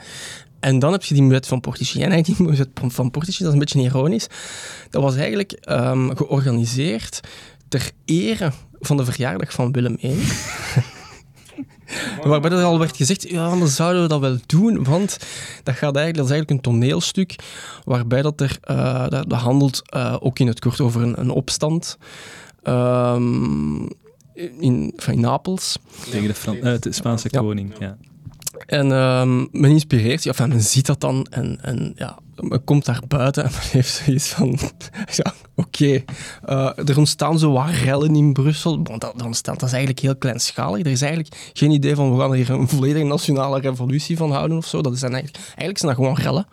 En 0.59 0.79
dan 0.79 0.91
heb 0.91 1.03
je 1.03 1.13
die 1.13 1.27
wet 1.27 1.47
van 1.47 1.59
Portici. 1.59 2.01
En 2.01 2.23
die 2.23 2.35
wet 2.37 2.67
van 2.87 3.11
Portici, 3.11 3.37
dat 3.43 3.47
is 3.47 3.53
een 3.53 3.59
beetje 3.59 3.81
ironisch. 3.81 4.27
Dat 4.89 5.01
was 5.01 5.15
eigenlijk 5.15 5.51
ehm, 5.51 6.15
georganiseerd 6.15 7.19
ter 7.67 7.91
ere 8.05 8.51
van 8.79 8.97
de 8.97 9.05
verjaardag 9.05 9.51
van 9.53 9.71
Willem 9.71 9.97
I. 10.03 10.15
Waarbij 12.23 12.51
er 12.51 12.63
al 12.63 12.79
werd 12.79 12.95
gezegd, 12.95 13.29
ja, 13.29 13.49
dan 13.49 13.67
zouden 13.67 14.01
we 14.01 14.07
dat 14.07 14.19
wel 14.19 14.37
doen, 14.45 14.83
want 14.83 15.17
dat, 15.63 15.75
gaat 15.75 15.95
eigenlijk, 15.95 16.15
dat 16.15 16.25
is 16.25 16.31
eigenlijk 16.31 16.49
een 16.49 16.71
toneelstuk 16.71 17.35
waarbij 17.83 18.21
dat 18.21 18.41
er, 18.41 18.57
eh, 18.61 19.07
dat, 19.07 19.29
dat 19.29 19.39
handelt 19.39 19.81
eh, 19.91 20.15
ook 20.19 20.39
in 20.39 20.47
het 20.47 20.59
kort 20.59 20.79
over 20.81 21.01
een, 21.01 21.19
een 21.19 21.29
opstand 21.29 21.97
ehm, 22.63 23.85
in, 24.59 24.93
van 24.95 25.19
Napels. 25.19 25.77
Tegen 26.09 26.27
de, 26.27 26.33
Fran- 26.33 26.55
eh, 26.57 26.79
de 26.79 26.91
Spaanse 26.91 27.27
Ja. 27.31 27.39
koning. 27.39 27.73
Ja. 27.79 27.97
En 28.65 28.91
ehm, 28.91 29.37
men 29.51 29.71
inspireert 29.71 30.21
zich, 30.21 30.31
enfin, 30.31 30.49
men 30.49 30.61
ziet 30.61 30.85
dat 30.85 31.01
dan 31.01 31.27
en, 31.29 31.59
en 31.61 31.93
ja, 31.95 32.19
men 32.35 32.63
komt 32.63 32.85
daar 32.85 33.01
buiten 33.07 33.43
en 33.43 33.51
men 33.55 33.61
heeft 33.71 34.01
zoiets 34.05 34.27
van, 34.27 34.59
oké, 35.55 36.03
eh, 36.45 36.71
er 36.89 36.97
ontstaan 36.97 37.39
zo 37.39 37.51
wat 37.51 37.69
rellen 37.69 38.15
in 38.15 38.33
Brussel. 38.33 38.79
Want 38.83 39.01
dat, 39.01 39.23
ontstaat, 39.23 39.59
dat 39.59 39.67
is 39.67 39.75
eigenlijk 39.75 40.03
heel 40.03 40.15
kleinschalig. 40.15 40.79
Er 40.79 40.91
is 40.91 41.01
eigenlijk 41.01 41.51
geen 41.53 41.71
idee 41.71 41.95
van, 41.95 42.13
we 42.13 42.21
gaan 42.21 42.33
hier 42.33 42.49
een 42.49 42.67
volledige 42.67 43.05
nationale 43.05 43.59
revolutie 43.59 44.17
van 44.17 44.31
houden 44.31 44.57
of 44.57 44.65
zo. 44.65 44.81
Dat 44.81 44.97
zijn 44.97 45.13
eigenlijk, 45.13 45.43
eigenlijk 45.45 45.77
zijn 45.77 45.91
dat 45.91 46.01
gewoon 46.01 46.17
rellen. 46.17 46.47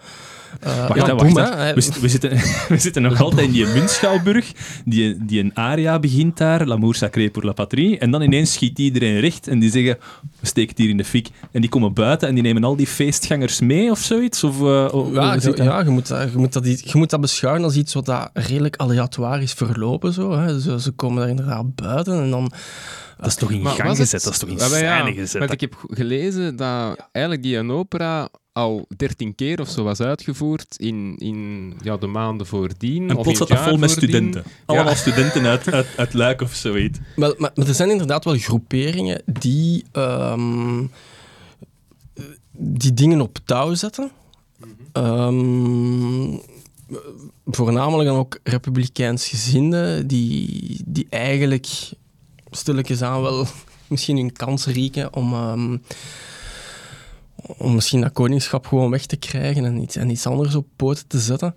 Eh, 0.60 0.88
Wacht, 0.88 1.06
ja, 1.06 1.14
wacht. 1.14 1.74
We, 1.74 1.80
zitten- 1.80 2.02
we, 2.02 2.08
zitten, 2.16 2.30
we 2.68 2.78
zitten 2.78 3.02
nog 3.02 3.20
altijd 3.20 3.46
in 3.46 3.52
die 3.52 3.66
Munschouwburg. 3.66 4.52
Die, 4.84 5.16
die 5.24 5.40
een 5.40 5.50
aria 5.54 5.98
begint 5.98 6.36
daar, 6.36 6.66
L'amour 6.66 6.94
sacré 6.94 7.30
pour 7.30 7.44
la 7.44 7.52
patrie. 7.52 7.98
En 7.98 8.10
dan 8.10 8.22
ineens 8.22 8.52
schiet 8.52 8.78
iedereen 8.78 9.20
recht 9.20 9.48
en 9.48 9.58
die 9.58 9.70
zeggen, 9.70 9.98
we 10.40 10.46
steken 10.46 10.68
het 10.70 10.78
hier 10.78 10.88
in 10.88 10.96
de 10.96 11.04
fik. 11.04 11.28
En 11.52 11.60
die 11.60 11.70
komen 11.70 11.94
buiten 11.94 12.28
en 12.28 12.34
die 12.34 12.42
nemen 12.42 12.64
al 12.64 12.76
die 12.76 12.86
feestgangers 12.86 13.60
mee 13.60 13.90
of 13.90 13.98
zoiets? 13.98 14.44
Of, 14.44 14.60
eh, 14.60 15.12
Ja, 15.12 15.34
je, 15.34 15.40
dat? 15.40 15.56
ja 15.58 15.80
je, 15.80 15.90
moet 15.90 16.08
dat, 16.08 16.30
je, 16.32 16.38
moet 16.38 16.52
dat, 16.52 16.80
je 16.90 16.98
moet 16.98 17.10
dat 17.10 17.20
beschouwen 17.20 17.62
als 17.64 17.76
iets 17.76 17.94
wat 17.94 18.04
dat 18.06 18.30
redelijk 18.32 18.76
aleatoire 18.76 19.42
is 19.42 19.52
verlopen. 19.52 20.12
Zo, 20.12 20.38
hè. 20.38 20.60
Ze, 20.60 20.80
ze 20.80 20.90
komen 20.90 21.18
daar 21.20 21.28
inderdaad 21.28 21.74
buiten 21.74 22.22
en 22.22 22.30
dan... 22.30 22.50
Dat 23.16 23.26
is 23.26 23.34
toch 23.34 23.50
in 23.50 23.60
Maar 23.62 23.72
gang 23.72 23.88
het- 23.88 23.96
gezet? 23.98 24.22
Dat 24.22 24.32
is 24.32 24.38
toch 24.38 24.48
in 24.48 24.56
ja, 24.56 24.68
scène 24.68 25.12
gezet? 25.14 25.38
Want 25.38 25.52
ik 25.52 25.60
heb 25.60 25.84
gelezen 25.88 26.56
dat 26.56 27.08
eigenlijk 27.12 27.44
die 27.44 27.56
een 27.56 27.70
opera 27.70 28.28
al 28.56 28.86
dertien 28.96 29.34
keer 29.34 29.60
of 29.60 29.68
zo 29.68 29.84
was 29.84 30.00
uitgevoerd 30.00 30.76
in, 30.76 31.14
in 31.18 31.72
ja, 31.82 31.96
de 31.96 32.06
maanden 32.06 32.46
voordien. 32.46 33.10
En 33.10 33.16
of 33.16 33.22
plots 33.22 33.38
zat 33.38 33.48
het 33.48 33.56
dat 33.56 33.66
vol 33.66 33.72
jaar 33.72 33.80
met 33.80 33.90
studenten. 33.90 34.44
Allemaal 34.64 34.94
studenten 34.94 35.46
uit, 35.46 35.72
uit, 35.72 35.86
uit 35.96 36.14
Luik 36.14 36.40
of 36.40 36.54
zoiets. 36.54 36.98
Wel, 37.16 37.34
maar, 37.38 37.50
maar 37.54 37.66
er 37.66 37.74
zijn 37.74 37.90
inderdaad 37.90 38.24
wel 38.24 38.36
groeperingen 38.36 39.22
die, 39.26 39.84
ehm, 39.92 40.84
die 42.52 42.94
dingen 42.94 43.20
op 43.20 43.38
touw 43.44 43.74
zetten. 43.74 44.10
Ehm, 44.92 46.36
voornamelijk 47.46 48.08
dan 48.08 48.18
ook 48.18 48.38
republikeins 48.42 49.28
gezinden, 49.28 50.06
die, 50.06 50.80
die 50.84 51.06
eigenlijk 51.10 51.68
stilletjes 52.50 53.02
aan 53.02 53.22
wel 53.22 53.46
misschien 53.88 54.16
hun 54.16 54.32
kans 54.32 54.66
rieken 54.66 55.14
om, 55.14 55.32
ehm, 55.32 55.76
om 57.58 57.74
misschien 57.74 58.00
dat 58.00 58.12
koningschap 58.12 58.66
gewoon 58.66 58.90
weg 58.90 59.06
te 59.06 59.16
krijgen 59.16 59.64
en 59.64 59.82
iets, 59.82 59.96
en 59.96 60.10
iets 60.10 60.26
anders 60.26 60.54
op 60.54 60.66
poten 60.76 61.06
te 61.06 61.18
zetten. 61.18 61.54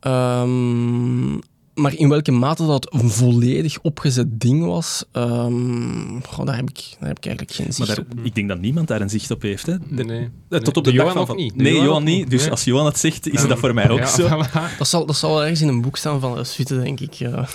Ehm, 0.00 1.32
maar 1.74 1.94
in 1.94 2.08
welke 2.08 2.32
mate 2.32 2.66
dat 2.66 2.94
een 2.94 3.10
volledig 3.10 3.78
opgezet 3.82 4.40
ding 4.40 4.64
was, 4.64 5.04
ehm, 5.12 6.20
goh, 6.26 6.46
daar, 6.46 6.56
heb 6.56 6.68
ik, 6.70 6.84
daar 6.98 7.08
heb 7.08 7.16
ik 7.18 7.26
eigenlijk 7.26 7.56
geen 7.56 7.66
Maar 7.66 7.74
zicht 7.74 7.88
daar, 7.88 7.98
op. 7.98 8.24
ik 8.26 8.34
denk 8.34 8.48
dat 8.48 8.60
niemand 8.60 8.88
daar 8.88 9.00
een 9.00 9.10
zicht 9.10 9.30
op 9.30 9.42
heeft. 9.42 9.66
Hè? 9.66 9.78
De- 9.90 10.04
Nee. 10.04 10.20
eh, 10.20 10.26
Nee. 10.48 10.60
Tot 10.60 10.76
op 10.76 10.84
De 10.84 10.90
de, 10.90 10.96
dag 10.96 11.06
Johan 11.06 11.26
van 11.26 11.34
ook 11.36 11.40
niet. 11.42 11.56
De 11.56 11.62
Nee, 11.62 11.72
Johan 11.74 12.04
niet. 12.04 12.16
niet. 12.18 12.30
Dus 12.30 12.40
Nee. 12.42 12.50
als 12.50 12.64
Johan 12.64 12.86
het 12.86 12.98
zegt, 12.98 13.28
is 13.28 13.42
Ja. 13.42 13.48
dat 13.48 13.58
voor 13.58 13.74
mij 13.74 13.88
ook 13.88 13.98
Ja, 13.98 14.06
zo. 14.06 14.28
voilà. 14.28 14.76
Dat 14.78 14.88
zal, 14.88 15.06
dat 15.06 15.16
zal 15.16 15.40
ergens 15.42 15.60
in 15.60 15.68
een 15.68 15.80
boek 15.80 15.96
staan 15.96 16.20
van 16.20 16.44
Suite, 16.46 16.80
denk 16.80 17.00
ik. 17.00 17.12
Ja. 17.12 17.48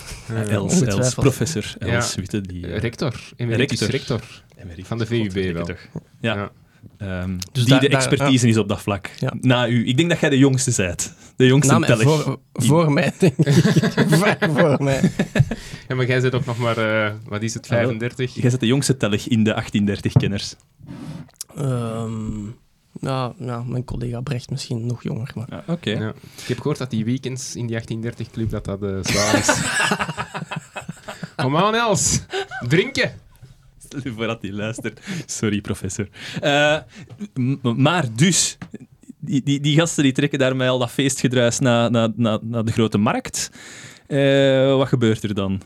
Els, 0.48 1.14
professor 1.14 1.76
Ja. 1.80 1.86
Els 1.88 2.16
Witte, 2.16 2.42
die... 2.42 2.68
eh, 2.68 2.80
Rector, 2.80 3.20
emeritus 3.36 3.80
Rector. 3.80 4.18
rector. 4.20 4.44
emeritus. 4.58 4.88
van 4.88 4.98
de 4.98 5.06
VUB 5.06 5.54
wel. 5.54 5.66
toch. 5.66 5.80
Ja. 6.22 6.52
Ehm, 7.04 7.38
Dus 7.52 7.64
die 7.64 7.66
daar- 7.66 7.80
de 7.80 7.90
daar- 7.90 8.00
expertise 8.00 8.48
is 8.48 8.58
op 8.58 8.68
dat 8.68 8.82
vlak. 8.82 9.10
Ja. 9.20 9.34
Na 9.42 9.68
u. 9.68 9.88
Ik 9.88 9.98
denk 9.98 10.10
dat 10.10 10.20
jij 10.20 10.30
de 10.30 10.38
jongste 10.38 10.74
bent. 10.78 11.14
De 11.36 11.46
jongste 11.46 11.72
Nou, 11.74 11.86
teller. 11.86 12.04
voor, 12.06 12.40
voor 12.54 12.92
mij, 12.92 13.14
denk 13.20 13.38
ik. 13.38 13.54
Voor 14.58 14.84
mij. 14.84 15.12
Ja, 15.88 15.96
maar 15.96 16.06
jij 16.08 16.20
zit 16.20 16.36
ook 16.36 16.46
nog 16.46 16.58
maar, 16.58 16.78
eh, 16.78 17.12
wat 17.28 17.42
is 17.42 17.54
het, 17.54 17.64
Ah, 17.64 17.70
wel. 17.70 17.80
35? 17.80 18.34
Jij 18.34 18.50
bent 18.50 18.60
de 18.60 18.68
jongste 18.68 18.98
teller 18.98 19.22
in 19.28 19.44
de 19.44 19.54
1830-kenners. 19.54 20.56
Ehm, 21.58 22.46
ja, 23.02 23.34
ja, 23.40 23.64
mijn 23.68 23.84
collega 23.84 24.22
Brecht 24.22 24.50
misschien 24.50 24.86
nog 24.86 25.04
jonger. 25.04 25.32
Maar. 25.36 25.48
Ja, 25.50 25.64
Oké. 25.68 25.90
Ja. 25.90 26.10
Ik 26.42 26.48
heb 26.48 26.58
gehoord 26.58 26.78
dat 26.78 26.90
die 26.90 27.06
weekends 27.06 27.56
in 27.56 27.68
die 27.68 27.76
1830-club 27.76 28.50
dat 28.50 28.66
dat 28.66 28.84
eh, 28.84 28.90
zwaar 29.02 29.38
is. 29.38 29.50
Kom 31.36 31.58
aan, 31.58 31.76
Els. 31.76 32.22
Drinken. 32.68 33.12
Stel 34.00 34.02
je 34.12 34.18
voor 34.18 34.28
dat 34.28 34.42
hij 34.42 34.52
luistert. 34.52 35.00
Sorry, 35.26 35.62
professor. 35.62 36.08
Eh, 36.42 36.78
maar 37.62 38.06
dus, 38.16 38.58
die, 39.20 39.44
die, 39.44 39.60
die 39.60 39.76
gasten 39.78 40.04
die 40.04 40.12
trekken 40.12 40.40
daarmee 40.40 40.70
al 40.70 40.80
dat 40.80 40.92
feestgedruis 40.92 41.60
naar, 41.60 41.92
naar, 41.92 42.10
naar, 42.16 42.40
naar 42.42 42.66
de 42.66 42.72
grote 42.72 42.98
markt. 42.98 43.52
Eh, 44.08 44.76
wat 44.76 44.88
gebeurt 44.88 45.24
er 45.24 45.34
dan? 45.34 45.62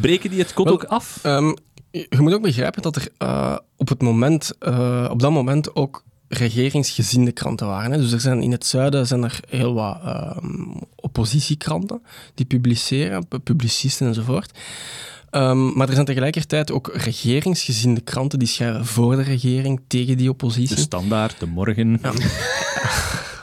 Breken 0.00 0.30
die 0.30 0.38
het 0.38 0.52
kot 0.52 0.64
Wel, 0.64 0.74
ook 0.74 0.84
af? 0.84 1.18
Ehm, 1.22 1.54
je 1.90 2.06
moet 2.18 2.34
ook 2.34 2.42
begrijpen 2.42 2.82
dat 2.82 2.96
er 2.96 3.08
eh, 3.18 3.56
op, 3.76 3.88
het 3.88 4.02
moment, 4.02 4.52
op 5.10 5.20
dat 5.20 5.30
moment 5.30 5.74
ook 5.74 6.04
regeringsgezinde 6.28 7.32
kranten 7.32 7.66
waren. 7.66 7.92
Hè. 7.92 7.98
Dus 7.98 8.12
er 8.12 8.20
zijn, 8.20 8.42
in 8.42 8.52
het 8.52 8.66
zuiden 8.66 9.06
zijn 9.06 9.22
er 9.22 9.40
heel 9.48 9.74
wat 9.74 9.98
ehm, 10.04 10.66
oppositiekranten 10.94 12.02
die 12.34 12.46
publiceren, 12.46 13.28
pu- 13.28 13.38
publicisten 13.38 14.06
enzovoort. 14.06 14.58
Ehm, 15.32 15.76
maar 15.76 15.88
er 15.88 15.94
zijn 15.94 16.06
tegelijkertijd 16.06 16.72
ook 16.72 16.90
regeringsgezinde 16.94 18.00
kranten 18.00 18.38
die 18.38 18.48
schrijven 18.48 18.86
voor 18.86 19.16
de 19.16 19.22
regering, 19.22 19.80
tegen 19.86 20.16
die 20.16 20.30
oppositie. 20.30 20.76
De 20.76 20.80
standaard, 20.80 21.40
de 21.40 21.46
morgen. 21.46 21.98
Ja. 22.02 22.12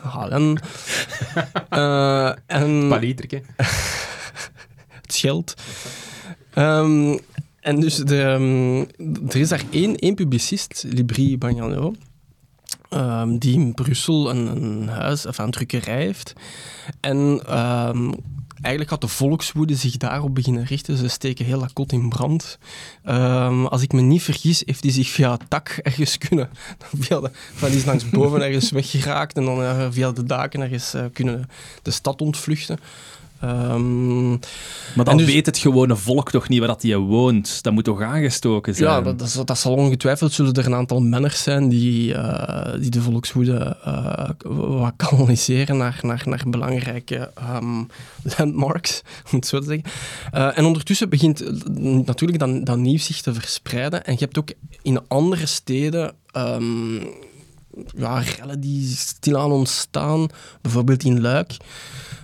Halen. 0.14 0.60
Eh, 1.70 2.32
en 2.46 2.90
het 5.02 5.16
geld. 5.16 5.54
Ehm, 6.54 7.18
en 7.60 7.80
dus 7.80 7.96
de, 7.96 8.22
ehm, 8.22 8.80
er 9.30 9.40
is 9.40 9.50
daar 9.50 9.64
één, 9.70 9.96
één 9.96 10.16
publicist, 10.16 10.84
Libri 10.88 11.38
Bagnano, 11.38 11.94
ehm, 12.90 13.38
die 13.38 13.54
in 13.54 13.74
Brussel 13.74 14.30
een, 14.30 14.48
een 14.48 14.88
huis, 14.88 15.26
of 15.26 15.38
een 15.38 15.52
drukkerij 15.52 16.04
heeft. 16.04 16.34
En 17.00 17.42
ehm, 17.46 18.12
eigenlijk 18.62 18.90
gaat 18.90 19.02
de 19.02 19.08
volkswoede 19.08 19.76
zich 19.76 19.98
daarop 19.98 20.36
beginnen 20.36 20.66
richten. 20.66 20.98
Ze 20.98 21.08
steken 21.08 21.46
heel 21.46 21.60
dat 21.60 21.74
kot 21.74 21.92
in 21.92 22.10
brand. 22.10 22.58
Ehm, 23.04 23.66
als 23.66 23.82
ik 23.82 23.92
me 23.92 24.02
niet 24.02 24.22
vergis, 24.22 24.62
heeft 24.66 24.84
hij 24.84 24.92
zich 24.92 25.10
via 25.10 25.32
het 25.32 25.44
dak 25.48 25.70
ergens 25.70 26.18
kunnen... 26.18 26.50
Via 27.00 27.22
van 27.54 27.70
die 27.70 27.78
is 27.78 27.86
langs 27.86 28.10
boven 28.10 28.42
ergens 28.42 28.72
weggeraakt 28.72 29.38
en 29.38 29.46
dan 29.46 29.64
eh, 29.64 29.88
via 29.90 30.12
de 30.12 30.24
daken 30.24 30.62
ergens 30.62 30.94
eh, 30.94 31.06
kunnen 31.14 31.50
de 31.82 31.92
stad 31.92 32.22
ontvluchten. 32.22 32.80
Ehm, 33.42 34.30
Maar 34.96 35.06
dan 35.06 35.18
dus- 35.18 35.26
weet 35.26 35.46
het 35.46 35.58
gewone 35.58 35.96
volk 35.96 36.32
toch 36.32 36.50
niet 36.50 36.60
waar 36.60 36.68
dat 36.68 36.82
hij 36.82 36.98
woont. 36.98 37.64
Dat 37.64 37.74
moet 37.74 37.84
toch 37.84 38.02
aangestoken 38.02 38.76
zijn? 38.76 38.90
ja, 38.90 39.02
dat, 39.02 39.20
dat, 39.20 39.30
zal- 39.30 39.46
dat 39.46 39.58
zal 39.58 39.74
ongetwijfeld 39.74 40.34
zullen 40.34 40.54
er 40.54 40.66
een 40.66 40.74
aantal 40.76 41.02
menners 41.02 41.44
zijn 41.44 41.70
die, 41.70 42.14
eh, 42.14 42.80
die 42.82 42.90
de 42.90 43.02
volkswoede 43.02 43.78
eh, 43.84 44.30
wat 44.80 44.94
kanaliseren 44.96 45.78
naar, 45.78 46.00
naar, 46.02 46.24
naar 46.26 46.44
belangrijke 46.48 47.32
ehm, 47.36 47.84
landmarks, 48.38 49.02
om 49.32 49.38
het 49.38 49.48
zo 49.48 49.60
te 49.60 49.66
zeggen. 49.66 49.92
Eh, 50.32 50.58
en 50.58 50.66
ondertussen 50.66 51.10
begint 51.10 51.44
natuurlijk 52.06 52.40
dat, 52.40 52.66
dat 52.66 52.78
nieuws 52.78 53.06
zich 53.06 53.22
te 53.22 53.34
verspreiden. 53.34 54.06
En 54.06 54.14
je 54.14 54.20
hebt 54.20 54.38
ook 54.38 54.50
in 54.82 55.00
andere 55.08 55.46
steden 55.46 56.14
ehm, 56.32 56.96
ja, 57.98 58.20
rellen 58.20 58.60
die 58.60 58.88
stilaan 58.88 59.52
ontstaan. 59.52 60.28
Bijvoorbeeld 60.62 61.04
in 61.04 61.22
Luik. 61.22 61.58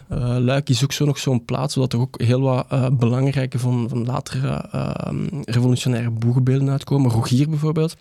Eh, 0.08 0.36
Luik 0.39 0.70
is 0.70 0.84
ook 0.84 0.91
zo 0.91 1.06
nog 1.06 1.18
zo'n 1.18 1.46
plaats, 1.46 1.74
zodat 1.74 1.93
er 1.93 2.00
ook 2.00 2.22
heel 2.22 2.41
wat 2.41 2.66
eh, 2.70 2.88
belangrijke 2.91 3.60
van, 3.60 3.89
van 3.89 4.06
latere 4.06 4.68
ehm, 4.72 5.28
revolutionaire 5.46 6.10
boegbeelden 6.10 6.70
uitkomen. 6.70 7.12
Rogier 7.12 7.50
bijvoorbeeld. 7.50 7.96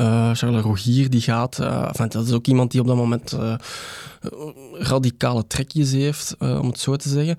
Eh, 0.00 0.30
Charles 0.34 0.62
Rogier, 0.62 1.10
die 1.10 1.20
gaat... 1.20 1.58
eh, 1.58 1.92
dat 2.12 2.26
is 2.26 2.32
ook 2.32 2.46
iemand 2.46 2.70
die 2.70 2.80
op 2.80 2.86
dat 2.86 2.96
moment 2.96 3.32
eh, 3.32 3.54
radicale 4.72 5.46
trekjes 5.46 5.92
heeft, 5.92 6.36
om 6.38 6.66
het 6.66 6.80
zo 6.80 6.96
te 6.96 7.08
zeggen. 7.08 7.36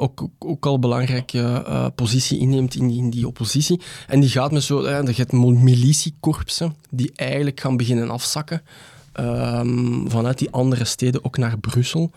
Ook, 0.00 0.28
ook 0.38 0.66
al 0.66 0.78
belangrijke 0.78 1.64
positie 1.94 2.38
inneemt 2.38 2.74
in, 2.74 2.90
in 2.90 3.10
die 3.10 3.26
oppositie. 3.26 3.80
En 4.06 4.20
die 4.20 4.28
gaat 4.28 4.52
met 4.52 4.62
zo... 4.62 4.82
eh, 4.82 5.06
je 5.06 5.26
militiekorpsen 5.62 6.76
die 6.90 7.12
eigenlijk 7.14 7.60
gaan 7.60 7.76
beginnen 7.76 8.10
afzakken. 8.10 8.62
Ehm, 9.12 10.08
vanuit 10.08 10.38
die 10.38 10.50
andere 10.50 10.84
steden 10.84 11.24
ook 11.24 11.36
naar 11.36 11.58
Brussel. 11.58 12.10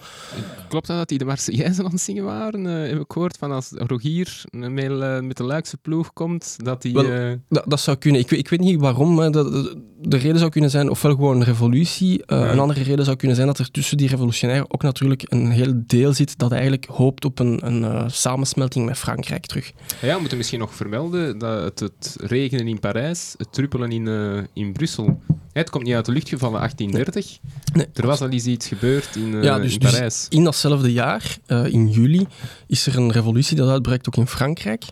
Klopt 0.67 0.87
dat 0.87 0.97
dat 0.97 1.09
die 1.09 1.17
de 1.17 1.25
Marseillaise 1.25 1.83
aan 1.83 1.91
het 1.91 2.01
zingen 2.01 2.23
waren? 2.23 2.67
Eh, 2.67 2.89
heb 2.89 2.99
ik 2.99 3.11
gehoord 3.11 3.37
van 3.37 3.51
als 3.51 3.71
Rogier 3.71 4.43
met, 4.51 4.91
eh, 5.01 5.19
met 5.19 5.37
de 5.37 5.43
Luikse 5.43 5.77
ploeg 5.77 6.13
komt, 6.13 6.55
dat 6.63 6.81
die... 6.81 6.93
Wel, 6.93 7.11
eh, 7.11 7.31
Dat, 7.49 7.63
dat 7.67 7.79
zou 7.79 7.97
kunnen. 7.97 8.21
Ik 8.21 8.29
weet, 8.29 8.39
ik 8.39 8.49
weet 8.49 8.59
niet 8.59 8.79
waarom. 8.79 9.15
Maar 9.15 9.31
de, 9.31 9.49
de, 9.49 9.81
de 10.01 10.17
reden 10.17 10.39
zou 10.39 10.51
kunnen 10.51 10.69
zijn, 10.69 10.89
ofwel 10.89 11.11
gewoon 11.11 11.35
een 11.35 11.43
revolutie. 11.43 12.23
Ja. 12.25 12.51
Een 12.51 12.59
andere 12.59 12.83
reden 12.83 13.05
zou 13.05 13.17
kunnen 13.17 13.35
zijn 13.35 13.47
dat 13.47 13.59
er 13.59 13.71
tussen 13.71 13.97
die 13.97 14.07
revolutionairen 14.07 14.73
ook 14.73 14.81
natuurlijk 14.81 15.23
een 15.27 15.51
heel 15.51 15.73
deel 15.75 16.13
zit 16.13 16.37
dat 16.37 16.51
eigenlijk 16.51 16.85
hoopt 16.85 17.25
op 17.25 17.39
een, 17.39 17.65
een 17.65 18.11
samensmelting 18.11 18.85
met 18.85 18.97
Frankrijk 18.97 19.45
terug. 19.45 19.71
Ja, 20.01 20.13
we 20.13 20.19
moeten 20.19 20.37
misschien 20.37 20.59
nog 20.59 20.75
vermelden 20.75 21.37
dat 21.37 21.63
het, 21.63 21.79
het 21.79 22.15
regenen 22.19 22.67
in 22.67 22.79
Parijs, 22.79 23.33
het 23.37 23.53
truppelen 23.53 23.91
in, 23.91 24.07
in 24.53 24.71
Brussel. 24.71 25.21
Het 25.61 25.69
komt 25.69 25.83
niet 25.83 25.93
uit 25.93 26.05
de 26.05 26.11
lucht 26.11 26.29
gevallen, 26.29 26.59
1830. 26.59 27.39
Nee. 27.73 27.87
Er 27.93 28.07
was 28.07 28.21
al 28.21 28.29
eens 28.29 28.45
iets 28.45 28.67
gebeurd 28.67 29.15
in, 29.15 29.35
eh, 29.35 29.43
Ja, 29.43 29.59
dus- 29.59 29.73
in 29.73 29.79
dus- 29.79 29.91
Parijs. 29.91 30.25
In 30.29 30.43
datzelfde 30.43 30.91
jaar, 30.93 31.37
eh, 31.45 31.65
in 31.65 31.89
juli, 31.89 32.27
is 32.67 32.87
er 32.87 32.97
een 32.97 33.11
revolutie 33.11 33.55
dat 33.55 33.69
uitbreekt 33.69 34.07
ook 34.07 34.15
in 34.15 34.27
Frankrijk. 34.27 34.83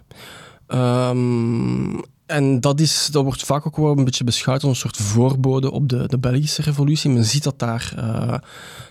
Ehm, 0.68 2.00
en 2.26 2.60
dat, 2.60 2.80
is, 2.80 3.10
dat 3.12 3.24
wordt 3.24 3.44
vaak 3.44 3.68
ook 3.68 3.78
wel 3.78 3.98
een 3.98 4.06
beetje 4.06 4.24
beschouwd 4.24 4.64
als 4.64 4.72
een 4.72 4.78
soort 4.78 4.98
voorbode 4.98 5.72
op 5.72 5.90
de, 5.90 6.08
de 6.08 6.20
Belgische 6.20 6.62
revolutie. 6.62 7.10
Men 7.10 7.26
ziet 7.26 7.44
dat 7.44 7.60
daar... 7.60 7.94
eh, 7.96 8.38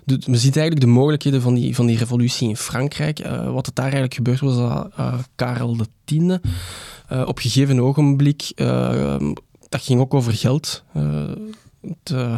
de, 0.05 0.18
men 0.27 0.39
ziet 0.39 0.57
eigenlijk 0.57 0.87
de 0.87 0.93
mogelijkheden 0.93 1.43
van 1.43 1.55
die, 1.55 1.75
van 1.75 1.87
die 1.87 1.99
revolutie 1.99 2.49
in 2.49 2.57
Frankrijk. 2.57 3.18
Wat 3.47 3.66
er 3.66 3.75
daar 3.75 3.85
eigenlijk 3.85 4.14
gebeurd 4.14 4.41
was, 4.41 4.57
dat 4.57 4.89
Karel 5.35 5.77
X 6.05 6.12
eh 7.09 7.23
op 7.27 7.39
gegeven 7.39 7.81
ogenblik... 7.81 8.53
dat 9.73 9.83
ging 9.83 10.01
ook 10.01 10.14
over 10.14 10.33
geld. 10.33 10.85
Eh, 10.93 11.31
eh, 12.05 12.37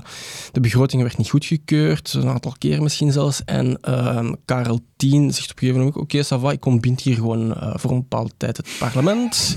de 0.52 0.60
begroting 0.60 1.02
werd 1.02 1.16
niet 1.16 1.30
goedgekeurd, 1.30 2.12
een 2.12 2.28
aantal 2.28 2.54
keer 2.58 2.82
misschien 2.82 3.12
zelfs. 3.12 3.44
En 3.44 3.78
ehm, 3.80 4.34
Karel 4.44 4.80
Zegt 5.10 5.50
op 5.50 5.56
een 5.56 5.58
gegeven 5.58 5.78
moment, 5.78 5.96
oké, 5.96 6.24
ça 6.24 6.40
va, 6.40 6.52
ik 6.52 6.64
ontbind 6.64 7.00
hier 7.00 7.14
gewoon 7.14 7.54
eh, 7.54 7.72
voor 7.76 7.90
een 7.90 8.00
bepaalde 8.00 8.30
tijd 8.36 8.56
het 8.56 8.68
parlement. 8.78 9.56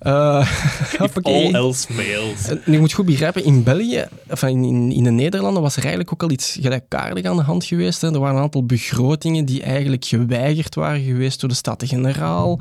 Hoppakee. 0.98 1.46
All 1.46 1.54
else 1.54 1.92
fails. 1.92 2.48
En 2.64 2.72
je 2.72 2.78
moet 2.78 2.92
goed 2.92 3.06
begrijpen, 3.06 3.44
in 3.44 3.62
België, 3.62 4.04
enfin 4.26 4.48
in, 4.48 4.64
in, 4.64 4.92
in 4.92 5.04
de 5.04 5.10
Nederlanden, 5.10 5.62
was 5.62 5.72
er 5.76 5.80
eigenlijk 5.80 6.12
ook 6.12 6.22
al 6.22 6.30
iets 6.30 6.58
gelijkaardigs 6.60 7.28
aan 7.28 7.36
de 7.36 7.42
hand 7.42 7.64
geweest. 7.64 8.00
Hè. 8.00 8.12
Er 8.12 8.18
waren 8.18 8.36
een 8.36 8.42
aantal 8.42 8.66
begrotingen 8.66 9.44
die 9.44 9.62
eigenlijk 9.62 10.04
geweigerd 10.04 10.74
waren 10.74 11.02
geweest 11.02 11.40
door 11.40 11.48
de 11.48 11.54
Staten-Generaal. 11.54 12.60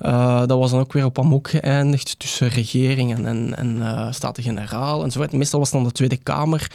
Eh, 0.00 0.38
dat 0.38 0.58
was 0.58 0.70
dan 0.70 0.80
ook 0.80 0.92
weer 0.92 1.04
op 1.04 1.18
amok 1.18 1.50
geëindigd 1.50 2.18
tussen 2.18 2.48
regering 2.48 3.14
en, 3.14 3.26
en, 3.26 3.56
en 3.56 4.14
Staten-Generaal 4.14 5.04
enzovoort. 5.04 5.32
Meestal 5.32 5.58
was 5.58 5.70
het 5.70 5.78
dan 5.78 5.88
de 5.88 5.94
Tweede 5.94 6.16
Kamer, 6.16 6.70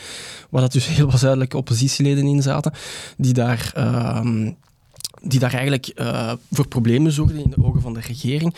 waar 0.49 0.61
dat 0.61 0.71
dus 0.71 0.87
heel 0.95 1.11
wat 1.11 1.19
zuidelijke 1.19 1.57
oppositieleden 1.57 2.25
in 2.25 2.41
zaten, 2.41 2.73
die 3.17 3.33
daar... 3.33 3.71
ehm, 3.75 4.51
die 5.21 5.39
daar 5.39 5.53
eigenlijk 5.53 5.87
eh, 5.87 6.33
voor 6.51 6.67
problemen 6.67 7.11
zorgden 7.11 7.43
in 7.43 7.49
de 7.49 7.63
ogen 7.63 7.81
van 7.81 7.93
de 7.93 7.99
regering. 7.99 8.53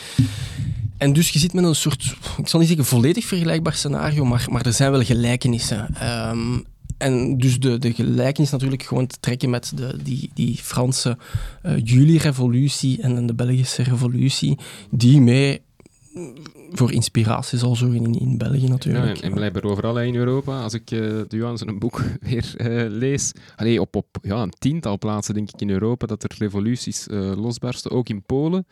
En 0.97 1.13
dus 1.13 1.29
je 1.29 1.39
zit 1.39 1.53
met 1.53 1.63
een 1.63 1.75
soort, 1.75 2.15
ik 2.37 2.47
zal 2.47 2.59
niet 2.59 2.67
zeggen 2.67 2.85
volledig 2.85 3.25
vergelijkbaar 3.25 3.73
scenario, 3.73 4.25
maar, 4.25 4.45
maar 4.49 4.65
er 4.65 4.73
zijn 4.73 4.91
wel 4.91 5.03
gelijkenissen. 5.03 5.95
Ehm, 5.95 6.59
en 6.97 7.37
dus 7.37 7.59
de, 7.59 7.77
de 7.77 7.93
gelijkenis 7.93 8.49
natuurlijk 8.49 8.83
gewoon 8.83 9.07
te 9.07 9.17
trekken 9.19 9.49
met 9.49 9.71
de, 9.75 9.97
die, 10.03 10.29
die 10.33 10.57
Franse 10.57 11.17
eh, 11.61 11.73
juli-revolutie 11.83 13.01
en 13.01 13.25
de 13.25 13.33
Belgische 13.33 13.83
revolutie, 13.83 14.57
die 14.89 15.21
mee 15.21 15.61
voor 16.73 16.91
inspiratie 16.91 17.57
zal 17.57 17.75
zorgen 17.75 18.05
in, 18.05 18.19
in 18.19 18.37
België 18.37 18.61
Ja, 18.61 18.69
natuurlijk. 18.69 19.17
en, 19.17 19.21
en 19.21 19.33
blijkbaar 19.33 19.63
overal 19.63 19.99
in 20.01 20.15
Europa. 20.15 20.61
Als 20.61 20.73
ik 20.73 20.87
de 20.87 21.25
Johan 21.29 21.57
zijn 21.57 21.79
boek 21.79 22.01
weer 22.29 22.53
eh, 22.57 22.89
lees, 22.89 23.31
allee, 23.55 23.81
op, 23.81 23.95
op 23.95 24.17
ja, 24.21 24.41
een 24.41 24.53
tiental 24.59 24.97
plaatsen 24.97 25.33
denk 25.33 25.51
ik 25.51 25.61
in 25.61 25.69
Europa 25.69 26.05
dat 26.05 26.23
er 26.23 26.35
revoluties 26.37 27.07
eh, 27.07 27.35
losbarsten, 27.35 27.91
ook 27.91 28.09
in 28.09 28.23
Polen. 28.23 28.65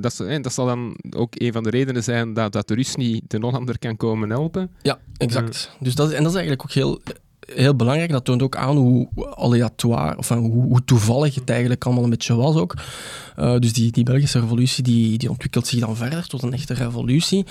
Dat, 0.00 0.20
eh, 0.20 0.42
dat 0.42 0.52
zal 0.52 0.66
dan 0.66 0.96
ook 1.10 1.32
een 1.40 1.52
van 1.52 1.62
de 1.62 1.70
redenen 1.70 2.02
zijn 2.02 2.32
dat, 2.34 2.52
dat 2.52 2.68
de 2.68 2.74
Rus 2.74 2.96
niet 2.96 3.30
de 3.30 3.38
Hollander 3.40 3.78
kan 3.78 3.96
komen 3.96 4.30
helpen. 4.30 4.70
Ja, 4.82 4.98
exact. 5.16 5.70
Dus 5.80 5.94
dat 5.94 6.08
is, 6.08 6.14
en 6.14 6.22
dat 6.22 6.32
is 6.32 6.38
eigenlijk 6.38 6.68
ook 6.68 6.74
heel, 6.74 7.00
heel 7.54 7.76
belangrijk. 7.76 8.10
Dat 8.10 8.24
toont 8.24 8.42
ook 8.42 8.56
aan 8.56 8.76
hoe 8.76 9.08
aleatoire, 9.34 10.18
of 10.18 10.28
hoe, 10.28 10.62
hoe 10.62 10.84
toevallig 10.84 11.34
het 11.34 11.50
eigenlijk 11.50 11.84
allemaal 11.84 12.04
een 12.04 12.10
beetje 12.10 12.34
was 12.34 12.56
ook. 12.56 12.74
Eh, 13.36 13.58
dus 13.58 13.72
die, 13.72 13.92
die 13.92 14.04
Belgische 14.04 14.40
revolutie 14.40 14.82
die, 14.82 15.18
die 15.18 15.30
ontwikkelt 15.30 15.66
zich 15.66 15.80
dan 15.80 15.96
verder 15.96 16.26
tot 16.26 16.42
een 16.42 16.52
echte 16.52 16.74
revolutie. 16.74 17.46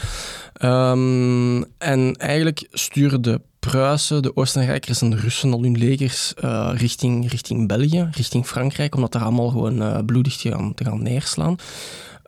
Ehm, 0.53 1.63
en 1.77 2.15
eigenlijk 2.15 2.67
sturen 2.71 3.21
de 3.21 3.41
Pruisen, 3.59 4.21
de 4.21 4.35
Oostenrijkers 4.35 5.01
en 5.01 5.09
de 5.09 5.15
Russen 5.15 5.53
al 5.53 5.63
hun 5.63 5.77
legers 5.77 6.33
eh, 6.33 6.71
richting, 6.73 7.29
richting 7.29 7.67
België, 7.67 8.09
richting 8.11 8.45
Frankrijk, 8.45 8.95
omdat 8.95 9.11
daar 9.11 9.21
allemaal 9.21 9.49
gewoon 9.49 9.81
eh, 9.81 9.99
bloedig 10.05 10.37
te 10.37 10.71
te 10.75 10.83
gaan 10.83 11.03
neerslaan. 11.03 11.57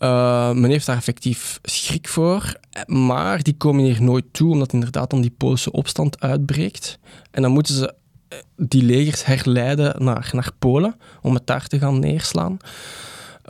Uh, 0.04 0.52
men 0.52 0.70
heeft 0.70 0.86
daar 0.86 0.98
effectief 0.98 1.60
schrik 1.64 2.08
voor, 2.08 2.54
maar 2.86 3.44
die 3.44 3.58
komen 3.58 3.84
hier 3.84 4.02
nooit 4.02 4.26
toe, 4.32 4.52
omdat 4.52 4.74
inderdaad 4.74 5.10
dan 5.10 5.22
die 5.22 5.34
Poolse 5.38 5.72
opstand 5.72 6.20
uitbreekt. 6.22 7.00
En 7.32 7.42
dan 7.42 7.52
moeten 7.52 7.76
ze 7.76 7.94
eh, 8.28 8.38
die 8.56 8.84
legers 8.84 9.26
herleiden 9.26 10.04
naar, 10.04 10.30
naar 10.32 10.52
Polen, 10.60 10.96
om 11.22 11.34
het 11.34 11.48
daar 11.48 11.68
te 11.68 11.80
gaan 11.80 12.00
neerslaan. 12.00 12.58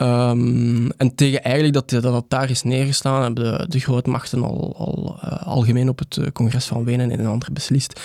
Um, 0.01 0.91
en 0.91 1.15
tegen 1.15 1.43
eigenlijk 1.43 1.73
dat, 1.73 2.01
dat 2.03 2.25
daar 2.27 2.49
is 2.49 2.63
neergestaan, 2.63 3.21
hebben 3.21 3.43
de, 3.43 3.65
de 3.67 3.79
grootmachten 3.79 4.43
al, 4.43 4.75
al 4.77 5.19
uh, 5.23 5.47
algemeen 5.47 5.89
op 5.89 5.99
het 5.99 6.17
uh, 6.17 6.27
congres 6.33 6.65
van 6.65 6.83
Wenen 6.83 7.11
en 7.11 7.19
een 7.19 7.25
ander 7.25 7.49
beslist. 7.53 8.01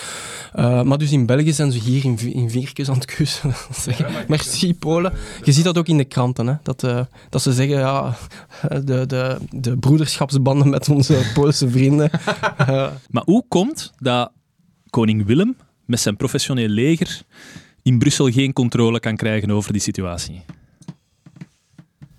Uh, 0.55 0.81
maar 0.81 0.97
dus 0.97 1.11
in 1.11 1.25
België 1.25 1.53
zijn 1.53 1.71
ze 1.71 1.79
hier 1.79 2.05
in, 2.05 2.19
in 2.33 2.49
vierkes 2.49 2.89
aan 2.89 2.95
het 2.95 3.05
kussen. 3.05 3.53
zeggen, 3.85 4.05
merci 4.27 4.75
Polen. 4.75 5.13
Je 5.43 5.51
ziet 5.51 5.63
dat 5.63 5.77
ook 5.77 5.87
in 5.87 5.97
de 5.97 6.05
kranten, 6.05 6.47
hè, 6.47 6.53
dat, 6.63 6.79
dat 7.29 7.41
ze 7.41 7.53
zeggen, 7.53 7.77
ja, 7.77 8.17
de, 8.83 9.05
de, 9.05 9.37
de 9.49 9.77
broederschapsbanden 9.77 10.69
met 10.69 10.89
onze 10.89 11.21
Poolse 11.33 11.69
vrienden. 11.69 12.09
maar 13.13 13.23
hoe 13.23 13.45
komt 13.47 13.91
dat 13.99 14.31
koning 14.89 15.25
Willem 15.25 15.55
met 15.85 15.99
zijn 15.99 16.15
professioneel 16.15 16.67
leger 16.67 17.21
in 17.81 17.97
Brussel 17.97 18.31
geen 18.31 18.53
controle 18.53 18.99
kan 18.99 19.15
krijgen 19.15 19.51
over 19.51 19.71
die 19.71 19.81
situatie? 19.81 20.43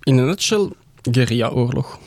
In 0.09 0.17
een 0.17 0.25
nutshell, 0.25 0.69
guerrilla-oorlog. 1.11 1.99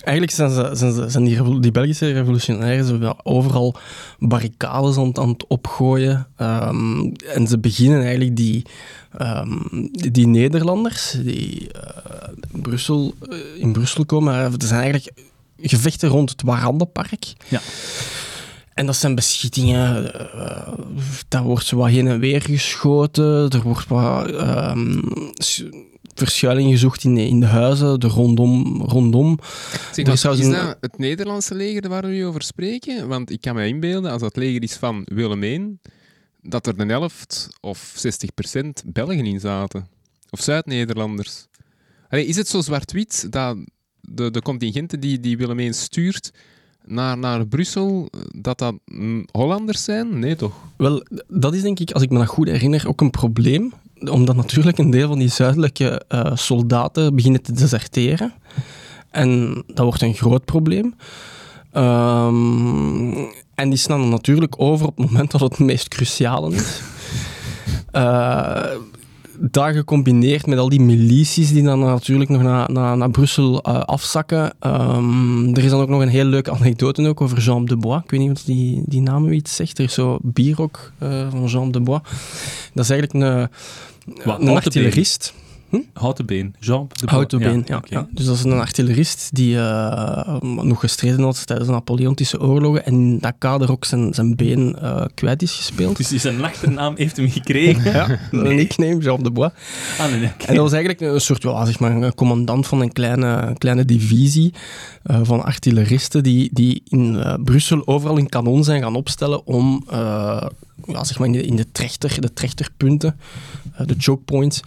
Eigenlijk 0.00 0.36
zijn, 0.36 0.50
ze, 0.50 0.70
zijn, 0.72 0.92
ze, 0.92 1.08
zijn 1.08 1.24
die, 1.24 1.60
die, 1.60 1.70
Belgische 1.70 2.12
revolutionairen 2.12 3.26
overal 3.26 3.74
barricades 4.18 4.96
aan, 4.96 5.18
aan 5.18 5.28
het 5.28 5.46
opgooien. 5.46 6.26
Um, 6.40 7.12
en 7.16 7.46
ze 7.46 7.58
beginnen 7.58 8.02
eigenlijk 8.02 8.36
die, 8.36 8.62
um, 9.20 9.88
die, 9.90 10.26
Nederlanders 10.26 11.10
die 11.10 11.62
uh, 11.62 12.60
Brussel, 12.62 13.14
uh, 13.28 13.38
in 13.56 13.72
Brussel 13.72 14.04
komen. 14.04 14.34
Er 14.34 14.52
zijn 14.58 14.80
eigenlijk 14.80 15.12
gevechten 15.60 16.08
rond 16.08 16.30
het 16.30 16.42
Warandenpark. 16.42 17.32
Ja. 17.48 17.60
en 18.74 18.86
dat 18.86 18.96
zijn 18.96 19.14
beschietingen. 19.14 20.04
Uh, 20.04 20.68
daar 21.28 21.42
wordt 21.42 21.66
zo 21.66 21.76
wat 21.76 21.88
heen 21.88 22.06
en 22.06 22.20
weer 22.20 22.42
geschoten. 22.42 23.50
Er 23.50 23.62
wordt 23.62 23.88
wat 23.88 24.30
ehm, 24.30 25.00
verschuiling 26.18 26.70
gezocht 26.70 27.04
in 27.04 27.14
de, 27.14 27.26
in 27.26 27.40
de 27.40 27.46
huizen, 27.46 28.00
de 28.00 28.06
rondom. 28.06 28.82
rondom. 28.82 29.38
Zeg, 29.92 30.08
is, 30.08 30.20
dat 30.50 30.76
het 30.80 30.98
Nederlandse 30.98 31.54
leger 31.54 31.88
waar 31.88 32.02
we 32.02 32.08
nu 32.08 32.26
over 32.26 32.42
spreken? 32.42 33.08
Want 33.08 33.30
ik 33.30 33.40
kan 33.40 33.54
me 33.54 33.66
inbeelden, 33.66 34.10
als 34.10 34.20
dat 34.20 34.36
leger 34.36 34.62
is 34.62 34.74
van 34.74 35.02
Willemijn, 35.04 35.80
dat 36.42 36.66
er 36.66 36.74
een 36.76 36.88
helft 36.88 37.48
of 37.60 37.92
60 37.96 38.34
procent 38.34 38.82
Belgen 38.86 39.26
in 39.26 39.40
zaten. 39.40 39.88
Of 40.30 40.40
Zuid-Nederlanders. 40.40 41.46
Is 42.10 42.36
het 42.36 42.48
zo 42.48 42.60
zwart-wit 42.60 43.32
dat 43.32 43.56
de, 44.00 44.30
de 44.30 44.42
contingenten 44.42 45.00
die, 45.00 45.20
die 45.20 45.36
Willemijn 45.36 45.74
stuurt 45.74 46.32
naar, 46.84 47.18
naar 47.18 47.46
Brussel, 47.46 48.08
dat 48.34 48.58
dat 48.58 48.74
Hollanders 49.30 49.84
zijn? 49.84 50.18
Nee, 50.18 50.36
toch? 50.36 50.54
Wel, 50.76 51.06
dat 51.28 51.54
is 51.54 51.62
denk 51.62 51.78
ik, 51.78 51.90
als 51.90 52.02
ik 52.02 52.10
me 52.10 52.18
dat 52.18 52.26
goed 52.26 52.48
herinner, 52.48 52.88
ook 52.88 53.00
een 53.00 53.10
probleem. 53.10 53.72
Omdat 54.10 54.36
natuurlijk 54.36 54.78
een 54.78 54.90
deel 54.90 55.08
van 55.08 55.18
die 55.18 55.28
zuidelijke 55.28 56.02
uh, 56.08 56.30
soldaten 56.34 57.14
beginnen 57.14 57.42
te 57.42 57.52
deserteren. 57.52 58.32
En 59.10 59.62
dat 59.66 59.84
wordt 59.84 60.02
een 60.02 60.14
groot 60.14 60.44
probleem. 60.44 60.94
Um, 61.72 63.28
en 63.54 63.68
die 63.68 63.78
staan 63.78 64.08
natuurlijk 64.08 64.54
over 64.60 64.86
op 64.86 64.96
het 64.96 65.10
moment 65.10 65.30
dat 65.30 65.40
het 65.40 65.58
meest 65.58 65.88
cruciale 65.88 66.54
is. 66.54 66.80
Uh, 67.92 68.64
dat 69.40 69.72
gecombineerd 69.72 70.46
met 70.46 70.58
al 70.58 70.68
die 70.68 70.80
milities 70.80 71.52
die 71.52 71.62
dan 71.62 71.78
natuurlijk 71.78 72.30
nog 72.30 72.42
naar, 72.42 72.72
naar, 72.72 72.96
naar 72.96 73.10
Brussel 73.10 73.68
uh, 73.68 73.80
afzakken. 73.80 74.52
Um, 74.66 75.54
er 75.54 75.64
is 75.64 75.70
dan 75.70 75.80
ook 75.80 75.88
nog 75.88 76.00
een 76.00 76.08
heel 76.08 76.24
leuke 76.24 76.50
anekdote 76.50 77.08
ook 77.08 77.20
over 77.20 77.38
Jean 77.38 77.64
de 77.64 77.76
Bois. 77.76 78.02
Ik 78.04 78.10
weet 78.10 78.20
niet 78.20 78.30
of 78.30 78.42
die, 78.42 78.82
die 78.86 79.00
naam 79.00 79.32
iets 79.32 79.56
zegt. 79.56 79.78
Er 79.78 79.84
is 79.84 79.94
zo 79.94 80.18
Bierok 80.22 80.92
uh, 81.02 81.30
van 81.30 81.44
Jean 81.44 81.70
de 81.70 81.80
Bois. 81.80 82.00
Dat 82.74 82.84
is 82.84 82.90
eigenlijk 82.90 83.12
een, 83.12 83.48
een 84.40 84.48
artillerist. 84.48 85.34
Hm? 85.68 85.80
Houten 85.92 86.26
been. 86.26 86.54
Jean 86.60 86.88
de 87.00 87.06
Houten 87.06 87.38
been, 87.38 87.62
ja, 87.66 87.82
ja, 87.88 88.08
Dus 88.10 88.24
dat 88.24 88.34
is 88.34 88.44
een 88.44 88.52
artillerist 88.52 89.28
die 89.32 89.54
uh, 89.54 90.40
nog 90.40 90.80
gestreden 90.80 91.20
had 91.20 91.46
tijdens 91.46 91.68
de 91.68 91.74
Napoleontische 91.74 92.40
oorlogen 92.40 92.84
en 92.84 92.92
in 92.92 93.18
dat 93.18 93.34
kader 93.38 93.70
ook 93.70 93.84
zijn, 93.84 94.14
zijn 94.14 94.36
been 94.36 94.76
uh, 94.82 95.04
kwijt 95.14 95.42
is 95.42 95.52
gespeeld. 95.52 95.96
Dus 96.08 96.08
zijn 96.08 96.44
achternaam 96.44 96.94
heeft 96.96 97.16
hem 97.16 97.30
gekregen? 97.30 97.92
ja, 97.92 98.06
nee. 98.30 98.50
een 98.50 98.56
nickname, 98.56 98.98
Jean 98.98 99.22
de 99.22 99.30
Bois. 99.30 99.50
Ah, 99.98 100.10
nee, 100.10 100.22
En 100.22 100.54
dat 100.54 100.56
was 100.56 100.72
eigenlijk 100.72 101.00
een 101.00 101.20
soort, 101.20 101.42
ja, 101.42 101.64
zeg 101.64 101.78
maar, 101.78 101.90
een 101.90 102.14
commandant 102.14 102.66
van 102.66 102.80
een 102.80 102.92
kleine, 102.92 103.54
kleine 103.58 103.84
divisie 103.84 104.52
uh, 105.10 105.20
van 105.22 105.44
artilleristen 105.44 106.22
die, 106.22 106.50
die 106.52 106.82
in 106.88 107.22
Brussel 107.44 107.86
overal 107.86 108.18
een 108.18 108.28
kanon 108.28 108.64
zijn 108.64 108.82
gaan 108.82 108.96
opstellen 108.96 109.46
om 109.46 109.84
ja, 110.86 111.04
zeg 111.04 111.18
maar 111.18 111.26
in 111.26 111.32
de, 111.32 111.42
in 111.42 111.56
de 111.56 111.72
trechter, 111.72 112.20
de 112.20 112.32
trechterpunten, 112.32 113.16
de 113.86 113.94
choke 113.98 114.22
points, 114.22 114.60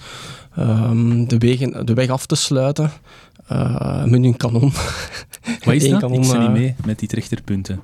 um, 0.57 1.27
de, 1.27 1.37
wegen, 1.37 1.85
de 1.85 1.93
weg 1.93 2.09
af 2.09 2.25
te 2.25 2.35
sluiten 2.35 2.91
uh, 3.51 4.03
met 4.03 4.23
een 4.23 4.37
kanon. 4.37 4.71
Wat 5.65 5.73
is 5.73 5.89
dat? 5.89 5.99
Kanon, 5.99 6.17
Ik 6.17 6.23
zit 6.25 6.39
niet 6.39 6.51
mee 6.51 6.75
met 6.85 6.99
die 6.99 7.07
trechterpunten. 7.07 7.81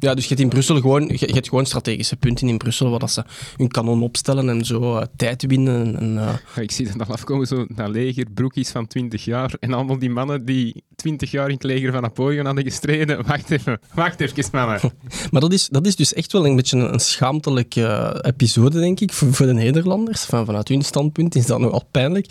Ja, 0.00 0.14
dus 0.14 0.22
je 0.22 0.28
hebt 0.28 0.40
in 0.40 0.48
Brussel 0.48 0.80
gewoon, 0.80 1.02
je, 1.06 1.26
je 1.26 1.32
hebt 1.32 1.48
gewoon 1.48 1.66
strategische 1.66 2.16
punten 2.16 2.48
in 2.48 2.56
Brussel 2.56 2.90
waar 2.90 2.98
dat 2.98 3.10
ze 3.10 3.24
hun 3.56 3.68
kanon 3.68 4.02
opstellen 4.02 4.48
en 4.48 4.64
zo 4.64 4.96
uh, 4.96 5.02
tijd 5.16 5.46
winnen. 5.46 5.96
En, 5.96 6.14
uh... 6.14 6.34
ja, 6.54 6.60
ik 6.62 6.70
zie 6.70 6.86
dat 6.86 7.08
al 7.08 7.14
afkomen, 7.14 7.46
zo 7.46 7.66
naar 7.68 7.88
leger, 7.88 8.26
broekjes 8.34 8.70
van 8.70 8.86
20 8.86 9.24
jaar 9.24 9.54
en 9.60 9.72
allemaal 9.72 9.98
die 9.98 10.10
mannen 10.10 10.44
die 10.44 10.82
20 10.96 11.30
jaar 11.30 11.48
in 11.48 11.54
het 11.54 11.62
leger 11.62 11.92
van 11.92 12.02
Napoleon 12.02 12.46
hadden 12.46 12.64
gestreden. 12.64 13.26
Wacht 13.26 13.50
even, 13.50 13.80
wacht 13.94 14.20
even, 14.20 14.48
mannen. 14.52 14.80
maar 15.30 15.40
dat 15.40 15.52
is, 15.52 15.68
dat 15.68 15.86
is 15.86 15.96
dus 15.96 16.14
echt 16.14 16.32
wel 16.32 16.46
een 16.46 16.56
beetje 16.56 16.76
een, 16.76 16.92
een 16.92 17.00
schaamtelijke 17.00 17.80
uh, 17.80 18.30
episode, 18.30 18.80
denk 18.80 19.00
ik, 19.00 19.12
voor, 19.12 19.34
voor 19.34 19.46
de 19.46 19.52
Nederlanders. 19.52 20.24
Van, 20.24 20.44
vanuit 20.44 20.68
hun 20.68 20.82
standpunt 20.82 21.34
is 21.34 21.46
dat 21.46 21.58
nogal 21.58 21.84
pijnlijk. 21.90 22.26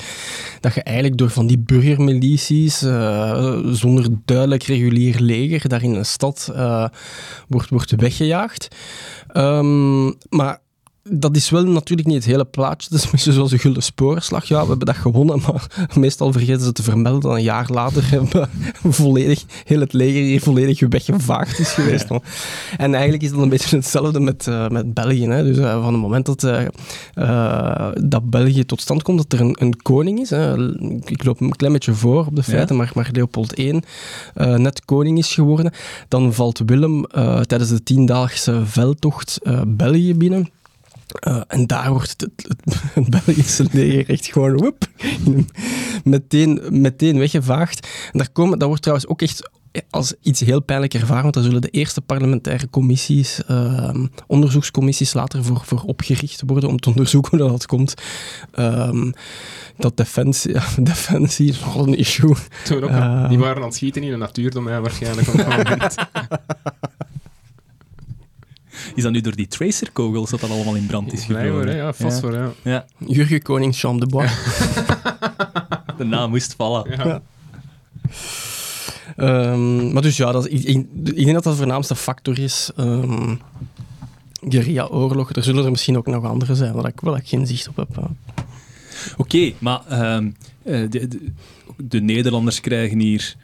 Dat 0.59 0.73
je 0.73 0.83
eigenlijk 0.83 1.17
door 1.17 1.29
van 1.29 1.47
die 1.47 1.59
burgermilities, 1.59 2.77
zonder 3.71 4.07
duidelijk 4.25 4.63
regulier 4.63 5.19
leger, 5.19 5.69
daar 5.69 5.83
in 5.83 5.93
een 5.93 6.05
stad 6.05 6.51
wordt, 7.65 7.69
wordt 7.69 8.01
weggejaagd. 8.01 8.67
Um, 9.33 10.17
maar 10.29 10.59
dat 11.09 11.35
is 11.35 11.49
wel 11.49 11.63
natuurlijk 11.63 12.07
niet 12.07 12.17
het 12.17 12.25
hele 12.25 12.45
plaatje. 12.45 12.89
Dat 12.89 12.99
is 12.99 13.11
misschien 13.11 13.33
zoals 13.33 13.51
een 13.51 13.59
gulden 13.59 13.83
sporenslag. 13.83 14.45
Ja, 14.45 14.61
we 14.61 14.67
hebben 14.67 14.85
dat 14.85 14.95
gewonnen, 14.95 15.39
maar 15.47 15.87
meestal 15.95 16.31
vergeten 16.31 16.61
ze 16.61 16.71
te 16.71 16.83
vermelden 16.83 17.21
dat 17.21 17.33
een 17.33 17.43
jaar 17.43 17.67
later 17.69 18.09
hebben 18.11 18.49
volledig, 18.83 19.43
heel 19.65 19.79
het 19.79 19.93
leger 19.93 20.21
hier 20.21 20.41
volledig 20.41 20.79
weggevaagd 20.89 21.59
is 21.59 21.69
geweest. 21.69 22.09
Ja. 22.09 22.19
En 22.77 22.93
eigenlijk 22.93 23.23
is 23.23 23.29
dat 23.29 23.39
een 23.39 23.49
beetje 23.49 23.75
hetzelfde 23.75 24.19
met, 24.19 24.45
uh, 24.47 24.67
met 24.67 24.93
België. 24.93 25.27
Hè. 25.27 25.43
Dus 25.43 25.57
uh, 25.57 25.81
van 25.81 25.93
het 25.93 26.01
moment 26.01 26.25
dat, 26.25 26.43
uh, 26.43 27.89
dat 27.93 28.29
België 28.29 28.65
tot 28.65 28.81
stand 28.81 29.03
komt, 29.03 29.17
dat 29.17 29.39
er 29.39 29.45
een, 29.45 29.55
een 29.59 29.81
koning 29.81 30.19
is. 30.19 30.29
Hè. 30.29 30.71
Ik 31.05 31.23
loop 31.23 31.41
een 31.41 31.55
klein 31.55 31.73
beetje 31.73 31.93
voor 31.93 32.25
op 32.25 32.35
de 32.35 32.43
feiten, 32.43 32.75
ja. 32.75 32.81
maar, 32.81 32.91
maar 32.95 33.09
Leopold 33.11 33.59
I 33.59 33.79
net 34.35 34.85
koning 34.85 35.17
is 35.17 35.33
geworden, 35.33 35.71
dan 36.07 36.33
valt 36.33 36.61
Willem 36.65 37.05
tijdens 37.47 37.69
de 37.69 37.83
tiendaagse 37.83 38.65
veldtocht 38.65 39.39
België 39.67 40.15
binnen. 40.15 40.49
Uh, 41.27 41.41
en 41.47 41.67
daar 41.67 41.89
wordt 41.89 42.09
het, 42.09 42.29
het, 42.47 42.81
het 42.93 43.09
Belgische 43.25 43.65
leger 43.71 44.09
echt 44.09 44.25
gewoon 44.25 44.57
woep, 44.57 44.85
meteen, 46.03 46.61
meteen 46.69 47.17
weggevaagd. 47.17 47.87
En 48.11 48.17
daar, 48.17 48.29
komen, 48.29 48.59
dat 48.59 48.67
wordt 48.67 48.83
trouwens 48.83 49.09
ook 49.09 49.21
echt 49.21 49.49
als 49.89 50.13
iets 50.21 50.39
heel 50.39 50.61
pijnlijk 50.61 50.93
ervaren, 50.93 51.21
want 51.21 51.33
daar 51.33 51.43
zullen 51.43 51.61
de 51.61 51.69
eerste 51.69 52.01
parlementaire 52.01 52.69
commissies, 52.69 53.41
uh, 53.51 53.93
onderzoekscommissies 54.27 55.13
later 55.13 55.43
voor, 55.43 55.61
voor 55.65 55.81
opgericht 55.81 56.43
worden 56.45 56.69
om 56.69 56.79
te 56.79 56.89
onderzoeken 56.89 57.37
hoe 57.37 57.49
dat 57.49 57.65
komt. 57.65 57.93
Um, 58.59 59.13
dat 59.77 59.97
defensie, 59.97 60.53
ja, 60.53 60.63
defensie 60.79 61.49
is 61.49 61.59
nogal 61.59 61.87
een 61.87 61.97
issue. 61.97 62.35
Toen 62.63 62.83
ook, 62.83 62.89
uh, 62.89 63.29
die 63.29 63.37
waren 63.37 63.57
aan 63.57 63.67
het 63.67 63.75
schieten 63.75 64.03
in 64.03 64.11
de 64.11 64.17
natuurdomein 64.17 64.81
waarschijnlijk 64.81 65.27
op 65.27 65.37
dat 65.37 65.47
moment. 65.47 65.95
Is 68.97 69.03
dat 69.03 69.11
nu 69.11 69.21
door 69.21 69.35
die 69.35 69.47
tracerkogels 69.47 70.29
dat 70.29 70.39
dat 70.39 70.49
allemaal 70.49 70.75
in 70.75 70.85
brand 70.85 71.13
is 71.13 71.23
gevlogen? 71.23 71.65
Nee 71.65 71.75
ja, 71.75 71.93
fosfor, 71.93 72.33
ja. 72.33 72.51
ja. 72.61 72.85
Jurgen 72.97 73.41
Koning 73.41 73.75
Jean 73.75 73.99
de 73.99 74.05
Bois. 74.05 74.31
de 75.97 76.03
naam 76.03 76.29
moest 76.29 76.53
vallen. 76.53 76.91
Ja. 76.91 77.21
Um, 79.17 79.93
maar 79.93 80.01
dus 80.01 80.17
ja, 80.17 80.31
dat 80.31 80.47
is, 80.47 80.63
ik, 80.63 80.75
ik, 80.75 80.87
ik, 81.03 81.15
denk 81.15 81.33
dat 81.33 81.43
dat 81.43 81.53
de 81.53 81.59
voornaamste 81.59 81.95
factor 81.95 82.39
is. 82.39 82.71
Um, 82.77 83.39
Guerrilla-oorlog. 84.49 85.33
Er 85.33 85.43
zullen 85.43 85.65
er 85.65 85.71
misschien 85.71 85.97
ook 85.97 86.07
nog 86.07 86.23
andere 86.23 86.55
zijn, 86.55 86.73
waar 86.73 86.87
ik 86.87 86.99
wel 86.99 87.19
geen 87.23 87.47
zicht 87.47 87.67
op 87.67 87.75
heb. 87.75 87.97
Oké, 87.97 88.11
okay, 89.17 89.55
maar 89.59 90.13
um, 90.15 90.35
de, 90.63 90.87
de, 90.89 91.31
de, 91.77 92.01
Nederlanders 92.01 92.59
krijgen 92.59 92.99
hier, 92.99 93.35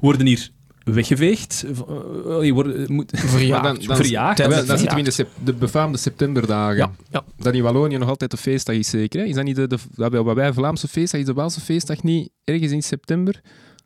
worden 0.00 0.26
hier 0.26 0.50
weggeveegd. 0.84 1.64
Uh, 1.66 2.44
je 2.44 2.52
wordt, 2.52 2.88
moet, 2.88 3.12
verjaagd. 3.14 3.62
Dan, 3.64 3.78
dan, 3.86 3.96
verjaagd. 3.96 4.38
Dan, 4.38 4.50
dan 4.50 4.78
zitten 4.78 4.92
we 4.92 4.98
in 4.98 5.04
de, 5.04 5.10
sep 5.10 5.28
de 5.44 5.52
befaamde 5.52 5.98
septemberdagen. 5.98 6.76
Ja, 6.76 6.90
ja. 7.10 7.24
Dat 7.36 7.54
in 7.54 7.62
Wallonië 7.62 7.96
nog 7.96 8.08
altijd 8.08 8.32
een 8.32 8.38
feestdag 8.38 8.74
is, 8.74 8.90
zeker. 8.90 9.20
Hè? 9.20 9.26
Is 9.26 9.34
dat 9.34 9.44
niet 9.44 9.56
de, 9.56 9.66
de, 9.66 9.78
wat 10.22 10.34
wij 10.34 10.52
Vlaamse 10.52 10.88
feestdag 10.88 11.20
is, 11.20 11.26
de 11.26 11.32
Waalse 11.32 11.60
feestdag 11.60 12.02
niet 12.02 12.28
ergens 12.44 12.72
in 12.72 12.82
september? 12.82 13.40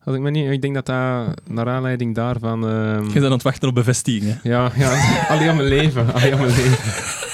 Als 0.05 0.15
ik, 0.15 0.21
me 0.21 0.31
niet, 0.31 0.51
ik 0.51 0.63
denk 0.63 0.75
dat 0.75 0.87
dat 0.87 1.41
naar 1.49 1.69
aanleiding 1.69 2.15
daarvan... 2.15 2.65
Uh... 2.65 2.71
Je 3.07 3.13
bent 3.13 3.25
aan 3.25 3.33
het 3.33 3.43
wachten 3.43 3.69
op 3.69 3.75
bevestiging, 3.75 4.39
Ja, 4.43 4.73
ja. 4.77 4.91
alleen 5.33 5.49
aan 5.49 5.57
mijn 5.57 5.69
leven. 5.69 6.15
Alleen 6.15 6.33
aan 6.33 6.41
mijn 6.41 6.57
leven. 6.57 6.79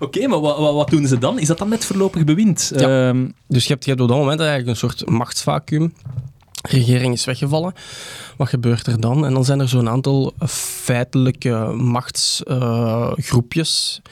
Oké, 0.00 0.18
okay, 0.18 0.28
maar 0.28 0.40
wat, 0.40 0.58
wat, 0.58 0.74
wat, 0.74 0.90
doen 0.90 1.06
ze 1.06 1.18
dan? 1.18 1.38
Is 1.38 1.46
dat 1.46 1.58
dan 1.58 1.68
met 1.68 1.84
voorlopig 1.84 2.24
bewind? 2.24 2.72
Ja. 2.76 3.08
Um... 3.08 3.34
dus 3.46 3.66
je 3.66 3.72
hebt, 3.72 3.84
je 3.84 3.90
hebt 3.90 4.02
op 4.02 4.08
dat 4.08 4.18
moment 4.18 4.40
eigenlijk 4.40 4.68
een 4.68 4.76
soort 4.76 5.08
machtsvacuum 5.08 5.92
regering 6.62 7.14
is 7.14 7.24
weggevallen. 7.24 7.74
Wat 8.36 8.48
gebeurt 8.48 8.86
er 8.86 9.00
dan? 9.00 9.26
En 9.26 9.34
dan 9.34 9.44
zijn 9.44 9.60
er 9.60 9.68
zo'n 9.68 9.88
aantal 9.88 10.32
feitelijke 10.48 11.72
machtsgroepjes 11.76 14.02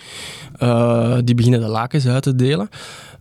uh, 0.63 1.19
die 1.25 1.35
beginnen 1.35 1.61
de 1.61 1.67
lakens 1.67 2.07
uit 2.07 2.23
te 2.23 2.35
delen. 2.35 2.69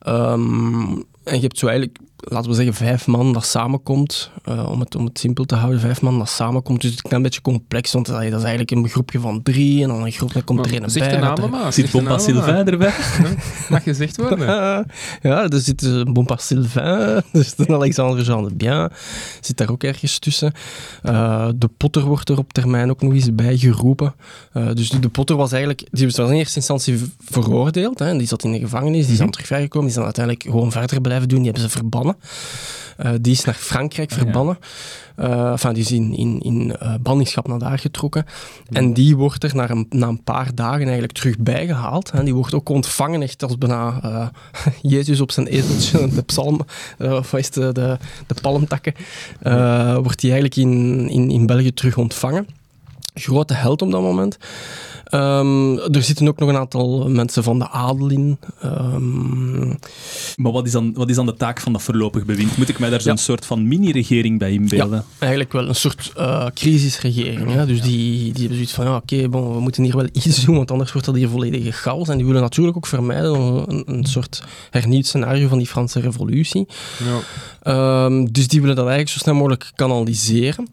Um, 0.08 1.04
en 1.24 1.36
je 1.36 1.42
hebt 1.42 1.58
zo 1.58 1.68
eigenlijk 1.68 2.00
laten 2.20 2.50
we 2.50 2.56
zeggen, 2.56 2.74
vijf 2.74 3.08
man 3.08 3.34
dat 3.34 3.46
samenkomt. 3.46 4.32
Uh, 4.50 4.70
om, 4.72 4.80
het, 4.80 4.96
om 4.96 5.06
het 5.06 5.20
simpel 5.20 5.46
te 5.46 5.56
houden, 5.56 5.80
vijf 5.80 6.02
man 6.02 6.18
dat 6.18 6.30
samenkomt. 6.30 6.82
Dus 6.82 6.92
het 6.92 7.06
is 7.06 7.12
een 7.12 7.22
beetje 7.22 7.42
complex, 7.42 7.92
want 7.92 8.06
dat 8.06 8.24
is 8.24 8.32
eigenlijk 8.32 8.72
een 8.72 8.90
groepje 8.90 9.20
van 9.20 9.44
drie 9.44 9.84
en 9.84 9.88
dan 9.88 10.04
een 10.04 10.12
groep, 10.12 10.34
dat 10.34 10.44
komt 10.44 10.66
er 10.66 10.74
een 10.74 10.80
bij. 10.80 10.90
Zeg 10.90 11.10
de 11.10 11.18
namen 11.18 11.50
maar. 11.50 11.74
Zit 11.74 11.92
Bompa 11.92 12.18
Sylvain 12.18 12.68
erbij? 12.68 12.94
Mag 13.70 13.84
gezegd 13.84 14.18
worden? 14.18 14.48
ja, 15.22 15.50
er 15.50 15.60
zit 15.60 15.82
uh, 15.82 16.04
Bompa 16.04 16.38
Sylvain, 16.38 17.24
er 17.32 17.44
zit 17.44 17.70
Alexandre 17.70 18.24
Jean 18.24 18.48
de 18.48 18.56
Bien, 18.56 18.92
zit 19.42 19.58
daar 19.58 19.70
ook 19.72 19.84
ergens 19.84 20.20
tussen. 20.20 20.54
Uh, 21.04 21.50
de 21.56 21.70
Potter 21.78 22.04
wordt 22.04 22.30
er 22.30 22.38
op 22.38 22.54
termijn 22.54 22.90
ook 22.90 23.02
nog 23.02 23.14
eens 23.14 23.36
bij 23.36 23.58
geroepen. 23.58 24.14
Uh, 24.54 24.74
dus 24.74 24.90
de 24.90 25.10
Potter 25.10 25.36
was 25.36 25.52
eigenlijk, 25.52 25.88
die 25.92 26.06
was 26.06 26.18
in 26.18 26.32
eerste 26.32 26.56
instantie 26.56 27.02
veroordeeld. 27.20 28.00
Hè, 28.00 28.18
die 28.18 28.28
zat 28.28 28.44
in 28.44 28.52
de 28.52 28.60
gevangenis, 28.60 29.04
die 29.04 29.14
is 29.14 29.20
dan 29.20 29.30
terug 29.30 29.48
vrijgekomen, 29.48 29.88
die 29.88 29.90
is 29.90 29.96
dan 29.96 30.04
uiteindelijk 30.04 30.46
gewoon 30.46 30.72
verder 30.72 31.02
blijven 31.02 31.28
doen, 31.28 31.38
die 31.38 31.52
hebben 31.52 31.70
ze 31.70 31.78
verbannen. 31.78 32.09
Eh, 33.00 33.12
die 33.22 33.32
is 33.32 33.44
naar 33.44 33.56
Frankrijk 33.56 34.12
Ah, 34.12 34.18
verbannen. 34.18 34.58
Eh, 35.16 35.52
enfin, 35.52 35.74
die 35.74 35.84
is 35.84 35.92
in, 35.92 36.16
in, 36.16 36.40
in 36.40 36.76
eh, 36.76 36.94
ballingschap 37.02 37.48
naar 37.48 37.60
daar 37.60 37.80
getrokken. 37.80 38.26
En 38.70 38.94
die 38.94 39.16
wordt 39.16 39.44
er 39.44 39.56
na 39.56 39.70
een, 39.70 39.86
na 39.90 40.08
een 40.08 40.24
paar 40.24 40.56
dagen 40.56 40.84
eigenlijk 40.84 41.14
terug 41.14 41.38
bijgehaald. 41.38 42.10
En 42.10 42.26
die 42.26 42.34
wordt 42.34 42.54
ook 42.54 42.70
ontvangen 42.70 43.22
echt 43.22 43.44
als 43.44 43.58
bijna 43.58 44.32
Jezus 44.82 45.22
op 45.22 45.32
zijn 45.32 45.48
ezeltje, 45.48 46.08
de 46.16 46.22
psalm, 46.22 46.60
of 47.00 47.32
wat 47.32 47.40
is 47.40 47.50
de, 47.50 47.72
de, 47.72 47.98
de 48.28 48.36
palmtakken, 48.42 48.94
wordt 50.02 50.20
die 50.20 50.32
eigenlijk 50.32 50.56
in, 50.56 51.10
in, 51.10 51.32
in 51.32 51.46
België 51.46 51.74
terug 51.74 51.98
ontvangen. 51.98 52.48
Grote 53.14 53.54
held 53.54 53.82
op 53.82 53.92
dat 53.92 54.02
moment. 54.02 54.38
Ehm, 55.06 55.78
er 55.78 56.04
zitten 56.04 56.28
ook 56.28 56.40
nog 56.40 56.50
een 56.50 56.58
aantal 56.58 57.10
mensen 57.10 57.44
van 57.44 57.60
de 57.60 57.70
adel 57.70 58.10
in. 58.10 58.38
Ehm, 58.62 59.68
Maar 60.36 60.52
wat 60.52 60.66
is, 60.66 60.72
dan, 60.72 60.94
wat 60.94 61.10
is 61.10 61.16
dan 61.16 61.26
de 61.26 61.34
taak 61.34 61.60
van 61.60 61.72
dat 61.74 61.82
voorlopig 61.82 62.26
bewind? 62.26 62.58
Moet 62.58 62.70
ik 62.70 62.80
mij 62.80 62.90
daar 62.90 63.02
zo'n 63.02 63.12
Ja. 63.12 63.18
soort 63.18 63.46
van 63.46 63.68
mini-regering 63.68 64.40
bij 64.40 64.52
inbeelden? 64.52 65.04
eigenlijk 65.20 65.52
wel 65.52 65.68
een 65.68 65.76
soort 65.76 66.12
eh, 66.16 66.46
crisisregering. 66.54 67.52
Hè? 67.54 67.66
Dus 67.66 67.82
die, 67.82 68.18
die 68.24 68.32
hebben 68.40 68.54
zoiets 68.54 68.74
van, 68.74 68.86
ja, 68.86 68.96
oké, 68.96 69.30
bon, 69.30 69.54
we 69.54 69.60
moeten 69.60 69.84
hier 69.84 69.96
wel 69.96 70.08
iets 70.24 70.46
doen, 70.46 70.56
want 70.56 70.72
anders 70.72 70.92
wordt 70.92 71.08
dat 71.08 71.16
hier 71.16 71.30
volledige 71.30 71.72
chaos. 71.72 72.08
En 72.10 72.18
die 72.18 72.26
willen 72.26 72.42
natuurlijk 72.42 72.78
ook 72.78 72.88
vermijden 72.88 73.34
een, 73.70 73.84
een 73.86 74.06
soort 74.06 74.44
hernieuwd 74.70 75.06
scenario 75.06 75.48
van 75.48 75.58
die 75.58 75.68
Franse 75.68 76.00
revolutie. 76.00 76.68
Ja. 77.04 77.20
Ehm, 77.62 78.26
dus 78.32 78.48
die 78.48 78.60
willen 78.62 78.76
dat 78.76 78.86
eigenlijk 78.88 79.16
zo 79.16 79.20
snel 79.24 79.36
mogelijk 79.36 79.72
kanaliseren. 79.76 80.68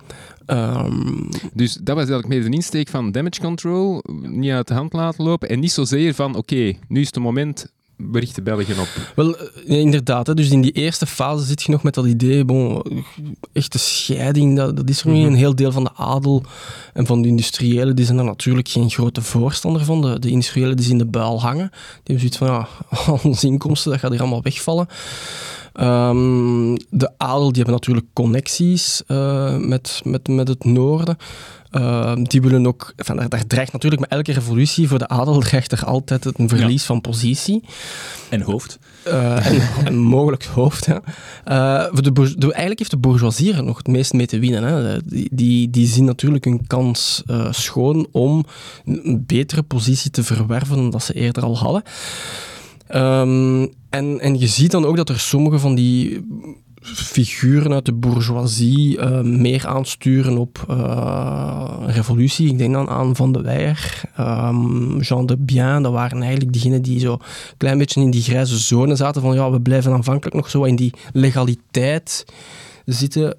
Ehm, 0.47 1.31
Dus 1.55 1.75
dat 1.75 1.97
was 1.97 2.09
eigenlijk 2.09 2.29
meer 2.29 2.51
de 2.51 2.57
insteek 2.57 2.89
van 2.89 3.13
damage 3.13 3.41
control, 3.41 4.03
niet 4.23 4.51
uit 4.53 4.69
de 4.69 4.75
hand 4.75 4.93
laten 4.93 5.25
lopen 5.25 5.49
en 5.49 5.61
niet 5.61 5.73
zozeer 5.73 6.15
van 6.15 6.35
oké, 6.37 6.73
nu 6.89 7.01
is 7.01 7.07
het 7.07 7.19
moment, 7.19 7.73
berichten 7.97 8.45
België 8.45 8.73
op. 8.73 9.13
Wel, 9.15 9.37
eh, 9.39 9.79
inderdaad. 9.79 10.27
Hè, 10.27 10.35
dus 10.35 10.51
in 10.51 10.61
die 10.61 10.73
eerste 10.73 11.07
fase 11.07 11.45
zit 11.45 11.63
je 11.63 11.71
nog 11.71 11.83
met 11.83 11.95
dat 11.95 12.07
idee, 12.07 12.45
bon, 12.45 12.83
echte 13.53 13.79
scheiding, 13.79 14.57
dat, 14.57 14.77
dat 14.77 14.89
is 14.89 15.01
er 15.01 15.11
niet. 15.11 15.23
Mhm. 15.23 15.33
Een 15.33 15.39
heel 15.39 15.55
deel 15.55 15.73
van 15.73 15.85
de 15.85 15.95
adel 15.95 16.43
en 16.93 17.07
van 17.07 17.23
de 17.23 17.29
industriëlen, 17.29 17.97
die 17.97 18.05
zijn 18.05 18.19
er 18.19 18.25
natuurlijk 18.25 18.69
geen 18.69 18.91
grote 18.91 19.23
voorstander 19.23 19.85
van. 19.85 20.01
De, 20.01 20.19
de 20.19 20.31
industriëlen 20.31 20.77
die 20.77 20.87
zien 20.87 20.99
de 20.99 21.07
buil 21.07 21.41
hangen. 21.41 21.71
Die 22.03 22.17
hebben 22.17 22.19
zoiets 22.19 22.37
van, 22.37 22.47
ja, 22.47 22.69
onze 23.31 23.47
inkomsten, 23.47 23.91
dat 23.91 24.01
gaat 24.01 24.11
hier 24.11 24.21
allemaal 24.21 24.43
wegvallen. 24.43 24.89
Ehm, 25.73 26.75
de 26.91 27.11
adel, 27.17 27.47
die 27.47 27.63
hebben 27.63 27.75
natuurlijk 27.75 28.07
connecties 28.13 29.03
eh, 29.07 29.57
met, 29.57 30.01
met, 30.05 30.29
met 30.29 30.49
het 30.49 30.65
noorden. 30.65 31.17
Ehm, 31.77 32.23
die 32.23 32.41
willen 32.41 32.67
ook, 32.67 32.93
enfin, 32.97 33.17
daar, 33.17 33.29
daar 33.29 33.47
dreigt 33.47 33.73
natuurlijk 33.73 34.03
met 34.03 34.11
elke 34.11 34.33
revolutie 34.33 34.89
voor 34.89 34.99
de 34.99 35.09
adel 35.09 35.41
dreigt 35.41 35.73
er 35.73 35.85
altijd 35.85 36.25
een 36.39 36.49
verlies 36.49 36.85
van 36.85 37.01
positie. 37.01 37.63
En 38.29 38.41
hoofd? 38.41 38.79
Eh, 39.03 39.47
en, 39.47 39.61
en 39.87 39.97
mogelijk 39.99 40.45
hoofd. 40.45 40.89
Eh, 40.89 40.95
de- 41.93 42.37
eigenlijk 42.39 42.79
heeft 42.79 42.91
de 42.91 42.97
bourgeoisie 42.97 43.55
er 43.55 43.65
nog 43.65 43.77
het 43.77 43.87
meest 43.87 44.13
mee 44.13 44.27
te 44.27 44.39
winnen. 44.39 44.63
Hè. 44.65 44.99
Die, 45.05 45.29
die, 45.33 45.71
die 45.71 45.87
zien 45.87 46.05
natuurlijk 46.05 46.45
hun 46.45 46.67
kans 46.67 47.23
eh, 47.27 47.53
schoon 47.53 48.07
om 48.13 48.45
een 48.85 49.25
betere 49.27 49.63
positie 49.63 50.11
te 50.11 50.25
verwerven 50.25 50.77
dan 50.77 50.91
dat 50.91 51.03
ze 51.03 51.13
eerder 51.13 51.43
al 51.43 51.59
hadden. 51.59 51.83
Ehm, 52.87 53.67
en, 53.91 54.21
en 54.21 54.39
je 54.39 54.47
ziet 54.47 54.71
dan 54.71 54.85
ook 54.85 54.97
dat 54.97 55.09
er 55.09 55.21
sommige 55.21 55.59
van 55.59 55.75
die 55.75 56.27
figuren 56.95 57.73
uit 57.73 57.85
de 57.85 57.93
bourgeoisie 57.93 58.99
eh, 58.99 59.21
meer 59.21 59.67
aansturen 59.67 60.39
op 60.39 60.65
een 60.69 61.93
revolutie. 61.93 62.49
Ik 62.49 62.59
denk 62.59 62.73
dan 62.73 62.89
aan 62.89 63.17
Van 63.17 63.33
de 63.33 63.41
Weijer, 63.41 64.03
ehm, 64.17 64.99
Jean 64.99 65.27
de 65.27 65.37
Bien. 65.37 65.83
Dat 65.83 65.93
waren 65.93 66.23
eigenlijk 66.23 66.53
diegenen 66.53 66.83
die 66.83 67.01
zo 67.01 67.13
een 67.13 67.57
klein 67.57 67.79
beetje 67.79 68.01
in 68.01 68.11
die 68.11 68.23
grijze 68.23 68.59
zone 68.59 68.97
zaten 68.97 69.23
van 69.23 69.35
ja, 69.35 69.51
we 69.51 69.61
blijven 69.61 69.93
aanvankelijk 69.93 70.37
nog 70.37 70.51
zo 70.51 70.65
in 70.65 70.77
die 70.77 70.93
legaliteit 71.13 72.25
zitten. 72.85 73.37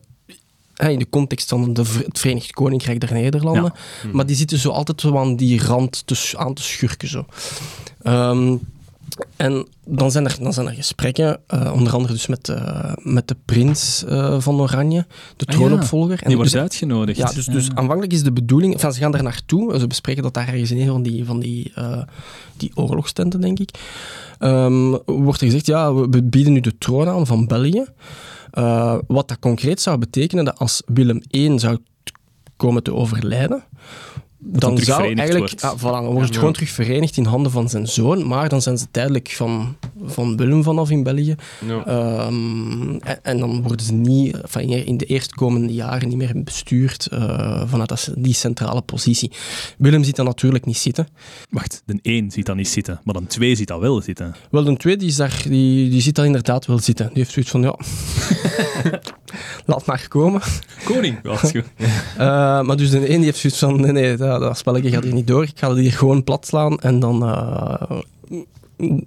In 0.78 1.00
de 1.00 1.10
context 1.10 1.50
van 1.50 1.74
de, 1.74 1.84
het 2.06 2.20
Verenigd 2.20 2.52
Koninkrijk 2.52 3.00
der 3.00 3.14
Nederlanden. 3.14 3.74
Maar 4.12 4.26
die 4.26 4.36
zitten 4.36 4.58
zo 4.58 4.70
altijd 4.70 5.02
zo 5.02 5.18
aan 5.18 5.36
die 5.36 5.64
rand 5.64 6.08
te, 6.08 6.34
aan 6.36 6.54
te 6.54 6.64
schurken. 6.64 7.08
Zo. 7.08 7.26
Ehm, 8.02 8.56
en 9.36 9.68
dan 9.86 10.12
zijn 10.12 10.26
er, 10.26 10.38
dan 10.42 10.54
zijn 10.54 10.68
er 10.68 10.74
gesprekken, 10.74 11.40
eh, 11.48 11.72
onder 11.74 11.94
andere 11.94 12.14
dus 12.14 12.28
met, 12.28 12.50
eh, 12.50 12.92
met 13.02 13.28
de 13.28 13.36
prins 13.46 14.04
eh, 14.04 14.40
van 14.40 14.60
Oranje, 14.62 15.06
de 15.36 15.46
Ah, 15.46 15.56
troonopvolger. 15.56 16.20
En 16.22 16.28
Die 16.28 16.36
wordt 16.36 16.52
dus- 16.52 16.62
uitgenodigd. 16.62 17.18
ja, 17.18 17.32
dus, 17.32 17.46
dus 17.46 17.70
aanvankelijk 17.70 18.14
is 18.14 18.24
de 18.24 18.32
bedoeling... 18.32 18.74
Enfin, 18.74 18.92
ze 18.92 19.00
gaan 19.00 19.12
daar 19.12 19.24
naartoe. 19.24 19.80
Ze 19.80 19.88
bespreken 19.88 20.24
dat 20.24 20.34
daar 20.34 20.48
ergens 20.48 20.72
in 20.72 20.82
een 20.82 20.88
van 20.88 21.02
die, 21.04 21.26
van 21.26 21.40
die, 21.40 21.74
die 22.58 22.72
oorlogstenten, 22.76 23.42
denk 23.42 23.60
ik. 23.60 23.70
Ehm, 24.40 24.90
wordt 25.06 25.42
er 25.42 25.46
gezegd, 25.48 25.66
ja, 25.66 25.94
we 25.94 26.24
bieden 26.24 26.54
nu 26.54 26.60
de 26.60 26.78
troon 26.78 27.08
aan 27.08 27.26
van 27.28 27.48
België. 27.48 27.86
Wat 29.08 29.28
dat 29.28 29.40
concreet 29.40 29.82
zou 29.82 29.98
betekenen, 29.98 30.46
dat 30.46 30.60
als 30.60 30.82
Willem 30.86 31.22
I 31.36 31.60
zou 31.60 31.78
komen 32.56 32.84
te 32.84 32.94
overlijden, 32.94 33.64
dan 34.40 34.78
zou 34.78 35.02
eigenlijk... 35.16 35.38
wordt. 35.38 35.62
Ah, 35.62 35.78
voilà, 35.80 35.82
dan 35.82 36.06
wordt 36.06 36.22
het 36.22 36.34
Ja. 36.34 36.38
gewoon 36.40 36.54
terug 36.54 36.70
verenigd 36.70 37.18
in 37.18 37.26
handen 37.26 37.52
van 37.52 37.70
zijn 37.70 37.88
zoon, 37.88 38.28
maar 38.28 38.50
dan 38.50 38.62
zijn 38.62 38.78
ze 38.78 38.86
tijdelijk 38.92 39.30
van, 39.36 39.76
van 40.06 40.38
Willem 40.38 40.64
vanaf 40.64 40.90
in 40.90 41.04
België. 41.04 41.36
Ja. 41.66 41.86
Ehm, 41.86 42.90
en, 43.00 43.24
en 43.24 43.38
dan 43.40 43.62
worden 43.62 43.86
ze 43.86 43.94
niet, 43.94 44.42
enfin, 44.42 44.70
in 44.70 44.98
de 44.98 45.06
eerstkomende 45.06 45.74
jaren 45.74 46.08
niet 46.08 46.18
meer 46.18 46.44
bestuurd 46.44 47.06
eh, 47.08 47.62
vanuit 47.66 48.14
die 48.18 48.34
centrale 48.34 48.82
positie. 48.82 49.32
Willem 49.78 50.04
ziet 50.04 50.16
dat 50.16 50.26
natuurlijk 50.26 50.66
niet 50.66 50.78
zitten. 50.78 51.08
Wacht, 51.50 51.82
de 51.86 52.00
één 52.02 52.32
ziet 52.32 52.46
dat 52.46 52.56
niet 52.56 52.68
zitten, 52.68 53.00
maar 53.04 53.14
dan 53.14 53.28
twee 53.28 53.56
ziet 53.56 53.68
dat 53.68 53.80
wel 53.80 54.02
zitten. 54.02 54.36
Wel, 54.52 54.64
de 54.64 54.78
tweede 54.78 55.00
die, 55.00 55.10
is 55.10 55.16
daar, 55.16 55.42
die, 55.50 55.90
die 55.90 56.02
ziet 56.02 56.16
dat 56.16 56.26
inderdaad 56.26 56.66
wel 56.66 56.80
zitten. 56.80 57.08
Die 57.08 57.18
heeft 57.18 57.32
zoiets 57.32 57.52
van, 57.52 57.62
ja, 57.62 57.76
laat 59.66 59.86
maar 59.86 60.06
komen. 60.08 60.42
Koning. 60.84 61.20
Ja, 61.24 61.32
is 61.32 61.40
goed. 61.40 61.64
Eh, 62.18 62.62
maar 62.62 62.78
dus 62.78 62.90
de 62.90 63.08
ene 63.08 63.16
die 63.16 63.26
heeft 63.26 63.38
zoiets 63.38 63.60
van, 63.60 63.82
nee, 63.82 63.92
nee, 63.92 64.18
dat, 64.28 64.40
dat 64.40 64.58
spelletje 64.58 64.90
gaat 64.90 65.04
hier 65.04 65.14
niet 65.14 65.28
door. 65.28 65.44
Ik 65.44 65.60
ga 65.60 65.70
het 65.70 65.78
hier 65.80 65.92
gewoon 65.92 66.24
plat 66.24 66.46
slaan 66.46 66.78
en 66.80 67.00
dan... 67.00 67.24
eh, 67.24 67.92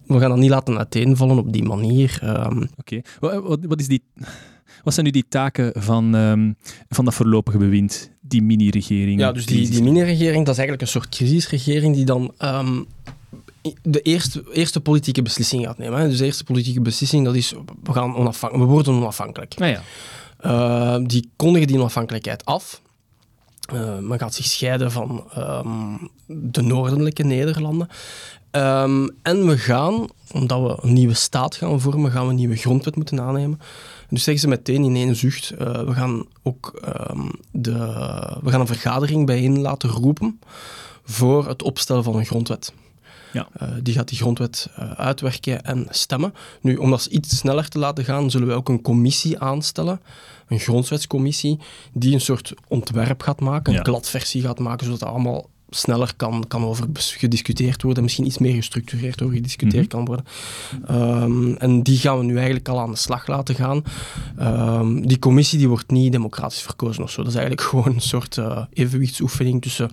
we 0.07 0.19
gaan 0.19 0.31
dat 0.31 0.39
niet 0.39 0.51
laten 0.51 0.79
uiteenvallen 0.79 1.39
op 1.39 1.53
die 1.53 1.63
manier. 1.63 2.19
Ehm, 2.23 2.63
Oké. 2.77 3.01
Wat, 3.21 3.43
wat, 3.43 3.59
wat 3.63 3.81
is 3.81 3.89
die... 3.89 4.03
Wat 4.85 4.95
zijn 4.95 5.07
nu 5.07 5.13
die 5.13 5.25
taken 5.29 5.73
van, 5.83 6.15
ehm, 6.15 6.53
van 6.89 7.05
dat 7.05 7.15
voorlopige 7.15 7.59
bewind, 7.59 8.11
die 8.21 8.43
mini-regering? 8.43 9.21
Ja, 9.21 9.33
dus 9.33 9.47
die, 9.47 9.69
die 9.71 9.83
mini-regering, 9.83 10.45
dat 10.45 10.55
is 10.55 10.61
eigenlijk 10.61 10.81
een 10.81 10.89
soort 11.01 11.09
crisisregering 11.09 11.95
die 11.95 12.05
dan 12.05 12.33
ehm, 12.39 12.83
de 13.83 14.01
eerste, 14.01 14.45
eerste 14.53 14.81
politieke 14.81 15.23
beslissing 15.23 15.65
gaat 15.65 15.79
nemen. 15.79 15.99
Hè. 16.01 16.09
Dus 16.09 16.19
de 16.19 16.25
eerste 16.25 16.45
politieke 16.45 16.81
beslissing, 16.81 17.25
dat 17.25 17.35
is, 17.35 17.55
we, 17.83 17.93
gaan 17.93 18.17
onafhank- 18.17 18.53
we 18.57 18.65
worden 18.65 18.95
onafhankelijk. 18.95 19.55
Ah, 19.59 19.69
ja. 19.69 19.83
Eh, 20.39 21.05
die 21.07 21.31
kondigen 21.37 21.67
die 21.69 21.77
onafhankelijkheid 21.79 22.45
af. 22.45 22.83
Eh, 23.73 23.99
men 23.99 24.19
gaat 24.19 24.35
zich 24.35 24.45
scheiden 24.45 24.93
van 24.93 25.25
ehm, 25.35 25.97
de 26.27 26.63
noordelijke 26.63 27.23
Nederlanden. 27.23 27.89
Ehm, 28.51 29.09
en 29.23 29.47
we 29.47 29.59
gaan, 29.59 30.07
omdat 30.33 30.63
we 30.63 30.87
een 30.87 30.93
nieuwe 30.93 31.15
staat 31.15 31.55
gaan 31.55 31.81
vormen, 31.81 32.11
gaan 32.11 32.25
we 32.25 32.31
een 32.31 32.37
nieuwe 32.37 32.57
grondwet 32.57 32.97
moeten 32.97 33.21
aannemen. 33.21 33.61
Dus 34.09 34.25
zeggen 34.25 34.43
ze 34.43 34.49
meteen 34.49 34.85
in 34.85 34.97
één 34.97 35.17
zucht, 35.17 35.51
eh, 35.51 35.83
we 35.83 35.93
gaan 35.93 36.25
ook 36.43 36.81
ehm, 36.85 37.29
de, 37.51 37.73
we 38.43 38.51
gaan 38.51 38.61
een 38.61 38.67
vergadering 38.67 39.27
bijeen 39.27 39.61
laten 39.61 39.89
roepen 39.89 40.41
voor 41.05 41.49
het 41.49 41.63
opstellen 41.63 42.05
van 42.05 42.17
een 42.17 42.27
grondwet. 42.27 42.73
Ja. 43.33 43.49
Eh, 43.53 43.69
die 43.83 43.95
gaat 43.95 44.09
die 44.09 44.19
grondwet 44.19 44.69
uitwerken 44.97 45.63
en 45.63 45.87
stemmen. 45.91 46.35
Nu, 46.61 46.77
om 46.77 46.91
dat 46.91 47.05
iets 47.05 47.37
sneller 47.37 47.69
te 47.69 47.79
laten 47.79 48.05
gaan, 48.05 48.31
zullen 48.31 48.47
wij 48.47 48.57
ook 48.57 48.69
een 48.69 48.83
commissie 48.83 49.39
aanstellen, 49.39 50.01
een 50.51 50.61
grondwetscommissie, 50.61 51.59
die 51.93 52.15
een 52.15 52.21
soort 52.21 52.55
ontwerp 52.69 53.23
gaat 53.23 53.41
maken, 53.41 53.73
een 53.73 53.79
Ja. 53.79 53.85
kladversie 53.85 54.43
gaat 54.43 54.59
maken, 54.59 54.85
zodat 54.85 55.01
dat 55.01 55.09
allemaal 55.09 55.49
sneller 55.73 56.13
kan, 56.17 56.45
kan 56.49 56.65
over 56.65 56.87
gediscuteerd 56.95 57.83
worden, 57.83 58.03
misschien 58.03 58.27
iets 58.27 58.39
meer 58.39 58.55
gestructureerd 58.55 59.23
over 59.23 59.35
gediscuteerd 59.35 59.87
Mhm. 59.87 59.97
kan 59.97 60.05
worden. 60.05 60.25
Ehm, 60.87 61.53
en 61.53 61.83
die 61.83 61.99
gaan 61.99 62.19
we 62.19 62.25
nu 62.25 62.35
eigenlijk 62.37 62.69
al 62.69 62.81
aan 62.81 62.91
de 62.91 62.97
slag 62.97 63.27
laten 63.27 63.55
gaan. 63.55 63.83
Ehm, 64.39 65.01
die 65.01 65.19
commissie 65.19 65.59
die 65.59 65.69
wordt 65.69 65.91
niet 65.91 66.13
democratisch 66.13 66.61
verkozen 66.63 67.03
of 67.03 67.11
zo. 67.11 67.23
Dat 67.23 67.31
is 67.33 67.39
eigenlijk 67.39 67.67
gewoon 67.71 67.95
een 67.95 68.01
soort 68.01 68.39
eh, 68.39 68.63
evenwichtsoefening 68.73 69.63
tussen 69.63 69.91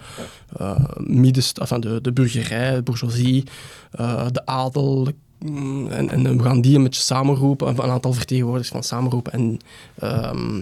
eh 0.57 0.79
middenst, 0.97 1.57
enfin, 1.57 1.79
de, 1.79 2.01
de 2.01 2.11
burgerij, 2.13 2.75
de 2.75 2.81
bourgeoisie, 2.81 3.43
eh, 3.91 4.25
de 4.31 4.45
adel, 4.45 5.03
de- 5.03 5.15
en, 5.39 6.09
en 6.09 6.37
we 6.37 6.43
gaan 6.43 6.61
die 6.61 6.75
een 6.75 6.83
beetje 6.83 7.01
samenroepen, 7.01 7.67
een 7.67 7.81
aantal 7.81 8.13
vertegenwoordigers 8.13 8.71
van 8.71 8.83
samenroepen 8.83 9.31
en 9.31 9.59
ehm, 9.95 10.61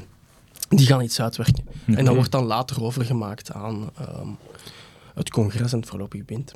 die 0.69 0.85
gaan 0.85 1.01
iets 1.01 1.21
uitwerken. 1.21 1.63
En 1.85 1.95
dat 1.95 2.03
Oké. 2.03 2.15
wordt 2.15 2.31
dan 2.31 2.45
later 2.45 2.83
overgemaakt 2.83 3.51
aan 3.51 3.89
ehm, 3.97 4.27
het 5.13 5.29
congres 5.29 5.71
en 5.71 5.79
het 5.79 5.89
voorlopig 5.89 6.25
bewind. 6.25 6.53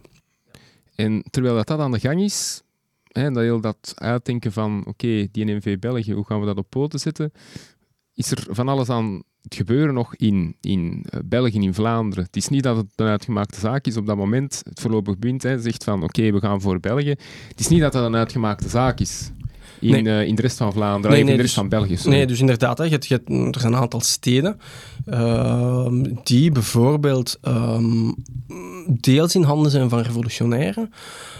En 0.95 1.23
terwijl 1.29 1.55
dat, 1.55 1.67
dat 1.67 1.79
aan 1.79 1.91
de 1.91 1.99
gang 1.99 2.21
is, 2.21 2.63
hè, 3.07 3.31
dat 3.31 3.43
heel 3.43 3.61
dat 3.61 3.93
uitdenken 3.95 4.51
van 4.51 4.83
oké, 4.85 5.27
die 5.31 5.45
NMV 5.45 5.79
België, 5.79 6.13
hoe 6.13 6.25
gaan 6.25 6.39
we 6.39 6.45
dat 6.45 6.57
op 6.57 6.69
poten 6.69 6.99
zetten, 6.99 7.31
is 8.19 8.31
er 8.31 8.43
van 8.49 8.67
alles 8.67 8.89
aan 8.89 9.23
het 9.41 9.55
gebeuren 9.55 9.93
nog 9.93 10.15
in, 10.15 10.55
in 10.61 11.05
eh, 11.09 11.19
België, 11.25 11.59
in 11.59 11.73
Vlaanderen. 11.73 12.23
Het 12.23 12.35
is 12.35 12.47
niet 12.47 12.63
dat 12.63 12.77
het 12.77 12.85
een 12.95 13.07
uitgemaakte 13.07 13.59
zaak 13.59 13.85
is 13.85 13.97
op 13.97 14.05
dat 14.05 14.17
moment. 14.17 14.61
Het 14.69 14.79
voorlopig 14.79 15.17
bewind 15.17 15.43
hè, 15.43 15.59
zegt 15.61 15.83
van 15.83 16.03
oké, 16.03 16.31
we 16.31 16.39
gaan 16.39 16.61
voor 16.61 16.79
België. 16.79 17.15
Het 17.47 17.59
is 17.59 17.67
niet 17.67 17.79
dat 17.81 17.91
dat 17.93 18.05
een 18.05 18.15
uitgemaakte 18.15 18.69
zaak 18.69 18.99
is. 18.99 19.31
in, 19.79 20.03
Nee. 20.03 20.19
eh, 20.21 20.27
in 20.27 20.35
de 20.35 20.41
rest 20.41 20.57
van 20.57 20.73
Vlaanderen, 20.73 21.11
Nee, 21.11 21.19
in 21.19 21.25
de 21.25 21.31
rest 21.31 21.43
dus- 21.43 21.53
van 21.53 21.69
België. 21.69 21.97
sorry. 21.97 22.17
Nee, 22.17 22.27
dus 22.27 22.39
inderdaad, 22.39 22.77
hè, 22.77 22.83
je 22.83 22.89
hebt, 22.89 23.05
je 23.07 23.13
hebt- 23.13 23.55
er 23.55 23.61
zijn 23.61 23.73
een 23.73 23.79
aantal 23.79 24.01
steden 24.01 24.59
ehm, 25.05 26.03
die 26.23 26.51
bijvoorbeeld 26.51 27.37
ehm, 27.41 28.11
deels 28.87 29.35
in 29.35 29.43
handen 29.43 29.71
zijn 29.71 29.89
van 29.89 29.99
revolutionairen, 29.99 30.91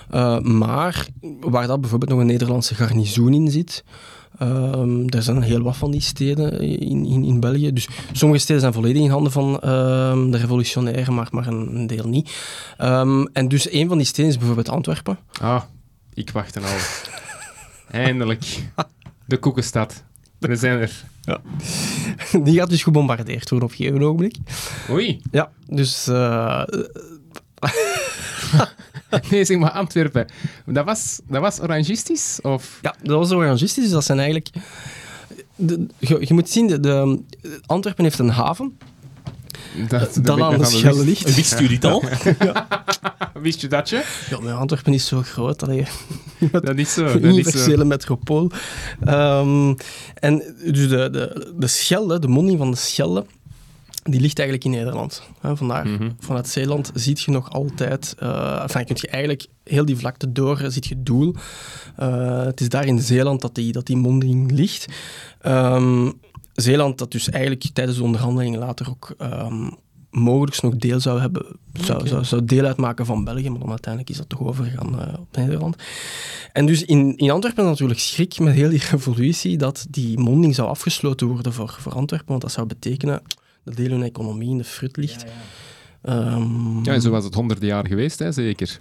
eh, 0.10 0.40
maar 0.40 1.08
waar 1.40 1.68
dat 1.68 1.82
bijvoorbeeld 1.82 2.12
nog 2.12 2.20
een 2.20 2.26
Nederlandse 2.26 2.76
garnizoen 2.76 3.34
in 3.34 3.52
zit. 3.52 3.84
Ehm, 4.40 5.08
er 5.08 5.24
zijn 5.24 5.42
heel 5.42 5.62
wat 5.62 5.78
van 5.78 5.92
die 5.92 6.02
steden 6.02 6.60
in, 6.62 7.06
in, 7.06 7.24
in 7.24 7.40
België. 7.40 7.74
Dus 7.74 7.88
sommige 8.12 8.42
steden 8.42 8.62
zijn 8.62 8.74
volledig 8.74 9.02
in 9.02 9.10
handen 9.10 9.32
van 9.32 9.60
ehm, 9.60 10.32
de 10.32 10.38
revolutionairen, 10.38 11.14
maar, 11.14 11.28
maar 11.32 11.48
een, 11.48 11.76
een 11.76 11.88
deel 11.88 12.08
niet. 12.08 12.32
Ehm, 12.78 13.26
en 13.34 13.48
dus 13.48 13.72
een 13.72 13.88
van 13.88 13.98
die 13.98 14.08
steden 14.08 14.32
is 14.32 14.38
bijvoorbeeld 14.38 14.70
Antwerpen. 14.70 15.20
Ah, 15.42 15.62
ik 16.14 16.32
wacht 16.32 16.56
er 16.56 16.62
al. 16.62 16.78
Eindelijk. 17.92 18.60
De 19.26 19.38
koekenstad. 19.38 20.04
We 20.40 20.56
zijn 20.56 20.80
er. 20.80 21.04
Die 22.44 22.58
gaat 22.60 22.70
dus 22.70 22.84
gebombardeerd 22.84 23.50
worden 23.50 23.68
op 23.68 23.74
een 23.74 23.86
gegeven 23.86 24.04
ogenblik. 24.04 24.36
Oei. 24.90 25.22
Ja, 25.32 25.52
dus 25.68 26.08
eh, 26.08 26.64
Nee, 29.32 29.46
zeg 29.46 29.58
maar 29.58 29.72
Antwerpen. 29.72 30.28
Dat 30.66 30.86
was, 30.86 31.20
dat 31.28 31.42
was 31.42 31.60
orangistisch? 31.60 32.40
Of... 32.42 32.80
Ja, 32.82 32.96
dat 33.04 33.18
was 33.18 33.32
orangistisch. 33.32 33.84
Dus 33.84 33.92
dat 33.94 34.04
zijn 34.06 34.18
eigenlijk... 34.18 34.50
De, 35.56 35.88
je, 35.98 36.18
je 36.20 36.34
moet 36.34 36.50
zien, 36.50 36.68
de, 36.68 36.80
de- 36.80 37.20
Antwerpen 37.66 38.04
heeft 38.04 38.20
een 38.20 38.30
haven 38.30 38.78
Dat, 39.88 40.20
dat 40.22 40.40
aan 40.42 40.58
de 40.58 40.66
Schelde 40.66 41.06
ligt. 41.06 41.36
Wist 41.36 41.60
u 41.60 41.68
dit 41.68 41.86
al? 41.86 42.04
Wist 43.42 43.62
je 43.62 43.68
dat 43.68 43.90
je? 43.90 44.04
Ja, 44.30 44.40
maar 44.40 44.54
Antwerpen 44.54 44.94
is 44.94 45.06
zo 45.08 45.22
groot. 45.22 45.64
Allee, 45.64 45.86
Dat 46.52 46.78
is 46.78 46.94
zo. 46.94 47.04
Dat 47.04 47.14
een 47.14 47.22
is 47.22 47.26
zo. 47.26 47.30
universele 47.30 47.86
metropool. 47.86 48.52
Ehm, 49.06 49.74
en 50.14 50.56
dus 50.64 50.90
de, 50.90 51.10
de, 51.10 51.54
de 51.58 51.68
Schelde, 51.68 52.20
de 52.20 52.28
monding 52.28 52.58
van 52.58 52.72
de 52.72 52.78
Schelde, 52.78 53.26
die 54.10 54.20
ligt 54.22 54.40
eigenlijk 54.40 54.68
in 54.68 54.80
Nederland. 54.80 55.24
Hè, 55.40 55.58
vandaar, 55.58 55.88
Mhm. 55.88 56.10
vanuit 56.20 56.48
Zeeland 56.48 56.92
ziet 56.94 57.22
je 57.22 57.32
nog 57.32 57.52
altijd... 57.52 58.16
eh 58.20 58.60
enfin, 58.62 58.86
kun 58.86 58.96
je 59.00 59.08
eigenlijk 59.08 59.48
heel 59.64 59.86
die 59.86 59.98
vlakte 59.98 60.32
door, 60.32 60.62
ziet 60.68 60.86
je 60.88 61.04
Doel. 61.04 61.36
Eh, 61.96 62.44
het 62.44 62.62
is 62.62 62.70
daar 62.70 62.86
in 62.86 63.00
Zeeland 63.00 63.42
dat 63.42 63.56
die, 63.56 63.72
dat 63.72 63.86
die 63.86 63.98
monding 63.98 64.52
ligt. 64.52 64.86
Ehm, 65.42 66.12
Zeeland, 66.54 66.98
dat 66.98 67.12
dus 67.12 67.30
eigenlijk 67.30 67.66
tijdens 67.74 67.98
de 67.98 68.04
onderhandelingen 68.04 68.60
later 68.60 68.90
ook 68.90 69.14
ehm, 69.18 69.70
mogelijk 70.12 70.62
nog 70.62 70.76
deel 70.76 71.00
zou 71.00 71.20
hebben, 71.20 71.46
zou, 71.74 72.08
zou, 72.08 72.26
zou 72.26 72.46
deel 72.46 72.66
uitmaken 72.66 73.06
van 73.06 73.24
België, 73.24 73.50
maar 73.50 73.60
dan 73.60 73.70
uiteindelijk 73.70 74.12
is 74.14 74.18
dat 74.18 74.30
toch 74.30 74.42
overgegaan 74.42 75.00
eh, 75.02 75.20
op 75.20 75.36
Nederland. 75.36 75.76
En 76.54 76.66
dus 76.66 76.84
in, 76.84 77.18
in 77.18 77.32
Antwerpen 77.32 77.64
is 77.64 77.70
natuurlijk 77.70 78.00
schrik 78.00 78.40
met 78.40 78.54
heel 78.54 78.70
die 78.70 78.82
revolutie 78.92 79.58
dat 79.58 79.86
die 79.90 80.18
monding 80.20 80.56
zou 80.56 80.68
afgesloten 80.70 81.28
worden 81.28 81.54
voor, 81.54 81.76
voor 81.80 81.94
Antwerpen, 81.94 82.28
want 82.30 82.42
dat 82.42 82.52
zou 82.52 82.68
betekenen 82.68 83.22
hun 83.76 84.04
economie 84.04 84.50
in 84.50 84.58
de 84.58 84.64
frut 84.64 84.98
ligt. 84.98 85.26
Ehm, 86.02 86.84
Ja, 86.84 86.94
en 86.94 87.02
zo 87.02 87.10
was 87.10 87.24
het 87.24 87.34
honderden 87.34 87.68
jaar 87.68 87.88
geweest, 87.88 88.20
hè, 88.20 88.32
zeker. 88.32 88.80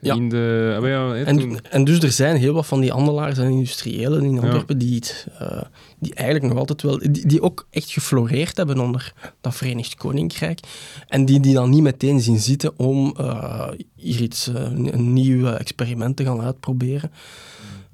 Ja. 0.00 0.14
In 0.14 0.28
de, 0.28 0.76
ah, 0.80 0.88
ja, 0.88 1.24
toen- 1.24 1.40
En, 1.56 1.70
en 1.70 1.84
dus 1.84 1.98
er 1.98 2.10
zijn 2.12 2.36
heel 2.36 2.54
wat 2.54 2.66
van 2.66 2.80
die 2.80 2.90
handelaars 2.90 3.38
en 3.38 3.50
industriëlen 3.50 4.24
in 4.24 4.38
Antwerpen 4.38 4.78
die, 4.78 4.94
het, 4.94 5.26
eh, 5.38 5.62
die 5.98 6.14
eigenlijk 6.14 6.48
nog 6.48 6.58
altijd 6.58 6.82
wel... 6.82 6.98
Die, 6.98 7.26
die 7.26 7.42
ook 7.42 7.66
echt 7.70 7.90
gefloreerd 7.90 8.56
hebben 8.56 8.78
onder 8.78 9.12
dat 9.40 9.54
Verenigd 9.54 9.94
Koninkrijk. 9.94 10.60
En 11.08 11.24
die 11.24 11.40
die 11.40 11.54
dan 11.54 11.70
niet 11.70 11.82
meteen 11.82 12.20
zien 12.20 12.38
zitten 12.38 12.78
om 12.78 13.14
eh, 13.16 13.68
hier 13.94 14.20
iets, 14.22 14.48
eh, 14.48 14.54
een, 14.62 15.12
nieuw 15.12 15.46
experiment 15.46 16.16
te 16.16 16.24
gaan 16.24 16.40
uitproberen. 16.40 17.10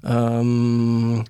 Ehm, 0.01 1.21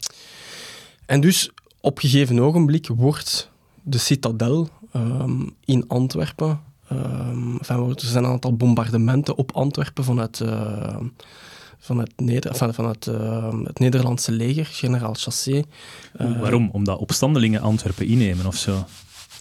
en 1.05 1.21
dus 1.21 1.49
op 1.81 1.95
een 2.03 2.09
gegeven 2.09 2.39
ogenblik 2.39 2.87
wordt 2.87 3.49
de 3.83 3.97
citadel 3.97 4.69
ehm, 4.93 5.41
in 5.65 5.87
Antwerpen... 5.87 6.59
ehm, 6.89 7.55
enfin, 7.57 7.89
er 7.89 7.95
zijn 7.97 8.23
een 8.23 8.29
aantal 8.31 8.55
bombardementen 8.55 9.35
op 9.37 9.51
Antwerpen 9.51 10.03
vanuit, 10.03 10.41
eh, 10.41 10.95
vanuit, 11.79 12.11
Neder 12.15 12.51
enfin, 12.51 12.73
vanuit 12.73 13.05
het 13.65 13.79
Nederlandse 13.79 14.31
leger, 14.31 14.65
generaal 14.65 15.13
Chassé. 15.13 15.63
Eh, 16.13 16.39
Waarom? 16.39 16.69
Omdat 16.71 16.99
opstandelingen 16.99 17.61
Antwerpen 17.61 18.07
innemen 18.07 18.45
of 18.45 18.55
zo? 18.55 18.85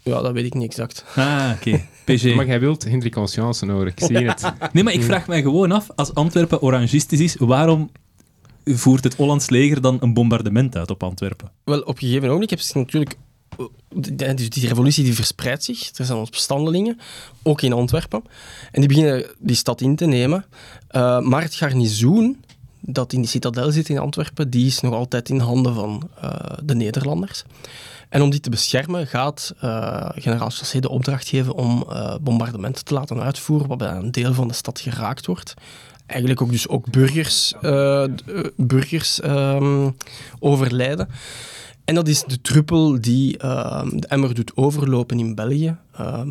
Ja, 0.03 0.21
dat 0.21 0.33
weet 0.33 0.45
ik 0.45 0.55
niet 0.55 0.65
exact. 0.65 1.05
Ah, 1.17 1.51
oké. 1.55 1.81
PG. 2.05 2.35
Maar 2.35 2.47
jij 2.47 2.61
wilt 2.61 2.85
Hendrik 2.85 3.13
Conscience 3.13 3.71
horen, 3.71 3.87
ik 3.87 4.01
zie 4.01 4.17
het. 4.17 4.53
Nee, 4.73 4.83
maar 4.85 4.93
ik 4.93 5.03
vraag 5.03 5.27
mij 5.27 5.43
gewoon 5.43 5.73
af, 5.73 5.91
als 5.95 6.15
Antwerpen 6.15 6.63
orangistisch 6.63 7.21
is, 7.21 7.37
waarom 7.39 7.91
voert 8.65 9.05
het 9.05 9.15
Hollands 9.15 9.51
leger 9.51 9.81
dan 9.81 9.97
een 10.01 10.15
bombardement 10.15 10.77
uit 10.77 10.91
op 10.91 11.03
Antwerpen? 11.03 11.51
Wel, 11.65 11.81
op 11.81 11.89
een 11.89 12.07
gegeven 12.07 12.27
ogenblik 12.27 12.51
heb 12.51 12.59
je 12.59 12.79
natuurlijk... 12.79 13.17
die- 13.95 14.35
Dus 14.35 14.51
die 14.51 14.69
revolutie 14.69 15.05
die 15.05 15.15
verspreidt 15.15 15.65
zich. 15.65 15.91
Er 15.99 16.05
zijn 16.05 16.19
opstandelingen, 16.19 17.01
ook 17.43 17.63
in 17.63 17.73
Antwerpen. 17.73 18.23
En 18.71 18.81
die 18.81 18.89
beginnen 18.89 19.27
die 19.39 19.57
stad 19.57 19.81
in 19.81 19.97
te 19.97 20.07
nemen. 20.07 20.45
Eh, 20.89 21.21
maar 21.21 21.43
het 21.43 21.55
garnizoen 21.55 22.45
dat 22.81 23.13
in 23.13 23.21
die 23.21 23.29
citadel 23.31 23.71
zit 23.71 23.89
in 23.89 23.99
Antwerpen, 23.99 24.51
die 24.51 24.67
is 24.67 24.81
nog 24.81 24.95
altijd 24.95 25.29
in 25.29 25.39
handen 25.39 25.75
van 25.75 26.09
eh, 26.21 26.31
de 26.65 26.75
Nederlanders. 26.75 27.43
En 28.09 28.23
om 28.23 28.31
die 28.31 28.41
te 28.41 28.51
beschermen 28.51 29.07
gaat 29.07 29.55
eh, 29.61 30.09
generaal 30.15 30.51
Chassé 30.51 30.81
de 30.81 30.89
opdracht 30.89 31.29
geven 31.29 31.55
om 31.55 31.87
bombardementen 32.21 32.85
te 32.85 32.95
laten 32.95 33.21
uitvoeren, 33.23 33.69
waarbij 33.69 33.91
een 33.91 34.13
deel 34.13 34.35
van 34.35 34.49
de 34.49 34.55
stad 34.55 34.81
geraakt 34.81 35.27
wordt. 35.27 35.55
Eigenlijk 36.07 36.43
ook 36.43 36.51
dus 36.51 36.69
ook 36.69 36.91
burgers, 36.91 37.55
burgers 38.57 39.21
ehm, 39.21 39.91
overlijden. 40.39 41.09
En 41.85 41.95
dat 41.95 42.09
is 42.09 42.25
de 42.25 42.41
druppel 42.41 43.01
die 43.01 43.39
ehm, 43.39 43.89
de 43.97 44.07
emmer 44.07 44.35
doet 44.35 44.57
overlopen 44.57 45.19
in 45.19 45.35
België. 45.35 45.77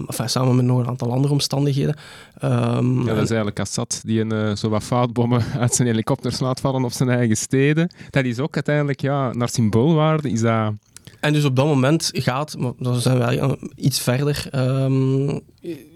Enfin, 0.07 0.29
samen 0.29 0.55
met 0.55 0.65
nog 0.65 0.79
een 0.79 0.87
aantal 0.87 1.11
andere 1.11 1.33
omstandigheden. 1.33 1.95
Ehm, 2.39 2.99
Ja, 2.99 3.05
dat 3.13 3.23
is 3.23 3.29
eigenlijk 3.29 3.59
Assad 3.59 4.01
die 4.05 4.19
een, 4.19 4.31
eh, 4.31 4.55
zo 4.55 4.69
wat 4.69 4.83
foutbommen 4.83 5.43
uit 5.59 5.75
zijn 5.75 5.87
helikopters 5.87 6.39
laat 6.39 6.59
vallen 6.59 6.83
op 6.83 6.91
zijn 6.91 7.09
eigen 7.09 7.37
steden. 7.37 7.89
Dat 8.09 8.25
is 8.25 8.39
ook 8.39 8.55
uiteindelijk, 8.55 9.01
ja, 9.01 9.33
naar 9.33 9.49
symboolwaarde 9.49 10.29
is 10.29 10.41
dat... 10.41 10.73
En 11.19 11.33
dus 11.33 11.45
op 11.45 11.55
dat 11.55 11.65
moment 11.65 12.09
gaat, 12.13 12.57
maar 12.57 12.71
dan 12.79 13.01
zijn 13.01 13.17
wij 13.17 13.39
eh, 13.39 13.51
iets 13.75 13.99
verder, 13.99 14.47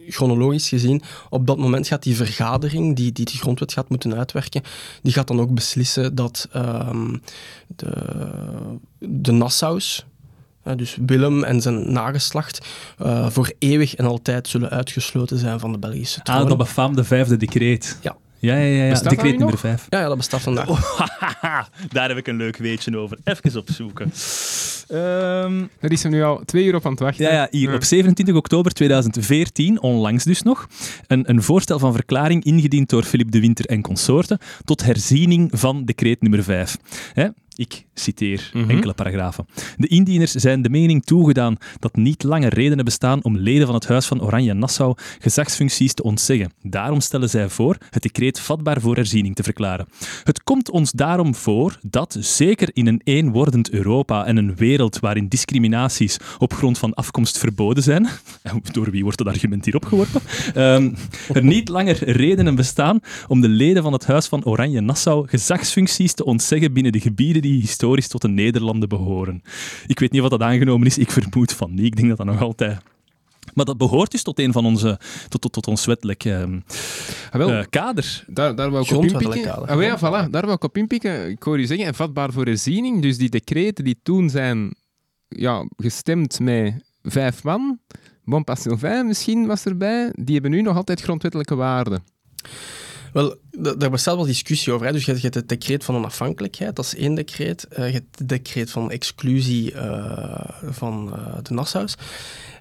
chronologisch 0.09 0.69
gezien, 0.69 1.01
op 1.29 1.47
dat 1.47 1.57
moment 1.57 1.87
gaat 1.87 2.03
die 2.03 2.15
vergadering, 2.15 2.95
die, 2.95 3.11
die 3.11 3.25
de 3.25 3.31
grondwet 3.31 3.73
gaat 3.73 3.89
moeten 3.89 4.15
uitwerken, 4.15 4.61
die 5.01 5.13
gaat 5.13 5.27
dan 5.27 5.39
ook 5.39 5.53
beslissen 5.53 6.15
dat 6.15 6.47
ehm, 6.51 7.15
de, 7.75 7.91
de 8.99 9.31
Nassaus, 9.31 10.05
dus 10.75 10.97
Willem 11.05 11.43
en 11.43 11.61
zijn 11.61 11.91
nageslacht, 11.91 12.65
eh, 12.97 13.29
voor 13.29 13.53
eeuwig 13.59 13.95
en 13.95 14.05
altijd 14.05 14.47
zullen 14.47 14.69
uitgesloten 14.69 15.37
zijn 15.37 15.59
van 15.59 15.71
de 15.71 15.77
Belgische 15.77 16.21
troon. 16.21 16.41
Ah, 16.41 16.47
dat 16.47 16.57
befaamde 16.57 17.03
vijfde 17.03 17.37
decreet. 17.37 17.97
Ja. 18.01 18.15
Ja, 18.45 18.55
ja, 18.55 18.83
ja. 18.83 18.83
ja. 18.83 18.93
Decreet 18.93 19.23
nu 19.23 19.29
nummer 19.29 19.49
nog? 19.49 19.59
vijf. 19.59 19.87
Ja, 19.89 19.99
ja, 19.99 20.07
dat 20.07 20.17
bestaat 20.17 20.41
vandaag. 20.41 20.67
Haha, 20.67 21.67
Daar 21.91 22.07
heb 22.07 22.17
ik 22.17 22.27
een 22.27 22.37
leuk 22.37 22.57
weetje 22.57 22.97
over. 22.97 23.17
Even 23.23 23.59
opzoeken. 23.59 24.11
Ehm, 24.87 25.63
Daar 25.79 25.91
is 25.91 26.03
hem 26.03 26.11
nu 26.11 26.23
al 26.23 26.41
twee 26.45 26.65
uur 26.65 26.75
op 26.75 26.85
aan 26.85 26.91
het 26.91 26.99
wachten. 26.99 27.25
Ja, 27.25 27.31
ja, 27.31 27.47
hier 27.51 27.73
op 27.73 27.83
27 27.83 28.35
oktober 28.35 28.71
2014, 28.71 29.81
onlangs 29.81 30.23
dus 30.23 30.41
nog, 30.41 30.67
een, 31.07 31.29
een 31.29 31.43
voorstel 31.43 31.79
van 31.79 31.93
verklaring 31.93 32.43
ingediend 32.43 32.89
door 32.89 33.03
Philippe 33.03 33.31
de 33.31 33.39
Winter 33.39 33.65
en 33.65 33.81
consorten 33.81 34.37
tot 34.63 34.83
herziening 34.83 35.49
van 35.53 35.85
decreet 35.85 36.21
nummer 36.21 36.43
5. 36.43 36.77
Hè? 37.13 37.27
Ik 37.55 37.85
citeer 37.93 38.49
Mhm. 38.53 38.69
enkele 38.69 38.93
paragrafen. 38.93 39.45
De 39.77 39.87
indieners 39.87 40.31
zijn 40.31 40.61
de 40.61 40.69
mening 40.69 41.03
toegedaan 41.03 41.57
dat 41.79 41.95
niet 41.95 42.23
langer 42.23 42.53
redenen 42.53 42.85
bestaan 42.85 43.23
om 43.23 43.37
leden 43.37 43.65
van 43.65 43.75
het 43.75 43.87
Huis 43.87 44.05
van 44.05 44.21
Oranje-Nassau 44.21 44.95
gezagsfuncties 45.19 45.93
te 45.93 46.03
ontzeggen. 46.03 46.51
Daarom 46.61 46.99
stellen 47.01 47.29
zij 47.29 47.49
voor 47.49 47.77
het 47.89 48.01
decreet 48.03 48.39
vatbaar 48.39 48.81
voor 48.81 48.95
herziening 48.95 49.35
te 49.35 49.43
verklaren. 49.43 49.87
Het 50.23 50.43
komt 50.43 50.69
ons 50.69 50.91
daarom 50.91 51.35
voor 51.35 51.79
dat, 51.81 52.17
zeker 52.19 52.69
in 52.73 52.87
een 52.87 53.01
eenwordend 53.03 53.69
Europa 53.69 54.25
en 54.25 54.37
een 54.37 54.55
wereld 54.55 54.99
waarin 54.99 55.27
discriminaties 55.27 56.17
op 56.37 56.53
grond 56.53 56.77
van 56.77 56.93
afkomst 56.93 57.37
verboden 57.37 57.83
zijn, 57.83 58.07
door 58.71 58.91
wie 58.91 59.03
wordt 59.03 59.17
dat 59.17 59.27
argument 59.27 59.65
hier 59.65 59.75
opgeworpen, 59.75 60.21
ehm, 60.53 60.93
er 61.33 61.43
niet 61.43 61.69
langer 61.69 62.09
redenen 62.11 62.55
bestaan 62.55 62.99
om 63.27 63.41
de 63.41 63.47
leden 63.49 63.83
van 63.83 63.93
het 63.93 64.05
Huis 64.05 64.27
van 64.27 64.43
Oranje-Nassau 64.45 65.27
gezagsfuncties 65.27 66.13
te 66.13 66.25
ontzeggen 66.25 66.73
binnen 66.73 66.91
de 66.91 66.99
gebieden 66.99 67.41
die 67.45 67.61
historisch 67.61 68.07
tot 68.07 68.21
de 68.21 68.27
Nederlanden 68.27 68.89
behoren. 68.89 69.41
Ik 69.87 69.99
weet 69.99 70.11
niet 70.11 70.21
wat 70.21 70.29
dat 70.29 70.41
aangenomen 70.41 70.87
is, 70.87 70.97
ik 70.97 71.11
vermoed 71.11 71.53
van 71.53 71.73
niet. 71.73 71.85
Ik 71.85 71.95
denk 71.95 72.07
dat 72.07 72.17
dat 72.17 72.25
nog 72.25 72.41
altijd... 72.41 72.77
Maar 73.53 73.65
dat 73.65 73.77
behoort 73.77 74.11
dus 74.11 74.23
tot 74.23 74.39
een 74.39 74.51
van 74.51 74.65
onze, 74.65 74.99
tot, 75.29 75.41
tot, 75.41 75.51
tot 75.51 75.67
ons 75.67 75.85
wettelijk 75.85 76.25
ehm, 76.25 76.59
Ah, 77.31 77.37
wel, 77.37 77.49
eh, 77.49 77.63
kader. 77.69 78.23
daar, 78.27 78.55
daar 78.55 78.71
wou 78.71 78.83
ik 78.83 78.91
op 78.91 79.03
inpikken. 79.03 79.67
Ah, 79.67 79.81
ja, 79.81 79.97
voilà, 79.97 80.29
daar 80.29 80.41
wou 80.41 80.53
ik 80.53 80.63
op 80.63 80.77
inpikken. 80.77 81.29
Ik 81.29 81.43
hoor 81.43 81.59
je 81.59 81.65
zeggen, 81.65 81.85
en 81.85 81.95
vatbaar 81.95 82.31
voor 82.31 82.45
herziening. 82.45 83.01
Dus 83.01 83.17
die 83.17 83.29
decreten 83.29 83.83
die 83.83 83.99
toen 84.03 84.29
zijn 84.29 84.75
ja, 85.27 85.67
gestemd 85.77 86.39
met 86.39 86.73
vijf 87.03 87.43
man, 87.43 87.79
Bon 88.23 88.43
Pas 88.43 88.61
Sylvain 88.61 89.07
misschien 89.07 89.45
was 89.45 89.65
erbij, 89.65 90.11
die 90.13 90.33
hebben 90.33 90.51
nu 90.51 90.61
nog 90.61 90.75
altijd 90.75 91.01
grondwettelijke 91.01 91.55
waarde. 91.55 92.01
Wel, 93.15 93.35
daar 93.77 93.89
bestaat 93.89 94.15
wel 94.15 94.25
discussie 94.25 94.73
over. 94.73 94.85
Hè. 94.85 94.91
Dus 94.91 95.05
je 95.05 95.11
hebt, 95.11 95.33
het 95.35 95.49
decreet 95.49 95.83
van 95.83 95.95
onafhankelijkheid, 95.95 96.75
dat 96.75 96.85
is 96.85 96.95
één 96.95 97.15
decreet. 97.15 97.67
Eh, 97.67 97.87
je 97.87 97.93
hebt 97.93 98.19
het 98.19 98.29
decreet 98.29 98.71
van 98.71 98.91
exclusie 98.91 99.73
eh, 99.73 100.49
van 100.63 101.13
eh, 101.13 101.35
de 101.43 101.53
Nassau's. 101.53 101.95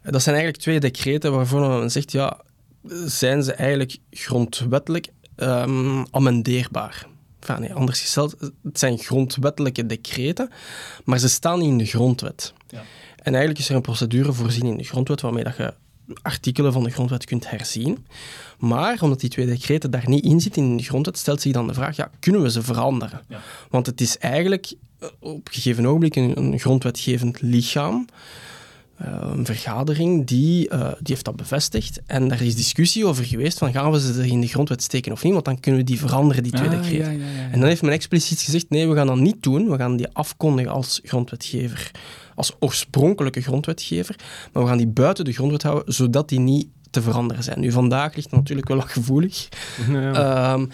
Dat 0.02 0.22
zijn 0.22 0.35
eigenlijk 0.35 0.64
twee 0.64 0.81
decreten 0.81 1.32
waarvoor 1.32 1.68
men 1.68 1.90
zegt, 1.90 2.12
ja, 2.12 2.40
zijn 3.06 3.43
ze 3.43 3.52
eigenlijk 3.52 3.97
grondwettelijk 4.10 5.09
ehm, 5.36 6.05
amendeerbaar? 6.10 7.06
Enfin, 7.40 7.60
nee, 7.60 7.74
anders 7.74 8.01
gesteld, 8.01 8.36
het 8.62 8.78
zijn 8.78 8.98
grondwettelijke 8.98 9.86
decreten, 9.86 10.51
maar 11.05 11.18
ze 11.18 11.28
staan 11.28 11.59
niet 11.59 11.68
in 11.68 11.78
de 11.78 11.86
grondwet. 11.86 12.52
Ja. 12.68 12.82
En 13.16 13.32
eigenlijk 13.32 13.59
is 13.59 13.68
er 13.68 13.74
een 13.74 13.82
procedure 13.82 14.32
voorzien 14.32 14.66
in 14.66 14.76
de 14.76 14.85
grondwet 14.85 15.20
waarmee 15.20 15.44
dat 15.44 15.56
je 15.56 15.74
artikelen 16.22 16.72
van 16.72 16.82
de 16.82 16.90
grondwet 16.90 17.24
kunt 17.24 17.51
herzien. 17.51 18.06
Maar 18.59 18.98
omdat 19.02 19.20
die 19.20 19.31
twee 19.31 19.47
decreten 19.47 19.90
daar 19.90 20.09
niet 20.09 20.24
in 20.24 20.40
zitten 20.40 20.62
in 20.62 20.76
de 20.76 20.82
grondwet, 20.82 21.18
stelt 21.18 21.40
zich 21.40 21.52
dan 21.52 21.66
de 21.66 21.74
vraag, 21.74 21.97
ja, 21.97 22.10
kunnen 22.20 22.43
we 22.43 22.51
ze 22.51 22.62
veranderen? 22.62 23.20
Ja. 23.28 23.40
Want 23.70 23.86
het 23.86 24.01
is 24.01 24.18
eigenlijk 24.18 24.72
eh, 24.98 25.09
op 25.18 25.47
een 25.47 25.55
gegeven 25.55 25.86
ogenblik 25.86 26.16
een, 26.16 26.36
een 26.39 26.59
grondwetgevend 26.59 27.40
lichaam, 27.40 28.06
een 28.96 29.44
vergadering, 29.44 30.26
die, 30.26 30.68
eh, 30.68 30.78
die 30.80 30.96
heeft 31.14 31.24
dat 31.24 31.36
bevestigd. 31.36 32.00
En 32.06 32.28
daar 32.28 32.42
is 32.42 32.56
discussie 32.56 33.06
over 33.06 33.24
geweest 33.24 33.58
van 33.58 33.72
gaan 33.72 33.90
we 33.90 34.00
ze 34.00 34.12
er 34.20 34.26
in 34.26 34.40
de 34.40 34.46
grondwet 34.46 34.82
steken 34.82 35.12
of 35.12 35.22
niet, 35.22 35.32
want 35.32 35.44
dan 35.44 35.60
kunnen 35.60 35.80
we 35.80 35.86
die 35.86 35.98
veranderen, 35.98 36.42
die 36.42 36.52
twee 36.52 36.68
Ah, 36.68 36.74
decreten. 36.82 37.04
ja, 37.18 37.26
ja, 37.26 37.32
ja, 37.32 37.40
ja. 37.40 37.50
En 37.50 37.60
dan 37.60 37.68
heeft 37.68 37.82
men 37.82 37.92
expliciet 37.92 38.40
gezegd, 38.40 38.70
nee, 38.70 38.88
we 38.88 38.94
gaan 38.94 39.06
dat 39.06 39.16
niet 39.16 39.42
doen. 39.42 39.70
We 39.70 39.76
gaan 39.76 39.96
die 39.96 40.08
afkondigen 40.12 40.72
als 40.72 41.00
grondwetgever, 41.04 41.90
als 42.34 42.52
oorspronkelijke 42.58 43.40
grondwetgever. 43.40 44.16
Maar 44.52 44.62
we 44.62 44.68
gaan 44.68 44.78
die 44.78 44.86
buiten 44.86 45.24
de 45.24 45.32
grondwet 45.32 45.62
houden, 45.62 45.94
zodat 45.94 46.28
die 46.28 46.40
niet 46.40 46.66
te 46.90 47.02
veranderen 47.02 47.42
zijn. 47.42 47.60
Nu, 47.60 47.72
vandaag 47.72 48.14
ligt 48.14 48.30
het 48.30 48.38
natuurlijk 48.40 48.68
wel 48.68 48.80
gevoelig. 48.80 49.48
Ehm, 49.92 50.66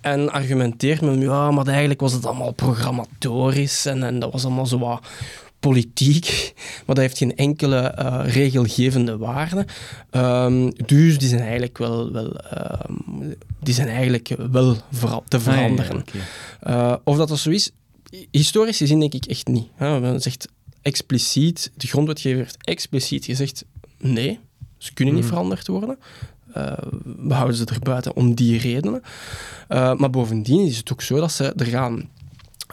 en 0.00 0.32
argumenteert 0.32 1.00
men, 1.00 1.20
ja, 1.20 1.50
maar 1.50 1.66
eigenlijk 1.66 2.00
was 2.00 2.12
het 2.12 2.26
allemaal 2.26 2.52
programmatorisch 2.52 3.86
en, 3.86 4.02
en 4.02 4.18
dat 4.18 4.32
was 4.32 4.44
allemaal 4.44 4.66
zo 4.66 4.78
wat 4.78 5.00
politiek, 5.60 6.52
maar 6.86 6.94
dat 6.94 7.04
heeft 7.04 7.18
geen 7.18 7.36
enkele 7.36 7.76
eh, 7.78 8.20
regelgevende 8.26 9.16
waarde. 9.16 9.66
Ehm, 10.10 10.70
dus 10.86 11.18
die 11.18 11.28
zijn 11.28 11.40
eigenlijk 11.40 11.78
wel, 11.78 12.12
wel, 12.12 12.36
ehm, 12.36 12.92
die 13.60 13.74
zijn 13.74 13.88
eigenlijk 13.88 14.28
wel 14.50 14.76
vera- 14.92 15.20
te 15.28 15.36
Ah, 15.36 15.44
ja, 15.44 15.52
veranderen. 15.52 16.04
Eh, 16.60 16.94
of 17.04 17.16
dat 17.16 17.28
dat 17.28 17.38
zo 17.38 17.50
is, 17.50 17.70
historisch 18.30 18.76
gezien 18.76 19.00
denk 19.00 19.14
ik 19.14 19.24
echt 19.26 19.46
niet. 19.46 19.68
Hè. 19.74 20.00
Men 20.00 20.20
zegt 20.20 20.48
expliciet, 20.82 21.70
de 21.76 21.86
grondwetgever 21.86 22.38
heeft 22.38 22.56
expliciet 22.60 23.24
gezegd, 23.24 23.64
nee, 23.98 24.38
ze 24.78 24.92
kunnen 24.94 25.14
niet 25.14 25.22
Mhm. 25.22 25.32
veranderd 25.32 25.66
worden. 25.66 25.98
Eh, 26.52 26.72
we 27.18 27.34
houden 27.34 27.56
ze 27.56 27.64
er 27.64 27.78
buiten 27.82 28.16
om 28.16 28.34
die 28.34 28.58
redenen. 28.58 29.02
Maar 29.68 30.10
bovendien 30.10 30.66
is 30.66 30.76
het 30.76 30.92
ook 30.92 31.02
zo 31.02 31.16
dat 31.20 31.32
ze 31.32 31.52
er 31.56 31.66
gaan... 31.66 32.08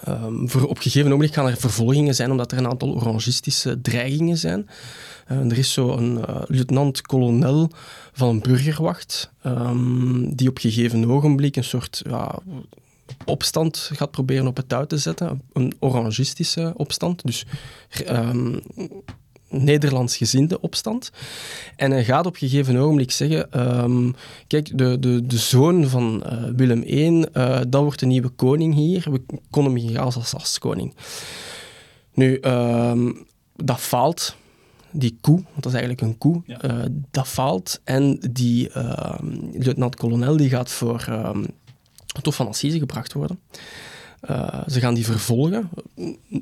ehm, 0.03 0.47
voor, 0.47 0.67
op 0.67 0.77
gegeven 0.77 1.09
moment 1.09 1.33
gaan 1.33 1.47
er 1.47 1.57
vervolgingen 1.57 2.15
zijn, 2.15 2.31
omdat 2.31 2.51
er 2.51 2.57
een 2.57 2.67
aantal 2.67 2.95
orangistische 2.95 3.81
dreigingen 3.81 4.37
zijn. 4.37 4.69
Eh, 5.27 5.51
er 5.51 5.57
is 5.57 5.73
zo 5.73 5.91
een 5.97 6.25
eh, 6.25 6.41
luitenant-kolonel 6.47 7.69
van 8.13 8.29
een 8.29 8.41
burgerwacht, 8.41 9.31
ehm, 9.41 10.35
die 10.35 10.49
op 10.49 10.57
gegeven 10.57 11.11
ogenblik 11.11 11.55
een 11.55 11.63
soort 11.63 12.01
ja, 12.09 12.39
opstand 13.25 13.89
gaat 13.93 14.11
proberen 14.11 14.47
op 14.47 14.57
het 14.57 14.69
touw 14.69 14.85
te 14.85 14.97
zetten. 14.97 15.41
Een 15.53 15.73
orangistische 15.79 16.73
opstand, 16.75 17.25
dus 17.25 17.45
ehm 18.05 18.57
Nederlandsgezinde 19.63 20.61
opstand. 20.61 21.11
En 21.75 21.91
hij 21.91 22.03
gaat 22.03 22.25
op 22.25 22.33
een 22.33 22.49
gegeven 22.49 22.77
ogenblik 22.77 23.11
zeggen: 23.11 23.51
ehm, 23.51 24.11
Kijk, 24.47 24.77
de, 24.77 24.99
de, 24.99 25.25
de 25.25 25.37
zoon 25.37 25.87
van 25.87 26.23
eh, 26.23 26.43
Willem 26.55 26.83
I, 26.83 27.21
eh, 27.21 27.59
dat 27.67 27.81
wordt 27.81 27.99
de 27.99 28.05
nieuwe 28.05 28.29
koning 28.29 28.73
hier. 28.73 29.05
We 29.11 29.21
konden 29.49 29.73
hem 29.73 29.81
hier 29.81 29.99
als, 29.99 30.15
als, 30.15 30.33
als 30.33 30.59
koning. 30.59 30.93
Nu, 32.13 32.37
ehm, 32.39 33.11
dat 33.55 33.79
faalt. 33.79 34.35
Die 34.91 35.17
koe, 35.21 35.35
want 35.35 35.63
dat 35.63 35.73
is 35.73 35.79
eigenlijk 35.79 36.01
een 36.01 36.17
koe, 36.17 36.41
Ja. 36.45 36.61
eh, 36.61 36.85
dat 37.11 37.27
faalt. 37.27 37.81
En 37.83 38.19
die 38.31 38.69
ehm, 38.69 39.25
luitenant-kolonel 39.51 40.37
die 40.37 40.49
gaat 40.49 40.69
voor 40.71 41.05
het 42.15 42.25
Hof 42.25 42.35
van 42.35 42.47
Assise 42.47 42.79
gebracht 42.79 43.13
worden. 43.13 43.39
Eh, 44.27 44.61
ze 44.67 44.79
gaan 44.79 44.93
die 44.93 45.05
vervolgen, 45.05 45.69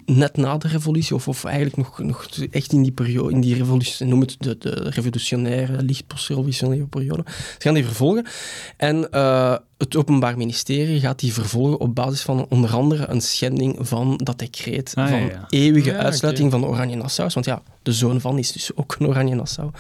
net 0.06 0.38
na 0.38 0.58
de 0.58 0.68
revolutie, 0.68 1.16
of, 1.16 1.28
of 1.28 1.44
eigenlijk 1.44 1.78
nog, 1.78 2.00
nog 2.00 2.28
echt 2.52 2.72
in 2.72 2.84
die 2.84 2.92
periode, 2.92 3.32
in 3.32 3.42
die 3.42 3.56
revolutie, 3.56 4.06
noem 4.06 4.20
het 4.20 4.36
de, 4.40 4.58
de 4.58 4.70
revolutionaire, 4.70 5.84
licht 5.84 6.08
postrevolutionaire 6.08 6.86
periode. 6.86 7.24
Ze 7.28 7.56
gaan 7.58 7.74
die 7.74 7.86
vervolgen. 7.86 8.26
En 8.78 9.12
eh, 9.12 9.56
het 9.78 9.96
Openbaar 9.96 10.38
Ministerie 10.38 11.00
gaat 11.00 11.20
die 11.20 11.34
vervolgen 11.34 11.80
op 11.80 11.96
basis 11.96 12.22
van 12.22 12.46
onder 12.50 12.74
andere 12.74 13.08
een 13.10 13.22
schending 13.22 13.78
van 13.80 14.18
dat 14.24 14.40
decreet 14.40 14.92
Ah, 14.96 15.10
van 15.10 15.20
ja. 15.20 15.46
eeuwige 15.50 15.90
Ja, 15.90 15.98
uitsluiting 15.98 16.52
van 16.52 16.62
de 16.62 16.68
Oranje-Nassau's. 16.68 17.34
Want 17.34 17.46
ja, 17.46 17.62
de 17.82 17.94
zoon 17.94 18.22
van 18.22 18.40
is 18.40 18.52
dus 18.52 18.76
ook 18.76 18.96
een 19.00 19.08
Oranje-Nassau. 19.08 19.72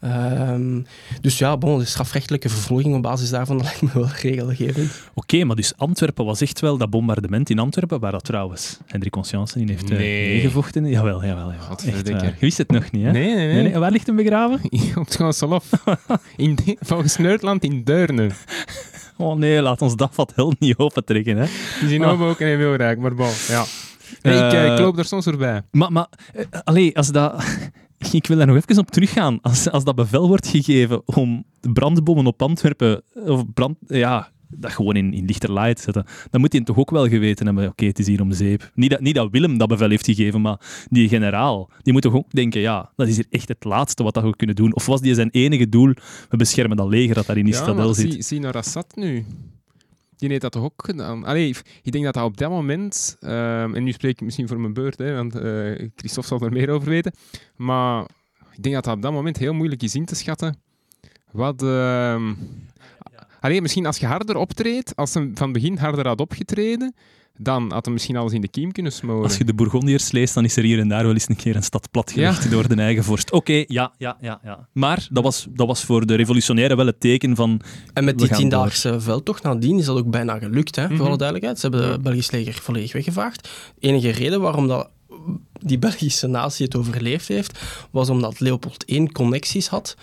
Ehm, 0.00 0.80
dus 1.20 1.38
ja, 1.38 1.56
bon, 1.56 1.78
de 1.78 1.84
strafrechtelijke 1.84 2.48
vervolging 2.48 2.94
op 2.94 3.02
basis 3.02 3.30
daarvan 3.30 3.56
dat 3.56 3.66
lijkt 3.66 3.82
me 3.82 3.88
wel 3.92 4.08
regelgevend. 4.22 4.90
Oké, 5.14 5.44
maar 5.44 5.56
dus 5.56 5.72
Antwerpen 5.76 6.24
was 6.24 6.40
echt 6.40 6.60
wel 6.60 6.76
dat 6.78 6.90
bombardement 6.90 7.50
in 7.50 7.58
Antwerpen, 7.58 8.00
waar 8.00 8.12
dat 8.12 8.24
trouwens 8.24 8.78
Hendrik 8.86 9.12
Conscience 9.12 9.60
in 9.60 9.68
heeft 9.68 9.90
eh, 9.90 9.96
Nee. 9.98 10.28
meegevochten. 10.32 10.86
Jawel, 10.88 11.24
jawel, 11.24 11.52
jawel. 11.52 11.76
Echt 11.86 12.10
waar. 12.10 12.24
Je 12.24 12.32
wist 12.40 12.58
het 12.58 12.70
nog 12.70 12.90
niet, 12.90 13.04
hè? 13.04 13.10
Nee, 13.10 13.34
nee, 13.34 13.62
nee. 13.62 13.78
Waar 13.78 13.90
ligt 13.90 14.06
hem 14.06 14.16
begraven? 14.16 14.60
Op 15.00 15.06
het 15.08 15.18
de- 16.36 16.76
Volgens 16.80 17.16
Nederland 17.16 17.64
in 17.64 17.84
Deurne. 17.84 18.30
Oh 19.16 19.36
nee, 19.36 19.62
laat 19.62 19.82
ons 19.82 19.96
dat 19.96 20.14
wat 20.14 20.32
heel 20.34 20.54
niet 20.58 20.76
opentrekken, 20.76 21.36
hè? 21.36 21.46
Die 21.80 21.88
zien 21.88 22.04
Ah. 22.04 22.20
ook 22.20 22.40
in 22.40 22.56
Wilrijk, 22.58 22.98
maar 22.98 23.14
bon, 23.14 23.30
ja. 23.48 23.64
Nee, 24.22 24.34
ik, 24.46 24.52
eh, 24.52 24.66
Eh, 24.66 24.72
ik 24.72 24.78
loop 24.78 24.96
daar 24.96 25.04
soms 25.04 25.24
voorbij. 25.24 25.62
Maar, 25.70 25.92
maar 25.92 26.06
eh, 26.34 26.44
allee, 26.64 26.96
als 26.96 27.08
dat... 27.12 27.44
Ik 27.98 28.26
wil 28.26 28.36
daar 28.36 28.46
nog 28.46 28.56
even 28.56 28.78
op 28.78 28.90
teruggaan. 28.90 29.38
Als, 29.40 29.70
als 29.70 29.84
dat 29.84 29.94
bevel 29.94 30.28
wordt 30.28 30.46
gegeven 30.48 31.02
om 31.04 31.44
de 31.60 31.72
brandbommen 31.72 32.26
op 32.26 32.42
Antwerpen, 32.42 33.02
of 33.14 33.44
brand, 33.54 33.76
ja, 33.86 34.30
dat 34.48 34.72
gewoon 34.72 34.96
in, 34.96 35.12
in 35.12 35.24
lichterlaai 35.24 35.74
te 35.74 35.82
zetten, 35.82 36.04
dan 36.30 36.40
moet 36.40 36.52
hij 36.52 36.62
toch 36.62 36.76
ook 36.76 36.90
wel 36.90 37.08
geweten 37.08 37.46
hebben, 37.46 37.68
oké, 37.68 37.84
het 37.84 37.98
is 37.98 38.06
hier 38.06 38.20
om 38.20 38.32
zeep. 38.32 38.70
Niet 38.74 38.90
dat, 38.90 39.00
niet 39.00 39.14
dat 39.14 39.28
Willem 39.30 39.58
dat 39.58 39.68
bevel 39.68 39.88
heeft 39.88 40.04
gegeven, 40.04 40.40
maar 40.40 40.60
die 40.88 41.08
generaal, 41.08 41.70
die 41.82 41.92
moet 41.92 42.02
toch 42.02 42.14
ook 42.14 42.30
denken, 42.30 42.60
ja, 42.60 42.92
dat 42.96 43.08
is 43.08 43.16
hier 43.16 43.26
echt 43.30 43.48
het 43.48 43.64
laatste 43.64 44.02
wat 44.02 44.14
dat 44.14 44.22
we 44.22 44.36
kunnen 44.36 44.56
doen. 44.56 44.74
Of 44.74 44.86
was 44.86 45.00
die 45.00 45.14
zijn 45.14 45.30
enige 45.30 45.68
doel, 45.68 45.92
we 46.28 46.36
beschermen 46.36 46.76
dat 46.76 46.88
leger 46.88 47.14
dat 47.14 47.26
daar 47.26 47.36
in 47.36 47.44
die 47.44 47.54
Ja, 47.54 47.92
zit. 47.92 48.12
zie, 48.12 48.22
zie 48.22 48.40
naar 48.40 48.54
Assad 48.54 48.92
nu. 48.96 49.24
Die 50.18 50.28
heeft 50.28 50.40
dat 50.40 50.52
toch 50.52 50.62
ook 50.62 50.84
gedaan? 50.84 51.24
Allee, 51.24 51.48
ik 51.82 51.92
denk 51.92 52.04
dat 52.04 52.14
dat 52.14 52.24
op 52.24 52.36
dat 52.36 52.50
moment... 52.50 53.16
ehm, 53.20 53.74
en 53.74 53.84
nu 53.84 53.92
spreek 53.92 54.12
ik 54.12 54.20
misschien 54.20 54.48
voor 54.48 54.60
mijn 54.60 54.72
beurt, 54.72 54.98
hè, 54.98 55.14
want 55.14 55.34
eh 55.34 55.88
Christophe 55.96 56.28
zal 56.28 56.40
er 56.40 56.52
meer 56.52 56.70
over 56.70 56.88
weten. 56.88 57.12
Maar 57.56 58.02
ik 58.52 58.62
denk 58.62 58.74
dat 58.74 58.84
dat 58.84 58.94
op 58.94 59.02
dat 59.02 59.12
moment 59.12 59.36
heel 59.36 59.52
moeilijk 59.54 59.82
is 59.82 59.94
in 59.94 60.04
te 60.04 60.14
schatten. 60.14 60.56
Wat... 61.30 61.62
ehm 61.62 62.32
allee, 63.40 63.62
misschien 63.62 63.86
als 63.86 63.98
je 63.98 64.06
harder 64.06 64.36
optreedt, 64.36 64.96
als 64.96 65.14
hij 65.14 65.30
van 65.34 65.52
begin 65.52 65.76
harder 65.76 66.06
had 66.06 66.20
opgetreden, 66.20 66.94
dan 67.38 67.72
had 67.72 67.84
hij 67.84 67.94
misschien 67.94 68.16
alles 68.16 68.32
in 68.32 68.40
de 68.40 68.48
kiem 68.48 68.72
kunnen 68.72 68.92
smoren. 68.92 69.22
Als 69.22 69.36
je 69.36 69.44
de 69.44 69.54
Bourgondiërs 69.54 70.10
leest, 70.12 70.34
dan 70.34 70.44
is 70.44 70.56
er 70.56 70.62
hier 70.62 70.78
en 70.78 70.88
daar 70.88 71.02
wel 71.04 71.12
eens 71.12 71.28
een 71.28 71.36
keer 71.36 71.56
een 71.56 71.62
stad 71.62 71.90
platgelegd 71.90 72.50
door 72.50 72.68
de 72.68 72.74
eigen 72.74 73.04
vorst. 73.04 73.32
Oké, 73.32 73.64
ja, 73.66 73.92
ja, 73.98 74.16
ja, 74.20 74.40
ja. 74.44 74.68
Maar 74.72 75.06
dat 75.10 75.22
was, 75.22 75.46
dat 75.50 75.66
was 75.66 75.84
voor 75.84 76.06
de 76.06 76.14
revolutionairen 76.14 76.76
wel 76.76 76.86
het 76.86 77.00
teken 77.00 77.36
van... 77.36 77.60
En 77.92 78.04
met 78.04 78.18
die 78.18 78.28
tiendaagse 78.28 79.00
veldtocht 79.00 79.42
nadien 79.42 79.78
is 79.78 79.84
dat 79.84 79.96
ook 79.98 80.10
bijna 80.10 80.38
gelukt, 80.38 80.76
hè, 80.76 80.86
voor 80.86 80.94
Mhm. 80.96 81.04
alle 81.06 81.16
duidelijkheid. 81.16 81.58
Ze 81.60 81.68
hebben 81.68 81.90
het 81.92 82.02
Belgisch 82.02 82.30
leger 82.30 82.54
volledig 82.54 82.92
weggevaagd. 82.92 83.42
De 83.78 83.88
enige 83.88 84.10
reden 84.10 84.40
waarom 84.40 84.68
dat 84.68 84.88
die 85.60 85.78
Belgische 85.78 86.26
natie 86.26 86.64
het 86.64 86.76
overleefd 86.76 87.28
heeft, 87.28 87.58
was 87.90 88.08
omdat 88.08 88.40
Leopold 88.40 88.90
I 88.90 89.06
connecties 89.12 89.66
had. 89.68 89.96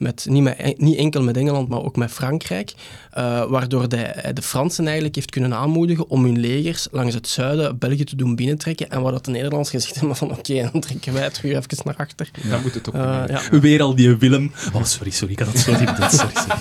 Met, 0.00 0.26
niet, 0.28 0.42
met, 0.42 0.74
niet 0.78 0.96
enkel 0.98 1.22
met 1.22 1.36
Engeland, 1.36 1.68
maar 1.68 1.82
ook 1.82 1.96
met 1.96 2.10
Frankrijk. 2.10 2.72
eh, 3.10 3.44
waardoor 3.44 3.88
de, 3.88 4.30
de 4.34 4.42
Fransen 4.42 4.84
eigenlijk 4.84 5.14
heeft 5.14 5.30
kunnen 5.30 5.54
aanmoedigen 5.54 6.08
om 6.08 6.24
hun 6.24 6.38
legers 6.38 6.88
langs 6.90 7.14
het 7.14 7.28
zuiden 7.28 7.78
België 7.78 8.04
te 8.04 8.16
doen 8.16 8.36
binnentrekken. 8.36 8.90
En 8.90 9.02
waar 9.02 9.12
dat 9.12 9.24
de 9.24 9.30
Nederlanders 9.30 9.70
gezegd 9.70 9.94
hebben 9.94 10.16
van 10.16 10.30
oké, 10.30 10.70
dan 10.72 10.80
trekken 10.80 11.12
wij 11.12 11.30
terug 11.30 11.56
even 11.56 11.84
naar 11.84 11.96
achter. 11.96 12.30
Dan 12.48 12.62
moet 12.62 12.74
het 12.74 12.88
ook 12.88 12.94
meer. 12.94 13.30
ja. 13.30 13.58
Weer 13.60 13.82
al 13.82 13.94
die 13.94 14.16
Willem... 14.16 14.52
Oh, 14.72 14.84
sorry, 14.84 15.10
sorry, 15.10 15.32
ik 15.32 15.38
had 15.38 15.52
dat 15.52 15.62
zo 15.62 15.78
niet 15.78 15.94
bedoeld. 15.94 16.12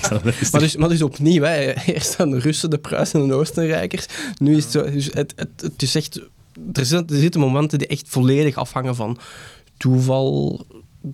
Sorry, 0.01 0.33
Maar 0.51 0.61
dus, 0.61 0.75
maar 0.75 0.89
dus 0.89 1.01
opnieuw, 1.01 1.43
hè. 1.43 1.73
eerst 1.93 2.19
aan 2.19 2.31
de 2.31 2.39
Russen, 2.39 2.69
de 2.69 2.77
Pruisen 2.77 3.21
en 3.21 3.27
de 3.27 3.33
Oostenrijkers. 3.33 4.05
Nu 4.37 4.55
is 4.55 4.63
het 4.63 4.71
zo, 4.71 4.91
dus 4.91 5.05
het, 5.05 5.33
het, 5.35 5.49
het 5.61 5.81
is 5.81 5.95
echt, 5.95 6.15
er, 6.73 6.85
zitten, 6.85 7.15
er 7.15 7.21
zitten 7.21 7.41
momenten 7.41 7.77
die 7.77 7.87
echt 7.87 8.05
volledig 8.07 8.55
afhangen 8.55 8.95
van 8.95 9.17
toeval. 9.77 10.65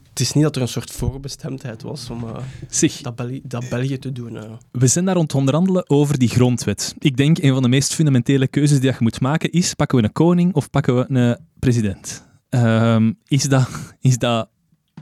Het 0.10 0.20
is 0.20 0.34
niet 0.34 0.44
dat 0.44 0.56
er 0.56 0.62
een 0.62 0.68
soort 0.68 0.92
voorbestemdheid 0.92 1.82
was 1.82 2.10
om 2.10 2.24
eh, 2.24 2.38
Zeg, 2.70 3.02
dat, 3.02 3.16
Bel- 3.16 3.40
dat 3.44 3.70
België 3.70 4.00
te 4.00 4.12
doen. 4.12 4.38
eh. 4.38 4.52
we 4.72 4.88
zijn 4.88 5.06
daar 5.06 5.16
aan 5.16 5.22
het 5.22 5.34
onderhandelen 5.36 5.90
over 5.90 6.18
die 6.18 6.30
grondwet. 6.30 6.96
Ik 7.00 7.18
denk, 7.18 7.38
een 7.38 7.54
van 7.54 7.62
de 7.62 7.68
meest 7.70 7.94
fundamentele 7.94 8.48
keuzes 8.48 8.80
die 8.80 8.90
je 8.92 8.96
moet 9.00 9.22
maken 9.22 9.52
is, 9.52 9.74
pakken 9.74 9.98
we 9.98 10.04
een 10.04 10.12
koning 10.12 10.54
of 10.54 10.70
pakken 10.70 10.96
we 10.96 11.06
een 11.20 11.38
president? 11.60 12.26
Ehm, 12.50 13.12
is, 13.26 13.44
dat, 13.44 13.70
is 14.00 14.18
dat 14.18 14.50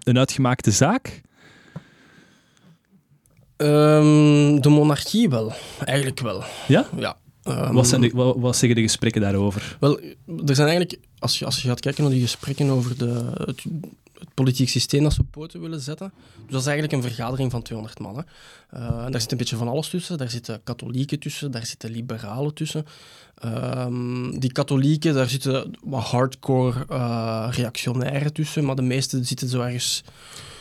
een 0.03 0.17
uitgemaakte 0.17 0.71
zaak? 0.71 1.21
Ehm, 3.57 4.59
de 4.59 4.69
monarchie 4.69 5.29
wel, 5.29 5.53
eigenlijk 5.85 6.19
wel. 6.19 6.43
Ja? 6.67 6.85
Ja. 6.97 7.17
Ehm, 7.43 7.73
Wat, 7.73 7.87
zijn 7.87 8.01
de, 8.01 8.11
wat, 8.13 8.35
wat 8.39 8.55
zeggen 8.57 8.75
de 8.77 8.83
gesprekken 8.83 9.21
daarover? 9.21 9.77
Wel, 9.79 9.99
er 10.45 10.55
zijn 10.55 10.67
eigenlijk, 10.67 10.99
als 11.19 11.39
je, 11.39 11.45
als 11.45 11.61
je 11.61 11.67
gaat 11.67 11.79
kijken 11.79 12.03
naar 12.03 12.11
die 12.11 12.21
gesprekken 12.21 12.69
over 12.69 12.97
de, 12.97 13.31
het, 13.45 13.63
het 14.25 14.33
politiek 14.33 14.69
systeem 14.69 15.03
dat 15.03 15.13
ze 15.13 15.21
op 15.21 15.31
poten 15.31 15.61
willen 15.61 15.81
zetten, 15.81 16.13
dus 16.35 16.51
dat 16.51 16.61
is 16.61 16.67
eigenlijk 16.67 16.95
een 16.95 17.09
vergadering 17.09 17.51
van 17.51 17.61
200 17.61 17.99
mannen. 17.99 18.25
Uh, 18.73 18.79
daar 19.09 19.21
zit 19.21 19.31
een 19.31 19.37
beetje 19.37 19.55
van 19.55 19.67
alles 19.67 19.89
tussen. 19.89 20.17
Daar 20.17 20.29
zitten 20.29 20.61
katholieken 20.63 21.19
tussen, 21.19 21.51
daar 21.51 21.65
zitten 21.65 21.91
liberalen 21.91 22.53
tussen. 22.53 22.85
Um, 23.45 24.39
die 24.39 24.51
katholieken, 24.51 25.13
daar 25.13 25.29
zitten 25.29 25.71
wat 25.83 26.03
hardcore 26.03 26.85
uh, 26.91 27.47
reactionairen 27.51 28.33
tussen, 28.33 28.65
maar 28.65 28.75
de 28.75 28.81
meeste 28.81 29.23
zitten 29.23 29.47
zo 29.47 29.61
ergens 29.61 30.03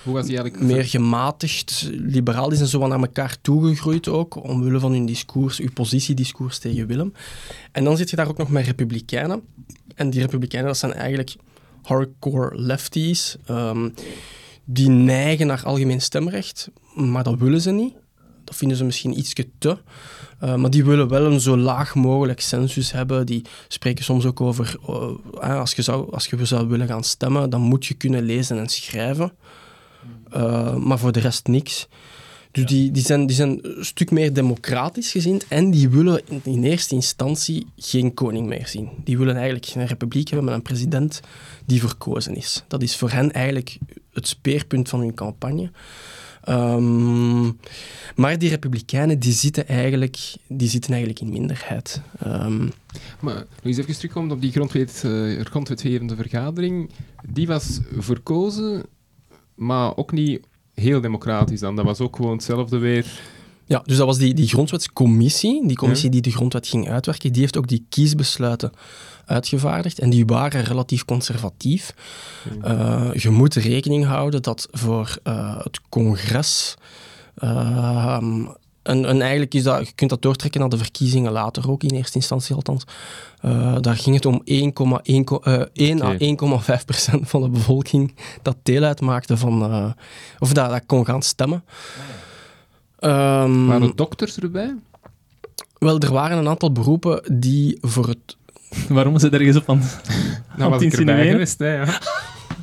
Hoe 0.02 0.12
was 0.12 0.26
die 0.26 0.36
eigenlijk 0.36 0.72
meer 0.72 0.84
gematigd. 0.84 1.88
Liberaal 1.90 2.52
zijn 2.52 2.68
zo 2.68 2.78
wat 2.78 2.88
naar 2.88 3.00
elkaar 3.00 3.36
toegegroeid 3.40 4.08
ook, 4.08 4.44
omwille 4.44 4.80
van 4.80 4.92
hun 4.92 5.06
discours, 5.06 5.58
uw 5.58 5.72
positiediscours 5.74 6.58
tegen 6.58 6.86
Willem. 6.86 7.12
En 7.72 7.84
dan 7.84 7.96
zit 7.96 8.10
je 8.10 8.16
daar 8.16 8.28
ook 8.28 8.38
nog 8.38 8.50
met 8.50 8.64
republikeinen. 8.64 9.42
En 9.94 10.10
die 10.10 10.20
republikeinen, 10.20 10.68
dat 10.68 10.78
zijn 10.78 10.92
eigenlijk 10.92 11.36
hardcore 11.82 12.60
lefties. 12.60 13.36
Um, 13.50 13.94
die 14.64 14.88
neigen 14.88 15.46
naar 15.46 15.62
algemeen 15.64 16.00
stemrecht, 16.00 16.70
maar 16.94 17.22
dat 17.22 17.38
willen 17.38 17.60
ze 17.60 17.70
niet. 17.70 17.94
Dat 18.44 18.56
vinden 18.56 18.76
ze 18.76 18.84
misschien 18.84 19.18
iets 19.18 19.32
te. 19.58 19.78
Uh, 20.42 20.54
maar 20.54 20.70
die 20.70 20.84
willen 20.84 21.08
wel 21.08 21.26
een 21.26 21.40
zo 21.40 21.56
laag 21.56 21.94
mogelijk 21.94 22.40
census 22.40 22.92
hebben. 22.92 23.26
Die 23.26 23.42
spreken 23.68 24.04
soms 24.04 24.26
ook 24.26 24.40
over, 24.40 24.76
uh, 24.88 25.58
als, 25.58 25.72
je 25.74 25.82
zou, 25.82 26.12
als 26.12 26.26
je 26.26 26.46
zou 26.46 26.68
willen 26.68 26.86
gaan 26.86 27.04
stemmen, 27.04 27.50
dan 27.50 27.60
moet 27.60 27.86
je 27.86 27.94
kunnen 27.94 28.22
lezen 28.22 28.58
en 28.58 28.68
schrijven. 28.68 29.32
Uh, 30.36 30.76
maar 30.76 30.98
voor 30.98 31.12
de 31.12 31.20
rest 31.20 31.46
niks. 31.46 31.88
Dus 32.52 32.66
die, 32.66 32.90
die, 32.90 33.02
zijn, 33.02 33.26
die 33.26 33.36
zijn 33.36 33.58
een 33.62 33.84
stuk 33.84 34.10
meer 34.10 34.32
democratisch 34.32 35.10
gezind 35.10 35.48
en 35.48 35.70
die 35.70 35.88
willen 35.88 36.22
in, 36.42 36.64
eerste 36.64 36.94
instantie 36.94 37.66
geen 37.76 38.14
koning 38.14 38.46
meer 38.46 38.66
zien. 38.66 38.88
Die 39.04 39.18
willen 39.18 39.34
eigenlijk 39.36 39.66
een 39.74 39.86
republiek 39.86 40.28
hebben 40.28 40.46
met 40.46 40.54
een 40.54 40.62
president 40.62 41.20
die 41.66 41.80
verkozen 41.80 42.34
is. 42.36 42.64
Dat 42.68 42.82
is 42.82 42.96
voor 42.96 43.10
hen 43.10 43.32
eigenlijk 43.32 43.78
het 44.12 44.28
speerpunt 44.28 44.88
van 44.88 45.00
hun 45.00 45.14
campagne. 45.14 45.70
Um, 46.48 47.58
maar 48.16 48.38
die 48.38 48.48
republikeinen 48.48 49.18
die 49.18 49.32
zitten, 49.32 49.68
eigenlijk, 49.68 50.18
die 50.46 50.68
zitten 50.68 50.90
eigenlijk 50.90 51.20
in 51.20 51.30
minderheid. 51.30 52.00
Um, 52.26 52.72
maar 53.20 53.34
nog 53.62 53.76
even 53.76 53.98
terugkomen 53.98 54.30
op 54.30 54.40
die 54.40 54.52
grondwet, 54.52 55.02
uh, 55.06 55.40
grondwetgevende 55.44 56.16
vergadering. 56.16 56.90
Die 57.28 57.46
was 57.46 57.80
verkozen, 57.98 58.82
maar 59.54 59.96
ook 59.96 60.12
niet 60.12 60.40
heel 60.74 61.00
democratisch 61.00 61.60
dan. 61.60 61.76
Dat 61.76 61.84
was 61.84 62.00
ook 62.00 62.16
gewoon 62.16 62.32
hetzelfde 62.32 62.78
weer. 62.78 63.06
Ja, 63.64 63.82
dus 63.84 63.96
dat 63.96 64.06
was 64.06 64.18
die, 64.18 64.34
die 64.34 64.48
grondwetscommissie, 64.48 65.66
die 65.66 65.76
commissie 65.76 66.06
ja. 66.06 66.12
die 66.12 66.22
de 66.22 66.30
grondwet 66.30 66.68
ging 66.68 66.90
uitwerken, 66.90 67.32
die 67.32 67.40
heeft 67.40 67.56
ook 67.56 67.68
die 67.68 67.86
kiesbesluiten 67.88 68.72
uitgevaardigd 69.24 69.98
en 69.98 70.10
die 70.10 70.26
waren 70.26 70.64
relatief 70.64 71.04
conservatief. 71.04 71.94
Uh, 72.64 73.10
je 73.12 73.30
moet 73.30 73.54
rekening 73.54 74.04
houden 74.04 74.42
dat 74.42 74.68
voor 74.70 75.18
uh, 75.24 75.58
het 75.62 75.80
congres 75.88 76.74
uh, 77.38 78.18
en, 78.82 79.04
en, 79.04 79.20
eigenlijk 79.20 79.54
is 79.54 79.62
dat, 79.62 79.86
je 79.86 79.92
kunt 79.94 80.10
dat 80.10 80.22
doortrekken 80.22 80.60
naar 80.60 80.68
de 80.68 80.76
verkiezingen 80.76 81.32
later 81.32 81.70
ook, 81.70 81.82
in 81.82 81.96
eerste 81.96 82.16
instantie 82.16 82.54
althans. 82.54 82.84
Uh, 83.44 83.76
daar 83.80 83.96
ging 83.96 84.14
het 84.14 84.26
om 84.26 84.40
1, 84.44 84.72
uh, 84.82 85.62
1 85.72 86.02
à 86.02 86.12
1,5 86.78 86.84
procent 86.84 87.28
van 87.28 87.42
de 87.42 87.48
bevolking 87.48 88.14
dat 88.42 88.56
deel 88.62 88.82
uitmaakte 88.82 89.36
van, 89.36 89.70
uh, 89.70 89.90
of 90.38 90.52
dat, 90.52 90.70
dat 90.70 90.82
kon 90.86 91.04
gaan 91.04 91.22
stemmen. 91.22 91.64
Um, 93.00 93.66
waren 93.66 93.96
dokters 93.96 94.38
erbij? 94.38 94.74
Wel, 95.78 95.98
er 95.98 96.12
waren 96.12 96.38
een 96.38 96.48
aantal 96.48 96.72
beroepen 96.72 97.38
die 97.40 97.78
voor 97.80 98.08
het... 98.08 98.36
Waarom 98.88 99.14
is 99.14 99.22
het 99.22 99.32
ergens 99.32 99.56
op 99.56 99.68
aan 99.68 99.82
Nou, 100.56 100.70
was 100.72 100.82
ik 100.82 100.92
erbij 100.92 101.30
geweest, 101.30 101.58
hè, 101.58 101.74
ja. 101.74 101.98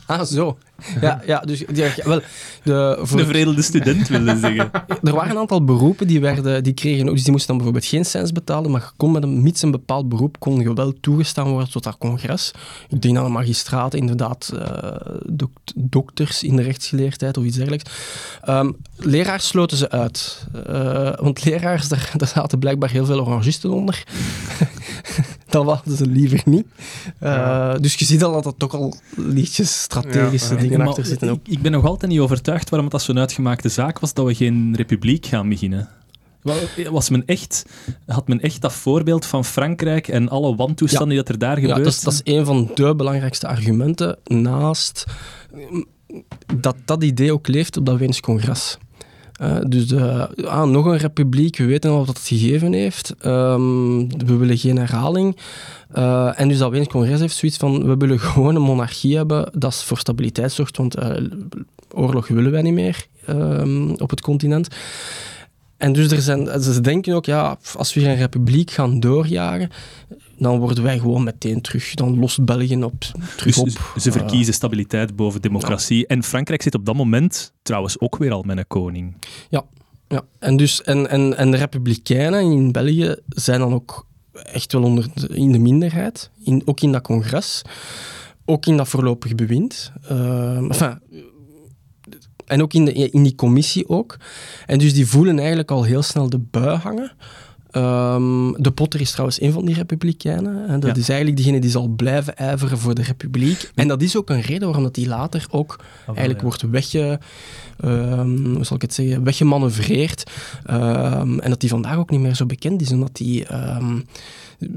Ah, 0.06 0.24
zo. 0.24 0.58
Ja, 1.02 1.22
ja 1.26 1.40
dus 1.40 1.64
ja, 1.74 1.90
wel, 2.04 2.22
de, 2.64 3.00
voor... 3.02 3.18
de 3.18 3.26
veredelde 3.26 3.62
student, 3.62 4.08
wilde 4.08 4.38
zeggen. 4.38 4.72
Er 5.04 5.14
waren 5.14 5.32
een 5.32 5.38
aantal 5.38 5.64
beroepen 5.64 6.08
die, 6.08 6.20
werden, 6.20 6.64
die 6.64 6.74
kregen 6.74 7.08
ook, 7.08 7.14
dus 7.14 7.24
die 7.24 7.32
moesten 7.32 7.48
dan 7.48 7.58
bijvoorbeeld 7.58 7.92
geen 7.92 8.06
cents 8.06 8.32
betalen, 8.32 8.72
maar 8.72 8.82
je 8.82 8.88
kon 8.98 9.12
met 9.12 9.24
een, 9.24 9.42
mits 9.42 9.62
een 9.62 9.72
bepaald 9.72 10.10
beroep 10.10 10.40
kon 10.40 10.60
je 10.60 10.74
wel 10.74 10.94
toegestaan 11.00 11.48
worden 11.48 11.72
tot 11.72 11.84
dat 11.84 11.98
congres. 11.98 12.52
Ik 12.90 13.02
denk 13.02 13.18
aan 13.18 13.24
de 13.24 13.30
magistraten, 13.30 14.00
inderdaad, 14.00 14.52
uh, 14.54 14.62
dok 15.26 15.52
dokters 15.76 16.44
in 16.44 16.56
de 16.56 16.62
rechtsgeleerdheid 16.62 17.38
of 17.38 17.44
iets 17.44 17.56
dergelijks. 17.56 17.92
Um, 18.50 18.76
leraars 18.98 19.48
sloten 19.48 19.78
ze 19.78 19.90
uit. 19.90 20.46
Uh, 20.70 21.16
want 21.16 21.46
leraars, 21.46 21.88
daar, 21.88 22.12
daar 22.18 22.28
zaten 22.28 22.60
blijkbaar 22.60 22.90
heel 22.90 23.06
veel 23.06 23.22
orangisten 23.22 23.72
onder. 23.72 24.04
dat 25.50 25.66
hadden 25.66 25.98
ze 25.98 26.06
liever 26.06 26.42
niet. 26.46 26.66
Uh, 27.24 27.30
ja. 27.30 27.78
Dus 27.78 27.96
je 27.96 28.06
ziet 28.06 28.24
al 28.24 28.32
dat 28.32 28.46
er 28.46 28.58
toch 28.58 28.74
al 28.74 28.96
liedjes, 29.16 29.82
strategische 29.82 30.54
ja, 30.54 30.60
dingen 30.60 30.69
achter 30.78 31.06
zitten. 31.06 31.30
Ook. 31.30 31.40
Ik, 31.44 31.54
ik 31.54 31.62
ben 31.62 31.72
nog 31.72 31.86
altijd 31.86 32.12
niet 32.12 32.20
overtuigd 32.20 32.70
waarom 32.70 32.88
het 32.88 32.98
dat 32.98 33.06
zo'n 33.06 33.20
uitgemaakte 33.20 33.70
zaak 33.70 34.00
was 34.00 34.14
dat 34.14 34.26
we 34.26 34.36
geen 34.36 34.76
republiek 34.76 35.26
gaan 35.26 35.50
beginnen. 35.50 35.90
Was 36.92 37.10
men 37.10 37.26
echt, 37.26 37.66
had 38.06 38.28
men 38.28 38.40
echt 38.40 38.62
dat 38.62 38.74
voorbeeld 38.74 39.26
van 39.26 39.46
Frankrijk 39.46 40.08
en 40.08 40.30
alle 40.30 40.56
wantoestanden 40.56 41.16
ja. 41.16 41.24
die 41.24 41.24
dat 41.24 41.34
er 41.34 41.48
daar 41.48 41.58
gebeurt? 41.58 41.78
Ja, 41.78 41.84
dat 41.84 41.94
is, 41.94 42.02
dat 42.02 42.14
is 42.14 42.22
een 42.24 42.46
van 42.46 42.72
de 42.76 42.96
belangrijkste 42.96 43.48
argumenten 43.48 44.18
naast 44.24 45.06
dat 46.56 46.76
dat 46.86 47.04
idee 47.04 47.34
ook 47.34 47.48
leeft 47.48 47.78
op 47.78 47.86
dat 47.86 47.98
Weens 47.98 48.20
congres. 48.20 48.78
Uh, 49.42 49.58
dus 49.68 49.88
de, 49.88 50.30
ah, 50.46 50.70
nog 50.70 50.86
een 50.86 50.98
republiek, 50.98 51.58
we 51.58 51.66
weten 51.66 51.92
al 51.92 51.98
wat 51.98 52.06
dat 52.06 52.20
gegeven 52.20 52.74
heeft. 52.74 53.16
Um, 53.26 54.18
we 54.26 54.36
willen 54.36 54.58
geen 54.58 54.78
herhaling. 54.78 55.38
Uh, 55.98 56.40
en 56.40 56.48
dus 56.48 56.58
dat 56.58 56.72
Weens 56.72 56.88
congres 56.88 57.20
heeft 57.20 57.36
zoiets 57.36 57.58
van, 57.58 57.86
we 57.86 57.98
willen 57.98 58.20
gewoon 58.30 58.56
een 58.56 58.62
monarchie 58.62 59.16
hebben 59.16 59.50
dat 59.54 59.84
voor 59.84 59.98
stabiliteit 59.98 60.52
zorgt, 60.52 60.78
want 60.78 60.96
oorlog 61.94 62.28
willen 62.28 62.52
wij 62.52 62.62
niet 62.62 62.74
meer 62.74 63.06
um, 63.30 63.92
op 63.92 64.10
het 64.10 64.22
continent. 64.22 64.68
En 65.78 65.94
dus 65.94 66.12
er 66.12 66.22
zijn, 66.22 66.62
ze 66.62 66.82
denken 66.82 67.16
ook, 67.16 67.26
ja, 67.26 67.58
als 67.76 67.94
we 67.94 68.00
hier 68.00 68.10
een 68.10 68.16
republiek 68.16 68.72
gaan 68.72 69.00
doorjagen, 69.00 69.70
dan 70.40 70.60
worden 70.60 70.84
wij 70.84 71.00
gewoon 71.00 71.24
meteen 71.24 71.62
terug. 71.62 71.94
Dan 71.94 72.20
lost 72.20 72.46
België 72.46 72.84
op, 72.84 73.00
terug 73.38 73.56
dus 73.56 73.58
op. 73.58 73.94
Ze 74.02 74.12
verkiezen 74.12 74.48
uh, 74.48 74.54
stabiliteit 74.54 75.16
boven 75.16 75.42
democratie. 75.42 75.98
Ja. 75.98 76.06
En 76.08 76.24
Frankrijk 76.24 76.62
zit 76.62 76.76
op 76.76 76.86
dat 76.86 76.96
moment 76.96 77.54
trouwens 77.62 78.00
ook 78.00 78.18
weer 78.18 78.32
al 78.32 78.44
met 78.44 78.58
een 78.58 78.68
koning. 78.68 79.16
Ja, 79.50 79.66
ja. 80.08 80.22
En, 80.40 80.58
dus, 80.58 80.82
en, 80.82 81.10
en, 81.10 81.38
en 81.38 81.52
de 81.52 81.58
republikeinen 81.58 82.42
in 82.42 82.72
België 82.72 83.16
zijn 83.30 83.60
dan 83.60 83.74
ook 83.74 84.08
echt 84.34 84.74
wel 84.74 84.84
onder 84.84 85.08
de, 85.14 85.28
in 85.28 85.52
de 85.52 85.60
minderheid. 85.60 86.32
In, 86.44 86.62
ook 86.66 86.82
in 86.82 86.92
dat 86.92 87.02
congres. 87.02 87.62
Ook 88.46 88.66
in 88.66 88.78
dat 88.78 88.88
voorlopig 88.88 89.36
bewind. 89.36 89.92
Uh, 90.12 90.58
enfin, 90.58 91.00
en 92.46 92.62
ook 92.62 92.74
in, 92.74 92.86
de, 92.86 92.94
in 92.94 93.24
die 93.24 93.36
commissie 93.36 93.90
ook. 93.90 94.18
En 94.66 94.80
dus 94.80 94.94
die 94.94 95.08
voelen 95.08 95.38
eigenlijk 95.40 95.72
al 95.72 95.84
heel 95.84 96.02
snel 96.02 96.30
de 96.30 96.40
bui 96.40 96.78
hangen. 96.78 97.12
Um, 97.72 98.62
de 98.62 98.72
Potter 98.72 99.02
is 99.02 99.12
trouwens 99.12 99.42
een 99.42 99.52
van 99.52 99.66
die 99.66 99.76
republikeinen. 99.76 100.68
En 100.68 100.80
dat 100.80 100.96
ja. 100.96 101.02
is 101.02 101.10
eigenlijk 101.10 101.38
diegene 101.38 101.62
die 101.62 101.70
zal 101.70 101.88
blijven 101.88 102.38
ijveren 102.38 102.78
voor 102.78 102.96
de 102.96 103.02
republiek. 103.02 103.72
En 103.76 103.88
dat 103.88 104.02
is 104.02 104.18
ook 104.18 104.30
een 104.30 104.42
reden 104.42 104.66
waarom 104.66 104.84
dat 104.84 104.96
die 104.96 105.08
later 105.08 105.46
ook 105.50 105.80
oh, 105.80 106.08
eigenlijk 106.08 106.40
ja. 106.40 106.46
wordt 106.46 106.62
wegge... 106.62 107.20
Um, 107.86 108.56
hoe 108.56 108.64
zal 108.64 108.76
ik 108.76 108.82
het 108.82 108.94
zeggen? 108.94 109.24
Weggemanoeuvreerd. 109.24 110.32
Um, 110.70 111.40
en 111.40 111.50
dat 111.50 111.60
die 111.60 111.70
vandaag 111.70 111.98
ook 111.98 112.10
niet 112.10 112.20
meer 112.20 112.36
zo 112.36 112.46
bekend 112.46 112.82
is. 112.82 112.92
Omdat 112.92 113.18
hij 113.24 113.48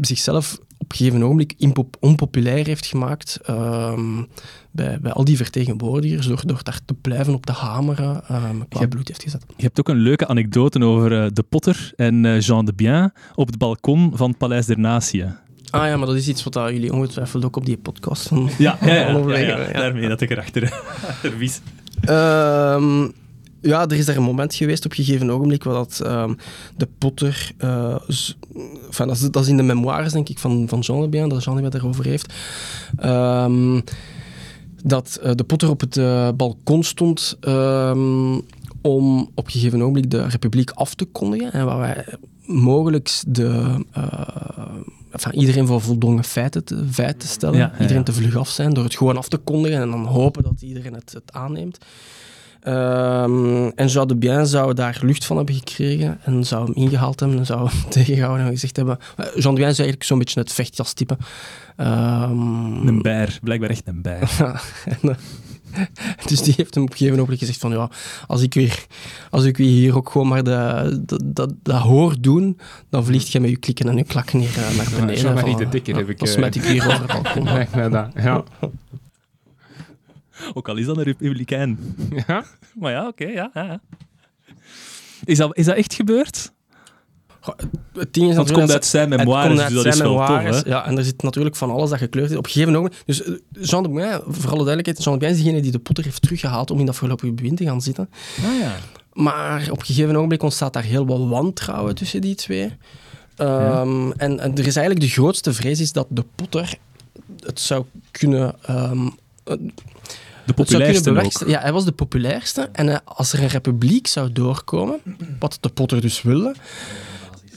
zichzelf 0.01 0.59
op 0.79 0.91
een 0.91 0.97
gegeven 0.97 1.23
ogenblik 1.23 1.55
onpopulair 2.01 2.67
heeft 2.67 2.87
gemaakt 2.87 3.39
um, 3.51 4.29
bij, 4.71 4.99
bij 5.01 5.13
al 5.13 5.25
die 5.25 5.37
vertegenwoordigers, 5.37 6.27
door, 6.27 6.43
door 6.47 6.61
daar 6.63 6.81
te 6.85 6.95
blijven 6.95 7.35
op 7.35 7.47
te 7.47 7.53
hameren, 7.53 8.23
um, 8.31 8.69
qua 8.69 8.87
bloed 8.87 9.09
heeft 9.09 9.23
gezet. 9.23 9.45
Je 9.57 9.63
hebt 9.63 9.79
ook 9.79 9.89
een 9.89 9.97
leuke 9.97 10.27
anekdote 10.27 10.85
over 10.85 11.13
uh, 11.13 11.27
De 11.33 11.43
Potter 11.43 11.93
en 11.97 12.25
uh, 12.25 12.41
Jean 12.41 12.65
de 12.65 12.75
Bien 12.75 13.13
op 13.35 13.47
het 13.47 13.59
balkon 13.59 14.13
van 14.15 14.29
het 14.29 14.39
Paleis 14.39 14.67
der 14.67 14.79
Natieën. 14.79 15.35
Ah 15.71 15.87
ja, 15.87 15.97
maar 15.97 16.07
dat 16.07 16.17
is 16.17 16.29
iets 16.29 16.45
wat 16.45 16.55
jullie 16.55 16.93
ongetwijfeld 16.93 17.45
ook 17.45 17.57
op 17.57 17.67
die 17.67 17.77
podcast 17.77 18.29
van 18.29 18.51
ja, 18.59 18.79
ja, 18.81 18.95
ja, 18.95 19.39
ja, 19.39 19.59
ja, 19.59 19.73
daarmee 19.73 20.09
dat 20.09 20.21
ik 20.21 20.31
erachter 20.31 20.73
wies. 21.39 21.61
Um, 22.09 23.13
ja, 23.63 23.89
er 23.89 23.97
is 23.97 24.07
daar 24.07 24.17
een 24.17 24.23
moment 24.23 24.55
geweest 24.55 24.85
op 24.85 24.91
een 24.91 25.05
gegeven 25.05 25.31
ogenblik 25.31 25.65
waar 25.65 25.75
dat, 25.75 26.03
um, 26.07 26.37
de 26.77 26.89
Potter, 26.99 27.53
uh, 27.65 27.97
enfin, 28.87 29.07
dat, 29.07 29.17
is, 29.17 29.31
dat 29.31 29.43
is 29.43 29.49
in 29.49 29.57
de 29.57 29.63
memoires 29.63 30.13
denk 30.13 30.29
ik 30.29 30.39
van, 30.39 30.69
van 30.69 30.81
Jean 30.81 31.01
Lebien, 31.01 31.29
dat 31.29 31.45
Jean 31.45 31.57
Lebien 31.57 31.71
daarover 31.71 32.05
heeft, 32.05 32.33
um, 33.05 33.83
dat 34.85 35.21
uh, 35.25 35.31
de 35.35 35.45
Potter 35.45 35.71
op 35.71 35.81
het 35.81 35.97
uh, 35.97 36.29
balkon 36.37 36.83
stond 36.83 37.37
um, 37.41 38.43
om 38.81 39.31
op 39.35 39.45
een 39.47 39.53
gegeven 39.53 39.81
ogenblik 39.81 40.11
de 40.11 40.27
republiek 40.27 40.71
af 40.71 40.95
te 40.95 41.05
kondigen 41.05 41.53
en 41.53 41.65
waar 41.65 41.79
wij 41.79 42.05
mogelijk 42.47 43.23
de, 43.27 43.85
enfin, 45.11 45.35
iedereen 45.35 45.67
voor 45.67 45.81
voldongen 45.81 46.25
feiten 46.25 46.65
te, 46.65 46.85
feiten 46.91 47.19
te 47.19 47.27
stellen, 47.27 47.59
ja, 47.59 47.73
ja, 47.75 47.81
iedereen 47.81 48.05
te 48.05 48.13
vlug 48.13 48.37
af 48.37 48.49
zijn 48.49 48.75
door 48.75 48.85
het 48.85 48.97
gewoon 48.97 49.17
af 49.17 49.29
te 49.29 49.37
kondigen 49.37 49.81
en 49.81 49.91
dan 49.91 50.05
hopen 50.05 50.43
dat 50.43 50.63
iedereen 50.63 50.95
het, 50.95 51.13
het 51.13 51.33
aanneemt. 51.33 51.79
Ehm, 52.63 53.71
en 53.75 53.87
Jean 53.87 54.09
de 54.09 54.17
Bien 54.17 54.47
zou 54.47 54.75
daar 54.75 55.01
lucht 55.03 55.25
van 55.25 55.37
hebben 55.37 55.55
gekregen 55.55 56.21
en 56.25 56.45
zou 56.45 56.65
hem 56.65 56.75
ingehaald 56.75 57.21
hebben 57.21 57.39
en 57.39 57.47
zou 57.47 57.69
hem 57.69 57.91
tegengehouden 57.91 58.47
en 58.47 58.53
gezegd 58.53 58.77
hebben... 58.77 58.99
Jean 59.17 59.55
de 59.55 59.61
Bien 59.61 59.71
is 59.71 59.79
eigenlijk 59.79 60.03
zo'n 60.03 60.19
beetje 60.19 60.41
het 60.41 60.53
vechtjastype. 60.53 61.17
Ehm, 61.77 62.87
Een 62.87 63.03
bijer, 63.03 63.39
blijkbaar 63.43 63.71
echt 63.71 63.89
een 63.89 64.03
bijer. 64.03 64.31
en, 64.85 65.09
eh, 65.09 65.15
dus 66.29 66.43
die 66.43 66.55
heeft 66.57 66.75
hem 66.75 66.83
op 66.83 66.91
een 66.91 66.97
gegeven 66.97 67.19
moment 67.19 67.39
gezegd 67.39 67.59
van 67.59 67.71
ja, 67.71 67.91
als 68.27 68.43
ik 68.43 68.55
weer, 68.55 68.87
als 69.31 69.45
ik 69.45 69.57
weer 69.57 69.69
hier 69.69 69.97
ook 69.97 70.11
gewoon 70.11 70.29
maar 70.29 70.45
dat, 70.45 71.55
dat 71.63 71.79
hoor 71.79 72.17
doen, 72.21 72.59
dan 72.91 73.05
vliegt 73.05 73.29
jij 73.29 73.41
met 73.41 73.51
je 73.51 73.57
klikken 73.57 73.89
en 73.89 73.97
je 73.97 74.05
klakken 74.05 74.39
hier 74.39 74.57
eh, 74.57 74.77
naar 74.77 74.91
beneden. 75.01 75.39
Van, 75.39 75.57
de 75.57 75.65
eh, 75.65 75.71
Dikker 75.71 75.95
ja, 75.95 76.01
heb 76.01 76.09
ik, 76.09 76.19
Dan 76.19 76.29
eh, 76.29 76.35
smijt 76.35 76.55
ik 76.55 76.65
hier. 76.65 76.87
Ja, 77.45 77.67
ja, 77.75 78.11
ja. 78.15 78.45
Ook 80.55 80.69
al 80.69 80.77
is 80.77 80.87
dat 80.87 80.97
een 80.97 81.03
republikein. 81.03 81.79
ja. 82.27 82.45
Maar 82.75 82.93
ja, 82.93 83.07
oké, 83.07 83.25
ja, 83.27 83.51
ja. 83.55 83.63
ja. 83.65 83.81
Is 85.25 85.39
dat, 85.39 85.57
is 85.57 85.65
dat 85.65 85.77
echt 85.77 85.95
gebeurd? 85.95 86.53
Goh, 87.41 87.55
Het 87.93 88.15
ding 88.15 88.29
is 88.31 88.35
Want 88.37 88.49
het 88.49 88.57
komt 88.57 88.67
dat- 88.69 88.77
uit 88.77 88.85
zijn 88.87 89.11
het 89.11 89.19
memoires, 89.21 89.47
komt 89.47 89.57
dus 89.59 89.65
uit 89.67 89.75
dat 89.75 89.87
is 89.93 89.97
zijn 89.99 90.09
wel 90.09 90.27
tof, 90.27 90.63
hè? 90.65 90.71
Ja, 90.71 90.87
en 90.87 90.99
er 90.99 91.05
zit 91.05 91.23
natuurlijk 91.23 91.57
van 91.57 91.71
alles 91.71 91.91
dat 91.91 91.99
gekleurd 91.99 92.31
is. 92.31 92.37
Op 92.37 92.45
een 92.45 92.51
gegeven 92.51 92.73
moment... 92.73 92.95
Dus 93.05 93.23
eh, 93.23 93.35
Jean 93.51 93.83
de 93.83 94.21
voor 94.29 94.51
alle 94.51 94.65
duidelijkheid, 94.65 95.03
Jean 95.05 95.19
de 95.19 95.27
is 95.27 95.37
degene 95.37 95.61
die 95.63 95.71
de 95.71 95.79
Potter 95.79 96.05
heeft 96.05 96.23
teruggehaald 96.23 96.71
om 96.71 96.79
in 96.79 96.87
dat 96.87 96.97
voorlopige 96.97 97.33
bewind 97.33 97.57
te 97.57 97.65
gaan 97.65 97.81
zitten. 97.83 98.09
Ah, 98.45 98.59
ja. 98.61 98.77
Maar 99.13 99.69
op 99.71 99.79
een 99.81 99.87
gegeven 99.87 100.17
ogenblik 100.17 100.43
ontstaat 100.43 100.73
daar 100.73 100.83
heel 100.83 101.07
wat 101.07 101.29
wantrouwen 101.29 101.95
tussen 101.95 102.21
die 102.21 102.35
twee. 102.35 102.73
Ehm, 103.37 104.11
en, 104.11 104.41
en 104.41 104.53
er 104.53 104.67
is 104.67 104.77
eigenlijk 104.77 105.01
de 105.01 105.09
grootste 105.13 105.53
vrees 105.53 105.81
is 105.81 105.93
dat 105.93 106.07
de 106.11 106.25
Potter 106.35 106.75
het 107.45 107.61
zou 107.61 107.85
kunnen... 108.11 108.55
ehm, 108.63 109.09
De 110.47 110.53
populairste 110.53 111.11
ook. 111.11 111.49
Ja, 111.49 111.61
hij 111.61 111.73
was 111.73 111.85
de 111.85 111.93
populairste. 111.93 112.69
En 112.73 112.89
eh, 112.89 112.99
als 113.05 113.33
er 113.33 113.43
een 113.43 113.49
republiek 113.49 114.07
zou 114.07 114.33
doorkomen, 114.33 115.01
wat 115.39 115.59
de 115.61 115.69
Potter 115.69 116.01
dus 116.01 116.23
wilde, 116.23 116.55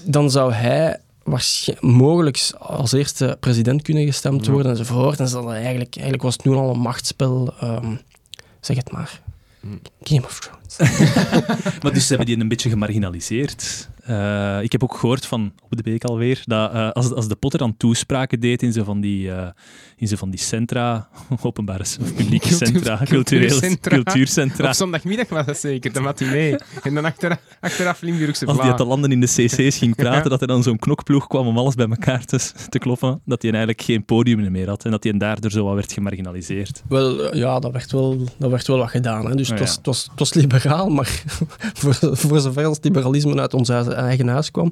dan 0.04 0.32
zou 0.32 0.54
hij 0.54 1.00
waarschijnlijk 1.24 1.88
mogelijk 1.88 2.52
als 2.60 2.92
eerste 2.92 3.38
president 3.40 3.82
kunnen 3.82 4.06
gestemd 4.06 4.48
worden 4.48 4.72
enzovoort. 4.72 5.20
En 5.20 5.30
hadden 5.30 5.54
eigenlijk, 5.54 5.94
eigenlijk 5.94 6.24
was 6.24 6.34
het 6.34 6.46
nu 6.46 6.54
al 6.54 6.70
een 6.70 6.80
machtsspel. 6.80 7.54
ehm, 7.60 7.96
zeg 8.60 8.76
het 8.76 8.92
maar. 8.92 9.22
Game 10.04 10.24
of 10.24 10.40
Thrones. 10.40 10.65
Maar 11.82 11.94
dus 11.94 12.02
ze 12.02 12.08
hebben 12.08 12.26
die 12.26 12.40
een 12.40 12.48
beetje 12.48 12.70
gemarginaliseerd. 12.70 13.90
Eh, 14.02 14.58
ik 14.62 14.72
heb 14.72 14.84
ook 14.84 14.98
gehoord 14.98 15.26
van, 15.26 15.54
op 15.64 15.76
de 15.84 15.92
week 15.92 16.04
alweer, 16.04 16.42
dat 16.46 16.72
eh, 16.74 16.92
als, 16.92 17.12
als 17.14 17.28
de 17.28 17.36
Potter 17.36 17.60
dan 17.60 17.78
toespraken 17.78 18.40
deed 18.40 18.64
in 18.64 18.74
zo 18.74 18.84
van 18.84 19.02
die, 19.02 19.32
eh, 19.32 19.48
in 19.98 20.08
zo 20.08 20.16
van 20.16 20.30
die 20.30 20.40
centra, 20.40 21.08
openbare 21.42 21.80
of 22.00 22.14
publieke 22.16 22.54
centra, 22.54 22.98
cultureel, 23.04 23.48
cultuurcentra. 23.48 23.96
cultuurcentra, 23.96 24.68
Op 24.68 24.74
zondagmiddag 24.74 25.30
was 25.30 25.46
dat 25.46 25.58
zeker, 25.58 25.94
de 25.94 26.00
matinee. 26.00 26.56
En 26.84 26.94
dan 26.94 27.06
achteraf, 27.06 27.40
achteraf 27.60 28.02
Limburgse 28.02 28.46
als 28.46 28.58
die 28.58 28.66
uit 28.66 28.78
de 28.78 28.86
landen 28.86 29.12
in 29.12 29.20
de 29.22 29.28
cc's 29.28 29.78
ging 29.78 29.96
praten, 30.06 30.24
Ja. 30.24 30.30
dat 30.30 30.42
er 30.42 30.48
dan 30.48 30.64
zo'n 30.64 30.80
knokploeg 30.80 31.28
kwam 31.28 31.48
om 31.48 31.58
alles 31.58 31.76
bij 31.76 31.88
elkaar 31.88 32.26
te, 32.26 32.40
te 32.70 32.80
kloppen, 32.80 33.22
dat 33.26 33.42
hij 33.42 33.52
eigenlijk 33.52 33.82
geen 33.82 34.06
podium 34.06 34.52
meer 34.52 34.68
had 34.68 34.86
en 34.86 34.92
dat 34.92 35.04
hij 35.04 35.14
daardoor 35.18 35.52
zo 35.52 35.64
wat 35.66 35.74
werd 35.76 35.92
gemarginaliseerd. 35.94 36.84
Wel, 36.90 37.36
ja, 37.36 37.60
dat 37.60 37.72
werd 37.72 37.92
wel, 37.92 38.18
dat 38.38 38.50
werd 38.50 38.68
wel 38.68 38.78
wat 38.78 38.90
gedaan. 38.90 39.26
Hè. 39.26 39.36
Dus 39.36 39.52
Oh, 39.52 39.58
het, 39.58 39.60
was, 39.60 39.70
ja. 39.70 39.78
het, 39.78 39.86
was, 39.86 40.04
het 40.10 40.20
was 40.20 40.32
maar 40.90 41.24
voor, 41.80 41.98
voor 42.02 42.40
zover 42.40 42.66
als 42.66 42.78
liberalisme 42.82 43.40
uit 43.40 43.54
ons 43.54 43.68
huis- 43.68 43.88
eigen 43.88 44.28
huis 44.28 44.52
kwam. 44.52 44.72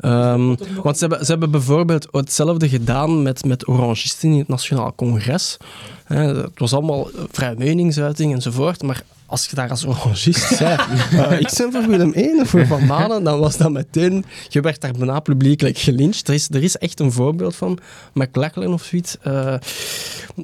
Ehm, 0.00 0.54
want 0.82 0.98
ze 0.98 1.06
hebben, 1.06 1.24
ze 1.24 1.30
hebben 1.30 1.50
bijvoorbeeld 1.50 2.08
hetzelfde 2.10 2.68
gedaan 2.68 3.22
met, 3.22 3.44
met 3.44 3.68
orangisten 3.68 4.30
in 4.30 4.38
het 4.38 4.48
Nationaal 4.48 4.94
Congres. 4.94 5.56
Het 6.04 6.58
was 6.58 6.72
allemaal 6.72 7.10
vrij 7.30 7.54
meningsuiting 7.58 8.32
enzovoort, 8.32 8.82
maar 8.82 9.02
als 9.26 9.46
je 9.46 9.56
daar 9.56 9.70
als 9.70 9.86
orangist 9.86 10.48
zei, 10.56 10.78
eh, 11.10 11.40
ik 11.40 11.50
ben 11.56 11.72
voor 11.72 11.86
Willem 11.86 12.12
I 12.16 12.40
of 12.40 12.48
voor 12.48 12.66
Van 12.66 12.86
Manen, 12.86 13.24
dan 13.24 13.38
was 13.38 13.56
dat 13.56 13.70
meteen, 13.70 14.24
je 14.48 14.60
werd 14.60 14.80
daar 14.80 14.92
bijna 14.92 15.20
publiekelijk 15.20 15.78
gelyncht. 15.78 16.28
Er 16.28 16.34
is, 16.34 16.48
er 16.50 16.62
is 16.62 16.76
echt 16.76 17.00
een 17.00 17.12
voorbeeld 17.12 17.56
van, 17.56 17.78
McLachlan 18.12 18.72
of 18.72 18.82
zoiets, 18.82 19.16
eh, 19.22 19.54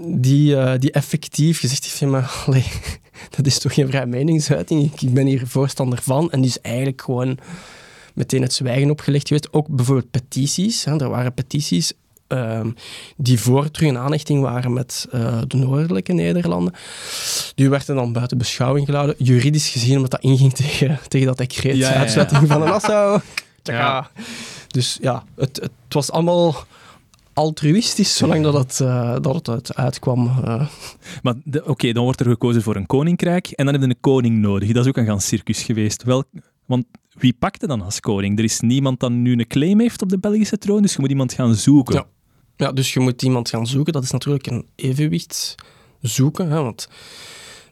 die, 0.03 0.57
eh, 0.57 0.81
die 0.81 0.91
effectief 0.93 1.61
gezegd 1.61 1.85
heeft, 1.85 1.99
ja, 1.99 2.07
maar 2.07 2.43
allee, 2.47 2.66
dat 3.31 3.47
is 3.47 3.59
toch 3.59 3.74
geen 3.74 3.86
vrije 3.86 4.07
meningsuiting, 4.07 4.93
ik, 4.93 5.03
ik 5.03 5.15
ben 5.15 5.27
hier 5.27 5.47
voorstander 5.47 6.03
van. 6.03 6.31
En 6.31 6.41
die 6.41 6.51
is 6.51 6.61
eigenlijk 6.61 7.03
gewoon 7.03 7.39
meteen 8.15 8.43
het 8.43 8.53
zwijgen 8.53 8.91
opgelegd 8.91 9.28
geweest. 9.28 9.53
Ook 9.53 9.69
bijvoorbeeld 9.69 10.11
petities. 10.11 10.85
Hè. 10.85 11.01
Er 11.01 11.09
waren 11.09 11.35
petities 11.35 11.93
ehm, 12.27 12.70
die 13.16 13.41
voor 13.41 13.70
terug 13.70 13.89
een 13.89 13.99
aanhechting 13.99 14.41
waren 14.41 14.73
met 14.73 15.07
eh, 15.11 15.43
de 15.47 15.57
noordelijke 15.57 16.12
Nederlanden. 16.12 16.74
Die 17.55 17.70
werden 17.70 17.97
dan 17.97 18.12
buiten 18.12 18.39
beschouwing 18.39 18.86
gehouden. 18.86 19.15
Juridisch 19.19 19.69
gezien, 19.69 19.97
omdat 19.97 20.11
dat 20.11 20.20
inging 20.20 20.55
tegen, 20.62 20.99
tegen 21.09 21.27
dat 21.27 21.36
decreet. 21.36 21.77
Ja, 21.77 21.89
ja, 21.89 21.95
ja. 21.95 22.01
Uitsluiting 22.01 22.49
van 22.49 22.61
de 22.61 22.66
Nassau. 22.66 23.20
Dus 24.69 24.99
ja, 25.01 25.24
het, 25.36 25.57
het 25.57 25.70
was 25.89 26.11
allemaal 26.11 26.66
altruïstisch, 27.35 28.16
zolang 28.16 28.43
dat 28.43 28.55
het, 28.55 28.81
eh, 28.81 29.16
dat 29.20 29.35
het 29.35 29.48
uit- 29.48 29.74
uitkwam. 29.74 30.27
eh. 30.44 30.69
Maar 31.23 31.35
oké, 31.65 31.93
dan 31.93 32.05
wordt 32.05 32.20
er 32.20 32.27
gekozen 32.27 32.62
voor 32.62 32.77
een 32.77 32.86
koninkrijk 32.86 33.47
en 33.47 33.65
dan 33.65 33.74
heb 33.74 33.82
je 33.82 33.89
een 33.89 34.01
koning 34.01 34.39
nodig. 34.39 34.73
Dat 34.73 34.82
is 34.82 34.89
ook 34.89 34.97
een 34.97 35.06
gans 35.06 35.27
circus 35.27 35.62
geweest. 35.62 36.02
Wel, 36.02 36.24
want 36.66 36.85
wie 37.12 37.32
pakte 37.39 37.66
dan 37.66 37.82
als 37.82 38.01
koning? 38.01 38.39
Er 38.39 38.44
is 38.44 38.61
niemand 38.61 39.01
dat 39.01 39.11
nu 39.11 39.32
een 39.32 39.47
claim 39.47 39.81
heeft 39.81 40.02
op 40.02 40.09
de 40.09 40.19
Belgische 40.19 40.59
troon, 40.59 40.82
dus 40.82 40.93
je 40.93 41.01
moet 41.01 41.11
iemand 41.11 41.32
gaan 41.32 41.55
zoeken. 41.55 41.94
Ja. 41.94 42.06
Ja, 42.56 42.73
dus 42.73 42.93
je 42.93 43.01
moet 43.01 43.23
iemand 43.23 43.48
gaan 43.48 43.66
zoeken. 43.66 43.93
Dat 43.93 44.02
is 44.02 44.11
natuurlijk 44.11 44.47
een 44.47 44.66
evenwicht 44.74 45.55
zoeken. 46.01 46.51
Hè, 46.51 46.62
want 46.62 46.89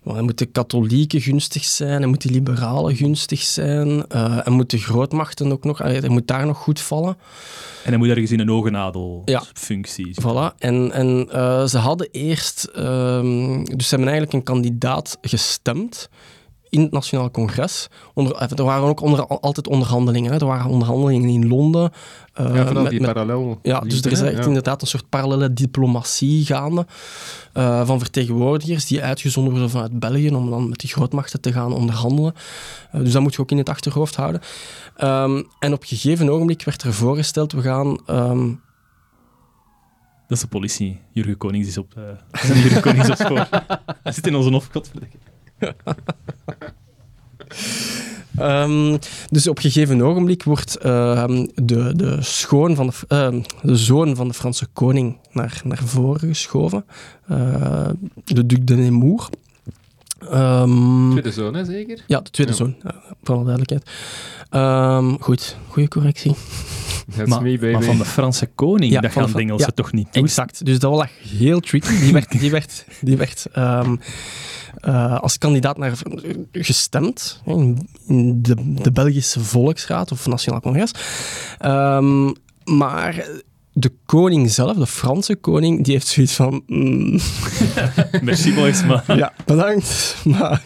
wel, 0.02 0.16
er 0.16 0.24
moeten 0.24 0.52
katholieken 0.52 1.20
gunstig 1.20 1.64
zijn, 1.64 2.02
er 2.02 2.08
moeten 2.08 2.30
liberalen 2.30 2.96
gunstig 2.96 3.40
zijn, 3.40 4.06
eh 4.08 4.46
er 4.46 4.52
moeten 4.52 4.78
grootmachten 4.78 5.52
ook 5.52 5.64
nog, 5.64 5.80
er 5.80 6.10
moet 6.10 6.26
daar 6.26 6.46
nog 6.46 6.58
goed 6.58 6.80
vallen. 6.80 7.16
En 7.84 7.90
dan 7.90 7.98
moet 8.00 8.08
ergens 8.08 8.30
in 8.30 8.40
een 8.40 8.50
ogenadelfunctie. 8.50 10.12
Ja. 10.12 10.22
Voilà. 10.22 10.58
En, 10.58 10.92
en 10.92 11.28
eh, 11.30 11.64
ze 11.64 11.78
hadden 11.78 12.08
eerst, 12.10 12.64
ehm, 12.64 13.64
dus 13.64 13.88
ze 13.88 13.94
hebben 13.94 14.08
eigenlijk 14.12 14.32
een 14.32 14.42
kandidaat 14.42 15.18
gestemd 15.20 16.08
in 16.72 16.80
het 16.80 16.90
Nationaal 16.92 17.30
Congres. 17.30 17.88
Onder, 18.14 18.34
eh, 18.36 18.50
er 18.58 18.64
waren 18.64 18.88
ook 18.88 19.00
onder, 19.00 19.26
altijd 19.26 19.68
onderhandelingen. 19.68 20.32
Hè. 20.32 20.38
Er 20.38 20.46
waren 20.46 20.70
onderhandelingen 20.70 21.28
in 21.28 21.48
Londen. 21.48 21.92
eh, 22.32 22.54
Ja, 22.54 22.64
vooral 22.66 22.82
met- 22.82 22.90
die 22.90 23.00
met- 23.00 23.12
parallel. 23.12 23.58
ja, 23.62 23.80
dus 23.80 24.02
er 24.02 24.12
is 24.12 24.20
echt 24.20 24.36
Ja. 24.36 24.44
inderdaad 24.44 24.82
een 24.82 24.86
soort 24.88 25.08
parallele 25.08 25.52
diplomatie 25.52 26.44
gaande 26.44 26.86
eh, 27.52 27.86
van 27.86 27.98
vertegenwoordigers 27.98 28.86
die 28.86 29.02
uitgezonden 29.02 29.52
worden 29.52 29.70
vanuit 29.70 29.98
België 29.98 30.34
om 30.34 30.50
dan 30.50 30.68
met 30.68 30.78
die 30.80 30.90
grootmachten 30.90 31.40
te 31.40 31.52
gaan 31.52 31.72
onderhandelen. 31.72 32.34
Dus 32.92 33.12
dat 33.12 33.22
moet 33.22 33.34
je 33.34 33.40
ook 33.40 33.50
in 33.50 33.58
het 33.58 33.68
achterhoofd 33.68 34.16
houden. 34.16 34.40
Ehm, 34.96 35.42
en 35.58 35.72
op 35.72 35.82
een 35.82 35.88
gegeven 35.88 36.28
ogenblik 36.30 36.62
werd 36.64 36.82
er 36.82 36.92
voorgesteld, 36.94 37.52
we 37.52 37.62
gaan... 37.62 37.98
ehm, 38.06 38.48
Dat 40.28 40.36
is 40.40 40.40
de 40.40 40.46
politie. 40.46 41.00
Jurgen 41.12 41.36
Konings 41.36 41.68
is 41.68 41.78
op, 41.78 41.94
uh, 41.98 42.04
Jurgen 42.62 42.80
Konings 42.82 43.10
op 43.10 43.16
spoor. 43.16 43.48
Hij 44.02 44.12
zit 44.12 44.26
in 44.26 44.34
onze 44.34 44.50
hof, 44.50 44.68
godverdikke. 44.72 45.16
Ehm, 48.36 48.96
dus 49.30 49.48
op 49.48 49.56
een 49.56 49.62
gegeven 49.62 50.02
ogenblik 50.02 50.42
wordt 50.42 50.76
ehm, 50.76 51.46
de, 51.54 51.92
de, 51.96 52.16
schoon 52.20 52.74
van 52.74 52.86
de, 52.86 52.92
ehm, 53.08 53.40
de 53.62 53.76
zoon 53.76 54.16
van 54.16 54.28
de 54.28 54.34
Franse 54.34 54.66
koning 54.72 55.18
naar, 55.32 55.60
naar 55.64 55.80
voren 55.84 56.28
geschoven. 56.28 56.84
Eh, 57.28 57.88
de 58.24 58.46
Duc 58.46 58.58
de 58.62 58.74
Nemours. 58.76 59.28
Ehm, 60.30 61.10
Tweede 61.10 61.32
zoon, 61.32 61.54
hè, 61.54 61.64
zeker? 61.64 62.04
ja, 62.06 62.20
de 62.20 62.30
tweede 62.30 62.52
Ja. 62.52 62.58
zoon, 62.58 62.74
ja, 62.82 62.94
voor 63.22 63.34
alle 63.34 63.44
duidelijkheid. 63.44 63.90
Ehm, 64.50 65.14
goed, 65.20 65.56
goede 65.68 65.88
correctie. 65.88 66.34
That's 67.16 67.28
Maar, 67.30 67.42
me, 67.42 67.58
baby. 67.58 67.72
maar 67.72 67.82
van 67.82 67.98
de 67.98 68.04
Franse 68.04 68.46
koning, 68.54 68.92
Ja, 68.92 69.00
dat 69.00 69.12
van 69.12 69.28
gaan 69.28 69.46
de 69.46 69.54
ja. 69.56 69.66
toch 69.66 69.92
niet 69.92 70.08
doen? 70.12 70.24
Exact. 70.24 70.64
Dus 70.64 70.78
dat 70.78 70.90
was 70.90 71.02
echt 71.02 71.12
heel 71.38 71.60
tricky. 71.60 71.98
Die 72.00 72.12
werd, 72.12 72.40
die 72.40 72.50
werd, 72.50 72.84
die 73.00 73.16
werd 73.16 73.46
eh, 74.82 75.20
als 75.20 75.38
kandidaat 75.38 75.78
naar, 75.78 75.98
gestemd 76.52 77.42
in, 77.46 77.88
in 78.06 78.42
de, 78.42 78.54
de 78.82 78.92
Belgische 78.92 79.40
Volksraad 79.40 80.12
of 80.12 80.26
Nationaal 80.26 80.60
Congres. 80.60 80.90
Ehm, 81.58 82.30
maar 82.64 83.26
de 83.72 83.92
koning 84.06 84.50
zelf, 84.50 84.76
de 84.76 84.86
Franse 84.86 85.36
koning, 85.36 85.84
die 85.84 85.92
heeft 85.92 86.06
zoiets 86.06 86.34
van... 86.34 86.62
mm, 86.66 87.18
Merci 88.22 88.54
boys, 88.54 88.84
maar... 88.84 89.16
ja, 89.16 89.32
bedankt, 89.44 90.16
maar... 90.24 90.62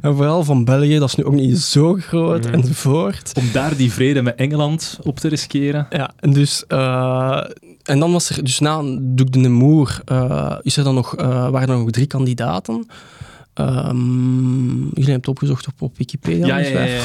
En 0.00 0.16
vooral 0.16 0.44
van 0.44 0.64
België, 0.64 0.98
dat 0.98 1.08
is 1.08 1.14
nu 1.14 1.24
ook 1.24 1.34
niet 1.34 1.58
zo 1.58 1.94
groot, 1.94 2.46
enzovoort. 2.46 3.32
Om 3.36 3.52
daar 3.52 3.76
die 3.76 3.92
vrede 3.92 4.22
met 4.22 4.34
Engeland 4.34 4.98
op 5.02 5.18
te 5.20 5.28
riskeren. 5.28 5.86
Ja, 5.90 6.12
en 6.16 6.32
dus... 6.32 6.64
eh, 6.66 7.44
en 7.82 7.98
dan 7.98 8.12
was 8.12 8.30
er... 8.30 8.44
Dus 8.44 8.58
na 8.58 8.82
Duc 9.00 9.26
de 9.30 9.38
Nemours 9.38 10.00
eh, 10.04 10.56
is 10.62 10.76
er 10.76 10.84
dan 10.84 10.94
nog, 10.94 11.14
waren 11.16 11.68
er 11.68 11.78
nog 11.78 11.90
drie 11.90 12.06
kandidaten. 12.06 12.86
Ehm, 13.56 14.78
jullie 14.78 14.92
hebben 14.94 15.14
het 15.14 15.28
opgezocht 15.28 15.66
op, 15.66 15.82
op 15.82 15.96
Wikipedia. 15.98 16.46
Ja, 16.46 16.56
ja, 16.58 16.62
dus 16.62 16.72
ja. 16.72 16.84
ja. 16.84 17.00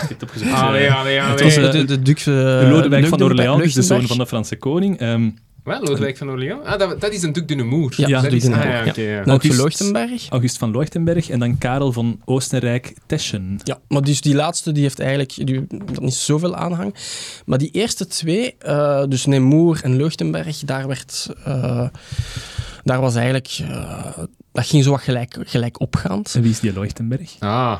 Heb 0.00 0.08
het 0.08 0.22
opgezocht. 0.22 0.52
Allee, 0.52 0.86
Eh, 0.86 0.98
allee, 1.00 1.20
allee. 1.22 1.32
Het 1.32 1.42
was, 1.42 1.54
De, 1.54 1.60
eh, 1.78 1.86
de, 1.86 2.02
de 2.02 2.14
eh, 2.62 2.70
Lodewijk 2.70 3.06
van 3.06 3.22
Orléans, 3.22 3.62
dus 3.62 3.74
de 3.74 3.82
zoon 3.82 4.06
van 4.06 4.18
de 4.18 4.26
Franse 4.26 4.56
koning. 4.56 4.98
Ehm, 4.98 5.30
Wat? 5.64 5.88
Lodewijk 5.88 6.16
van 6.16 6.30
Orléans? 6.30 6.64
Ah, 6.66 6.78
dat, 6.78 7.00
dat 7.00 7.12
is 7.12 7.22
een 7.22 7.32
Duc 7.32 7.44
de 7.46 7.54
Nemours. 7.54 7.96
Ja, 7.96 8.08
Ja, 8.08 8.20
dat 8.20 8.32
is... 8.32 8.42
de 8.42 8.52
Ah, 8.52 8.58
Nemours, 8.64 8.96
ja, 8.96 9.02
ja. 9.02 9.08
Je 9.22 9.24
August- 9.30 9.56
Leuchtenberg. 9.60 10.28
August 10.28 10.58
van 10.58 10.70
Leuchtenberg 10.70 11.30
en 11.30 11.38
dan 11.38 11.58
Karel 11.58 11.92
van 11.92 12.20
Oostenrijk-Teschen. 12.24 13.60
Ja, 13.64 13.78
maar 13.88 14.02
dus 14.02 14.20
die 14.20 14.34
laatste 14.34 14.72
die 14.72 14.82
heeft 14.82 15.00
eigenlijk 15.00 15.46
die, 15.46 15.66
dat 15.68 16.00
niet 16.00 16.14
zoveel 16.14 16.54
aanhang. 16.56 16.94
Maar 17.46 17.58
die 17.58 17.70
eerste 17.70 18.06
twee, 18.06 18.54
eh, 18.58 19.04
dus 19.08 19.26
Nemours 19.26 19.82
en 19.82 19.96
Leuchtenberg, 19.96 20.58
daar 20.58 20.86
werd... 20.86 21.28
eh, 21.44 21.86
daar 22.84 23.00
was 23.00 23.14
eigenlijk... 23.14 23.58
eh, 23.68 24.18
dat 24.52 24.66
ging 24.66 24.84
zo 24.84 24.90
wat 24.90 25.00
gelijk, 25.00 25.36
gelijk 25.40 25.80
opgaand. 25.80 26.34
En 26.34 26.42
wie 26.42 26.50
is 26.50 26.60
die 26.60 26.72
Leuchtenberg? 26.72 27.36
Ah. 27.38 27.78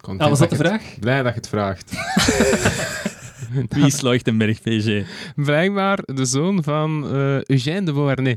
Content 0.00 0.22
Ah, 0.22 0.28
was 0.28 0.38
dat 0.38 0.50
de 0.50 0.56
het- 0.56 0.66
vraag? 0.66 0.82
Blij 1.00 1.22
dat 1.22 1.32
je 1.34 1.38
het 1.40 1.48
vraagt. 1.48 1.92
Wie 3.68 3.86
is 3.86 4.00
Leuchtenberg, 4.00 4.60
PG? 4.62 5.04
Blijkbaar 5.36 5.98
de 6.04 6.24
zoon 6.24 6.62
van 6.62 7.04
eh, 7.12 7.42
Eugène 7.42 7.82
de 7.82 7.92
Beauharnais. 7.92 8.36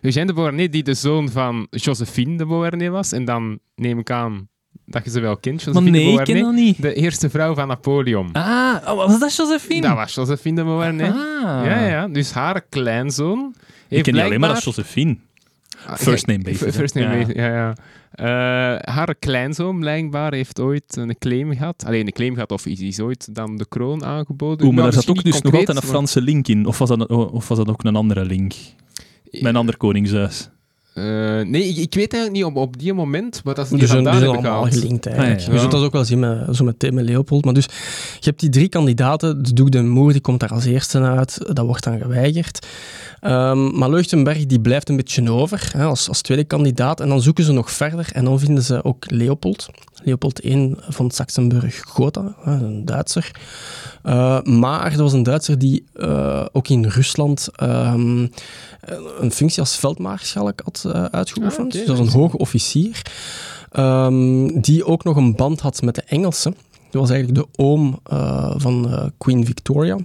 Eugène 0.00 0.26
de 0.26 0.32
Beauharnais, 0.32 0.70
die 0.70 0.82
de 0.82 0.94
zoon 0.94 1.28
van 1.30 1.66
Josephine 1.70 2.36
de 2.36 2.46
Beauharnais 2.46 2.88
was. 2.90 3.12
En 3.12 3.24
dan 3.24 3.58
neem 3.74 3.98
ik 3.98 4.10
aan 4.10 4.48
dat 4.86 5.04
je 5.04 5.10
ze 5.10 5.20
wel 5.20 5.36
kent, 5.36 5.56
Maar 5.66 5.74
Josephine 5.74 5.98
de 5.98 6.04
nee, 6.04 6.18
ik 6.18 6.24
ken 6.24 6.34
Beauharnais. 6.34 6.66
dat 6.66 6.76
niet. 6.76 6.82
De 6.82 6.94
eerste 6.94 7.30
vrouw 7.30 7.54
van 7.54 7.68
Napoleon. 7.68 8.32
Ah, 8.32 8.76
oh, 8.86 8.96
was 8.96 9.18
dat 9.20 9.36
Josephine? 9.36 9.80
Dat 9.80 9.94
was 9.96 10.14
Josephine 10.14 10.56
de 10.56 10.64
Beauharnais. 10.64 11.10
Ah. 11.10 11.64
Ja, 11.64 11.86
ja. 11.86 12.08
Dus 12.08 12.32
haar 12.32 12.60
kleinzoon 12.68 13.54
Ik 13.58 13.60
heeft 13.88 14.04
ken 14.04 14.12
die 14.12 14.22
alleen 14.22 14.40
maar 14.40 14.50
als 14.50 14.62
blijkbaar- 14.62 14.84
Josephine. 14.84 15.16
Ah, 15.86 15.96
First 15.96 16.26
name 16.26 16.42
basis, 16.42 16.74
First 16.76 16.94
name 16.94 17.06
Ja. 17.06 17.18
basis, 17.20 17.34
ja, 17.34 17.46
ja. 17.54 17.74
Eh, 18.12 18.94
haar 18.94 19.14
kleinzoon 19.14 19.78
blijkbaar 19.80 20.32
heeft 20.34 20.60
ooit 20.60 20.96
een 20.96 21.18
claim 21.18 21.52
gehad. 21.56 21.84
Alleen 21.86 22.06
een 22.06 22.12
claim 22.12 22.34
gehad, 22.34 22.52
of 22.52 22.66
is, 22.66 22.80
is 22.80 23.00
ooit 23.00 23.34
dan 23.34 23.56
de 23.56 23.66
kroon 23.68 24.04
aangeboden. 24.04 24.66
Oeh, 24.66 24.74
maar 24.74 24.84
daar 24.84 24.92
zat 24.92 25.08
ook 25.10 25.22
dus 25.24 25.42
nog 25.42 25.54
altijd 25.54 25.76
een 25.82 25.88
Franse 25.88 26.20
link 26.20 26.48
in. 26.48 26.66
Of 26.66 26.78
was 26.78 26.88
dat, 26.88 27.08
of 27.08 27.48
was 27.48 27.58
dat 27.58 27.68
ook 27.68 27.84
een 27.84 27.96
andere 27.96 28.24
link? 28.24 28.52
Bij 29.30 29.42
een 29.50 29.56
ander 29.56 29.76
koningshuis. 29.76 30.50
Eh, 30.94 31.04
nee, 31.40 31.64
ik, 31.68 31.76
ik 31.76 31.94
weet 31.94 32.12
eigenlijk 32.12 32.32
niet 32.32 32.44
op, 32.44 32.56
op 32.56 32.78
die 32.78 32.92
moment 32.92 33.40
wat 33.44 33.56
dat 33.56 33.64
ze 33.66 33.70
Die 33.70 33.78
die 33.80 33.88
zijn, 33.88 34.02
die 34.02 34.12
vandaan 34.12 34.28
zijn 34.28 34.42
allemaal 34.42 34.62
gehaald. 34.62 34.82
gelinkt 34.82 35.06
eigenlijk. 35.06 35.34
Ah, 35.38 35.40
ja, 35.44 35.50
Je 35.50 35.54
ja. 35.54 35.60
zult 35.60 35.72
dat 35.72 35.82
ook 35.82 35.92
wel 35.92 36.04
zien 36.04 36.18
met, 36.18 36.56
zo 36.56 36.64
met 36.64 36.78
Tim 36.78 36.98
en 36.98 37.04
Leopold. 37.04 37.44
Maar 37.44 37.54
dus, 37.54 37.64
je 38.14 38.28
hebt 38.28 38.40
die 38.40 38.48
drie 38.50 38.68
kandidaten. 38.68 39.42
De 39.42 39.52
Duc 39.52 39.68
de 39.68 39.78
Nemours 39.78 40.12
die 40.12 40.22
komt 40.22 40.40
daar 40.40 40.52
als 40.52 40.64
eerste 40.64 41.00
uit. 41.00 41.38
Dat 41.52 41.66
wordt 41.66 41.84
dan 41.84 41.98
geweigerd. 41.98 42.66
Ehm, 43.20 43.78
maar 43.78 43.90
Leuchtenberg 43.90 44.46
die 44.46 44.60
blijft 44.60 44.88
een 44.88 44.96
beetje 44.96 45.30
over 45.30 45.70
hè, 45.76 45.84
als, 45.84 46.08
als 46.08 46.20
tweede 46.20 46.44
kandidaat. 46.44 47.00
En 47.00 47.08
dan 47.08 47.22
zoeken 47.22 47.44
ze 47.44 47.52
nog 47.52 47.70
verder. 47.70 48.08
En 48.12 48.24
dan 48.24 48.38
vinden 48.38 48.62
ze 48.64 48.84
ook 48.84 49.10
Leopold. 49.10 49.68
Leopold 50.04 50.44
I 50.44 50.74
van 50.78 51.10
Saxenburg-Gotha, 51.10 52.34
hè, 52.42 52.52
een 52.52 52.84
Duitser. 52.84 53.30
Eh, 54.02 54.42
maar 54.42 54.92
er 54.92 54.98
was 54.98 55.12
een 55.12 55.22
Duitser 55.22 55.58
die 55.58 55.84
eh, 55.94 56.44
ook 56.52 56.68
in 56.68 56.84
Rusland 56.84 57.48
ehm, 57.56 58.26
een 59.20 59.32
functie 59.32 59.60
als 59.60 59.76
veldmaarschalk 59.76 60.60
had 60.64 60.84
eh, 60.86 61.04
uitgeoefend. 61.04 61.74
Ah. 61.74 61.78
Dus 61.78 61.88
was 61.88 61.98
een 61.98 62.20
hoge 62.20 62.38
officier. 62.38 63.02
Ehm, 63.70 64.60
die 64.60 64.84
ook 64.84 65.04
nog 65.04 65.16
een 65.16 65.36
band 65.36 65.60
had 65.60 65.82
met 65.82 65.94
de 65.94 66.02
Engelsen. 66.02 66.56
Dat 66.90 67.00
was 67.00 67.10
eigenlijk 67.10 67.40
de 67.40 67.62
oom 67.62 68.00
eh, 68.04 68.54
van 68.56 68.90
eh, 68.90 69.06
Queen 69.18 69.46
Victoria. 69.46 69.98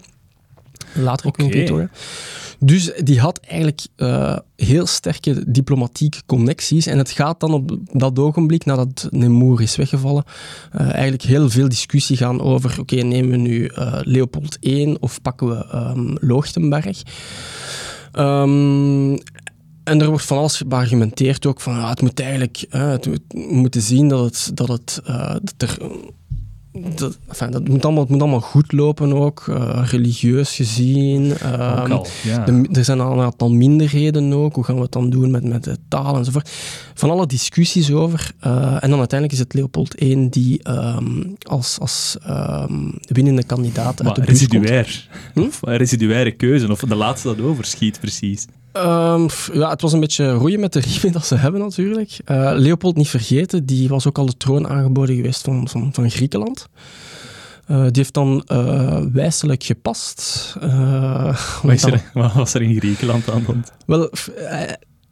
Latere 0.93 1.31
Queen 1.31 1.47
Oké. 1.47 1.57
Victoria. 1.57 1.89
Dus 2.59 2.91
die 3.03 3.19
had 3.19 3.39
eigenlijk 3.39 3.87
eh, 3.95 4.37
heel 4.55 4.85
sterke 4.85 5.51
diplomatieke 5.51 6.21
connecties. 6.25 6.85
En 6.85 6.97
het 6.97 7.11
gaat 7.11 7.39
dan 7.39 7.53
op 7.53 7.77
dat 7.91 8.19
ogenblik, 8.19 8.65
nadat 8.65 9.07
Nemours 9.11 9.61
is 9.61 9.75
weggevallen, 9.75 10.23
eh, 10.71 10.91
eigenlijk 10.91 11.23
heel 11.23 11.49
veel 11.49 11.69
discussie 11.69 12.17
gaan 12.17 12.41
over, 12.41 12.79
oké, 12.79 12.95
nemen 12.95 13.31
we 13.31 13.37
nu 13.37 13.65
eh, 13.65 13.99
Leopold 14.01 14.57
I 14.65 14.95
of 14.99 15.21
pakken 15.21 15.47
we 15.47 16.17
Leuchtenberg? 16.21 17.01
Ehm, 18.17 19.17
en 19.83 20.01
er 20.01 20.07
wordt 20.09 20.25
van 20.25 20.37
alles 20.37 20.63
beargumenteerd 20.67 21.45
ook 21.45 21.61
van, 21.61 21.73
ja, 21.73 21.89
het 21.89 22.01
moet 22.01 22.19
eigenlijk, 22.19 22.65
het 22.69 23.05
we 23.05 23.19
moeten 23.33 23.81
zien 23.81 24.07
dat 24.07 24.23
het, 24.23 24.51
dat 24.53 24.67
het, 24.67 25.01
eh, 25.05 25.35
er, 25.57 25.77
dat, 26.95 27.17
enfin, 27.27 27.51
dat 27.51 27.67
moet 27.67 27.83
allemaal, 27.85 28.01
het 28.03 28.11
moet 28.11 28.21
allemaal 28.21 28.41
goed 28.41 28.71
lopen 28.71 29.13
ook, 29.13 29.45
eh, 29.47 29.81
religieus 29.85 30.55
gezien. 30.55 31.37
Ehm, 31.37 31.91
al, 31.91 32.07
ja. 32.23 32.45
de- 32.45 32.67
er 32.71 32.83
zijn 32.85 32.99
al 32.99 33.11
een 33.11 33.19
aantal 33.25 33.51
minderheden 33.53 34.33
ook. 34.33 34.55
Hoe 34.55 34.63
gaan 34.63 34.75
we 34.75 34.81
het 34.81 34.91
dan 34.91 35.09
doen 35.09 35.31
met, 35.31 35.43
met 35.43 35.63
de 35.63 35.77
taal 35.87 36.17
enzovoort? 36.17 36.49
Van 36.93 37.09
alle 37.09 37.25
discussies 37.27 37.91
over. 37.91 38.31
Eh, 38.39 38.51
en 38.83 38.89
dan 38.89 38.99
uiteindelijk 38.99 39.31
is 39.31 39.39
het 39.39 39.53
Leopold 39.53 40.01
I 40.01 40.29
die 40.29 40.63
ehm, 40.63 41.23
als, 41.41 41.77
als 41.79 42.17
ehm, 42.23 42.73
winnende 43.07 43.43
kandidaat 43.43 43.85
uit 43.87 44.03
Maar 44.03 44.13
de 44.13 44.21
bus 44.21 44.47
komt. 44.47 44.51
residuair. 44.51 45.07
Hm? 45.33 45.39
Of 45.41 45.59
een 45.61 45.77
residuaire 45.77 46.31
keuze. 46.31 46.71
Of 46.71 46.79
de 46.79 46.95
laatste 46.95 47.27
dat 47.27 47.41
overschiet, 47.41 47.99
precies. 47.99 48.45
Ehm, 48.71 49.27
ja, 49.53 49.69
het 49.69 49.81
was 49.81 49.93
een 49.93 49.99
beetje 49.99 50.31
roeien 50.31 50.59
met 50.59 50.73
de 50.73 50.79
riemen 50.79 51.11
dat 51.11 51.25
ze 51.25 51.35
hebben 51.35 51.61
natuurlijk. 51.61 52.19
Eh, 52.25 52.51
Leopold, 52.55 52.95
niet 52.95 53.09
vergeten, 53.09 53.65
die 53.65 53.87
was 53.87 54.07
ook 54.07 54.17
al 54.17 54.25
de 54.25 54.37
troon 54.37 54.67
aangeboden 54.67 55.15
geweest 55.15 55.41
van, 55.41 55.67
van, 55.67 55.89
van 55.93 56.11
Griekenland. 56.11 56.67
Eh, 57.65 57.81
die 57.81 57.91
heeft 57.93 58.13
dan 58.13 58.43
eh 58.45 59.01
wijselijk 59.13 59.63
gepast. 59.63 60.55
Eh, 60.61 61.23
Wat, 61.63 61.73
is 61.73 61.81
want 61.81 61.93
er, 61.93 62.11
wat 62.13 62.33
was 62.33 62.53
er 62.53 62.61
in 62.61 62.75
Griekenland 62.75 63.29
aan 63.29 63.39
de 63.39 63.45
hand? 63.45 63.71
Wel, 63.85 64.09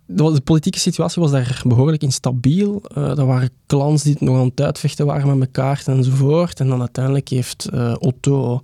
de 0.08 0.42
politieke 0.44 0.80
situatie 0.80 1.22
was 1.22 1.32
daar 1.32 1.62
behoorlijk 1.66 2.02
instabiel. 2.04 2.82
Eh 2.96 3.18
er 3.18 3.26
waren 3.26 3.50
clans 3.68 4.04
die 4.04 4.12
het 4.12 4.22
nog 4.22 4.38
aan 4.40 4.46
het 4.46 4.62
uitvechten 4.62 5.06
waren 5.06 5.38
met 5.38 5.48
elkaar 5.48 5.84
enzovoort. 5.86 6.60
En 6.60 6.68
dan 6.68 6.80
uiteindelijk 6.80 7.30
heeft 7.30 7.66
eh, 7.74 7.96
Otto, 8.00 8.62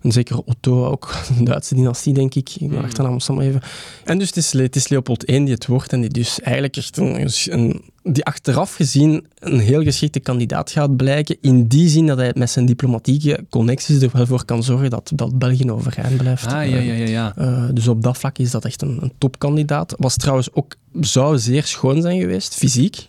en 0.00 0.12
zeker 0.12 0.38
Otto, 0.38 0.86
ook 0.86 1.14
een 1.38 1.44
Duitse 1.44 1.74
dynastie, 1.74 2.14
denk 2.14 2.34
ik. 2.34 2.50
Ik 2.50 2.68
ben 2.68 2.76
Hmm. 2.76 2.84
achternaam 2.86 3.18
even. 3.40 3.60
En 4.04 4.18
dus 4.18 4.26
het 4.26 4.36
is, 4.36 4.52
het 4.52 4.76
is 4.76 4.88
Leopold 4.88 5.30
I 5.30 5.44
die 5.44 5.54
het 5.54 5.66
wordt 5.66 5.92
en 5.92 6.00
die 6.00 6.10
dus 6.10 6.40
eigenlijk 6.40 6.76
echt 6.76 6.96
een, 6.96 7.28
een- 7.46 7.82
die 8.12 8.24
achteraf 8.24 8.74
gezien 8.74 9.26
een 9.38 9.58
heel 9.58 9.82
geschikte 9.82 10.20
kandidaat 10.20 10.70
gaat 10.70 10.96
blijken. 10.96 11.36
In 11.40 11.66
die 11.66 11.88
zin 11.88 12.06
dat 12.06 12.18
hij 12.18 12.32
met 12.36 12.50
zijn 12.50 12.66
diplomatieke 12.66 13.44
connecties 13.50 14.02
er 14.02 14.10
wel 14.12 14.26
voor 14.26 14.44
kan 14.44 14.62
zorgen 14.62 14.90
dat, 14.90 15.10
dat 15.14 15.38
België 15.38 15.70
overeind 15.70 16.16
blijft. 16.16 16.46
Ah, 16.46 16.52
ja, 16.52 16.60
Eh, 16.76 16.86
ja, 16.86 16.94
ja. 16.94 17.06
ja. 17.06 17.32
eh, 17.36 17.64
dus 17.72 17.88
op 17.88 18.02
dat 18.02 18.18
vlak 18.18 18.38
is 18.38 18.50
dat 18.50 18.64
echt 18.64 18.82
een, 18.82 18.98
een 19.02 19.12
topkandidaat. 19.18 19.94
Was 19.98 20.16
trouwens 20.16 20.52
ook, 20.52 20.74
zou 21.00 21.38
zeer 21.38 21.64
schoon 21.64 22.02
zijn 22.02 22.20
geweest, 22.20 22.54
fysiek. 22.54 23.06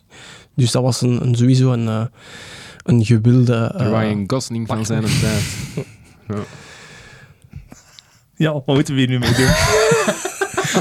Dus 0.55 0.71
dat 0.71 0.83
was 0.83 1.01
een, 1.01 1.21
een 1.25 1.35
sowieso 1.35 1.71
een, 1.71 1.87
eh, 1.87 2.05
een 2.83 3.05
gewilde... 3.05 3.73
eh, 3.77 3.87
Ryan 3.87 4.23
Gosling 4.27 4.67
van 4.67 4.85
zijn 4.85 5.03
tijd. 5.21 5.43
Ja, 8.35 8.53
wat 8.53 8.65
moeten 8.67 8.93
we 8.93 8.99
hier 8.99 9.09
nu 9.09 9.19
mee 9.19 9.33
doen? 9.33 9.45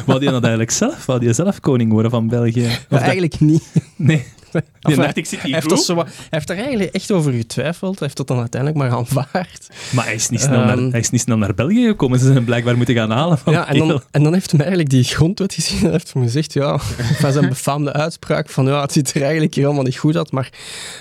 Wou 0.05 0.19
die 0.19 0.31
dat 0.31 0.41
eigenlijk 0.43 0.71
zelf? 0.71 1.07
Wou 1.07 1.21
die 1.21 1.33
zelf 1.33 1.61
koning 1.61 1.93
worden 1.93 2.11
van 2.11 2.29
België? 2.29 2.67
Of 2.67 2.87
dat- 2.89 3.01
eigenlijk 3.01 3.41
niet. 3.41 3.63
Nee. 3.97 4.25
Die 4.53 4.63
Enfin, 4.81 5.03
dacht, 5.03 5.17
ik 5.17 5.27
zit 5.27 5.39
Hij 5.41 5.47
hier 5.51 5.55
heeft, 5.59 5.69
dat 5.69 5.85
zo, 5.85 5.97
hij 5.97 6.07
heeft 6.31 6.51
er 6.51 6.57
eigenlijk 6.57 6.95
echt 6.95 7.11
over 7.13 7.33
getwijfeld. 7.33 7.93
Hij 7.99 8.03
heeft 8.05 8.17
dat 8.17 8.27
dan 8.27 8.39
uiteindelijk 8.39 8.81
maar 8.83 8.91
aanvaard. 8.99 9.69
Maar 9.93 10.05
hij 10.05 10.15
is, 10.15 10.29
niet 10.29 10.41
snel 10.41 10.65
naar, 10.65 10.79
Ehm. 10.79 10.91
hij 10.91 11.01
is 11.01 11.11
niet 11.11 11.21
snel 11.21 11.37
naar 11.37 11.55
België 11.55 11.87
gekomen. 11.87 12.19
Ze 12.19 12.25
zijn 12.25 12.37
hem 12.37 12.45
blijkbaar 12.45 12.77
moeten 12.77 12.95
gaan 12.95 13.11
halen. 13.11 13.39
Van 13.39 13.53
Ja, 13.53 13.69
en, 13.69 13.79
dan, 13.79 14.03
en 14.11 14.23
dan 14.23 14.33
heeft 14.33 14.51
hij 14.51 14.61
eigenlijk 14.61 14.91
die 14.91 15.05
grondwet 15.05 15.55
gezien 15.55 15.85
en 15.85 15.91
heeft 15.91 16.13
hem 16.13 16.23
gezegd, 16.23 16.53
ja, 16.53 16.79
van 16.79 17.33
zijn 17.33 17.49
befaamde 17.49 17.93
uitspraak 17.93 18.49
van 18.49 18.67
ja, 18.67 18.81
het 18.81 18.93
ziet 18.93 19.15
er 19.15 19.23
eigenlijk 19.23 19.55
hier 19.55 19.65
allemaal 19.67 19.85
niet 19.85 19.97
goed 19.97 20.17
uit, 20.17 20.31
maar 20.33 20.51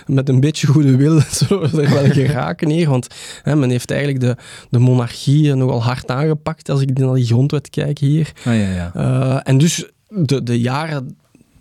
met 0.06 0.30
een 0.30 0.40
beetje 0.40 0.68
goede 0.68 0.96
wil 0.96 1.22
zullen 1.32 1.72
we 1.72 1.82
er 1.82 1.94
wel 1.94 2.12
geraken 2.12 2.70
hier. 2.70 2.90
Want 2.90 3.08
hè, 3.44 3.56
men 3.56 3.70
heeft 3.70 3.92
eigenlijk 3.92 4.22
de, 4.22 4.36
de 4.70 4.80
monarchie 4.80 5.54
nogal 5.56 5.84
hard 5.84 6.12
aangepakt 6.12 6.70
als 6.70 6.82
ik 6.82 6.98
naar 6.98 7.14
die 7.14 7.26
grondwet 7.26 7.70
kijk 7.70 8.00
hier. 8.00 8.32
Ah, 8.46 8.56
ja, 8.56 8.70
ja. 8.72 8.92
Eh, 8.94 9.40
en 9.44 9.58
dus 9.58 9.86
de, 10.08 10.44
de 10.44 10.60
jaren 10.60 11.18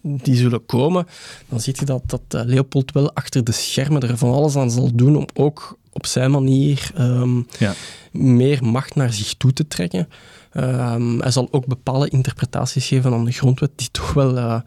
die 0.06 0.36
zullen 0.36 0.66
komen, 0.66 1.06
dan 1.48 1.60
zie 1.60 1.74
je 1.78 1.84
dat, 1.84 2.02
dat 2.06 2.20
eh, 2.28 2.40
Leopold 2.44 2.92
wel 2.92 3.12
achter 3.14 3.44
de 3.44 3.52
schermen 3.52 4.00
er 4.00 4.18
van 4.18 4.32
alles 4.32 4.56
aan 4.56 4.70
zal 4.70 4.90
doen 4.94 5.16
om 5.16 5.26
ook 5.34 5.78
op 5.92 6.06
zijn 6.06 6.30
manier 6.30 6.90
ehm, 6.94 7.40
Ja. 7.58 7.74
meer 8.12 8.64
macht 8.64 8.94
naar 8.94 9.12
zich 9.12 9.34
toe 9.34 9.52
te 9.52 9.66
trekken. 9.68 10.08
Ehm, 10.52 11.18
hij 11.18 11.30
zal 11.30 11.48
ook 11.50 11.66
bepaalde 11.66 12.08
interpretaties 12.08 12.86
geven 12.86 13.12
aan 13.12 13.24
de 13.24 13.32
grondwet 13.32 13.70
die 13.76 13.88
toch 13.90 14.12
wel 14.12 14.36
eh, 14.36 14.60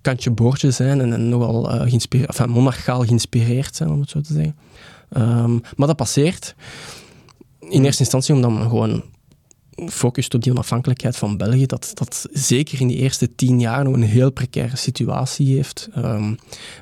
kantje 0.00 0.30
boordje 0.30 0.70
zijn 0.70 1.00
en, 1.00 1.12
en 1.12 1.28
nogal 1.28 1.70
eh 1.70 1.80
geïnspire- 1.80 2.26
enfin, 2.26 2.50
monarchaal 2.50 3.04
geïnspireerd 3.04 3.76
zijn, 3.76 3.90
om 3.90 4.00
het 4.00 4.10
zo 4.10 4.20
te 4.20 4.32
zeggen. 4.32 4.56
Ehm, 5.12 5.52
maar 5.76 5.86
dat 5.86 5.96
passeert. 5.96 6.54
In 7.68 7.84
eerste 7.84 8.02
instantie 8.02 8.34
omdat 8.34 8.50
men 8.50 8.68
gewoon 8.68 9.02
focust 9.88 10.34
op 10.34 10.42
die 10.42 10.52
onafhankelijkheid 10.52 11.16
van 11.16 11.36
België, 11.36 11.66
dat, 11.66 11.90
dat 11.94 12.26
zeker 12.32 12.80
in 12.80 12.86
die 12.86 12.96
eerste 12.96 13.34
tien 13.34 13.60
jaar 13.60 13.84
nog 13.84 13.94
een 13.94 14.02
heel 14.02 14.30
precaire 14.30 14.76
situatie 14.76 15.54
heeft. 15.54 15.88
Ehm, 15.94 16.34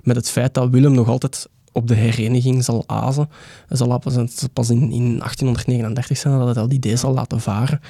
met 0.02 0.16
het 0.16 0.30
feit 0.30 0.54
dat 0.54 0.70
Willem 0.70 0.92
nog 0.92 1.08
altijd 1.08 1.48
op 1.72 1.88
de 1.88 1.94
hereniging 1.94 2.64
zal 2.64 2.84
azen. 2.86 3.28
Hij 3.66 3.76
zal 3.76 3.98
pas, 3.98 4.14
pas 4.52 4.70
in, 4.70 4.80
in 4.80 5.18
1839 5.18 6.16
zijn 6.16 6.38
dat 6.38 6.44
hij 6.44 6.62
dat 6.62 6.72
idee 6.72 6.96
zal 6.96 7.14
laten 7.14 7.40
varen. 7.40 7.80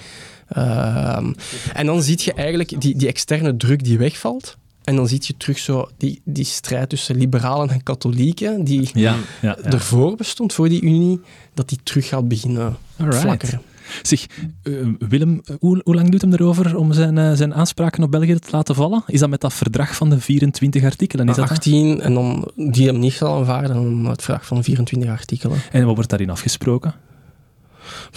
Ehm, 0.49 1.33
en 1.73 1.87
dan 1.87 2.03
zie 2.03 2.21
je 2.25 2.33
eigenlijk 2.33 2.81
die, 2.81 2.97
die 2.97 3.09
externe 3.09 3.57
druk 3.57 3.85
die 3.85 3.99
wegvalt. 3.99 4.57
En 4.85 4.97
dan 4.97 5.09
zie 5.09 5.23
je 5.23 5.37
terug 5.37 5.59
zo 5.59 5.89
die, 5.97 6.21
die 6.25 6.45
strijd 6.45 6.89
tussen 6.89 7.17
liberalen 7.17 7.71
en 7.71 7.83
katholieken, 7.83 8.65
die 8.65 8.91
Ja, 8.93 9.17
ja, 9.41 9.57
ja. 9.63 9.71
ervoor 9.71 10.17
bestond, 10.17 10.53
voor 10.53 10.69
die 10.69 10.83
unie, 10.83 11.21
dat 11.55 11.69
die 11.69 11.79
terug 11.83 12.09
gaat 12.09 12.29
beginnen 12.29 12.77
Alright. 12.97 13.21
flakkeren. 13.21 13.63
Zeg, 14.03 14.27
eh, 14.63 14.73
Willem, 15.09 15.41
eh, 15.45 15.57
hoe, 15.61 15.81
hoe 15.85 15.95
lang 15.95 16.11
doet 16.11 16.21
hem 16.21 16.33
erover 16.33 16.77
om 16.77 16.93
zijn, 16.93 17.19
eh, 17.19 17.33
zijn 17.33 17.55
aanspraken 17.55 18.03
op 18.03 18.11
België 18.11 18.39
te 18.39 18.49
laten 18.51 18.75
vallen? 18.75 19.03
Is 19.07 19.21
dat 19.21 19.29
met 19.29 19.41
dat 19.41 19.53
verdrag 19.53 19.97
van 19.97 20.11
de 20.11 20.21
24 20.21 20.85
artikelen? 20.85 21.29
Is 21.29 21.37
dat 21.37 21.49
dat? 21.49 21.57
18 21.57 22.01
en 22.01 22.15
dan 22.15 22.51
die 22.57 22.87
hem 22.87 22.99
niet 22.99 23.13
zal 23.13 23.39
aanvaarden, 23.39 23.75
dan 23.75 24.07
het 24.07 24.23
vraag 24.23 24.47
van 24.47 24.65
24 24.65 25.11
artikelen. 25.11 25.59
En 25.73 25.85
wat 25.85 25.95
wordt 25.95 26.11
daarin 26.11 26.31
afgesproken? 26.31 26.95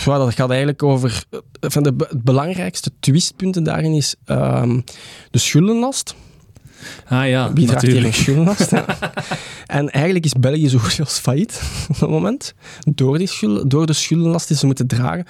Ja, 0.06 0.18
dat 0.18 0.34
gaat 0.34 0.50
eigenlijk 0.50 0.84
over. 0.84 1.24
Van 1.60 1.84
de 1.84 1.94
het 1.98 2.24
belangrijkste 2.24 2.92
twistpunten 3.00 3.64
daarin 3.64 3.94
is 3.94 4.16
ehm, 4.26 4.80
de 5.32 5.38
schuldenlast. 5.38 6.16
Ah 7.08 7.28
ja, 7.28 7.54
Wie 7.54 7.68
draagt 7.68 7.82
hier. 7.86 8.14
En 9.66 9.90
eigenlijk 9.90 10.26
is 10.26 10.34
België 10.34 10.70
zo 10.70 10.78
goed 10.78 11.00
als 11.00 11.20
failliet 11.20 11.62
op 11.90 12.00
dat 12.00 12.10
moment. 12.10 12.54
Door, 12.84 13.18
die 13.18 13.28
schulden, 13.28 13.70
door 13.70 13.86
de 13.86 13.94
schuldenlast 13.94 14.48
die 14.48 14.58
ze 14.58 14.66
moeten 14.66 14.88
dragen. 14.88 15.26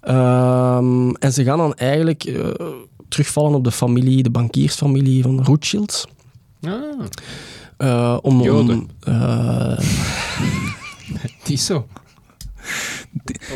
Ehm, 0.00 1.10
en 1.10 1.32
ze 1.32 1.44
gaan 1.44 1.58
dan 1.58 1.74
eigenlijk 1.74 2.24
eh, 2.24 2.44
terugvallen 3.08 3.54
op 3.54 3.64
de 3.64 3.72
familie, 3.72 4.22
de 4.22 4.30
bankiersfamilie 4.30 5.22
van 5.22 5.42
Rothschilds. 5.44 6.06
Ah, 6.62 6.72
Eh, 7.76 8.18
om, 8.22 8.42
Joden. 8.42 8.88
eh, 9.00 9.78
het 11.40 11.48
is 11.50 11.64
zo. 11.66 11.86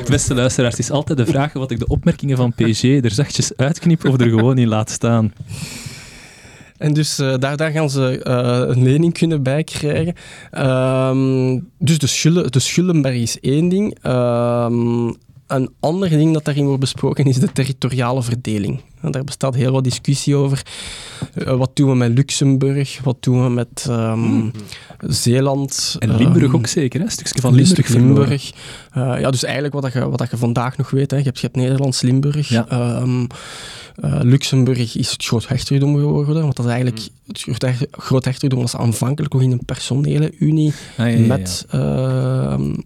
Beste 0.08 0.34
luisteraars, 0.34 0.76
het 0.76 0.84
is 0.84 0.90
altijd 0.90 1.18
de 1.18 1.26
vraag 1.26 1.52
wat 1.52 1.70
ik 1.70 1.78
de 1.78 1.86
opmerkingen 1.86 2.36
van 2.36 2.52
PG 2.52 2.82
er 2.82 3.10
zachtjes 3.10 3.56
uitknip 3.56 4.04
of 4.04 4.20
er 4.20 4.28
gewoon 4.28 4.58
in 4.58 4.68
laat 4.68 4.90
staan. 4.90 5.32
En 6.78 6.92
dus 6.92 7.18
eh, 7.18 7.34
daar, 7.38 7.56
daar 7.56 7.70
gaan 7.70 7.90
ze 7.90 8.22
eh, 8.22 8.62
een 8.68 8.82
lening 8.82 9.12
kunnen 9.12 9.42
bij 9.42 9.64
krijgen. 9.64 10.14
Ehm, 10.50 11.60
dus 11.78 11.98
de, 11.98 12.06
schulden, 12.06 12.52
de 12.52 12.58
schuldenberg 12.58 13.16
is 13.16 13.40
één 13.40 13.68
ding. 13.68 13.98
Ehm, 14.02 15.12
een 15.48 15.70
ander 15.80 16.08
ding 16.08 16.32
dat 16.32 16.44
daarin 16.44 16.64
wordt 16.64 16.80
besproken 16.80 17.24
is 17.24 17.38
de 17.38 17.52
territoriale 17.52 18.22
verdeling. 18.22 18.80
Daar 19.10 19.24
bestaat 19.24 19.54
heel 19.54 19.72
wat 19.72 19.84
discussie 19.84 20.36
over. 20.36 20.62
Eh, 21.34 21.56
wat 21.56 21.70
doen 21.74 21.88
we 21.88 21.94
met 21.94 22.12
Luxemburg? 22.14 23.00
Wat 23.02 23.16
doen 23.20 23.42
we 23.44 23.48
met 23.50 23.86
ehm, 23.88 24.48
Zeeland? 25.06 25.96
En 25.98 26.16
Limburg 26.16 26.44
Ehm, 26.46 26.54
ook 26.54 26.66
zeker, 26.66 27.00
hè? 27.00 27.04
een 27.06 27.12
stukje 27.12 27.40
van 27.40 27.54
Limburg. 27.54 27.88
Limburg. 27.88 28.52
Eh, 28.92 29.20
ja, 29.20 29.30
dus 29.30 29.44
eigenlijk 29.44 29.74
wat, 29.74 29.82
dat 29.82 29.92
je, 29.92 30.08
wat 30.08 30.18
dat 30.18 30.30
je 30.30 30.36
vandaag 30.36 30.76
nog 30.76 30.90
weet. 30.90 31.10
Hè. 31.10 31.16
Je, 31.16 31.22
hebt, 31.22 31.38
je 31.40 31.46
hebt 31.46 31.58
Nederlands-Limburg. 31.58 32.48
Ja. 32.48 32.68
Ehm, 32.68 33.24
eh, 33.94 34.18
Luxemburg 34.22 34.96
is 34.96 35.10
het 35.10 35.24
groot 35.24 35.48
hertogdom 35.48 35.96
geworden. 35.96 36.42
Want 36.42 36.56
dat 36.56 36.64
is 36.66 36.70
eigenlijk 36.72 37.08
het 37.26 37.40
groot 37.40 37.62
her- 37.62 37.86
groot 37.90 38.24
hertogdom 38.24 38.60
was 38.60 38.76
aanvankelijk 38.76 39.32
nog 39.32 39.42
in 39.42 39.52
een 39.52 39.64
personele 39.64 40.32
unie 40.38 40.72
Ah, 40.96 40.96
ja, 40.96 41.04
ja, 41.06 41.18
ja. 41.18 41.26
met 41.26 41.66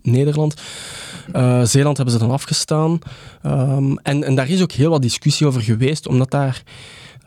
Nederland. 0.03 0.55
Eh, 1.33 1.63
Zeeland 1.63 1.97
hebben 1.97 2.15
ze 2.15 2.21
dan 2.21 2.31
afgestaan. 2.31 2.99
Ehm, 3.43 3.97
en, 4.03 4.25
en 4.25 4.35
daar 4.35 4.49
is 4.49 4.63
ook 4.63 4.73
heel 4.73 4.91
wat 4.91 5.03
discussie 5.03 5.47
over 5.47 5.63
geweest, 5.63 6.07
omdat 6.07 6.31
daar 6.31 6.63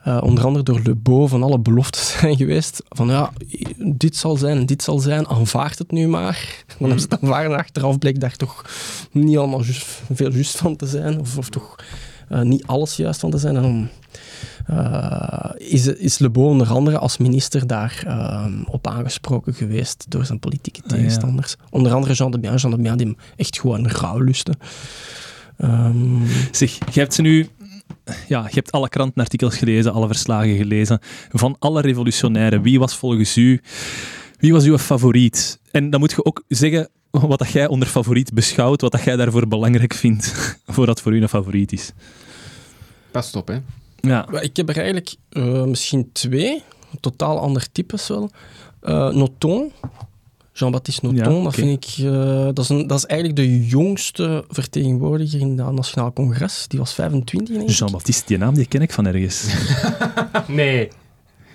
eh, 0.05 0.19
onder 0.22 0.45
andere 0.45 0.63
door 0.63 0.80
Le 0.84 0.95
Beau 0.95 1.27
van 1.27 1.43
alle 1.43 1.59
beloftes 1.59 2.11
zijn 2.19 2.38
geweest. 2.38 2.84
Van 2.89 3.07
ja, 3.07 3.31
dit 3.77 4.15
zal 4.15 4.38
zijn 4.38 4.57
en 4.57 4.65
dit 4.65 4.84
zal 4.84 4.99
zijn, 4.99 5.27
aanvaard 5.27 5.77
het 5.77 5.91
nu 5.91 6.07
maar. 6.07 6.63
Dan 6.67 6.77
hebben 6.77 6.99
ze 6.99 7.07
het 7.09 7.22
aanvaard 7.22 7.45
en 7.45 7.57
achteraf 7.57 7.97
bleek 7.97 8.19
daar 8.19 8.35
toch 8.35 8.65
niet 9.11 9.38
allemaal 9.38 9.63
veel 10.13 10.31
juist 10.31 10.57
van 10.57 10.76
te 10.76 10.88
zijn. 10.88 11.19
Of, 11.19 11.38
of 11.38 11.49
toch 11.49 11.76
eh, 12.30 12.41
niet 12.41 12.67
alles 12.67 12.95
juist 12.95 13.19
van 13.19 13.31
te 13.31 13.38
zijn. 13.38 13.55
En 13.55 13.91
eh, 14.66 15.49
is, 15.57 15.88
is 15.88 16.18
Le 16.20 16.30
Beau 16.30 16.49
onder 16.49 16.68
andere 16.68 16.98
als 16.98 17.18
minister 17.18 17.68
daar 17.68 18.03
ehm, 18.07 18.64
op 18.68 18.88
aangesproken 18.88 19.53
geweest 19.53 20.06
door 20.10 20.26
zijn 20.26 20.40
politieke 20.40 20.82
Ah, 20.84 20.90
ja. 20.90 20.95
tegenstanders. 20.95 21.56
Onder 21.70 21.94
andere 21.94 22.14
Jean 22.14 22.32
de 22.32 22.40
Bien. 22.40 22.56
Jean 22.56 22.72
de 22.72 22.82
Bien 22.82 22.98
die 22.98 23.06
hem 23.07 23.16
echt 23.36 23.60
gewoon 23.60 23.88
rauw 23.88 24.20
lustte. 24.20 24.53
Ehm, 25.57 26.26
Zeg, 26.52 26.72
je 26.94 26.99
hebt 26.99 27.14
ze 27.14 27.22
nu... 27.22 27.48
Ja, 28.28 28.41
je 28.41 28.53
hebt 28.53 28.72
alle 28.72 28.90
krantenartikels 28.90 29.57
gelezen, 29.57 29.94
alle 29.94 30.07
verslagen 30.07 30.56
gelezen. 30.56 30.99
Van 31.32 31.56
alle 31.60 31.82
revolutionairen, 31.82 32.62
wie 32.62 32.80
was 32.80 32.95
volgens 32.95 33.38
u... 33.38 33.62
Wie 34.40 34.53
was 34.53 34.64
uw 34.64 34.78
favoriet? 34.78 35.60
En 35.72 35.90
dan 35.90 35.99
moet 35.99 36.12
je 36.12 36.26
ook 36.26 36.44
zeggen 36.48 36.90
wat 37.10 37.40
dat 37.40 37.49
jij 37.52 37.68
onder 37.68 37.88
favoriet 37.88 38.34
beschouwt, 38.34 38.82
wat 38.82 38.91
dat 38.91 39.03
jij 39.03 39.16
daarvoor 39.16 39.48
belangrijk 39.48 39.94
vindt, 39.94 40.34
voordat 40.76 41.02
voor 41.02 41.14
u 41.16 41.22
een 41.22 41.30
favoriet 41.30 41.72
is. 41.72 41.91
Pas 43.12 43.32
op, 43.32 43.48
hè. 43.48 43.57
Ja, 44.07 44.27
Maar 44.32 44.44
Ik 44.44 44.57
heb 44.57 44.69
er 44.69 44.76
eigenlijk 44.77 45.15
eh, 45.30 45.64
misschien 45.64 46.10
twee, 46.14 46.64
totaal 46.99 47.40
ander 47.40 47.72
types 47.72 48.07
wel. 48.07 48.30
Eh, 48.82 49.10
Noton, 49.14 49.72
Jean-Baptiste 50.53 51.06
Noton, 51.06 51.36
Ja, 51.38 51.44
dat 51.44 51.53
vind 51.53 51.86
ik... 51.86 52.06
eh, 52.06 52.45
dat, 52.45 52.60
is 52.60 52.69
een, 52.69 52.88
dat 52.88 52.98
is 52.98 53.06
eigenlijk 53.06 53.40
de 53.40 53.65
jongste 53.65 54.44
vertegenwoordiger 54.49 55.40
in 55.40 55.57
het 55.60 55.72
Nationaal 55.72 56.14
Congres. 56.14 56.65
Die 56.68 56.80
was 56.80 56.94
25, 56.94 57.56
denk 57.57 57.69
ik. 57.69 57.76
Jean-Baptiste, 57.76 58.23
die 58.26 58.38
naam 58.38 58.53
die 58.53 58.65
ken 58.65 58.82
ik 58.82 58.91
van 58.94 59.06
ergens. 59.06 59.45
Nee. 60.48 60.90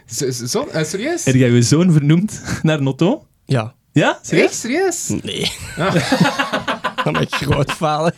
Zo, 0.07 0.31
zo, 0.31 0.67
serieus? 0.83 1.25
Heb 1.25 1.35
jij 1.35 1.51
je 1.51 1.63
zoon 1.63 1.93
vernoemd 1.93 2.43
naar 2.63 2.83
Noton? 2.83 3.19
Ja. 3.45 3.75
Ja? 3.93 4.11
Echt 4.17 4.27
Serieus? 4.27 4.61
serieus? 4.61 5.09
Nee. 5.23 5.53
Ja. 5.77 5.93
Van 7.05 7.13
mijn 7.13 7.27
grootvader. 7.31 8.15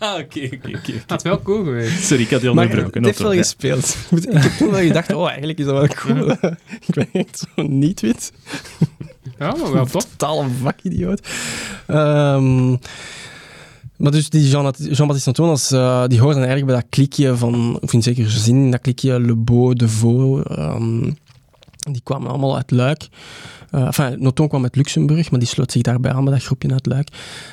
Oké, 0.00 0.48
oké, 0.52 0.68
oké. 0.76 0.92
Had 1.06 1.22
wel 1.22 1.42
cool 1.42 1.64
geweest. 1.64 2.04
Sorry, 2.04 2.22
ik 2.22 2.30
had 2.30 2.40
die 2.40 2.50
Maar 2.52 2.64
onderbroken. 2.64 2.96
het 3.00 3.04
heeft 3.04 3.22
wel 3.22 3.32
gespeeld. 3.32 3.96
Ik 4.10 4.32
heb 4.32 4.52
toen 4.58 4.70
wel 4.70 4.80
gedacht, 4.80 5.12
oh, 5.14 5.28
eigenlijk 5.28 5.58
is 5.58 5.64
dat 5.64 5.74
wel 5.74 5.88
cool. 5.88 6.30
ik 6.86 6.94
ben 6.94 7.08
echt 7.12 7.46
zo 7.56 7.62
niet 7.62 8.00
wit. 8.00 8.32
Ja, 9.38 9.54
maar 9.56 9.72
wel. 9.72 9.86
Totaal 9.86 10.40
een 10.42 10.50
vakidioot. 10.62 11.28
Ehm, 11.86 12.70
maar 13.96 14.10
dus 14.12 14.28
die 14.30 14.48
Jean- 14.48 14.74
Jean-Baptiste 14.78 15.28
Antonas, 15.28 15.70
eh, 15.70 16.04
die 16.06 16.20
hoorden 16.20 16.36
eigenlijk 16.42 16.66
bij 16.66 16.74
dat 16.80 16.86
klikje 16.90 17.36
van, 17.36 17.78
of 17.80 17.92
in 17.92 18.02
zekere 18.02 18.28
zin, 18.30 18.56
in 18.56 18.70
dat 18.70 18.80
klikje 18.80 19.20
Le 19.20 19.36
Beau, 19.36 19.74
De 19.74 19.88
Vaux, 19.88 20.42
ehm, 20.56 21.10
die 21.90 22.00
kwamen 22.04 22.28
allemaal 22.28 22.56
uit 22.56 22.70
Luik. 22.70 23.08
Eh 23.70 23.86
enfin, 23.86 24.22
Noton 24.22 24.48
kwam 24.48 24.62
uit 24.62 24.76
Luxemburg, 24.76 25.30
maar 25.30 25.40
die 25.40 25.48
sloot 25.48 25.72
zich 25.72 25.82
daarbij 25.82 26.12
aan 26.12 26.24
bij 26.24 26.32
dat 26.32 26.42
groepje 26.42 26.72
uit 26.72 26.86
Luik. 26.86 27.08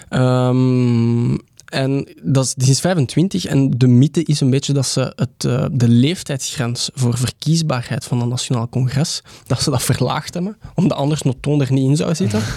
Ehm, 0.10 1.36
en 1.70 2.08
dat 2.22 2.46
is, 2.46 2.54
die 2.54 2.70
is 2.70 2.80
25 2.80 3.46
en 3.46 3.70
de 3.70 3.88
mythe 3.88 4.24
is 4.24 4.40
een 4.42 4.50
beetje 4.50 4.74
dat 4.74 4.86
ze 4.86 5.14
het, 5.16 5.46
eh, 5.46 5.66
de 5.72 5.88
leeftijdsgrens 5.88 6.90
voor 6.94 7.18
verkiesbaarheid 7.18 8.06
van 8.06 8.22
een 8.22 8.28
nationaal 8.28 8.70
congres, 8.70 9.24
dat 9.48 9.62
ze 9.62 9.70
dat 9.70 9.84
verlaagd 9.84 10.34
hebben, 10.34 10.58
omdat 10.76 10.98
anders 10.98 11.22
Noton 11.22 11.62
er 11.62 11.72
niet 11.72 11.90
in 11.90 11.96
zou 11.96 12.16
zitten. 12.16 12.42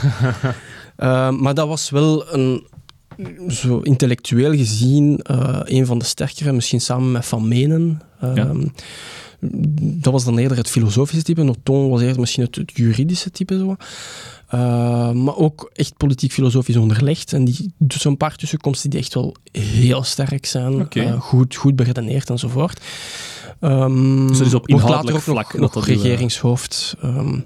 Ehm, 0.97 1.41
maar 1.41 1.55
dat 1.55 1.69
was 1.69 1.91
wel 1.91 2.35
een, 2.35 2.67
zo 3.49 3.79
intellectueel 3.79 4.53
gezien, 4.53 5.19
eh, 5.19 5.61
een 5.65 5.87
van 5.87 5.99
de 5.99 6.05
sterkere, 6.05 6.53
misschien 6.53 6.81
samen 6.81 7.13
met 7.13 7.27
Van 7.27 7.49
Menen. 7.49 8.01
Ehm, 8.21 8.67
Dat 9.81 10.13
was 10.13 10.25
dan 10.25 10.39
eerder 10.39 10.57
het 10.57 10.71
filosofische 10.71 11.25
type. 11.25 11.43
Noton 11.43 11.89
was 11.91 12.01
eerder 12.01 12.21
misschien 12.21 12.45
het, 12.45 12.55
het 12.55 12.73
juridische 12.75 13.31
type. 13.31 13.59
Zo. 13.59 13.77
Uh, 14.55 15.11
maar 15.11 15.37
ook 15.37 15.71
echt 15.73 15.97
politiek-filosofisch 15.97 16.77
onderlegd. 16.77 17.33
En 17.33 17.45
die 17.45 17.73
doet 17.79 18.01
zo'n 18.01 18.17
paar 18.17 18.37
tussenkomsten 18.37 18.91
die 18.91 18.99
echt 18.99 19.15
wel 19.15 19.35
heel 19.53 20.03
sterk 20.03 20.47
zijn. 20.47 20.81
Oké. 20.81 21.01
Uh, 21.01 21.21
goed, 21.21 21.55
goed 21.55 21.77
beredeneerd 21.77 22.31
enzovoort. 22.31 22.81
Um, 23.61 24.27
Dus 24.27 24.39
dat 24.39 24.47
is 24.47 24.55
op 24.55 24.69
inhoudelijk 24.69 25.17
ook 25.17 25.23
vlak 25.23 25.37
nog, 25.37 25.53
dat 25.53 25.61
nog 25.61 25.73
dat 25.73 25.85
uw, 25.85 25.95
eh, 25.95 26.03
regeringshoofd. 26.03 26.97
Um, 27.05 27.45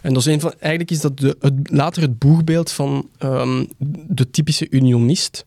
en 0.00 0.12
dat 0.12 0.16
is 0.16 0.32
een 0.32 0.40
van, 0.40 0.52
eigenlijk 0.58 0.90
is 0.90 1.00
dat 1.00 1.18
de, 1.18 1.36
het, 1.40 1.54
later 1.62 2.02
het 2.02 2.18
boegbeeld 2.18 2.70
van 2.70 3.08
um, 3.18 3.68
de 4.08 4.30
typische 4.30 4.66
unionist 4.70 5.44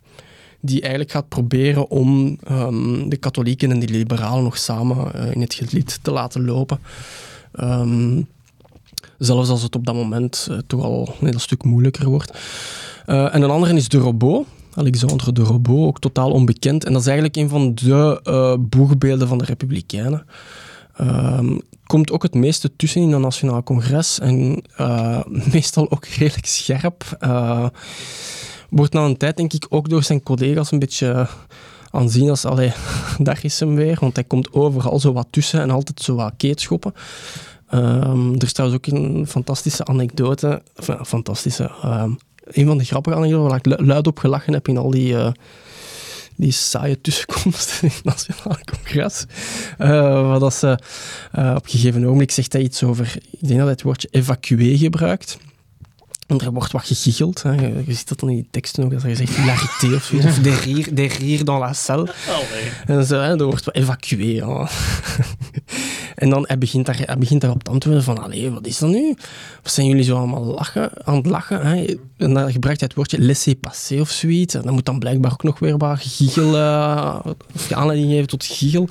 die 0.61 0.81
eigenlijk 0.81 1.11
gaat 1.11 1.27
proberen 1.27 1.89
om 1.89 2.37
um, 2.51 3.09
de 3.09 3.17
katholieken 3.17 3.71
en 3.71 3.79
de 3.79 3.87
liberalen 3.87 4.43
nog 4.43 4.57
samen 4.57 5.11
uh, 5.15 5.31
in 5.31 5.41
het 5.41 5.53
gelid 5.53 5.99
te 6.01 6.11
laten 6.11 6.45
lopen. 6.45 6.79
Um, 7.59 8.27
zelfs 9.17 9.49
als 9.49 9.61
het 9.61 9.75
op 9.75 9.85
dat 9.85 9.95
moment 9.95 10.47
uh, 10.51 10.57
toch 10.67 10.83
al 10.83 11.15
een 11.19 11.27
heel 11.27 11.39
stuk 11.39 11.63
moeilijker 11.63 12.09
wordt. 12.09 12.37
Uh, 13.07 13.35
en 13.35 13.41
een 13.41 13.49
andere 13.49 13.75
is 13.75 13.87
de 13.87 13.97
Robot. 13.97 14.47
Alexandre 14.73 15.31
de 15.31 15.41
Robot, 15.41 15.87
ook 15.87 15.99
totaal 15.99 16.31
onbekend. 16.31 16.85
En 16.85 16.91
dat 16.93 17.01
is 17.01 17.07
eigenlijk 17.07 17.37
een 17.37 17.49
van 17.49 17.75
de 17.75 18.57
boegbeelden 18.69 19.27
van 19.27 19.37
de 19.37 19.45
Republikeinen. 19.45 20.25
Um, 21.01 21.61
komt 21.85 22.11
ook 22.11 22.23
het 22.23 22.33
meeste 22.33 22.75
tussen 22.75 23.01
in 23.01 23.11
een 23.11 23.21
nationaal 23.21 23.63
congres 23.63 24.19
en 24.19 24.63
meestal 25.53 25.91
ook 25.91 26.05
redelijk 26.05 26.45
scherp. 26.45 27.17
Wordt 28.71 28.93
na 28.93 29.05
een 29.05 29.17
tijd, 29.17 29.37
denk 29.37 29.53
ik, 29.53 29.65
ook 29.69 29.89
door 29.89 30.03
zijn 30.03 30.23
collega's 30.23 30.71
een 30.71 30.79
beetje 30.79 31.27
aanzien 31.89 32.29
als, 32.29 32.45
allee, 32.45 32.71
daar 33.17 33.39
is 33.41 33.59
hem 33.59 33.75
weer, 33.75 33.97
want 33.99 34.15
hij 34.15 34.23
komt 34.23 34.53
overal 34.53 34.99
zo 34.99 35.13
wat 35.13 35.27
tussen 35.29 35.61
en 35.61 35.69
altijd 35.69 35.99
zo 35.99 36.15
wat 36.15 36.33
keetschoppen. 36.37 36.93
Um, 37.73 38.35
er 38.35 38.43
is 38.43 38.53
trouwens 38.53 38.79
ook 38.79 38.93
een 38.93 39.27
fantastische 39.27 39.85
anekdote, 39.85 40.61
enfin, 40.75 41.05
fantastische, 41.05 41.71
um, 41.85 42.17
een 42.43 42.65
van 42.65 42.77
de 42.77 42.83
grappige 42.83 43.15
anekdoten 43.15 43.49
waar 43.49 43.59
ik 43.63 43.85
luid 43.85 44.07
op 44.07 44.19
gelachen 44.19 44.53
heb 44.53 44.67
in 44.67 44.77
al 44.77 44.89
die, 44.89 45.13
uh, 45.13 45.31
die 46.35 46.51
saaie 46.51 47.01
tussenkomsten 47.01 47.87
in 47.87 47.93
het 47.95 48.03
Nationale 48.03 48.63
Congres. 48.71 49.25
Uh, 49.79 50.39
dat 50.39 50.53
ze 50.53 50.79
op 51.31 51.63
een 51.63 51.69
gegeven 51.69 52.05
ogenblik 52.05 52.31
zegt 52.31 52.53
hij 52.53 52.61
iets 52.61 52.83
over, 52.83 53.15
ik 53.31 53.47
denk 53.47 53.49
dat 53.49 53.59
hij 53.59 53.69
het 53.69 53.81
woordje 53.81 54.07
evacuee 54.11 54.77
gebruikt. 54.77 55.37
En 56.27 56.39
er 56.39 56.51
wordt 56.51 56.71
wat 56.71 56.85
gegicheld. 56.85 57.43
Hè. 57.43 57.51
Je, 57.51 57.83
je 57.85 57.93
ziet 57.93 58.07
dat 58.07 58.19
dan 58.19 58.29
in 58.29 58.35
die 58.35 58.47
teksten 58.51 58.83
ook, 58.83 58.91
dat 58.91 59.03
er 59.03 59.15
zegt 59.15 59.35
hilarité 59.35 59.87
of. 59.95 60.13
Of 60.13 60.39
des 60.93 61.17
rires 61.17 61.43
dans 61.43 61.59
la 61.59 61.73
salle. 61.73 62.13
En 62.85 63.05
zo, 63.05 63.19
hè, 63.19 63.39
er 63.39 63.45
wordt 63.45 63.65
wat 63.65 63.75
evacué. 63.75 64.23
Ja. 64.23 64.69
en 66.15 66.29
dan 66.29 66.43
hij 66.47 66.57
begint, 66.57 66.85
daar, 66.85 67.01
hij 67.05 67.17
begint 67.17 67.41
daarop 67.41 67.63
te 67.63 67.71
antwoorden 67.71 68.03
van, 68.03 68.23
allee, 68.23 68.51
wat 68.51 68.67
is 68.67 68.77
dat 68.77 68.89
nu? 68.89 69.15
Wat 69.63 69.71
zijn 69.71 69.87
jullie 69.87 70.03
zo 70.03 70.17
allemaal 70.17 70.43
lachen, 70.43 71.05
aan 71.05 71.15
het 71.15 71.25
lachen? 71.25 71.67
Hè? 71.67 71.85
En 72.17 72.33
dan 72.33 72.51
gebruikt 72.51 72.79
hij 72.79 72.87
het 72.87 72.93
woordje 72.93 73.21
laissez-passer 73.21 73.99
of 73.99 74.09
zoiets. 74.09 74.53
En 74.53 74.61
dan 74.61 74.73
moet 74.73 74.85
dan 74.85 74.99
blijkbaar 74.99 75.31
ook 75.31 75.43
nog 75.43 75.59
weer 75.59 75.77
wat 75.77 75.99
giechel, 75.99 76.55
uh, 76.55 77.19
of 77.53 77.71
aanleiding 77.71 78.11
geven 78.11 78.27
tot 78.27 78.43
giechel. 78.43 78.89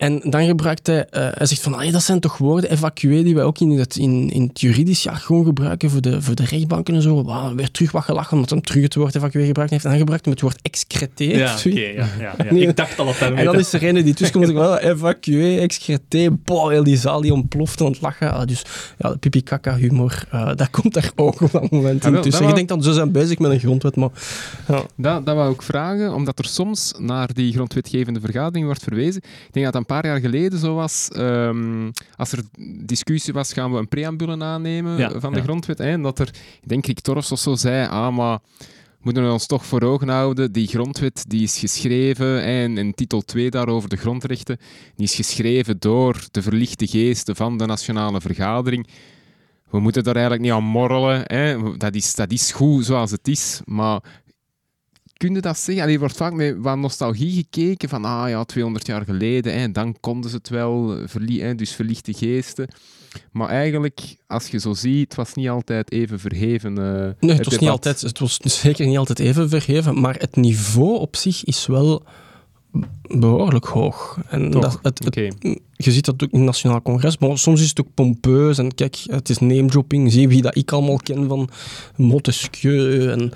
En 0.00 0.20
dan 0.24 0.46
gebruikt 0.46 0.86
hij, 0.86 0.98
uh, 0.98 1.28
hij 1.34 1.46
zegt 1.46 1.60
van, 1.60 1.90
dat 1.92 2.02
zijn 2.02 2.20
toch 2.20 2.38
woorden, 2.38 2.70
evacué, 2.70 3.22
die 3.22 3.34
wij 3.34 3.44
ook 3.44 3.58
in 3.58 3.70
het, 3.70 3.96
in, 3.96 4.30
in 4.30 4.42
het 4.42 4.60
juridisch 4.60 5.02
jargon 5.02 5.44
gebruiken 5.44 5.90
voor 5.90 6.00
de, 6.00 6.22
voor 6.22 6.34
de 6.34 6.44
rechtbanken 6.44 6.94
en 6.94 7.02
zo. 7.02 7.22
Wow, 7.22 7.56
weer 7.56 7.70
terug 7.70 7.92
wat 7.92 8.04
gelachen, 8.04 8.32
omdat 8.32 8.50
hij 8.50 8.60
terug 8.60 8.82
het 8.82 8.94
woord 8.94 9.14
evacué 9.14 9.46
gebruikt 9.46 9.70
heeft. 9.70 9.84
En 9.84 9.90
dan 9.90 9.98
gebruikt 9.98 10.24
hij 10.24 10.34
het 10.34 10.42
woord 10.42 10.58
excreté. 10.62 11.24
Ja, 11.24 11.56
oké, 11.56 11.68
okay, 11.68 11.94
ja, 11.94 12.06
ja, 12.18 12.34
ja. 12.38 12.50
Ik 12.68 12.76
dacht 12.76 12.98
al 12.98 13.04
dat 13.04 13.18
hij 13.18 13.34
En 13.34 13.44
dan 13.44 13.58
is 13.58 13.72
er 13.72 13.84
een 13.84 14.04
die 14.04 14.14
tussenkomt 14.14 14.48
en 14.48 14.54
zegt, 14.54 14.78
evacué, 14.78 15.56
excreté, 15.56 16.30
boah, 16.30 16.70
heel 16.70 16.84
die 16.84 16.96
zaal 16.96 17.20
die 17.20 17.32
ontploft 17.32 17.80
aan 17.80 17.86
het 17.86 18.00
lachen. 18.00 18.32
Ah, 18.32 18.46
dus 18.46 18.62
ja, 18.98 19.16
pipi-kaka 19.16 19.76
humor, 19.76 20.24
uh, 20.34 20.50
dat 20.54 20.70
komt 20.70 20.94
daar 20.94 21.10
ook 21.14 21.40
op 21.40 21.52
dat 21.52 21.70
moment 21.70 22.04
in 22.04 22.20
tussen. 22.20 22.46
Je 22.46 22.54
denkt 22.54 22.68
dan, 22.68 22.82
ze 22.82 22.92
zijn 22.92 23.12
bezig 23.12 23.38
met 23.38 23.50
een 23.50 23.60
grondwet, 23.60 23.96
maar... 23.96 24.10
Ja. 24.68 24.82
Dat, 24.96 25.26
dat 25.26 25.34
wou 25.34 25.52
ik 25.52 25.62
vragen, 25.62 26.14
omdat 26.14 26.38
er 26.38 26.46
soms 26.46 26.94
naar 26.98 27.34
die 27.34 27.52
grondwetgevende 27.52 28.20
vergadering 28.20 28.64
wordt 28.64 28.82
verwezen. 28.82 29.22
Ik 29.46 29.52
denk 29.52 29.66
dat 29.66 29.74
een 29.74 29.88
paar 29.94 30.06
jaar 30.06 30.20
geleden 30.20 30.58
zo 30.58 30.74
was, 30.74 31.08
um, 31.16 31.92
als 32.16 32.32
er 32.32 32.42
discussie 32.84 33.32
was, 33.32 33.52
gaan 33.52 33.72
we 33.72 33.78
een 33.78 33.88
preambule 33.88 34.44
aannemen 34.44 34.96
ja, 34.96 35.20
van 35.20 35.32
de 35.32 35.38
ja. 35.38 35.44
grondwet. 35.44 35.78
Hè, 35.78 35.90
en 35.90 36.02
dat 36.02 36.18
er, 36.18 36.28
ik 36.62 36.68
denk 36.68 36.86
Rick 36.86 37.00
Torfs 37.00 37.32
of 37.32 37.38
zo 37.38 37.54
zei, 37.54 37.88
ah, 37.88 38.16
maar 38.16 38.38
moeten 39.00 39.24
we 39.24 39.32
ons 39.32 39.46
toch 39.46 39.66
voor 39.66 39.82
ogen 39.82 40.08
houden, 40.08 40.52
die 40.52 40.66
grondwet 40.66 41.24
die 41.28 41.42
is 41.42 41.58
geschreven, 41.58 42.42
en 42.42 42.78
in 42.78 42.94
titel 42.94 43.20
2 43.20 43.50
daarover, 43.50 43.88
de 43.88 43.96
grondrechten, 43.96 44.58
die 44.96 45.06
is 45.06 45.14
geschreven 45.14 45.76
door 45.78 46.24
de 46.30 46.42
verlichte 46.42 46.86
geesten 46.86 47.36
van 47.36 47.58
de 47.58 47.66
Nationale 47.66 48.20
Vergadering. 48.20 48.86
We 49.70 49.80
moeten 49.80 50.04
daar 50.04 50.16
eigenlijk 50.16 50.44
niet 50.44 50.52
aan 50.52 50.64
morrelen. 50.64 51.22
Hè. 51.24 51.76
Dat, 51.76 51.94
is, 51.94 52.14
dat 52.14 52.32
is 52.32 52.52
goed 52.52 52.84
zoals 52.84 53.10
het 53.10 53.28
is, 53.28 53.60
maar 53.64 54.00
kun 55.20 55.34
je 55.34 55.40
dat 55.40 55.58
zeggen? 55.58 55.82
Allee, 55.82 55.94
er 55.94 56.00
wordt 56.00 56.16
vaak 56.16 56.32
met 56.32 56.56
wat 56.58 56.76
nostalgie 56.76 57.32
gekeken 57.32 57.88
van, 57.88 58.04
ah 58.04 58.28
ja, 58.28 58.44
200 58.44 58.86
jaar 58.86 59.04
geleden, 59.04 59.60
hè, 59.60 59.72
dan 59.72 59.96
konden 60.00 60.30
ze 60.30 60.36
het 60.36 60.48
wel, 60.48 60.98
verlie 61.06 61.42
hè, 61.42 61.54
dus 61.54 61.72
verlichte 61.72 62.12
geesten. 62.12 62.68
Maar 63.32 63.48
eigenlijk, 63.48 64.00
als 64.26 64.46
je 64.46 64.58
zo 64.58 64.74
ziet, 64.74 65.08
het 65.08 65.14
was 65.14 65.34
niet 65.34 65.48
altijd 65.48 65.92
even 65.92 66.20
verheven. 66.20 66.70
Uh, 66.70 66.84
nee, 66.84 67.14
het, 67.18 67.38
het 67.38 67.44
was, 67.44 67.58
niet 67.58 67.70
altijd, 67.70 68.00
het 68.00 68.18
was 68.18 68.38
zeker 68.42 68.86
niet 68.86 68.98
altijd 68.98 69.18
even 69.18 69.48
verheven, 69.48 70.00
maar 70.00 70.16
het 70.18 70.36
niveau 70.36 70.98
op 70.98 71.16
zich 71.16 71.44
is 71.44 71.66
wel 71.66 72.04
behoorlijk 73.02 73.64
hoog. 73.64 74.18
En 74.28 74.50
Toch? 74.50 74.80
dat, 74.80 74.98
het, 75.04 75.34
je 75.72 75.92
ziet 75.92 76.04
dat 76.04 76.14
ook 76.14 76.30
in 76.30 76.38
het 76.38 76.46
Nationaal 76.46 76.82
Congres, 76.82 77.18
maar 77.18 77.38
soms 77.38 77.60
is 77.60 77.68
het 77.68 77.80
ook 77.80 77.94
pompeus. 77.94 78.58
En 78.58 78.74
kijk, 78.74 78.98
het 79.04 79.28
is 79.28 79.38
name-dropping. 79.38 80.12
Zie 80.12 80.28
wie 80.28 80.42
dat 80.42 80.56
ik 80.56 80.72
allemaal 80.72 80.96
ken 80.96 81.28
van 81.28 81.48
Montesquieu 81.96 83.10
en 83.10 83.32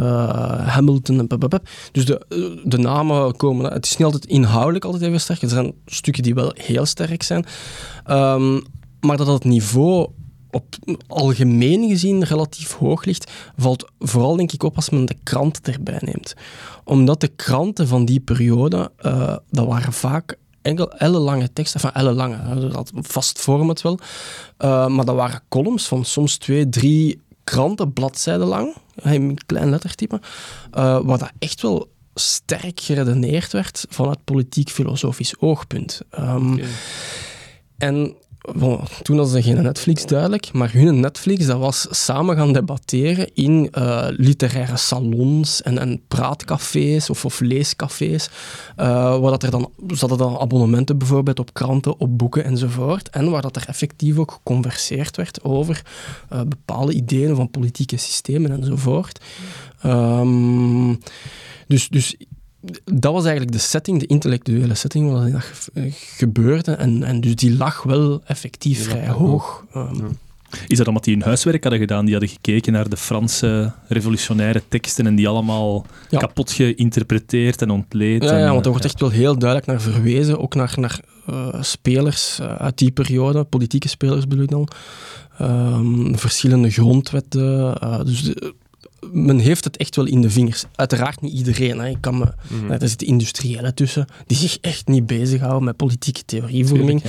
uh, 0.00 0.68
Hamilton 0.68 1.18
en 1.18 1.26
pep, 1.26 1.62
Dus 1.92 2.04
de, 2.04 2.26
de 2.64 2.78
namen 2.78 3.36
komen... 3.36 3.72
Het 3.72 3.84
is 3.84 3.96
niet 3.96 4.04
altijd 4.04 4.26
inhoudelijk 4.26 4.84
altijd 4.84 5.02
even 5.02 5.20
sterk. 5.20 5.42
Er 5.42 5.48
zijn 5.48 5.72
stukken 5.86 6.22
die 6.22 6.34
wel 6.34 6.52
heel 6.54 6.86
sterk 6.86 7.22
zijn. 7.22 7.44
Um, 8.10 8.62
maar 9.00 9.16
dat 9.16 9.26
het 9.26 9.44
niveau 9.44 10.08
op 10.50 10.76
algemeen 11.06 11.88
gezien 11.88 12.24
relatief 12.24 12.72
hoog 12.72 13.04
ligt, 13.04 13.32
valt 13.56 13.90
vooral 13.98 14.36
denk 14.36 14.52
ik 14.52 14.62
op 14.62 14.76
als 14.76 14.90
men 14.90 15.04
de 15.04 15.16
kranten 15.22 15.72
erbij 15.72 15.98
neemt. 16.00 16.34
Omdat 16.84 17.20
de 17.20 17.28
kranten 17.28 17.88
van 17.88 18.04
die 18.04 18.20
periode, 18.20 18.90
uh, 19.00 19.36
dat 19.50 19.66
waren 19.66 19.92
vaak 19.92 20.36
enkel 20.62 20.92
ellenlange 20.92 21.52
teksten, 21.52 21.80
van 21.80 21.92
ellenlange, 21.92 22.68
dat 22.68 22.90
vast 22.94 23.44
wel, 23.44 23.98
uh, 24.58 24.86
maar 24.86 25.04
dat 25.04 25.14
waren 25.14 25.42
columns 25.48 25.86
van 25.86 26.04
soms 26.04 26.36
twee, 26.36 26.68
drie 26.68 27.20
kranten, 27.44 27.92
bladzijden 27.92 28.46
lang, 28.46 28.74
in 29.02 29.38
klein 29.46 29.70
lettertype, 29.70 30.20
uh, 30.76 31.00
waar 31.00 31.18
dat 31.18 31.32
echt 31.38 31.62
wel 31.62 31.88
sterk 32.14 32.80
geredeneerd 32.80 33.52
werd 33.52 33.86
vanuit 33.88 34.24
politiek-filosofisch 34.24 35.34
oogpunt. 35.38 36.00
Um, 36.18 36.52
okay. 36.52 36.66
En 37.78 38.14
Toen 39.02 39.16
hadden 39.16 39.42
ze 39.42 39.42
geen 39.42 39.62
Netflix, 39.62 40.06
duidelijk, 40.06 40.52
maar 40.52 40.72
hun 40.72 41.00
Netflix 41.00 41.46
dat 41.46 41.58
was 41.58 41.86
samen 41.90 42.36
gaan 42.36 42.52
debatteren 42.52 43.30
in 43.34 43.72
uh, 43.78 44.06
literaire 44.10 44.76
salons 44.76 45.62
en, 45.62 45.78
en 45.78 46.00
praatcafés 46.08 47.10
of, 47.10 47.24
of 47.24 47.40
leescafés, 47.40 48.28
uh, 48.76 49.18
waar 49.18 49.30
dat 49.30 49.42
er 49.42 49.50
dan, 49.50 49.70
ze 49.94 50.16
dan 50.16 50.38
abonnementen 50.38 50.98
bijvoorbeeld 50.98 51.38
op 51.38 51.54
kranten, 51.54 52.00
op 52.00 52.18
boeken 52.18 52.44
enzovoort, 52.44 53.10
en 53.10 53.30
waar 53.30 53.42
dat 53.42 53.56
er 53.56 53.64
effectief 53.68 54.18
ook 54.18 54.30
geconverseerd 54.30 55.16
werd 55.16 55.44
over 55.44 55.82
uh, 56.32 56.40
bepaalde 56.40 56.92
ideeën 56.92 57.36
van 57.36 57.50
politieke 57.50 57.96
systemen 57.96 58.50
enzovoort. 58.50 59.20
Um, 59.84 60.98
dus, 61.66 61.88
dus 61.88 62.16
dat 62.84 63.12
was 63.12 63.24
eigenlijk 63.24 63.52
de 63.52 63.62
setting, 63.62 64.00
de 64.00 64.06
intellectuele 64.06 64.74
setting 64.74 65.12
waar 65.12 65.30
dat 65.30 65.70
gebeurde. 66.16 66.72
En, 66.72 67.02
en 67.02 67.20
dus 67.20 67.34
die 67.34 67.56
lag 67.56 67.82
wel 67.82 68.20
effectief 68.24 68.84
vrij 68.84 69.08
hoog. 69.08 69.64
Um. 69.76 70.18
Is 70.66 70.78
dat 70.78 70.88
omdat 70.88 71.04
die 71.04 71.14
hun 71.14 71.22
huiswerk 71.22 71.62
hadden 71.62 71.80
gedaan? 71.80 72.04
Die 72.04 72.14
hadden 72.14 72.30
gekeken 72.30 72.72
naar 72.72 72.88
de 72.88 72.96
Franse 72.96 73.72
revolutionaire 73.88 74.62
teksten 74.68 75.06
en 75.06 75.14
die 75.14 75.28
allemaal 75.28 75.86
ja. 76.10 76.18
kapot 76.18 76.52
geïnterpreteerd 76.52 77.62
en 77.62 77.70
ontleed? 77.70 78.22
Ja, 78.22 78.30
en, 78.30 78.38
ja 78.38 78.52
want 78.52 78.64
er 78.64 78.70
wordt 78.70 78.86
echt 78.86 79.00
wel 79.00 79.10
heel 79.10 79.38
duidelijk 79.38 79.70
naar 79.70 79.80
verwezen. 79.80 80.40
Ook 80.40 80.54
naar, 80.54 80.74
naar 80.76 81.00
uh, 81.30 81.62
spelers 81.62 82.38
uh, 82.40 82.54
uit 82.54 82.78
die 82.78 82.90
periode, 82.90 83.44
politieke 83.44 83.88
spelers 83.88 84.26
bedoel 84.26 84.44
ik 84.44 84.50
dan. 84.50 84.68
Um, 85.40 86.18
verschillende 86.18 86.70
grondwetten. 86.70 87.76
Uh, 87.82 88.04
dus 88.04 88.22
de, 88.22 88.54
men 89.12 89.38
heeft 89.38 89.64
het 89.64 89.76
echt 89.76 89.96
wel 89.96 90.06
in 90.06 90.20
de 90.20 90.30
vingers. 90.30 90.64
Uiteraard 90.74 91.20
niet 91.20 91.32
iedereen. 91.32 91.78
Hè. 91.78 91.88
Ik 91.88 92.00
kan 92.00 92.18
me, 92.18 92.24
mm 92.48 92.60
-hmm. 92.60 92.70
Er 92.70 92.88
zitten 92.88 93.06
industriëlen 93.06 93.74
tussen 93.74 94.06
die 94.26 94.36
zich 94.36 94.58
echt 94.60 94.86
niet 94.86 95.06
bezighouden 95.06 95.64
met 95.64 95.76
politieke 95.76 96.24
theorievorming. 96.24 97.02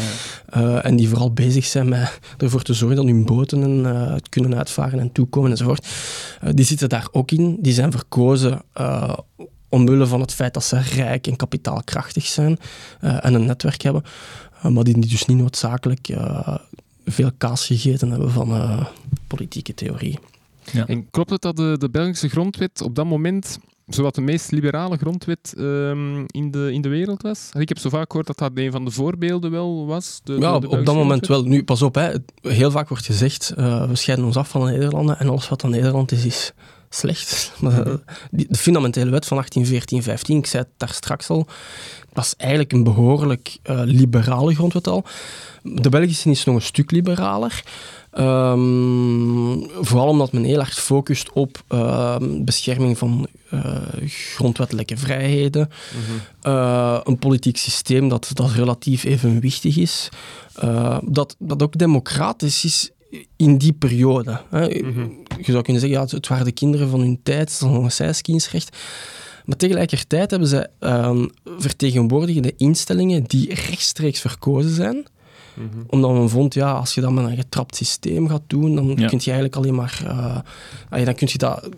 Uh, 0.57 0.85
en 0.85 0.95
die 0.95 1.09
vooral 1.09 1.31
bezig 1.31 1.65
zijn 1.65 1.89
met 1.89 2.19
ervoor 2.37 2.61
te 2.61 2.73
zorgen 2.73 2.97
dat 2.97 3.05
hun 3.05 3.25
boten 3.25 3.63
en, 3.63 3.79
uh, 3.79 4.13
het 4.13 4.29
kunnen 4.29 4.57
uitvaren 4.57 4.99
en 4.99 5.11
toekomen 5.11 5.51
enzovoort. 5.51 5.87
Uh, 6.43 6.49
die 6.53 6.65
zitten 6.65 6.89
daar 6.89 7.07
ook 7.11 7.31
in. 7.31 7.57
Die 7.59 7.73
zijn 7.73 7.91
verkozen 7.91 8.61
omwille 9.69 10.07
van 10.07 10.21
het 10.21 10.33
feit 10.33 10.53
dat 10.53 10.63
ze 10.63 10.79
rijk 10.79 11.27
en 11.27 11.35
kapitaalkrachtig 11.35 12.25
zijn 12.25 12.57
en 12.99 13.33
een 13.33 13.45
netwerk 13.45 13.81
hebben. 13.81 14.03
maar 14.61 14.83
die 14.83 14.99
dus 14.99 15.25
niet 15.25 15.37
noodzakelijk 15.37 16.09
veel 17.05 17.31
kaas 17.37 17.65
gegeten 17.65 18.09
hebben 18.09 18.31
van 18.31 18.87
politieke 19.27 19.73
theorie. 19.73 20.19
Ja. 20.71 20.87
En 20.87 21.09
klopt 21.09 21.29
het 21.29 21.41
dat 21.41 21.55
de, 21.55 21.75
de 21.77 21.89
Belgische 21.89 22.29
grondwet 22.29 22.81
op 22.81 22.95
dat 22.95 23.05
moment 23.05 23.59
zowat 23.87 24.15
de 24.15 24.21
meest 24.21 24.51
liberale 24.51 24.97
grondwet 24.97 25.53
um, 25.57 26.25
in, 26.27 26.51
de, 26.51 26.69
in 26.73 26.81
de 26.81 26.89
wereld 26.89 27.21
was? 27.21 27.49
Ik 27.53 27.69
heb 27.69 27.77
zo 27.77 27.89
vaak 27.89 28.07
gehoord 28.07 28.27
dat 28.27 28.37
dat 28.37 28.51
een 28.53 28.71
van 28.71 28.85
de 28.85 28.91
voorbeelden 28.91 29.51
wel 29.51 29.85
was. 29.85 30.19
De, 30.23 30.33
ja, 30.33 30.59
de, 30.59 30.69
op 30.69 30.85
dat 30.85 30.95
moment 30.95 31.27
wel. 31.27 31.43
Nu, 31.43 31.63
pas 31.63 31.81
op, 31.81 31.95
hè. 31.95 32.11
heel 32.41 32.71
vaak 32.71 32.89
wordt 32.89 33.05
gezegd, 33.05 33.53
uh, 33.57 33.87
we 33.87 33.95
scheiden 33.95 34.25
ons 34.25 34.35
af 34.35 34.49
van 34.49 34.65
de 34.65 34.71
Nederlanden 34.71 35.19
en 35.19 35.29
alles 35.29 35.49
wat 35.49 35.63
aan 35.63 35.69
Nederland 35.69 36.11
is, 36.11 36.25
is 36.25 36.53
slecht. 36.89 37.51
Maar, 37.61 37.87
uh, 37.87 37.93
die, 38.31 38.45
de 38.49 38.57
fundamentele 38.57 39.11
wet 39.11 39.25
van 39.25 39.43
1814-15, 39.43 39.47
ik 40.25 40.45
zei 40.45 40.63
het 40.63 40.67
daar 40.77 40.93
straks 40.93 41.29
al, 41.29 41.47
was 42.13 42.35
eigenlijk 42.37 42.71
een 42.71 42.83
behoorlijk 42.83 43.57
uh, 43.63 43.81
liberale 43.85 44.55
grondwet 44.55 44.87
al. 44.87 45.03
De 45.63 45.89
Belgische 45.89 46.29
is 46.29 46.43
nog 46.43 46.55
een 46.55 46.61
stuk 46.61 46.91
liberaler. 46.91 47.63
Um, 48.17 49.69
vooral 49.81 50.07
omdat 50.07 50.31
men 50.31 50.43
heel 50.43 50.59
erg 50.59 50.73
focust 50.73 51.31
op 51.31 51.63
uh, 51.69 52.15
bescherming 52.41 52.97
van 52.97 53.27
uh, 53.53 53.77
grondwettelijke 54.05 54.97
vrijheden. 54.97 55.69
Mm 55.69 56.01
-hmm. 56.05 56.51
uh, 56.53 56.99
een 57.03 57.19
politiek 57.19 57.57
systeem 57.57 58.09
dat, 58.09 58.31
dat 58.33 58.51
relatief 58.51 59.03
evenwichtig 59.03 59.77
is. 59.77 60.09
dat, 61.03 61.35
dat 61.39 61.63
ook 61.63 61.77
democratisch 61.77 62.65
is 62.65 62.91
in 63.35 63.57
die 63.57 63.73
periode. 63.73 64.41
Hè. 64.49 64.67
Mm 64.67 64.93
-hmm. 64.93 65.23
Je 65.37 65.51
zou 65.51 65.63
kunnen 65.63 65.81
zeggen, 65.81 65.99
ja, 65.99 66.05
het 66.15 66.27
waren 66.27 66.45
de 66.45 66.51
kinderen 66.51 66.89
van 66.89 66.99
hun 66.99 67.19
tijd, 67.23 67.39
het 67.39 67.49
is 67.49 67.59
nog. 68.51 68.69
Maar 69.45 69.57
tegelijkertijd 69.57 70.31
hebben 70.31 70.49
ze 70.49 70.69
um, 70.79 71.29
vertegenwoordigende 71.57 72.53
instellingen 72.57 73.23
die 73.23 73.53
rechtstreeks 73.53 74.19
verkozen 74.19 74.71
zijn. 74.71 75.05
Mm 75.59 75.69
-hmm. 75.71 75.83
Omdat 75.87 76.11
men 76.11 76.29
vond, 76.29 76.53
ja, 76.53 76.71
als 76.71 76.93
je 76.93 77.01
dat 77.01 77.11
met 77.11 77.25
een 77.25 77.35
getrapt 77.35 77.75
systeem 77.75 78.27
gaat 78.29 78.43
doen, 78.47 78.75
dan 78.75 78.87
ja. 78.87 79.07
kun 79.07 79.19
je 79.21 79.31
eigenlijk 79.31 79.55
alleen 79.55 79.75
maar... 79.75 80.01
Uh, 80.03 81.05
dan 81.05 81.15
kun 81.15 81.27
je 81.31 81.37
dat 81.37 81.69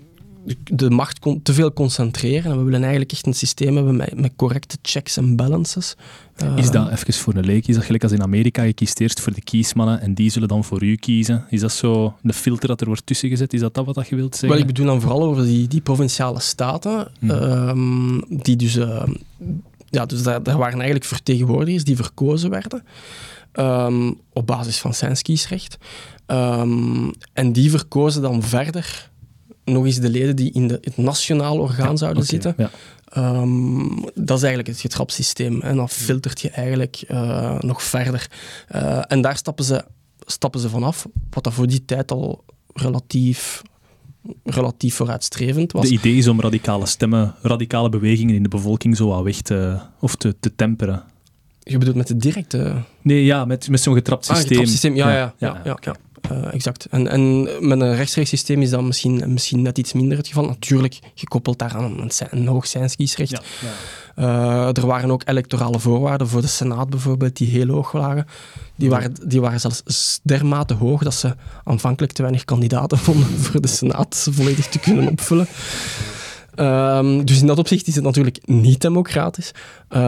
de 0.63 0.89
macht 0.89 1.19
con- 1.19 1.41
te 1.41 1.53
veel 1.53 1.73
concentreren. 1.73 2.51
En 2.51 2.57
we 2.57 2.63
willen 2.63 2.81
eigenlijk 2.81 3.11
echt 3.11 3.25
een 3.25 3.33
systeem 3.33 3.75
hebben 3.75 3.95
met, 3.95 4.19
met 4.19 4.31
correcte 4.35 4.77
checks 4.81 5.17
en 5.17 5.35
balances. 5.35 5.95
Eh, 6.35 6.57
Is 6.57 6.71
dat, 6.71 6.89
even 6.89 7.13
voor 7.13 7.33
een 7.35 7.45
leek, 7.45 7.67
is 7.67 7.75
dat 7.75 7.83
gelijk 7.83 8.03
als 8.03 8.11
in 8.11 8.21
Amerika, 8.21 8.61
je 8.61 8.73
kiest 8.73 8.99
eerst 8.99 9.19
voor 9.19 9.33
de 9.33 9.41
kiesmannen 9.41 10.01
en 10.01 10.13
die 10.13 10.29
zullen 10.29 10.47
dan 10.47 10.63
voor 10.63 10.83
u 10.83 10.95
kiezen? 10.95 11.45
Is 11.49 11.59
dat 11.59 11.71
zo 11.71 12.13
een 12.23 12.33
filter 12.33 12.67
dat 12.67 12.81
er 12.81 12.87
wordt 12.87 13.05
tussen 13.05 13.29
gezet? 13.29 13.53
Is 13.53 13.59
dat 13.59 13.73
dat 13.73 13.85
wat 13.85 13.95
dat 13.95 14.07
je 14.07 14.15
wilt 14.15 14.31
zeggen? 14.35 14.49
Wel, 14.49 14.59
ik 14.59 14.65
bedoel 14.65 14.85
dan 14.85 15.01
vooral 15.01 15.23
over 15.23 15.43
die, 15.43 15.67
die 15.67 15.81
provinciale 15.81 16.39
staten, 16.39 17.07
Mhm. 17.19 17.31
ehm, 17.31 18.21
die 18.29 18.55
dus, 18.55 18.75
eh, 18.75 19.03
ja, 19.89 20.05
dus 20.05 20.23
daar, 20.23 20.43
daar 20.43 20.57
waren 20.57 20.75
eigenlijk 20.75 21.05
vertegenwoordigers 21.05 21.83
die 21.83 21.95
verkozen 21.95 22.49
werden 22.49 22.83
ehm, 23.51 24.11
op 24.33 24.47
basis 24.47 24.79
van 24.79 24.93
zijn 24.93 25.21
kiesrecht. 25.21 25.77
Ehm, 26.25 27.11
en 27.33 27.51
die 27.51 27.69
verkozen 27.69 28.21
dan 28.21 28.43
verder 28.43 29.09
nog 29.65 29.85
eens 29.85 29.99
de 29.99 30.09
leden 30.09 30.35
die 30.35 30.51
in 30.51 30.67
de, 30.67 30.77
het 30.81 30.97
nationaal 30.97 31.57
orgaan 31.57 31.97
zouden 31.97 32.25
zitten. 32.25 32.53
Ja. 32.57 32.69
Ehm, 33.05 33.87
dat 34.13 34.37
is 34.37 34.43
eigenlijk 34.43 34.67
het 34.67 34.79
getrapsysteem. 34.79 35.61
En 35.61 35.75
dan 35.75 35.89
filtert 35.89 36.41
je 36.41 36.49
eigenlijk 36.49 37.03
eh, 37.07 37.59
nog 37.59 37.83
verder. 37.83 38.29
Eh, 38.67 39.01
en 39.07 39.21
daar 39.21 39.37
stappen 39.37 39.65
ze, 39.65 39.85
stappen 40.25 40.59
ze 40.59 40.69
vanaf, 40.69 41.07
wat 41.29 41.43
dat 41.43 41.53
voor 41.53 41.67
die 41.67 41.85
tijd 41.85 42.11
al 42.11 42.43
relatief, 42.73 43.61
relatief 44.43 44.95
vooruitstrevend 44.95 45.71
was. 45.71 45.87
De 45.87 45.93
idee 45.93 46.15
is 46.15 46.27
om 46.27 46.41
radicale 46.41 46.85
stemmen, 46.85 47.35
radicale 47.41 47.89
bewegingen 47.89 48.35
in 48.35 48.43
de 48.43 48.49
bevolking 48.49 48.97
zo 48.97 49.07
wat 49.07 49.23
weg 49.23 49.41
te, 49.41 49.79
of 49.99 50.15
te, 50.15 50.35
te 50.39 50.55
temperen. 50.55 51.03
Je 51.71 51.77
bedoelt 51.77 51.97
met 51.97 52.07
de 52.07 52.17
directe... 52.17 52.73
Nee, 53.01 53.25
ja, 53.25 53.45
met, 53.45 53.69
met 53.69 53.81
zo'n 53.81 53.93
getrapt 53.93 54.29
Ah, 54.29 54.35
systeem. 54.35 54.51
getrapsysteem. 54.51 54.95
Ja, 54.95 55.11
ja, 55.11 55.33
ja. 55.37 55.61
ja, 55.63 55.77
ja, 55.81 55.95
Eh, 56.29 56.53
exact. 56.53 56.85
En, 56.89 57.07
en 57.07 57.43
met 57.67 57.81
een 57.81 57.95
rechtstreeks 57.95 58.29
systeem 58.29 58.61
is 58.61 58.69
dat 58.69 58.81
misschien, 58.81 59.23
misschien 59.33 59.61
net 59.61 59.77
iets 59.77 59.93
minder 59.93 60.17
het 60.17 60.27
geval. 60.27 60.45
Natuurlijk 60.45 60.99
gekoppeld 61.15 61.59
daaraan 61.59 61.99
een, 61.99 62.11
een 62.29 62.47
hoog. 62.47 62.71
Ja. 62.71 63.41
Eh, 64.15 64.77
er 64.77 64.85
waren 64.85 65.11
ook 65.11 65.21
electorale 65.25 65.79
voorwaarden 65.79 66.27
voor 66.27 66.41
de 66.41 66.47
Senaat 66.47 66.89
bijvoorbeeld, 66.89 67.37
die 67.37 67.47
heel 67.47 67.67
hoog 67.67 67.93
lagen. 67.93 68.25
Die 68.75 68.89
waren, 68.89 69.13
die 69.25 69.41
waren 69.41 69.59
zelfs 69.59 70.19
dermate 70.23 70.73
hoog 70.73 71.03
dat 71.03 71.13
ze 71.13 71.35
aanvankelijk 71.63 72.13
te 72.13 72.21
weinig 72.21 72.45
kandidaten 72.45 72.97
vonden 72.97 73.27
voor 73.45 73.61
de 73.61 73.67
Senaat 73.67 74.27
volledig 74.31 74.67
te 74.67 74.79
kunnen 74.79 75.07
opvullen. 75.07 75.47
Ehm, 76.55 77.23
dus 77.23 77.41
in 77.41 77.47
dat 77.47 77.57
opzicht 77.57 77.87
is 77.87 77.95
het 77.95 78.03
natuurlijk 78.03 78.39
niet 78.45 78.81
democratisch. 78.81 79.51
Eh, 79.87 79.99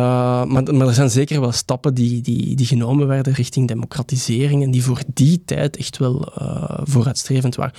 maar, 0.46 0.64
maar 0.74 0.88
er 0.88 0.94
zijn 0.94 1.10
zeker 1.10 1.42
wel 1.42 1.52
stappen 1.52 1.94
die, 1.94 2.22
die, 2.22 2.56
die 2.56 2.66
genomen 2.66 3.08
werden 3.08 3.34
richting 3.34 3.68
democratisering 3.68 4.64
en 4.64 4.72
die 4.72 4.84
voor 4.84 5.02
die 5.14 5.42
tijd 5.46 5.78
echt 5.78 5.98
wel 5.98 6.34
eh, 6.36 6.80
vooruitstrevend 6.84 7.56
waren. 7.56 7.74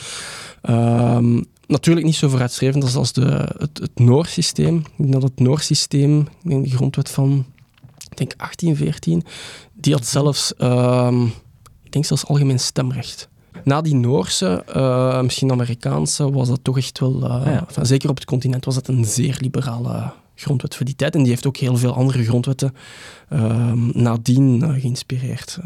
Ehm, 0.62 1.42
natuurlijk 1.66 2.06
niet 2.06 2.14
zo 2.14 2.28
vooruitstrevend 2.28 2.82
als, 2.82 2.96
als 2.96 3.12
de, 3.12 3.54
het, 3.58 3.78
het 3.78 3.98
Noorsysteem. 3.98 4.76
Ik 4.76 4.84
denk 4.96 5.12
dat 5.12 5.22
het 5.22 5.40
Noorsysteem, 5.40 6.28
denk 6.42 6.64
de 6.64 6.76
grondwet 6.76 7.10
van 7.10 7.44
denk 8.14 8.36
1814, 8.36 9.22
die 9.74 9.92
had 9.92 10.06
zelfs, 10.06 10.54
ehm, 10.54 11.24
ik 11.82 11.92
denk 11.92 12.04
zelfs 12.04 12.26
algemeen 12.26 12.60
stemrecht. 12.60 13.28
Na 13.64 13.80
die 13.80 13.94
Noorse, 13.94 14.64
eh, 14.72 15.20
misschien 15.22 15.50
Amerikaanse, 15.50 16.30
was 16.30 16.48
dat 16.48 16.60
toch 16.62 16.76
echt 16.76 16.98
wel, 16.98 17.14
eh, 17.14 17.20
ja. 17.44 17.64
enfin, 17.68 17.86
zeker 17.86 18.08
op 18.10 18.16
het 18.16 18.24
continent, 18.24 18.64
was 18.64 18.74
dat 18.74 18.88
een 18.88 19.04
zeer 19.04 19.36
liberale 19.40 20.12
grondwet 20.34 20.74
voor 20.74 20.86
die 20.86 20.96
tijd. 20.96 21.14
En 21.14 21.20
die 21.22 21.30
heeft 21.30 21.46
ook 21.46 21.56
heel 21.56 21.76
veel 21.76 21.94
andere 21.94 22.24
grondwetten 22.24 22.74
ehm, 23.28 24.02
nadien 24.02 24.62
eh, 24.62 24.80
geïnspireerd. 24.80 25.58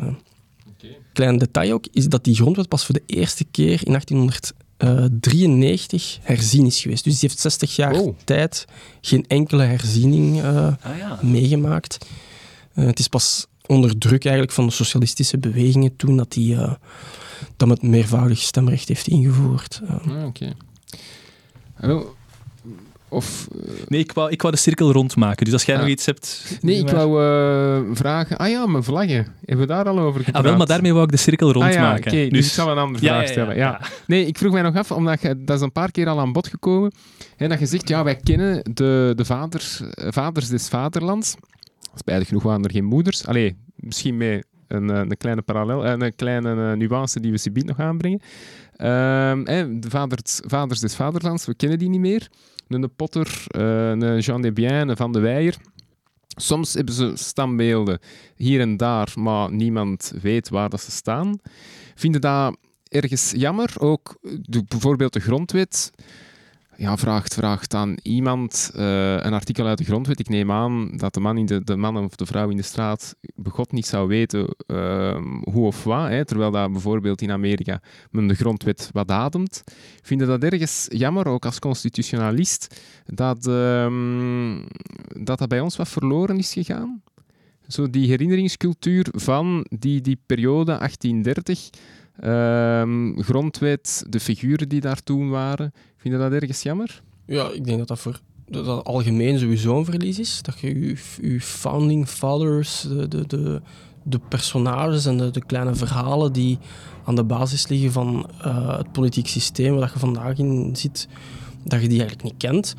Klein 1.12 1.38
detail 1.38 1.72
ook, 1.72 1.86
is 1.92 2.08
dat 2.08 2.24
die 2.24 2.34
grondwet 2.34 2.68
pas 2.68 2.84
voor 2.84 2.94
de 2.94 3.02
eerste 3.06 3.44
keer 3.44 3.80
in 3.86 3.92
1893 3.92 6.18
herzien 6.22 6.66
is 6.66 6.80
geweest. 6.80 7.04
Dus 7.04 7.18
die 7.18 7.28
heeft 7.28 7.40
60 7.40 7.76
jaar 7.76 7.92
Oh. 7.94 8.16
tijd 8.24 8.64
geen 9.00 9.24
enkele 9.26 9.62
herziening 9.62 10.42
eh, 10.42 10.66
Ah, 10.66 10.74
ja. 10.98 11.18
meegemaakt. 11.22 11.98
Eh, 12.74 12.84
het 12.86 12.98
is 12.98 13.08
pas 13.08 13.46
onder 13.66 13.98
druk 13.98 14.24
eigenlijk 14.24 14.54
van 14.54 14.66
de 14.66 14.72
socialistische 14.72 15.38
bewegingen 15.38 15.96
toen 15.96 16.16
dat 16.16 16.32
die 16.32 16.56
dat 17.56 17.68
met 17.68 17.82
meervoudig 17.82 18.38
stemrecht 18.38 18.88
heeft 18.88 19.06
ingevoerd. 19.08 19.80
Ah, 19.88 20.26
Oké. 20.26 20.52
Wel, 21.76 22.16
Of... 23.10 23.48
eh, 23.52 23.70
Nee, 23.88 24.00
ik 24.00 24.12
wou, 24.12 24.30
ik 24.30 24.42
wou 24.42 24.54
de 24.54 24.60
cirkel 24.60 24.92
rondmaken. 24.92 25.44
Dus 25.44 25.54
als 25.54 25.64
jij 25.64 25.74
Ah. 25.74 25.80
nog 25.80 25.90
iets 25.90 26.06
hebt... 26.06 26.58
nee, 26.60 26.78
ik 26.78 26.88
wou 26.90 27.22
eh, 27.22 27.96
vragen... 27.96 28.36
Ah 28.36 28.48
ja, 28.48 28.66
mijn 28.66 28.82
vlaggen. 28.84 29.26
Hebben 29.44 29.66
we 29.66 29.72
daar 29.72 29.84
al 29.88 29.98
over 29.98 30.18
gepraat? 30.24 30.42
Ah, 30.42 30.48
wel, 30.48 30.56
maar 30.58 30.66
daarmee 30.66 30.92
wou 30.92 31.04
ik 31.04 31.10
de 31.10 31.16
cirkel 31.16 31.48
Ah 31.48 31.54
ja, 31.54 31.62
rondmaken. 31.64 32.12
dus, 32.12 32.30
dus 32.30 32.46
ik 32.46 32.52
zal 32.52 32.70
een 32.70 32.78
andere 32.78 33.04
Ja, 33.04 33.10
vraag 33.12 33.22
ja, 33.22 33.26
ja, 33.28 33.32
stellen. 33.32 33.56
Ja, 33.56 33.78
ja. 33.80 33.86
Nee, 34.06 34.26
ik 34.26 34.38
vroeg 34.38 34.52
mij 34.52 34.62
nog 34.62 34.76
af, 34.76 34.90
omdat 34.92 35.20
je, 35.20 35.44
dat 35.44 35.56
is 35.56 35.62
een 35.62 35.72
paar 35.72 35.90
keer 35.90 36.08
al 36.08 36.20
aan 36.20 36.32
bod 36.32 36.46
gekomen. 36.48 36.92
En 37.36 37.48
dat 37.48 37.58
je 37.58 37.66
zegt, 37.66 37.88
ja, 37.88 38.04
wij 38.04 38.16
kennen 38.16 38.62
de, 38.74 39.12
de 39.16 39.24
vaders, 39.24 39.80
eh, 39.80 40.06
vaders 40.12 40.48
des 40.48 40.68
vaderlands. 40.68 41.34
Spijtig 41.94 42.28
genoeg 42.28 42.42
waren 42.42 42.64
er 42.64 42.70
geen 42.70 42.84
moeders. 42.84 43.26
Allee, 43.26 43.56
misschien 43.76 44.16
met 44.16 44.44
een, 44.68 44.90
eh, 44.90 44.98
een 44.98 45.16
kleine 45.16 45.42
parallel, 45.42 45.84
eh, 45.84 45.94
een 45.98 46.14
kleine 46.14 46.70
eh, 46.70 46.76
nuance 46.76 47.20
die 47.20 47.30
we 47.30 47.38
subiet 47.38 47.66
nog 47.66 47.80
aanbrengen. 47.80 48.20
Ehm, 48.76 49.40
hè, 49.44 49.78
de 49.78 49.90
vaders, 49.90 50.40
vaders 50.46 50.80
des 50.80 50.94
vaderlands, 50.94 51.46
we 51.46 51.54
kennen 51.54 51.78
die 51.78 51.88
niet 51.88 52.00
meer. 52.00 52.28
Een 52.68 52.94
Potter, 52.96 53.44
een 53.46 54.18
Jean 54.18 54.42
Desbiens, 54.42 54.90
een 54.90 54.96
Van 54.96 55.12
de 55.12 55.18
Weijer. 55.18 55.56
Soms 56.36 56.74
hebben 56.74 56.94
ze 56.94 57.12
standbeelden 57.14 57.98
hier 58.36 58.60
en 58.60 58.76
daar, 58.76 59.12
maar 59.14 59.52
niemand 59.52 60.12
weet 60.22 60.48
waar 60.48 60.68
dat 60.68 60.80
ze 60.80 60.90
staan. 60.90 61.40
Vinden 61.94 62.20
dat 62.20 62.56
ergens 62.88 63.32
jammer? 63.36 63.74
Ook 63.78 64.18
bijvoorbeeld 64.68 65.12
de 65.12 65.20
grondwet. 65.20 65.90
Ja, 66.80 66.96
vraagt, 66.96 67.34
vraagt 67.34 67.74
aan 67.74 67.96
iemand 68.02 68.70
eh, 68.74 69.12
een 69.12 69.32
artikel 69.32 69.66
uit 69.66 69.78
de 69.78 69.84
grondwet. 69.84 70.20
Ik 70.20 70.28
neem 70.28 70.50
aan 70.50 70.96
dat 70.96 71.14
de 71.14 71.20
man, 71.20 71.38
in 71.38 71.46
de, 71.46 71.64
de 71.64 71.76
man 71.76 71.96
of 71.96 72.16
de 72.16 72.26
vrouw 72.26 72.48
in 72.48 72.56
de 72.56 72.62
straat 72.62 73.16
begot 73.34 73.72
niet 73.72 73.86
zou 73.86 74.08
weten 74.08 74.54
ehm, 74.66 75.24
hoe 75.50 75.66
of 75.66 75.84
wat. 75.84 76.08
Hè, 76.08 76.24
terwijl 76.24 76.50
dat 76.50 76.72
bijvoorbeeld 76.72 77.22
in 77.22 77.30
Amerika 77.30 77.80
men 78.10 78.26
de 78.26 78.34
grondwet 78.34 78.90
wat 78.92 79.10
ademt. 79.10 79.64
Vinden 80.02 80.26
dat 80.26 80.42
ergens 80.42 80.86
jammer, 80.88 81.26
ook 81.26 81.44
als 81.44 81.58
constitutionalist, 81.58 82.80
dat, 83.04 83.46
ehm, 83.46 84.58
dat 85.24 85.38
dat 85.38 85.48
bij 85.48 85.60
ons 85.60 85.76
wat 85.76 85.88
verloren 85.88 86.38
is 86.38 86.52
gegaan? 86.52 87.02
Zo 87.66 87.90
die 87.90 88.08
herinneringscultuur 88.08 89.06
van 89.10 89.66
die, 89.78 90.00
die 90.00 90.20
periode 90.26 90.78
1830, 90.78 91.70
ehm, 92.20 93.20
grondwet, 93.20 94.04
de 94.08 94.20
figuren 94.20 94.68
die 94.68 94.80
daar 94.80 95.02
toen 95.02 95.30
waren. 95.30 95.72
Vind 95.98 96.14
je 96.14 96.20
dat 96.20 96.32
ergens 96.32 96.62
jammer? 96.62 97.02
Ja, 97.26 97.48
ik 97.52 97.64
denk 97.64 97.78
dat 97.78 97.88
dat 97.88 97.98
voor 97.98 98.20
dat 98.50 98.64
dat 98.64 98.84
algemeen 98.84 99.38
sowieso 99.38 99.78
een 99.78 99.84
verlies 99.84 100.18
is. 100.18 100.42
Dat 100.42 100.60
je 100.60 100.96
je, 101.20 101.40
founding 101.40 102.08
fathers, 102.08 102.80
de, 102.80 103.08
de, 103.08 103.26
de, 103.26 103.60
de 104.02 104.18
personages 104.28 105.06
en 105.06 105.16
de, 105.16 105.42
kleine 105.46 105.74
verhalen 105.74 106.32
die 106.32 106.58
aan 107.04 107.14
de 107.14 107.24
basis 107.24 107.68
liggen 107.68 107.92
van 107.92 108.30
eh, 108.42 108.76
het 108.78 108.92
politiek 108.92 109.26
systeem 109.26 109.74
waar 109.76 109.90
je 109.94 109.98
vandaag 109.98 110.38
in 110.38 110.76
zit, 110.76 111.08
dat 111.64 111.80
je 111.82 111.88
die 111.88 111.98
eigenlijk 112.00 112.22
niet 112.28 112.38
kent. 112.50 112.74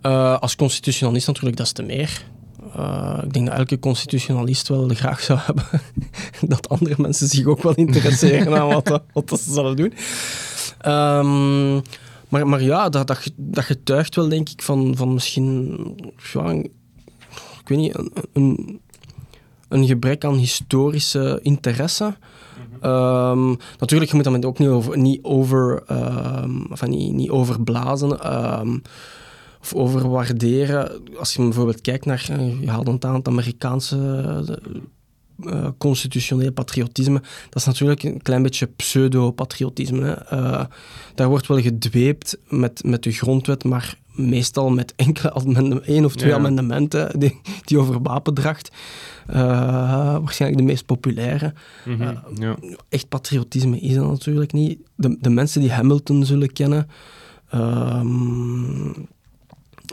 Eh, 0.00 0.38
als 0.38 0.56
constitutionalist 0.56 1.26
natuurlijk 1.26 1.56
des 1.56 1.72
te 1.72 1.82
meer. 1.82 2.24
Eh, 2.76 3.18
ik 3.24 3.32
denk 3.32 3.46
dat 3.46 3.56
elke 3.56 3.78
constitutionalist 3.78 4.68
wel 4.68 4.88
graag 4.88 5.20
zou 5.20 5.38
hebben 5.46 5.64
dat 6.40 6.68
andere 6.68 6.94
mensen 6.98 7.28
zich 7.28 7.46
ook 7.46 7.62
wel 7.62 7.74
interesseren 7.74 8.60
aan 8.60 8.68
wat, 8.68 8.84
dat- 8.86 9.04
wat 9.12 9.28
dat 9.28 9.40
ze 9.40 9.52
zullen 9.52 9.76
doen. 9.76 9.92
Ehm, 10.80 11.80
maar, 12.32 12.46
maar 12.48 12.62
ja, 12.62 12.88
dat, 12.88 13.06
dat, 13.06 13.32
dat 13.36 13.64
getuigt 13.64 14.14
wel, 14.14 14.28
denk 14.28 14.48
ik, 14.48 14.62
van, 14.62 14.96
van 14.96 15.12
misschien... 15.14 15.76
Ja, 16.32 16.44
een- 16.44 16.70
ik 17.60 17.68
weet 17.68 17.78
niet, 17.78 17.98
een, 17.98 18.12
een, 18.32 18.80
een 19.68 19.86
gebrek 19.86 20.24
aan 20.24 20.34
historische 20.34 21.38
interesse. 21.42 22.16
Ehm, 22.80 23.48
natuurlijk, 23.78 24.10
je 24.10 24.16
moet 24.16 24.24
dat 24.24 24.44
ook 24.44 24.58
niet 24.58 24.68
over, 24.68 24.98
niet 24.98 25.22
over, 25.24 25.82
enfin, 26.70 26.90
niet, 26.90 27.12
niet 27.12 27.30
overblazen 27.30 28.20
ehm, 28.20 28.78
of 29.60 29.74
overwaarderen. 29.74 31.02
Als 31.18 31.34
je 31.34 31.42
bijvoorbeeld 31.42 31.80
kijkt 31.80 32.04
naar, 32.04 32.26
eh, 32.30 32.60
je 32.60 32.70
haalde 32.70 32.90
het 32.90 33.04
aan, 33.04 33.14
het 33.14 33.28
Amerikaanse 33.28 33.96
eh, 35.44 35.68
constitutioneel 35.78 36.52
patriotisme, 36.52 37.20
dat 37.48 37.54
is 37.60 37.64
natuurlijk 37.64 38.02
een 38.02 38.22
klein 38.22 38.42
beetje 38.42 38.66
pseudo-patriotisme. 38.66 40.10
Eh, 40.12 40.64
daar 41.14 41.28
wordt 41.28 41.46
wel 41.46 41.60
gedweept 41.60 42.38
met, 42.48 42.82
met 42.84 43.02
de 43.02 43.12
grondwet, 43.12 43.64
maar 43.64 44.00
meestal 44.14 44.70
met 44.70 44.92
enkele 44.96 45.80
één 45.84 46.04
of 46.04 46.14
twee 46.16 46.30
Ja. 46.30 46.36
amendementen 46.36 47.18
die, 47.20 47.40
die 47.64 47.78
over 47.78 48.02
wapendracht. 48.02 48.70
eh, 49.26 49.34
waarschijnlijk 50.18 50.60
de 50.60 50.66
meest 50.66 50.86
populaire. 50.86 51.54
ja. 52.34 52.56
Echt 52.88 53.08
patriotisme 53.08 53.78
is 53.80 53.94
dat 53.94 54.08
natuurlijk 54.10 54.52
niet. 54.52 54.78
De, 54.94 55.16
de 55.20 55.30
mensen 55.30 55.60
die 55.60 55.70
Hamilton 55.72 56.24
zullen 56.24 56.52
kennen, 56.52 56.88
ehm, 57.50 58.90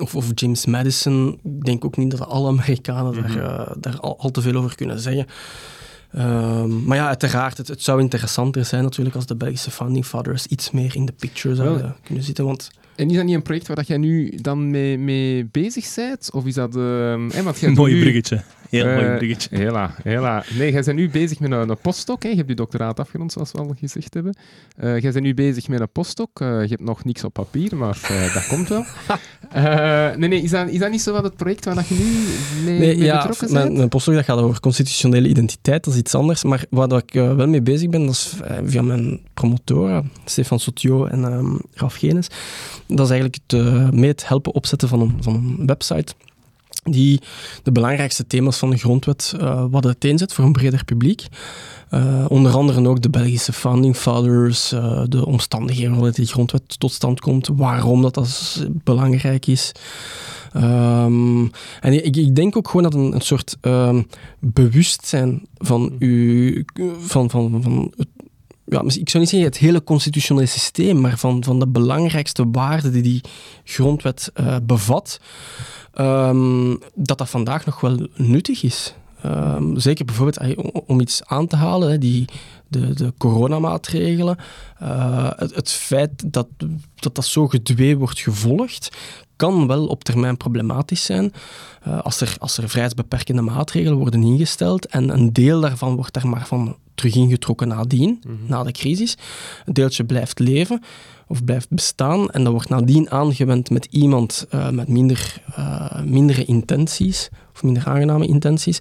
of, 0.01 0.15
of 0.15 0.31
James 0.35 0.65
Madison, 0.65 1.39
ik 1.43 1.65
denk 1.65 1.85
ook 1.85 1.97
niet 1.97 2.11
dat 2.11 2.27
alle 2.27 2.47
Amerikanen 2.47 3.13
daar, 3.13 3.37
eh, 3.43 3.75
daar 3.79 3.99
al, 3.99 4.19
al 4.19 4.29
te 4.31 4.41
veel 4.41 4.55
over 4.55 4.75
kunnen 4.75 4.99
zeggen. 4.99 5.25
Ehm, 6.11 6.83
maar 6.83 6.97
ja, 6.97 7.07
uiteraard, 7.07 7.57
het, 7.57 7.67
het 7.67 7.81
zou 7.81 8.01
interessanter 8.01 8.65
zijn 8.65 8.83
natuurlijk 8.83 9.15
als 9.15 9.25
de 9.25 9.35
Belgische 9.35 9.71
founding 9.71 10.05
fathers 10.05 10.47
iets 10.47 10.71
meer 10.71 10.95
in 10.95 11.05
de 11.05 11.11
picture 11.19 11.55
zouden 11.55 11.81
Wel, 11.81 11.95
kunnen 12.03 12.23
zitten, 12.23 12.45
want 12.45 12.71
En 12.95 13.09
is 13.09 13.15
dat 13.15 13.25
niet 13.25 13.35
een 13.35 13.41
project 13.41 13.67
waar 13.67 13.75
dat 13.75 13.87
jij 13.87 13.97
nu 13.97 14.33
dan 14.41 14.69
mee, 14.69 14.97
mee 14.97 15.45
bezig 15.51 15.95
bent? 15.95 16.29
Of 16.33 16.45
is 16.45 16.53
dat... 16.53 16.75
ehm 16.75 17.29
hè, 17.29 17.43
want 17.43 17.59
jij 17.59 17.71
Mooi 17.81 17.93
nu- 17.93 18.01
bruggetje. 18.01 18.41
Heel 18.69 18.85
mooi 18.85 19.05
Eh, 19.05 19.17
bruggetje. 19.17 19.57
Hela, 19.57 19.95
hela. 20.03 20.43
Nee, 20.57 20.71
jij 20.71 20.83
bent 20.83 20.97
nu 20.97 21.09
bezig 21.09 21.39
met 21.39 21.51
een, 21.51 21.69
een 21.69 21.77
postdoc. 21.77 22.23
Hè. 22.23 22.29
Je 22.29 22.35
hebt 22.35 22.49
je 22.49 22.55
doctoraat 22.55 22.99
afgerond, 22.99 23.31
zoals 23.31 23.51
we 23.51 23.57
al 23.57 23.75
gezegd 23.79 24.13
hebben. 24.13 24.35
Eh 24.77 24.99
jij 24.99 25.11
bent 25.11 25.23
nu 25.23 25.33
bezig 25.33 25.67
met 25.67 25.79
een 25.79 25.91
postdoc. 25.91 26.39
Eh, 26.41 26.47
je 26.47 26.67
hebt 26.69 26.81
nog 26.83 27.03
niks 27.03 27.23
op 27.23 27.33
papier, 27.33 27.75
maar 27.75 27.99
eh, 28.09 28.33
dat 28.33 28.47
komt 28.47 28.67
wel. 28.67 28.83
Eh, 29.49 30.15
nee, 30.15 30.29
nee, 30.29 30.41
is 30.41 30.49
dat, 30.49 30.69
is 30.69 30.79
dat 30.79 30.91
niet 30.91 31.01
zo 31.01 31.11
wat 31.13 31.23
het 31.23 31.35
project 31.35 31.65
waar 31.65 31.75
dat 31.75 31.87
je 31.87 31.95
nu 31.95 32.03
mee, 32.65 32.79
Nee, 32.79 32.95
mee 32.95 33.05
ja, 33.05 33.17
betrokken 33.17 33.53
bent? 33.53 33.73
mijn 33.77 33.89
postdoc 33.89 34.15
dat 34.15 34.23
gaat 34.25 34.37
over 34.39 34.59
constitutionele 34.59 35.27
identiteit, 35.27 35.83
dat 35.83 35.93
is 35.93 35.99
iets 35.99 36.15
anders. 36.15 36.43
Maar 36.43 36.65
waar 36.69 36.87
dat 36.87 37.03
ik 37.03 37.13
wel 37.13 37.47
mee 37.47 37.61
bezig 37.61 37.89
ben, 37.89 38.05
dat 38.05 38.11
is 38.13 38.33
via 38.63 38.81
mijn 38.81 39.19
promotoren, 39.33 40.11
Stefan 40.25 40.59
Sotio 40.59 41.05
en 41.05 41.23
ehm 41.23 41.57
Ralf 41.73 41.95
Genes. 41.95 42.27
Dat 42.87 43.05
is 43.05 43.11
eigenlijk 43.11 43.37
het, 43.47 43.93
mee 43.93 44.09
het 44.09 44.27
helpen 44.27 44.53
opzetten 44.53 44.87
van 44.87 45.01
een, 45.01 45.17
van 45.19 45.33
een 45.33 45.65
website 45.65 46.13
die 46.83 47.19
de 47.63 47.71
belangrijkste 47.71 48.27
thema's 48.27 48.57
van 48.57 48.69
de 48.69 48.77
grondwet 48.77 49.33
eh 49.39 49.65
wat 49.69 49.85
uiteenzet 49.85 50.33
voor 50.33 50.45
een 50.45 50.51
breder 50.51 50.83
publiek. 50.85 51.27
Eh, 51.89 52.25
onder 52.27 52.51
andere 52.51 52.87
ook 52.87 53.01
de 53.01 53.09
Belgische 53.09 53.53
founding 53.53 53.95
fathers, 53.95 54.71
eh, 54.71 55.03
de 55.07 55.25
omstandigheden 55.25 55.93
waarin 55.95 56.13
die 56.15 56.25
grondwet 56.25 56.79
tot 56.79 56.91
stand 56.91 57.19
komt, 57.19 57.49
waarom 57.53 58.01
dat, 58.01 58.17
is- 58.17 58.63
belangrijk 58.83 59.47
is. 59.47 59.71
Ehm, 60.53 61.41
en 61.81 62.05
ik, 62.05 62.15
ik 62.15 62.35
denk 62.35 62.57
ook 62.57 62.67
gewoon 62.67 62.83
dat 62.83 62.93
een, 62.93 63.13
een 63.15 63.21
soort 63.21 63.57
ehm, 63.61 64.01
bewustzijn 64.39 65.41
van 65.57 65.95
u, 65.99 66.65
van, 66.99 67.29
van, 67.29 67.59
van 67.63 67.91
het, 67.97 68.07
ja, 68.69 68.81
ik 68.81 69.09
zou 69.09 69.19
niet 69.23 69.29
zeggen 69.29 69.49
het 69.49 69.57
hele 69.57 69.83
constitutionele 69.83 70.45
systeem, 70.45 71.01
maar 71.01 71.17
van, 71.17 71.43
van 71.43 71.59
de 71.59 71.67
belangrijkste 71.67 72.45
waarden 72.51 72.91
die 72.91 73.01
die 73.01 73.21
grondwet 73.63 74.31
eh, 74.33 74.55
bevat, 74.63 75.19
ehm, 75.93 76.75
dat 76.95 77.17
dat 77.17 77.29
vandaag 77.29 77.65
nog 77.65 77.79
wel 77.81 78.07
nuttig 78.15 78.63
is. 78.63 78.93
Ehm, 79.21 79.77
zeker 79.77 80.05
bijvoorbeeld 80.05 80.37
ey, 80.37 80.55
om- 80.85 80.99
iets 81.01 81.21
aan 81.25 81.47
te 81.47 81.55
halen, 81.55 81.99
die, 81.99 82.25
de, 82.69 82.93
de 82.93 83.13
coronamaatregelen, 83.17 84.37
eh, 84.79 85.29
het, 85.35 85.55
het 85.55 85.71
feit 85.71 86.33
dat, 86.33 86.47
dat 86.95 87.15
dat 87.15 87.25
zo 87.25 87.47
gedwee 87.47 87.97
wordt 87.97 88.19
gevolgd, 88.19 88.97
kan 89.35 89.67
wel 89.67 89.87
op 89.87 90.03
termijn 90.03 90.37
problematisch 90.37 91.05
zijn 91.05 91.33
eh, 91.81 91.99
als, 91.99 92.21
er, 92.21 92.35
als 92.39 92.57
er 92.57 92.69
vrijheidsbeperkende 92.69 93.41
maatregelen 93.41 93.97
worden 93.97 94.23
ingesteld 94.23 94.85
en 94.85 95.09
een 95.09 95.33
deel 95.33 95.61
daarvan 95.61 95.95
wordt 95.95 96.13
daar 96.13 96.27
maar 96.27 96.47
van 96.47 96.75
terug 96.95 97.15
ingetrokken 97.15 97.67
nadien, 97.67 98.23
na 98.47 98.63
de 98.63 98.71
crisis. 98.71 99.17
Een 99.65 99.73
deeltje 99.73 100.03
blijft 100.03 100.39
leven 100.39 100.83
of 101.27 101.43
blijft 101.43 101.69
bestaan 101.69 102.29
en 102.29 102.43
dat 102.43 102.51
wordt 102.51 102.69
nadien 102.69 103.11
aangewend 103.11 103.69
met 103.69 103.85
iemand 103.85 104.45
eh, 104.49 104.69
met 104.69 104.87
minder, 104.87 105.41
mindere 106.05 106.45
intenties 106.45 107.29
minder 107.63 107.85
aangename 107.85 108.27
intenties, 108.27 108.79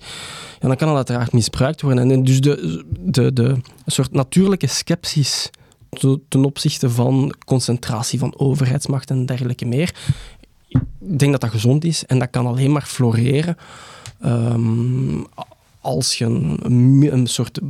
ja, 0.61 0.69
dan 0.69 0.77
kan 0.77 0.89
dat 0.89 0.97
uiteraard 0.97 1.33
misbruikt 1.33 1.83
worden. 1.83 2.11
En 2.11 2.25
dus 2.25 2.41
de, 2.41 2.85
de, 3.01 3.33
de, 3.33 3.57
soort 3.87 4.13
natuurlijke 4.13 4.67
sceptisch 4.67 5.51
te- 5.89 6.21
ten 6.29 6.45
opzichte 6.45 6.91
van 6.91 7.35
concentratie 7.47 8.19
van 8.19 8.39
overheidsmacht 8.39 9.11
en 9.11 9.27
dergelijke 9.27 9.65
meer. 9.65 9.95
Ik 10.69 11.19
denk 11.19 11.33
dat 11.33 11.41
dat 11.41 11.51
gezond 11.51 11.85
is 11.85 12.05
en 12.07 12.19
dat 12.19 12.31
kan 12.31 12.47
alleen 12.47 12.73
maar 12.73 12.87
floreren 12.87 13.57
ehm, 14.21 15.23
als 15.81 16.19
je 16.19 16.25
een, 16.25 17.13
een, 17.13 17.27
soort 17.27 17.61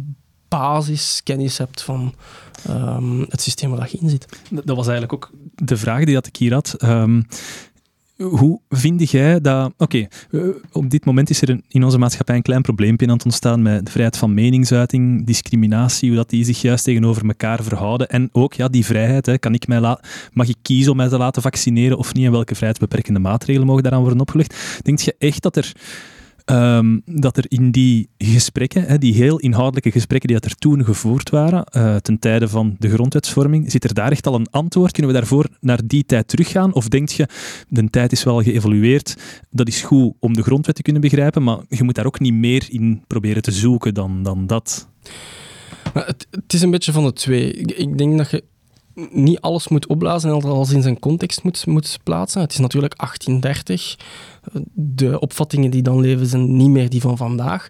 basiskennis 0.48 1.59
hebt 1.59 1.82
van 1.82 2.14
ehm, 2.66 3.20
het 3.28 3.40
systeem 3.40 3.70
waar 3.70 3.89
je 3.90 3.98
in 3.98 4.09
zit. 4.09 4.26
Dat 4.51 4.66
dat 4.66 4.76
was 4.76 4.86
eigenlijk 4.86 5.12
ook 5.12 5.30
de 5.55 5.76
vraag 5.76 6.05
die 6.05 6.14
dat 6.14 6.26
ik 6.26 6.36
hier 6.36 6.52
had. 6.52 6.74
Ehm, 6.78 7.22
hoe 8.23 8.61
vind 8.69 9.11
jij 9.11 9.40
dat... 9.40 9.73
Oké, 9.77 10.07
eh, 10.31 10.40
op 10.73 10.90
dit 10.90 11.05
moment 11.05 11.31
is 11.31 11.43
er 11.43 11.61
in 11.69 11.85
onze 11.85 11.99
maatschappij 11.99 12.36
een 12.36 12.43
klein 12.43 12.62
probleempje 12.62 13.07
aan 13.07 13.12
het 13.12 13.24
ontstaan 13.24 13.62
met 13.62 13.85
de 13.85 13.90
vrijheid 13.90 14.16
van 14.16 14.35
meningsuiting, 14.35 15.27
discriminatie, 15.27 16.09
hoe 16.09 16.16
dat 16.16 16.31
die 16.31 16.45
zich 16.45 16.61
juist 16.61 16.85
tegenover 16.85 17.27
elkaar 17.27 17.62
verhouden. 17.62 18.09
En 18.09 18.28
ook 18.32 18.55
ja, 18.55 18.69
die 18.69 18.85
vrijheid. 18.85 19.27
Hè, 19.27 19.39
kan 19.39 19.55
ik 19.55 19.66
mij 19.66 19.97
mag 20.32 20.49
ik 20.49 20.57
kiezen 20.62 20.90
om 20.90 20.97
mij 20.97 21.09
te 21.09 21.19
laten 21.19 21.43
vaccineren 21.43 21.99
of 21.99 22.15
niet? 22.15 22.24
En 22.24 22.31
welke 22.31 22.55
vrijheidsbeperkende 22.55 23.20
maatregelen 23.20 23.66
mogen 23.66 23.82
daaraan 23.82 24.01
worden 24.01 24.20
opgelegd? 24.20 24.81
Denk 24.82 24.99
je 24.99 25.15
echt 25.19 25.43
dat 25.43 25.57
er... 25.57 25.73
ehm, 26.49 26.99
dat 27.05 27.37
er 27.37 27.45
in 27.49 27.70
die 27.70 28.09
gesprekken, 28.19 29.01
die 29.01 29.15
heel 29.15 29.39
inhoudelijke 29.39 29.91
gesprekken 29.91 30.29
die 30.29 30.39
dat 30.41 30.51
er 30.51 30.57
toen 30.57 30.85
gevoerd 30.85 31.31
waren, 31.31 31.65
eh, 31.65 31.97
ten 31.97 32.19
tijde 32.19 32.49
van 32.49 32.77
de 32.79 32.89
grondwetsvorming, 32.89 33.70
zit 33.70 33.85
er 33.85 33.95
daar 33.95 34.11
echt 34.11 34.27
al 34.27 34.35
een 34.35 34.51
antwoord? 34.51 34.93
Kunnen 34.93 35.12
we 35.12 35.19
daarvoor 35.19 35.47
naar 35.61 35.81
die 35.85 36.05
tijd 36.07 36.29
teruggaan? 36.29 36.75
Of 36.75 36.89
denk 36.89 37.09
je, 37.09 37.29
de 37.69 37.91
tijd 37.91 38.12
is 38.12 38.25
wel 38.25 38.43
geëvolueerd, 38.43 39.16
dat 39.51 39.69
is 39.69 39.83
goed 39.83 40.15
om 40.20 40.35
de 40.35 40.43
grondwet 40.43 40.75
te 40.75 40.83
kunnen 40.83 41.03
begrijpen, 41.03 41.43
maar 41.43 41.59
je 41.69 41.85
moet 41.85 41.95
daar 41.95 42.07
ook 42.07 42.20
niet 42.20 42.35
meer 42.35 42.66
in 42.70 43.03
proberen 43.07 43.43
te 43.43 43.53
zoeken 43.53 43.95
dan, 43.95 44.23
dan 44.23 44.47
dat? 44.47 44.89
Het, 45.93 46.27
het 46.31 46.53
is 46.53 46.62
een 46.62 46.70
beetje 46.70 46.93
van 46.93 47.05
de 47.05 47.12
twee. 47.12 47.53
Ik 47.53 47.99
denk 47.99 48.19
dat 48.19 48.31
je 48.31 48.45
niet 49.11 49.41
alles 49.41 49.69
moet 49.69 49.87
opblazen 49.87 50.31
en 50.31 50.43
alles 50.43 50.70
in 50.70 50.83
zijn 50.83 50.99
context 50.99 51.43
moet, 51.43 51.66
moet 51.66 51.99
plaatsen. 52.03 52.41
Het 52.41 52.53
is 52.53 52.59
natuurlijk 52.59 52.97
1830. 52.97 53.97
De 54.73 55.20
opvattingen 55.20 55.70
die 55.70 55.83
dan 55.83 56.01
leven 56.01 56.27
zijn 56.27 56.57
niet 56.57 56.69
meer 56.69 56.89
die 56.89 57.01
van 57.01 57.16
vandaag. 57.16 57.69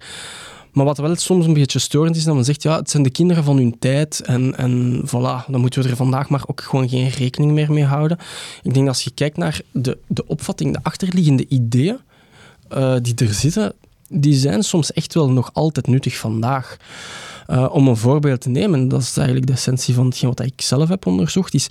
Maar 0.72 0.84
wat 0.84 0.98
wel 0.98 1.16
soms 1.16 1.46
een 1.46 1.52
beetje 1.52 1.78
storend 1.78 2.16
is, 2.16 2.24
dat 2.24 2.34
men 2.34 2.44
zegt, 2.44 2.62
ja, 2.62 2.76
het 2.76 2.90
zijn 2.90 3.02
de 3.02 3.10
kinderen 3.10 3.44
van 3.44 3.56
hun 3.56 3.78
tijd 3.78 4.20
en, 4.20 4.56
en 4.56 5.02
voilà, 5.06 5.46
dan 5.46 5.60
moeten 5.60 5.82
we 5.82 5.88
er 5.88 5.96
vandaag 5.96 6.28
maar 6.28 6.42
ook 6.46 6.60
gewoon 6.60 6.88
geen 6.88 7.08
rekening 7.08 7.52
meer 7.52 7.72
mee 7.72 7.84
houden. 7.84 8.18
Ik 8.62 8.74
denk 8.74 8.86
dat 8.86 8.94
als 8.94 9.04
je 9.04 9.10
kijkt 9.10 9.36
naar 9.36 9.60
de, 9.72 9.98
de 10.06 10.26
opvatting, 10.26 10.72
de 10.72 10.82
achterliggende 10.82 11.46
ideeën 11.48 11.98
eh, 12.68 12.94
die 13.02 13.14
er 13.14 13.34
zitten, 13.34 13.72
die 14.08 14.34
zijn 14.34 14.62
soms 14.62 14.92
echt 14.92 15.14
wel 15.14 15.30
nog 15.30 15.50
altijd 15.52 15.86
nuttig 15.86 16.16
vandaag. 16.16 16.76
Uh, 17.50 17.68
om 17.74 17.88
een 17.88 17.96
voorbeeld 17.96 18.40
te 18.40 18.48
nemen, 18.48 18.88
dat 18.88 19.00
is 19.00 19.16
eigenlijk 19.16 19.46
de 19.46 19.52
essentie 19.52 19.94
van 19.94 20.06
hetgeen 20.06 20.28
wat 20.28 20.40
ik 20.40 20.60
zelf 20.60 20.88
heb 20.88 21.06
onderzocht, 21.06 21.54
is 21.54 21.66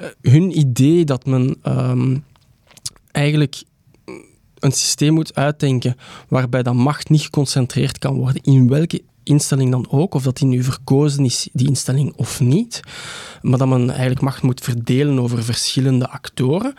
uh, 0.00 0.06
hun 0.32 0.58
idee 0.58 1.04
dat 1.04 1.26
men 1.26 1.56
um, 1.66 2.24
eigenlijk 3.10 3.62
een 4.58 4.72
systeem 4.72 5.12
moet 5.14 5.34
uitdenken 5.34 5.96
waarbij 6.28 6.62
dat 6.62 6.74
macht 6.74 7.08
niet 7.08 7.20
geconcentreerd 7.20 7.98
kan 7.98 8.16
worden 8.16 8.42
in 8.42 8.68
welke 8.68 9.02
instelling 9.22 9.70
dan 9.70 9.90
ook, 9.90 10.14
of 10.14 10.22
dat 10.22 10.36
die 10.36 10.46
nu 10.46 10.62
verkozen 10.62 11.24
is, 11.24 11.48
die 11.52 11.68
instelling 11.68 12.12
of 12.16 12.40
niet, 12.40 12.80
maar 13.42 13.58
dat 13.58 13.68
men 13.68 13.90
eigenlijk 13.90 14.20
macht 14.20 14.42
moet 14.42 14.60
verdelen 14.60 15.18
over 15.18 15.44
verschillende 15.44 16.08
actoren 16.08 16.74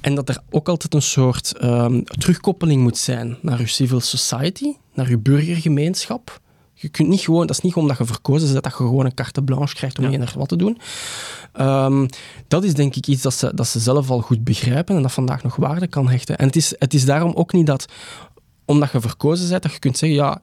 en 0.00 0.14
dat 0.14 0.28
er 0.28 0.38
ook 0.50 0.68
altijd 0.68 0.94
een 0.94 1.02
soort 1.02 1.62
um, 1.62 2.04
terugkoppeling 2.04 2.82
moet 2.82 2.98
zijn 2.98 3.36
naar 3.42 3.58
uw 3.58 3.66
civil 3.66 4.00
society, 4.00 4.72
naar 4.94 5.06
uw 5.06 5.20
burgergemeenschap. 5.20 6.40
Je 6.80 6.88
kunt 6.88 7.08
niet 7.08 7.20
gewoon, 7.20 7.46
dat 7.46 7.56
is 7.56 7.62
niet 7.62 7.74
omdat 7.74 7.98
je 7.98 8.04
verkozen 8.04 8.52
bent 8.52 8.64
dat 8.64 8.72
je 8.72 8.78
gewoon 8.78 9.04
een 9.04 9.14
carte 9.14 9.42
blanche 9.42 9.74
krijgt 9.74 9.98
om 9.98 10.04
ja. 10.04 10.10
eender 10.10 10.32
wat 10.36 10.48
te 10.48 10.56
doen. 10.56 10.78
Um, 11.60 12.06
dat 12.48 12.64
is 12.64 12.74
denk 12.74 12.94
ik 12.96 13.06
iets 13.06 13.22
dat 13.22 13.34
ze, 13.34 13.54
dat 13.54 13.66
ze 13.66 13.78
zelf 13.78 14.10
al 14.10 14.20
goed 14.20 14.44
begrijpen 14.44 14.96
en 14.96 15.02
dat 15.02 15.12
vandaag 15.12 15.42
nog 15.42 15.56
waarde 15.56 15.86
kan 15.86 16.08
hechten. 16.08 16.38
En 16.38 16.46
het 16.46 16.56
is, 16.56 16.74
het 16.78 16.94
is 16.94 17.04
daarom 17.04 17.32
ook 17.34 17.52
niet 17.52 17.66
dat, 17.66 17.86
omdat 18.64 18.92
je 18.92 19.00
verkozen 19.00 19.48
bent, 19.48 19.62
dat 19.62 19.72
je 19.72 19.78
kunt 19.78 19.98
zeggen, 19.98 20.18
ja, 20.18 20.42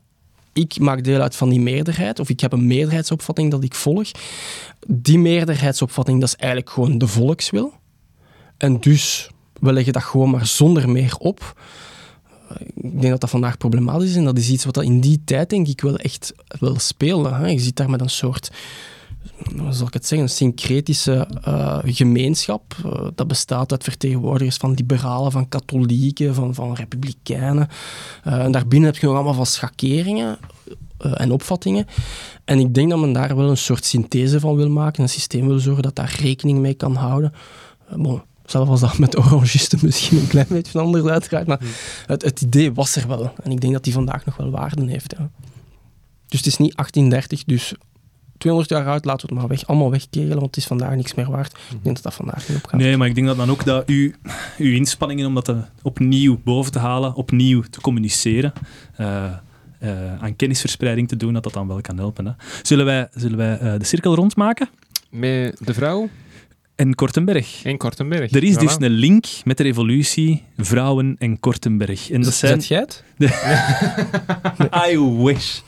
ik 0.54 0.80
maak 0.80 1.04
deel 1.04 1.22
uit 1.22 1.36
van 1.36 1.50
die 1.50 1.60
meerderheid, 1.60 2.20
of 2.20 2.30
ik 2.30 2.40
heb 2.40 2.52
een 2.52 2.68
meerderheidsopvatting 2.68 3.52
dat 3.52 3.64
ik 3.64 3.74
volg. 3.76 4.12
Die 4.88 5.20
meerderheidsopvatting, 5.20 6.20
dat 6.20 6.30
is 6.30 6.36
eigenlijk 6.36 6.72
gewoon 6.72 6.98
de 6.98 7.08
volkswil. 7.08 7.74
En 8.58 8.80
dus, 8.80 9.30
we 9.60 9.74
leggen 9.74 9.94
dat 9.94 10.04
gewoon 10.04 10.30
maar 10.30 10.46
zonder 10.46 10.90
meer 10.90 11.16
op 11.20 11.56
ik 12.76 13.00
denk 13.00 13.10
dat 13.10 13.22
dat 13.22 13.30
vandaag 13.30 13.58
problematisch 13.58 14.10
is 14.10 14.16
en 14.16 14.24
dat 14.24 14.38
is 14.38 14.50
iets 14.50 14.66
wat 14.66 14.74
dat 14.74 14.84
in 14.84 15.00
die 15.00 15.22
tijd 15.26 15.50
denk 15.50 15.68
ik 15.68 15.82
wel 15.82 15.98
echt 15.98 16.34
wel 16.60 16.80
speelde. 16.80 17.34
Hè. 17.34 17.48
Je 17.48 17.60
zit 17.60 17.76
daar 17.76 17.90
met 17.90 18.02
een 18.02 18.10
soort, 18.10 18.52
hoe 19.58 19.74
zal 19.74 19.88
ik 19.88 19.94
het 19.94 20.06
zeggen, 20.06 20.28
een 20.28 20.34
syncretische 20.34 21.28
uh, 21.48 21.78
gemeenschap. 21.84 22.76
Uh, 22.86 23.08
dat 23.16 23.28
bestaat 23.28 23.72
uit 23.72 23.84
vertegenwoordigers 23.84 24.58
van 24.58 24.74
liberalen, 24.74 25.32
van 25.32 25.50
katholieken, 25.50 26.36
van, 26.36 26.54
van 26.54 26.74
republikeinen. 26.74 27.68
Uh, 28.28 28.44
en 28.44 28.52
daarbinnen 28.52 28.90
heb 28.92 29.02
je 29.02 29.06
nog 29.06 29.16
allemaal 29.16 29.34
van 29.34 29.46
schakeringen 29.46 30.38
en 30.98 31.32
opvattingen. 31.32 31.88
En 32.46 32.60
ik 32.60 32.74
denk 32.74 32.90
dat 32.90 33.00
men 33.00 33.14
daar 33.14 33.36
wel 33.36 33.50
een 33.50 33.58
soort 33.58 33.86
synthese 33.86 34.40
van 34.40 34.56
wil 34.56 34.70
maken, 34.70 35.04
een 35.04 35.10
systeem 35.10 35.48
wil 35.48 35.60
zorgen 35.60 35.84
dat 35.84 35.96
daar 35.96 36.16
rekening 36.22 36.60
mee 36.60 36.74
kan 36.74 36.96
houden. 36.96 37.34
Zelf 38.52 38.70
als 38.70 38.80
dat 38.80 38.98
met 38.98 39.18
orangisten 39.18 39.80
misschien 39.82 40.18
een 40.18 40.28
klein 40.28 40.48
beetje 40.50 40.80
anders 40.80 41.06
uitgaat, 41.06 41.48
maar 41.48 41.60
het, 42.06 42.22
het, 42.24 42.42
idee 42.42 42.74
was 42.74 42.96
er 42.96 43.08
wel. 43.08 43.34
En 43.44 43.52
ik 43.52 43.62
denk 43.62 43.74
dat 43.74 43.84
die 43.84 43.94
vandaag 43.94 44.26
nog 44.26 44.38
wel 44.38 44.52
waarde 44.52 44.90
heeft. 44.90 45.16
Ja. 45.18 45.30
Dus 46.28 46.40
het 46.40 46.48
is 46.48 46.58
niet 46.58 46.76
1830, 46.76 47.44
dus 47.44 47.74
200 48.38 48.74
jaar 48.74 48.88
oud, 48.88 49.06
laten 49.06 49.28
we 49.28 49.34
het 49.34 49.42
maar 49.42 49.50
weg, 49.50 49.68
allemaal 49.68 49.92
wegkegelen, 49.92 50.36
want 50.36 50.46
het 50.46 50.58
is 50.58 50.66
vandaag 50.66 50.96
niks 50.96 51.14
meer 51.14 51.32
waard. 51.32 51.54
Ik 51.54 51.84
denk 51.84 51.96
dat 51.96 52.04
dat 52.04 52.14
vandaag 52.14 52.48
niet 52.48 52.58
opgaat. 52.58 52.80
Nee, 52.80 52.98
maar 52.98 53.08
ik 53.08 53.16
denk 53.16 53.28
dat 53.28 53.38
dan 53.38 53.50
ook 53.50 53.66
dat 53.66 53.90
u, 53.90 54.16
uw 54.58 54.74
inspanningen 54.74 55.26
om 55.26 55.34
dat 55.34 55.46
te, 55.46 55.62
opnieuw 55.82 56.40
boven 56.44 56.72
te 56.72 56.80
halen, 56.80 57.16
opnieuw 57.16 57.62
te 57.62 57.82
communiceren, 57.82 58.54
uh, 59.00 59.24
uh, 59.84 60.22
aan 60.22 60.36
kennisverspreiding 60.36 61.08
te 61.08 61.18
doen, 61.18 61.34
dat 61.34 61.44
dat 61.44 61.54
dan 61.54 61.68
wel 61.68 61.82
kan 61.82 61.98
helpen. 61.98 62.26
Hè. 62.26 62.32
Zullen 62.62 62.86
wij, 62.86 63.08
zullen 63.14 63.38
wij 63.38 63.62
uh, 63.62 63.80
de 63.80 63.86
cirkel 63.86 64.16
rondmaken? 64.16 64.70
Met 65.10 65.58
de 65.60 65.74
vrouw? 65.74 66.10
En 66.78 66.96
Kortenberg. 66.96 67.64
In 67.64 67.78
Kortenberg. 67.78 68.32
Er 68.32 68.44
is 68.44 68.56
Voilà. 68.56 68.60
dus 68.60 68.76
een 68.80 68.90
link 68.92 69.26
met 69.44 69.58
de 69.58 69.64
revolutie, 69.64 70.44
vrouwen 70.58 71.16
en 71.20 71.40
Kortenberg. 71.40 72.10
En 72.12 72.22
dat 72.22 72.34
zijn... 72.34 72.62
Zet 72.62 72.68
jij 72.68 72.80
het? 72.80 73.04
I 74.92 75.00
wish. 75.00 75.60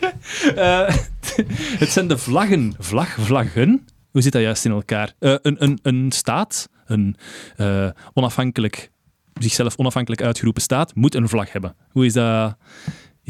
Eh, 0.56 0.96
het 1.82 1.90
zijn 1.90 2.08
de 2.08 2.18
vlaggen. 2.18 2.74
Vlag, 2.80 3.10
vlaggen. 3.20 3.86
Hoe 4.12 4.22
zit 4.22 4.32
dat 4.32 4.42
juist 4.42 4.66
in 4.66 4.72
elkaar? 4.72 5.14
Eh, 5.20 5.36
een, 5.42 5.64
een, 5.64 5.80
een 5.82 6.12
staat, 6.12 6.70
een 6.86 7.16
eh, 7.58 7.90
onafhankelijk, 8.14 8.92
zichzelf 9.34 9.78
onafhankelijk 9.78 10.22
uitgeroepen 10.22 10.62
staat, 10.62 10.96
moet 10.96 11.16
een 11.16 11.30
vlag 11.30 11.52
hebben. 11.52 11.76
Hoe 11.92 12.06
is 12.06 12.14
dat? 12.14 12.58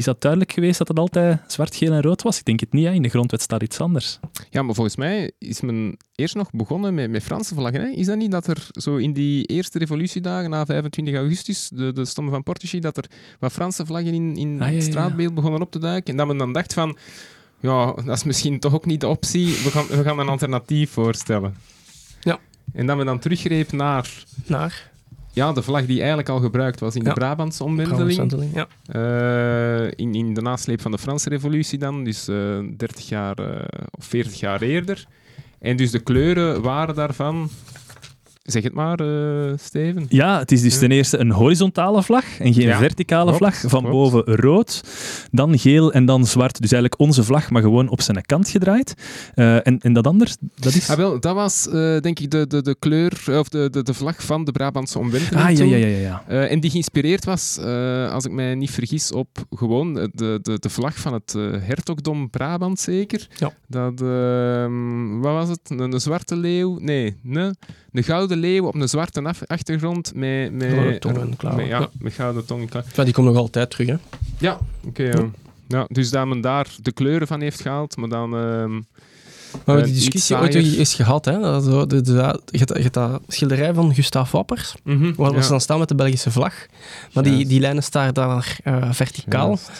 Is 0.00 0.06
dat 0.06 0.20
duidelijk 0.20 0.52
geweest 0.52 0.78
dat 0.78 0.88
het 0.88 0.98
altijd 0.98 1.40
zwart, 1.46 1.76
geel 1.76 1.92
en 1.92 2.02
rood 2.02 2.22
was? 2.22 2.38
Ik 2.38 2.44
denk 2.44 2.60
het 2.60 2.72
niet. 2.72 2.86
Hè? 2.86 2.92
In 2.92 3.02
de 3.02 3.08
grondwet 3.08 3.42
staat 3.42 3.62
iets 3.62 3.80
anders. 3.80 4.18
Ja, 4.50 4.62
maar 4.62 4.74
volgens 4.74 4.96
mij 4.96 5.30
is 5.38 5.60
men 5.60 5.96
eerst 6.14 6.34
nog 6.34 6.50
begonnen 6.50 6.94
met, 6.94 7.10
met 7.10 7.22
Franse 7.22 7.54
vlaggen. 7.54 7.80
Hè? 7.80 7.88
Is 7.88 8.06
dat 8.06 8.16
niet 8.16 8.30
dat 8.30 8.46
er 8.46 8.68
zo 8.70 8.96
in 8.96 9.12
die 9.12 9.44
eerste 9.44 9.78
revolutiedagen 9.78 10.50
na 10.50 10.66
25 10.66 11.14
augustus, 11.14 11.68
de, 11.74 11.92
de 11.92 12.04
Stom 12.04 12.30
van 12.30 12.42
Portugal, 12.42 12.80
dat 12.80 12.96
er 12.96 13.04
wat 13.38 13.52
Franse 13.52 13.86
vlaggen 13.86 14.14
in, 14.14 14.36
in 14.36 14.52
Ah, 14.52 14.58
ja, 14.58 14.66
ja, 14.66 14.74
het 14.74 14.82
straatbeeld 14.82 15.34
begonnen 15.34 15.60
op 15.60 15.70
te 15.70 15.78
duiken? 15.78 16.10
En 16.10 16.16
dat 16.16 16.26
men 16.26 16.38
dan 16.38 16.52
dacht 16.52 16.72
van, 16.72 16.96
ja, 17.60 17.92
dat 17.92 18.16
is 18.16 18.24
misschien 18.24 18.60
toch 18.60 18.74
ook 18.74 18.86
niet 18.86 19.00
de 19.00 19.08
optie. 19.08 19.46
We 19.46 19.70
gaan, 19.70 19.86
we 19.86 20.02
gaan 20.02 20.18
een 20.18 20.28
alternatief 20.28 20.90
voorstellen. 20.90 21.54
Ja. 22.20 22.38
En 22.72 22.86
dat 22.86 22.96
men 22.96 23.06
dan 23.06 23.18
teruggreep 23.18 23.72
naar 23.72 24.24
Naar? 24.46 24.89
Ja, 25.32 25.52
de 25.52 25.62
vlag 25.62 25.86
die 25.86 25.98
eigenlijk 25.98 26.28
al 26.28 26.38
gebruikt 26.40 26.80
was 26.80 26.94
in 26.94 27.02
Ja. 27.02 27.08
de 27.08 27.14
Brabantse 27.14 27.64
omwenteling. 27.64 28.28
Brabantse 28.28 28.48
Ja. 28.54 29.84
Eh, 29.84 29.90
in, 29.96 30.14
in 30.14 30.34
de 30.34 30.40
nasleep 30.42 30.80
van 30.80 30.90
de 30.90 30.98
Franse 30.98 31.28
revolutie 31.28 31.78
dan, 31.78 32.04
dus 32.04 32.28
eh 32.28 32.58
30 32.76 33.08
jaar 33.08 33.38
eh, 33.38 33.64
of 33.90 34.04
40 34.04 34.40
jaar 34.40 34.62
eerder. 34.62 35.04
En 35.58 35.76
dus 35.76 35.90
de 35.90 35.98
kleuren 36.00 36.62
waren 36.62 36.94
daarvan... 36.94 37.48
Zeg 38.50 38.62
het 38.62 38.72
maar, 38.72 38.98
eh, 39.00 39.52
Steven. 39.58 40.06
Ja, 40.08 40.38
het 40.38 40.52
is 40.52 40.60
dus 40.62 40.74
Ja. 40.74 40.80
ten 40.80 40.90
eerste 40.90 41.18
een 41.18 41.30
horizontale 41.30 42.02
vlag 42.02 42.38
en 42.38 42.54
geen 42.54 42.66
Ja, 42.66 42.78
verticale 42.78 43.24
klopt, 43.36 43.38
vlag. 43.38 43.70
Van 43.70 43.80
klopt. 43.80 43.94
boven 43.94 44.34
rood, 44.36 44.82
dan 45.30 45.58
geel 45.58 45.92
en 45.92 46.04
dan 46.04 46.26
zwart. 46.26 46.60
Dus 46.60 46.72
eigenlijk 46.72 47.00
onze 47.00 47.24
vlag, 47.24 47.50
maar 47.50 47.62
gewoon 47.62 47.88
op 47.88 48.00
zijn 48.00 48.22
kant 48.26 48.48
gedraaid. 48.48 48.94
Eh, 49.34 49.66
en, 49.66 49.78
en 49.78 49.92
dat 49.92 50.06
anders, 50.06 50.36
dat 50.54 50.74
is... 50.74 50.90
Ah, 50.90 50.96
wel, 50.96 51.20
dat 51.20 51.34
was 51.34 51.68
eh, 51.68 51.72
denk 52.00 52.18
ik 52.18 52.30
de, 52.30 52.46
de, 52.46 52.62
de 52.62 52.76
kleur, 52.78 53.12
of 53.38 53.48
de, 53.48 53.70
de, 53.70 53.82
de 53.82 53.94
vlag 53.94 54.22
van 54.24 54.44
de 54.44 54.52
Brabantse 54.52 54.98
omwenteling 54.98 55.44
Ah, 55.44 55.56
ja, 55.56 55.64
ja, 55.64 55.76
ja, 55.76 55.86
ja. 55.86 55.96
ja. 55.98 56.24
Eh, 56.28 56.50
en 56.50 56.60
die 56.60 56.70
geïnspireerd 56.70 57.24
was, 57.24 57.58
eh, 57.58 58.12
als 58.12 58.24
ik 58.24 58.32
mij 58.32 58.54
niet 58.54 58.70
vergis, 58.70 59.12
op 59.12 59.28
gewoon 59.50 59.94
de, 59.94 60.38
de, 60.42 60.56
de 60.60 60.68
vlag 60.70 60.96
van 60.98 61.12
het 61.12 61.34
eh, 61.34 61.42
hertogdom 61.60 62.30
Brabant, 62.30 62.80
zeker. 62.80 63.26
Ja. 63.36 63.52
Dat, 63.68 64.00
ehm, 64.00 65.18
wat 65.20 65.32
was 65.32 65.48
het? 65.48 65.60
Een, 65.68 65.78
een 65.92 66.00
zwarte 66.00 66.36
leeuw? 66.36 66.78
Nee, 66.78 67.16
een, 67.24 67.56
een 67.92 68.02
gouden 68.02 68.38
leeuw 68.40 68.66
op 68.66 68.74
een 68.74 68.88
zwarte 68.88 69.22
af- 69.22 69.46
achtergrond 69.46 70.14
met, 70.14 70.52
met, 70.52 70.72
Gouden 70.72 71.00
tong 71.00 71.18
en 71.18 71.36
klauwen. 71.36 71.62
met- 71.62 71.70
ja, 71.70 71.80
Ja. 71.80 71.88
met 71.98 72.12
gouden 72.12 72.46
tong 72.46 72.60
en 72.62 72.68
klauwen. 72.68 72.92
Ja, 72.96 73.04
die 73.04 73.12
komt 73.12 73.26
nog 73.26 73.36
altijd 73.36 73.70
terug, 73.70 73.86
hè. 73.88 73.96
Ja, 74.38 74.58
oké. 74.86 75.02
ja. 75.02 75.30
Ja, 75.68 75.86
dus 75.88 76.10
dat 76.10 76.26
men 76.26 76.40
daar 76.40 76.66
de 76.82 76.92
kleuren 76.92 77.26
van 77.26 77.40
heeft 77.40 77.60
gehaald, 77.60 77.96
maar 77.96 78.08
dan... 78.08 78.36
ehm, 78.36 78.80
Maar 79.64 79.74
we 79.76 79.80
Eh, 79.82 79.86
die 79.86 79.94
discussie 79.94 80.36
ooit 80.36 80.54
eens 80.54 80.94
gehad, 80.94 81.24
hè. 81.24 81.38
Dat, 81.40 81.64
zo, 81.64 81.86
de, 81.86 82.00
de, 82.00 82.40
je, 82.50 82.58
hebt, 82.58 82.94
dat 82.94 83.20
schilderij 83.28 83.74
van 83.74 83.94
Gustave 83.94 84.36
Wappers, 84.36 84.74
mhm, 84.84 85.12
waar 85.16 85.34
ja. 85.34 85.42
ze 85.42 85.48
dan 85.50 85.60
staan 85.60 85.78
met 85.78 85.88
de 85.88 85.94
Belgische 85.94 86.30
vlag. 86.30 86.54
Maar 87.12 87.22
die, 87.22 87.32
Juist. 87.32 87.48
die 87.48 87.60
lijnen 87.60 87.82
staan 87.82 88.12
daar 88.12 88.58
eh, 88.64 88.92
verticaal. 88.92 89.46
Juist, 89.46 89.70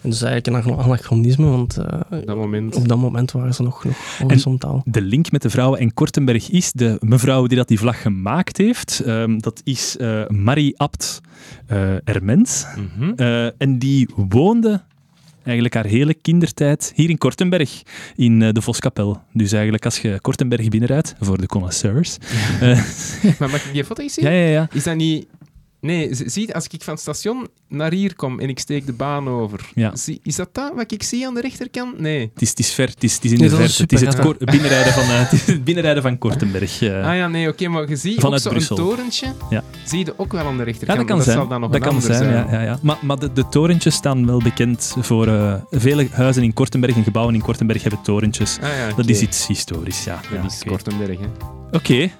En 0.00 0.10
dus 0.10 0.22
eigenlijk 0.22 0.66
een 0.66 0.84
anachronisme, 0.84 1.46
want 1.46 1.76
eh, 1.76 2.00
Dat 2.24 2.36
moment. 2.36 2.74
op 2.74 2.88
dat 2.88 2.98
moment 2.98 3.32
waren 3.32 3.54
ze 3.54 3.62
nog, 3.62 3.84
nog 3.84 3.96
horizontaal. 4.18 4.82
De 4.84 5.00
link 5.02 5.30
met 5.32 5.42
de 5.42 5.50
vrouwen 5.50 5.78
en 5.80 5.94
Kortenberg 5.94 6.50
is 6.50 6.72
de 6.72 6.96
mevrouw 7.00 7.46
die 7.46 7.56
dat 7.56 7.68
die 7.68 7.78
vlag 7.78 8.02
gemaakt 8.02 8.56
heeft. 8.56 9.00
ehm, 9.04 9.38
dat 9.38 9.60
is 9.64 9.96
eh, 9.96 10.26
Marie 10.28 10.78
Abt 10.78 11.20
eh 11.66 12.08
Ermens. 12.08 12.66
Mhm. 12.76 13.12
Eh, 13.16 13.44
en 13.62 13.78
die 13.78 14.08
woonde 14.16 14.82
eigenlijk 15.48 15.74
haar 15.74 15.86
hele 15.86 16.14
kindertijd 16.14 16.92
hier 16.94 17.10
in 17.10 17.18
Kortenberg, 17.18 17.82
in 18.16 18.42
eh, 18.42 18.52
de 18.52 18.62
Voskapel. 18.62 19.22
Dus 19.32 19.52
eigenlijk 19.52 19.84
als 19.84 19.98
je 19.98 20.18
Kortenberg 20.20 20.68
binnenrijdt, 20.68 21.14
voor 21.20 21.40
de 21.40 21.46
connoisseurs. 21.46 22.18
eh, 22.60 22.82
Maar 23.38 23.50
mag 23.50 23.64
ik 23.66 23.72
die 23.72 23.84
foto 23.84 24.02
eens 24.02 24.14
zien? 24.14 24.24
ja, 24.24 24.30
ja, 24.30 24.48
ja. 24.48 24.68
Is 24.72 24.82
dat 24.84 24.96
niet... 24.96 25.26
Nee, 25.80 26.08
zie, 26.12 26.54
als 26.54 26.66
ik 26.70 26.82
van 26.82 26.92
het 26.92 27.02
station 27.02 27.46
naar 27.68 27.92
hier 27.92 28.14
kom 28.16 28.40
en 28.40 28.48
ik 28.48 28.58
steek 28.58 28.86
de 28.86 28.92
baan 28.92 29.28
over, 29.28 29.70
Ja. 29.74 29.96
zie- 29.96 30.20
is 30.22 30.36
dat 30.36 30.48
dat 30.52 30.72
wat 30.74 30.92
ik 30.92 31.02
zie 31.02 31.26
aan 31.26 31.34
de 31.34 31.40
rechterkant? 31.40 31.98
Nee. 32.00 32.30
Het 32.32 32.42
is, 32.42 32.48
het 32.48 32.58
is 32.58 32.72
ver, 32.72 32.88
het 32.88 33.04
is, 33.04 33.14
het 33.14 33.24
is 33.24 33.32
in 33.32 33.38
Nee, 33.38 33.48
de 33.48 33.56
verte. 33.56 33.82
Het 33.82 33.92
is 33.92 34.00
het, 34.00 34.38
binnenrijden 34.44 34.92
van, 34.92 35.02
eh, 35.02 35.18
het 35.20 35.32
is 35.32 35.46
het 35.46 35.64
binnenrijden 35.64 36.02
van 36.02 36.18
Kortenberg. 36.18 36.82
eh. 36.82 37.06
ah 37.08 37.16
ja, 37.16 37.28
nee, 37.28 37.48
oké, 37.48 37.68
maar 37.68 37.88
je 37.88 37.96
ziet 37.96 38.20
Vanuit 38.20 38.48
ook 38.48 38.60
zo'n 38.60 38.76
torentje, 38.76 39.26
Ja. 39.50 39.62
zie 39.84 40.04
je 40.04 40.14
ook 40.16 40.32
wel 40.32 40.44
aan 40.46 40.52
de 40.52 40.58
Ja, 40.58 40.64
rechterkant. 40.64 40.98
dat 40.98 41.06
kan 41.06 41.16
maar 41.16 41.24
zijn. 41.24 41.36
zal 41.38 41.48
dan 41.48 41.60
nog 41.60 41.70
dat 41.70 41.80
een 41.80 41.86
kan 41.86 41.94
ander 41.94 42.14
zijn, 42.14 42.32
zijn. 42.32 42.46
ja. 42.46 42.52
ja, 42.52 42.62
ja. 42.62 42.78
Maar, 42.82 42.98
maar 43.02 43.18
de, 43.18 43.32
de 43.32 43.48
torentjes 43.48 43.94
staan 43.94 44.26
wel 44.26 44.42
bekend 44.42 44.96
voor 45.00 45.26
eh, 45.28 45.54
vele 45.70 46.08
huizen 46.12 46.42
in 46.42 46.52
Kortenberg 46.52 46.96
en 46.96 47.04
gebouwen 47.04 47.34
in 47.34 47.42
Kortenberg 47.42 47.82
hebben 47.82 48.02
torentjes. 48.02 48.58
Ah, 48.62 48.68
ja, 48.68 48.94
Dat 48.96 49.08
is 49.08 49.20
iets 49.20 49.46
historisch, 49.46 50.04
ja. 50.04 50.20
Dat 50.30 50.40
Ja, 50.40 50.44
is. 50.46 50.62
Kortenberg, 50.66 51.18
hè. 51.18 51.57
Oké, 51.72 52.10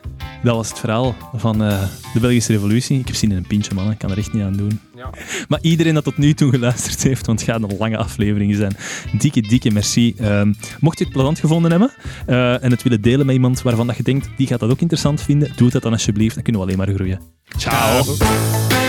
dat 0.42 0.54
was 0.54 0.68
het 0.68 0.78
verhaal 0.78 1.14
van 1.34 1.62
eh, 1.62 1.82
de 2.12 2.20
Belgische 2.20 2.52
Revolutie. 2.52 2.98
Ik 2.98 3.06
heb 3.06 3.16
zin 3.16 3.30
in 3.30 3.36
een 3.36 3.46
pintje, 3.46 3.74
man. 3.74 3.90
Ik 3.90 3.98
kan 3.98 4.10
er 4.10 4.18
echt 4.18 4.32
niet 4.32 4.42
aan 4.42 4.56
doen. 4.56 4.80
Ja. 4.96 5.10
Maar 5.48 5.58
iedereen 5.62 5.94
dat 5.94 6.04
tot 6.04 6.16
nu 6.16 6.34
toe 6.34 6.50
geluisterd 6.50 7.02
heeft, 7.02 7.26
want 7.26 7.40
het 7.40 7.50
gaat 7.50 7.62
een 7.62 7.76
lange 7.78 7.96
aflevering 7.96 8.54
zijn, 8.54 8.76
dikke, 9.18 9.40
dikke 9.40 9.70
merci. 9.70 10.14
Ehm, 10.18 10.52
mocht 10.80 10.98
je 10.98 11.04
het 11.04 11.12
plezant 11.12 11.38
gevonden 11.38 11.70
hebben 11.70 11.92
eh, 12.26 12.64
en 12.64 12.70
het 12.70 12.82
willen 12.82 13.00
delen 13.00 13.26
met 13.26 13.34
iemand 13.34 13.62
waarvan 13.62 13.86
dat 13.86 13.96
je 13.96 14.02
denkt, 14.02 14.28
die 14.36 14.46
gaat 14.46 14.60
dat 14.60 14.70
ook 14.70 14.80
interessant 14.80 15.22
vinden, 15.22 15.52
doe 15.56 15.70
dat 15.70 15.82
dan 15.82 15.92
alsjeblieft. 15.92 16.34
Dan 16.34 16.42
kunnen 16.42 16.60
we 16.60 16.66
alleen 16.66 16.86
maar 16.86 16.94
groeien. 16.94 17.20
Ciao! 17.56 18.02
Ciao. 18.02 18.88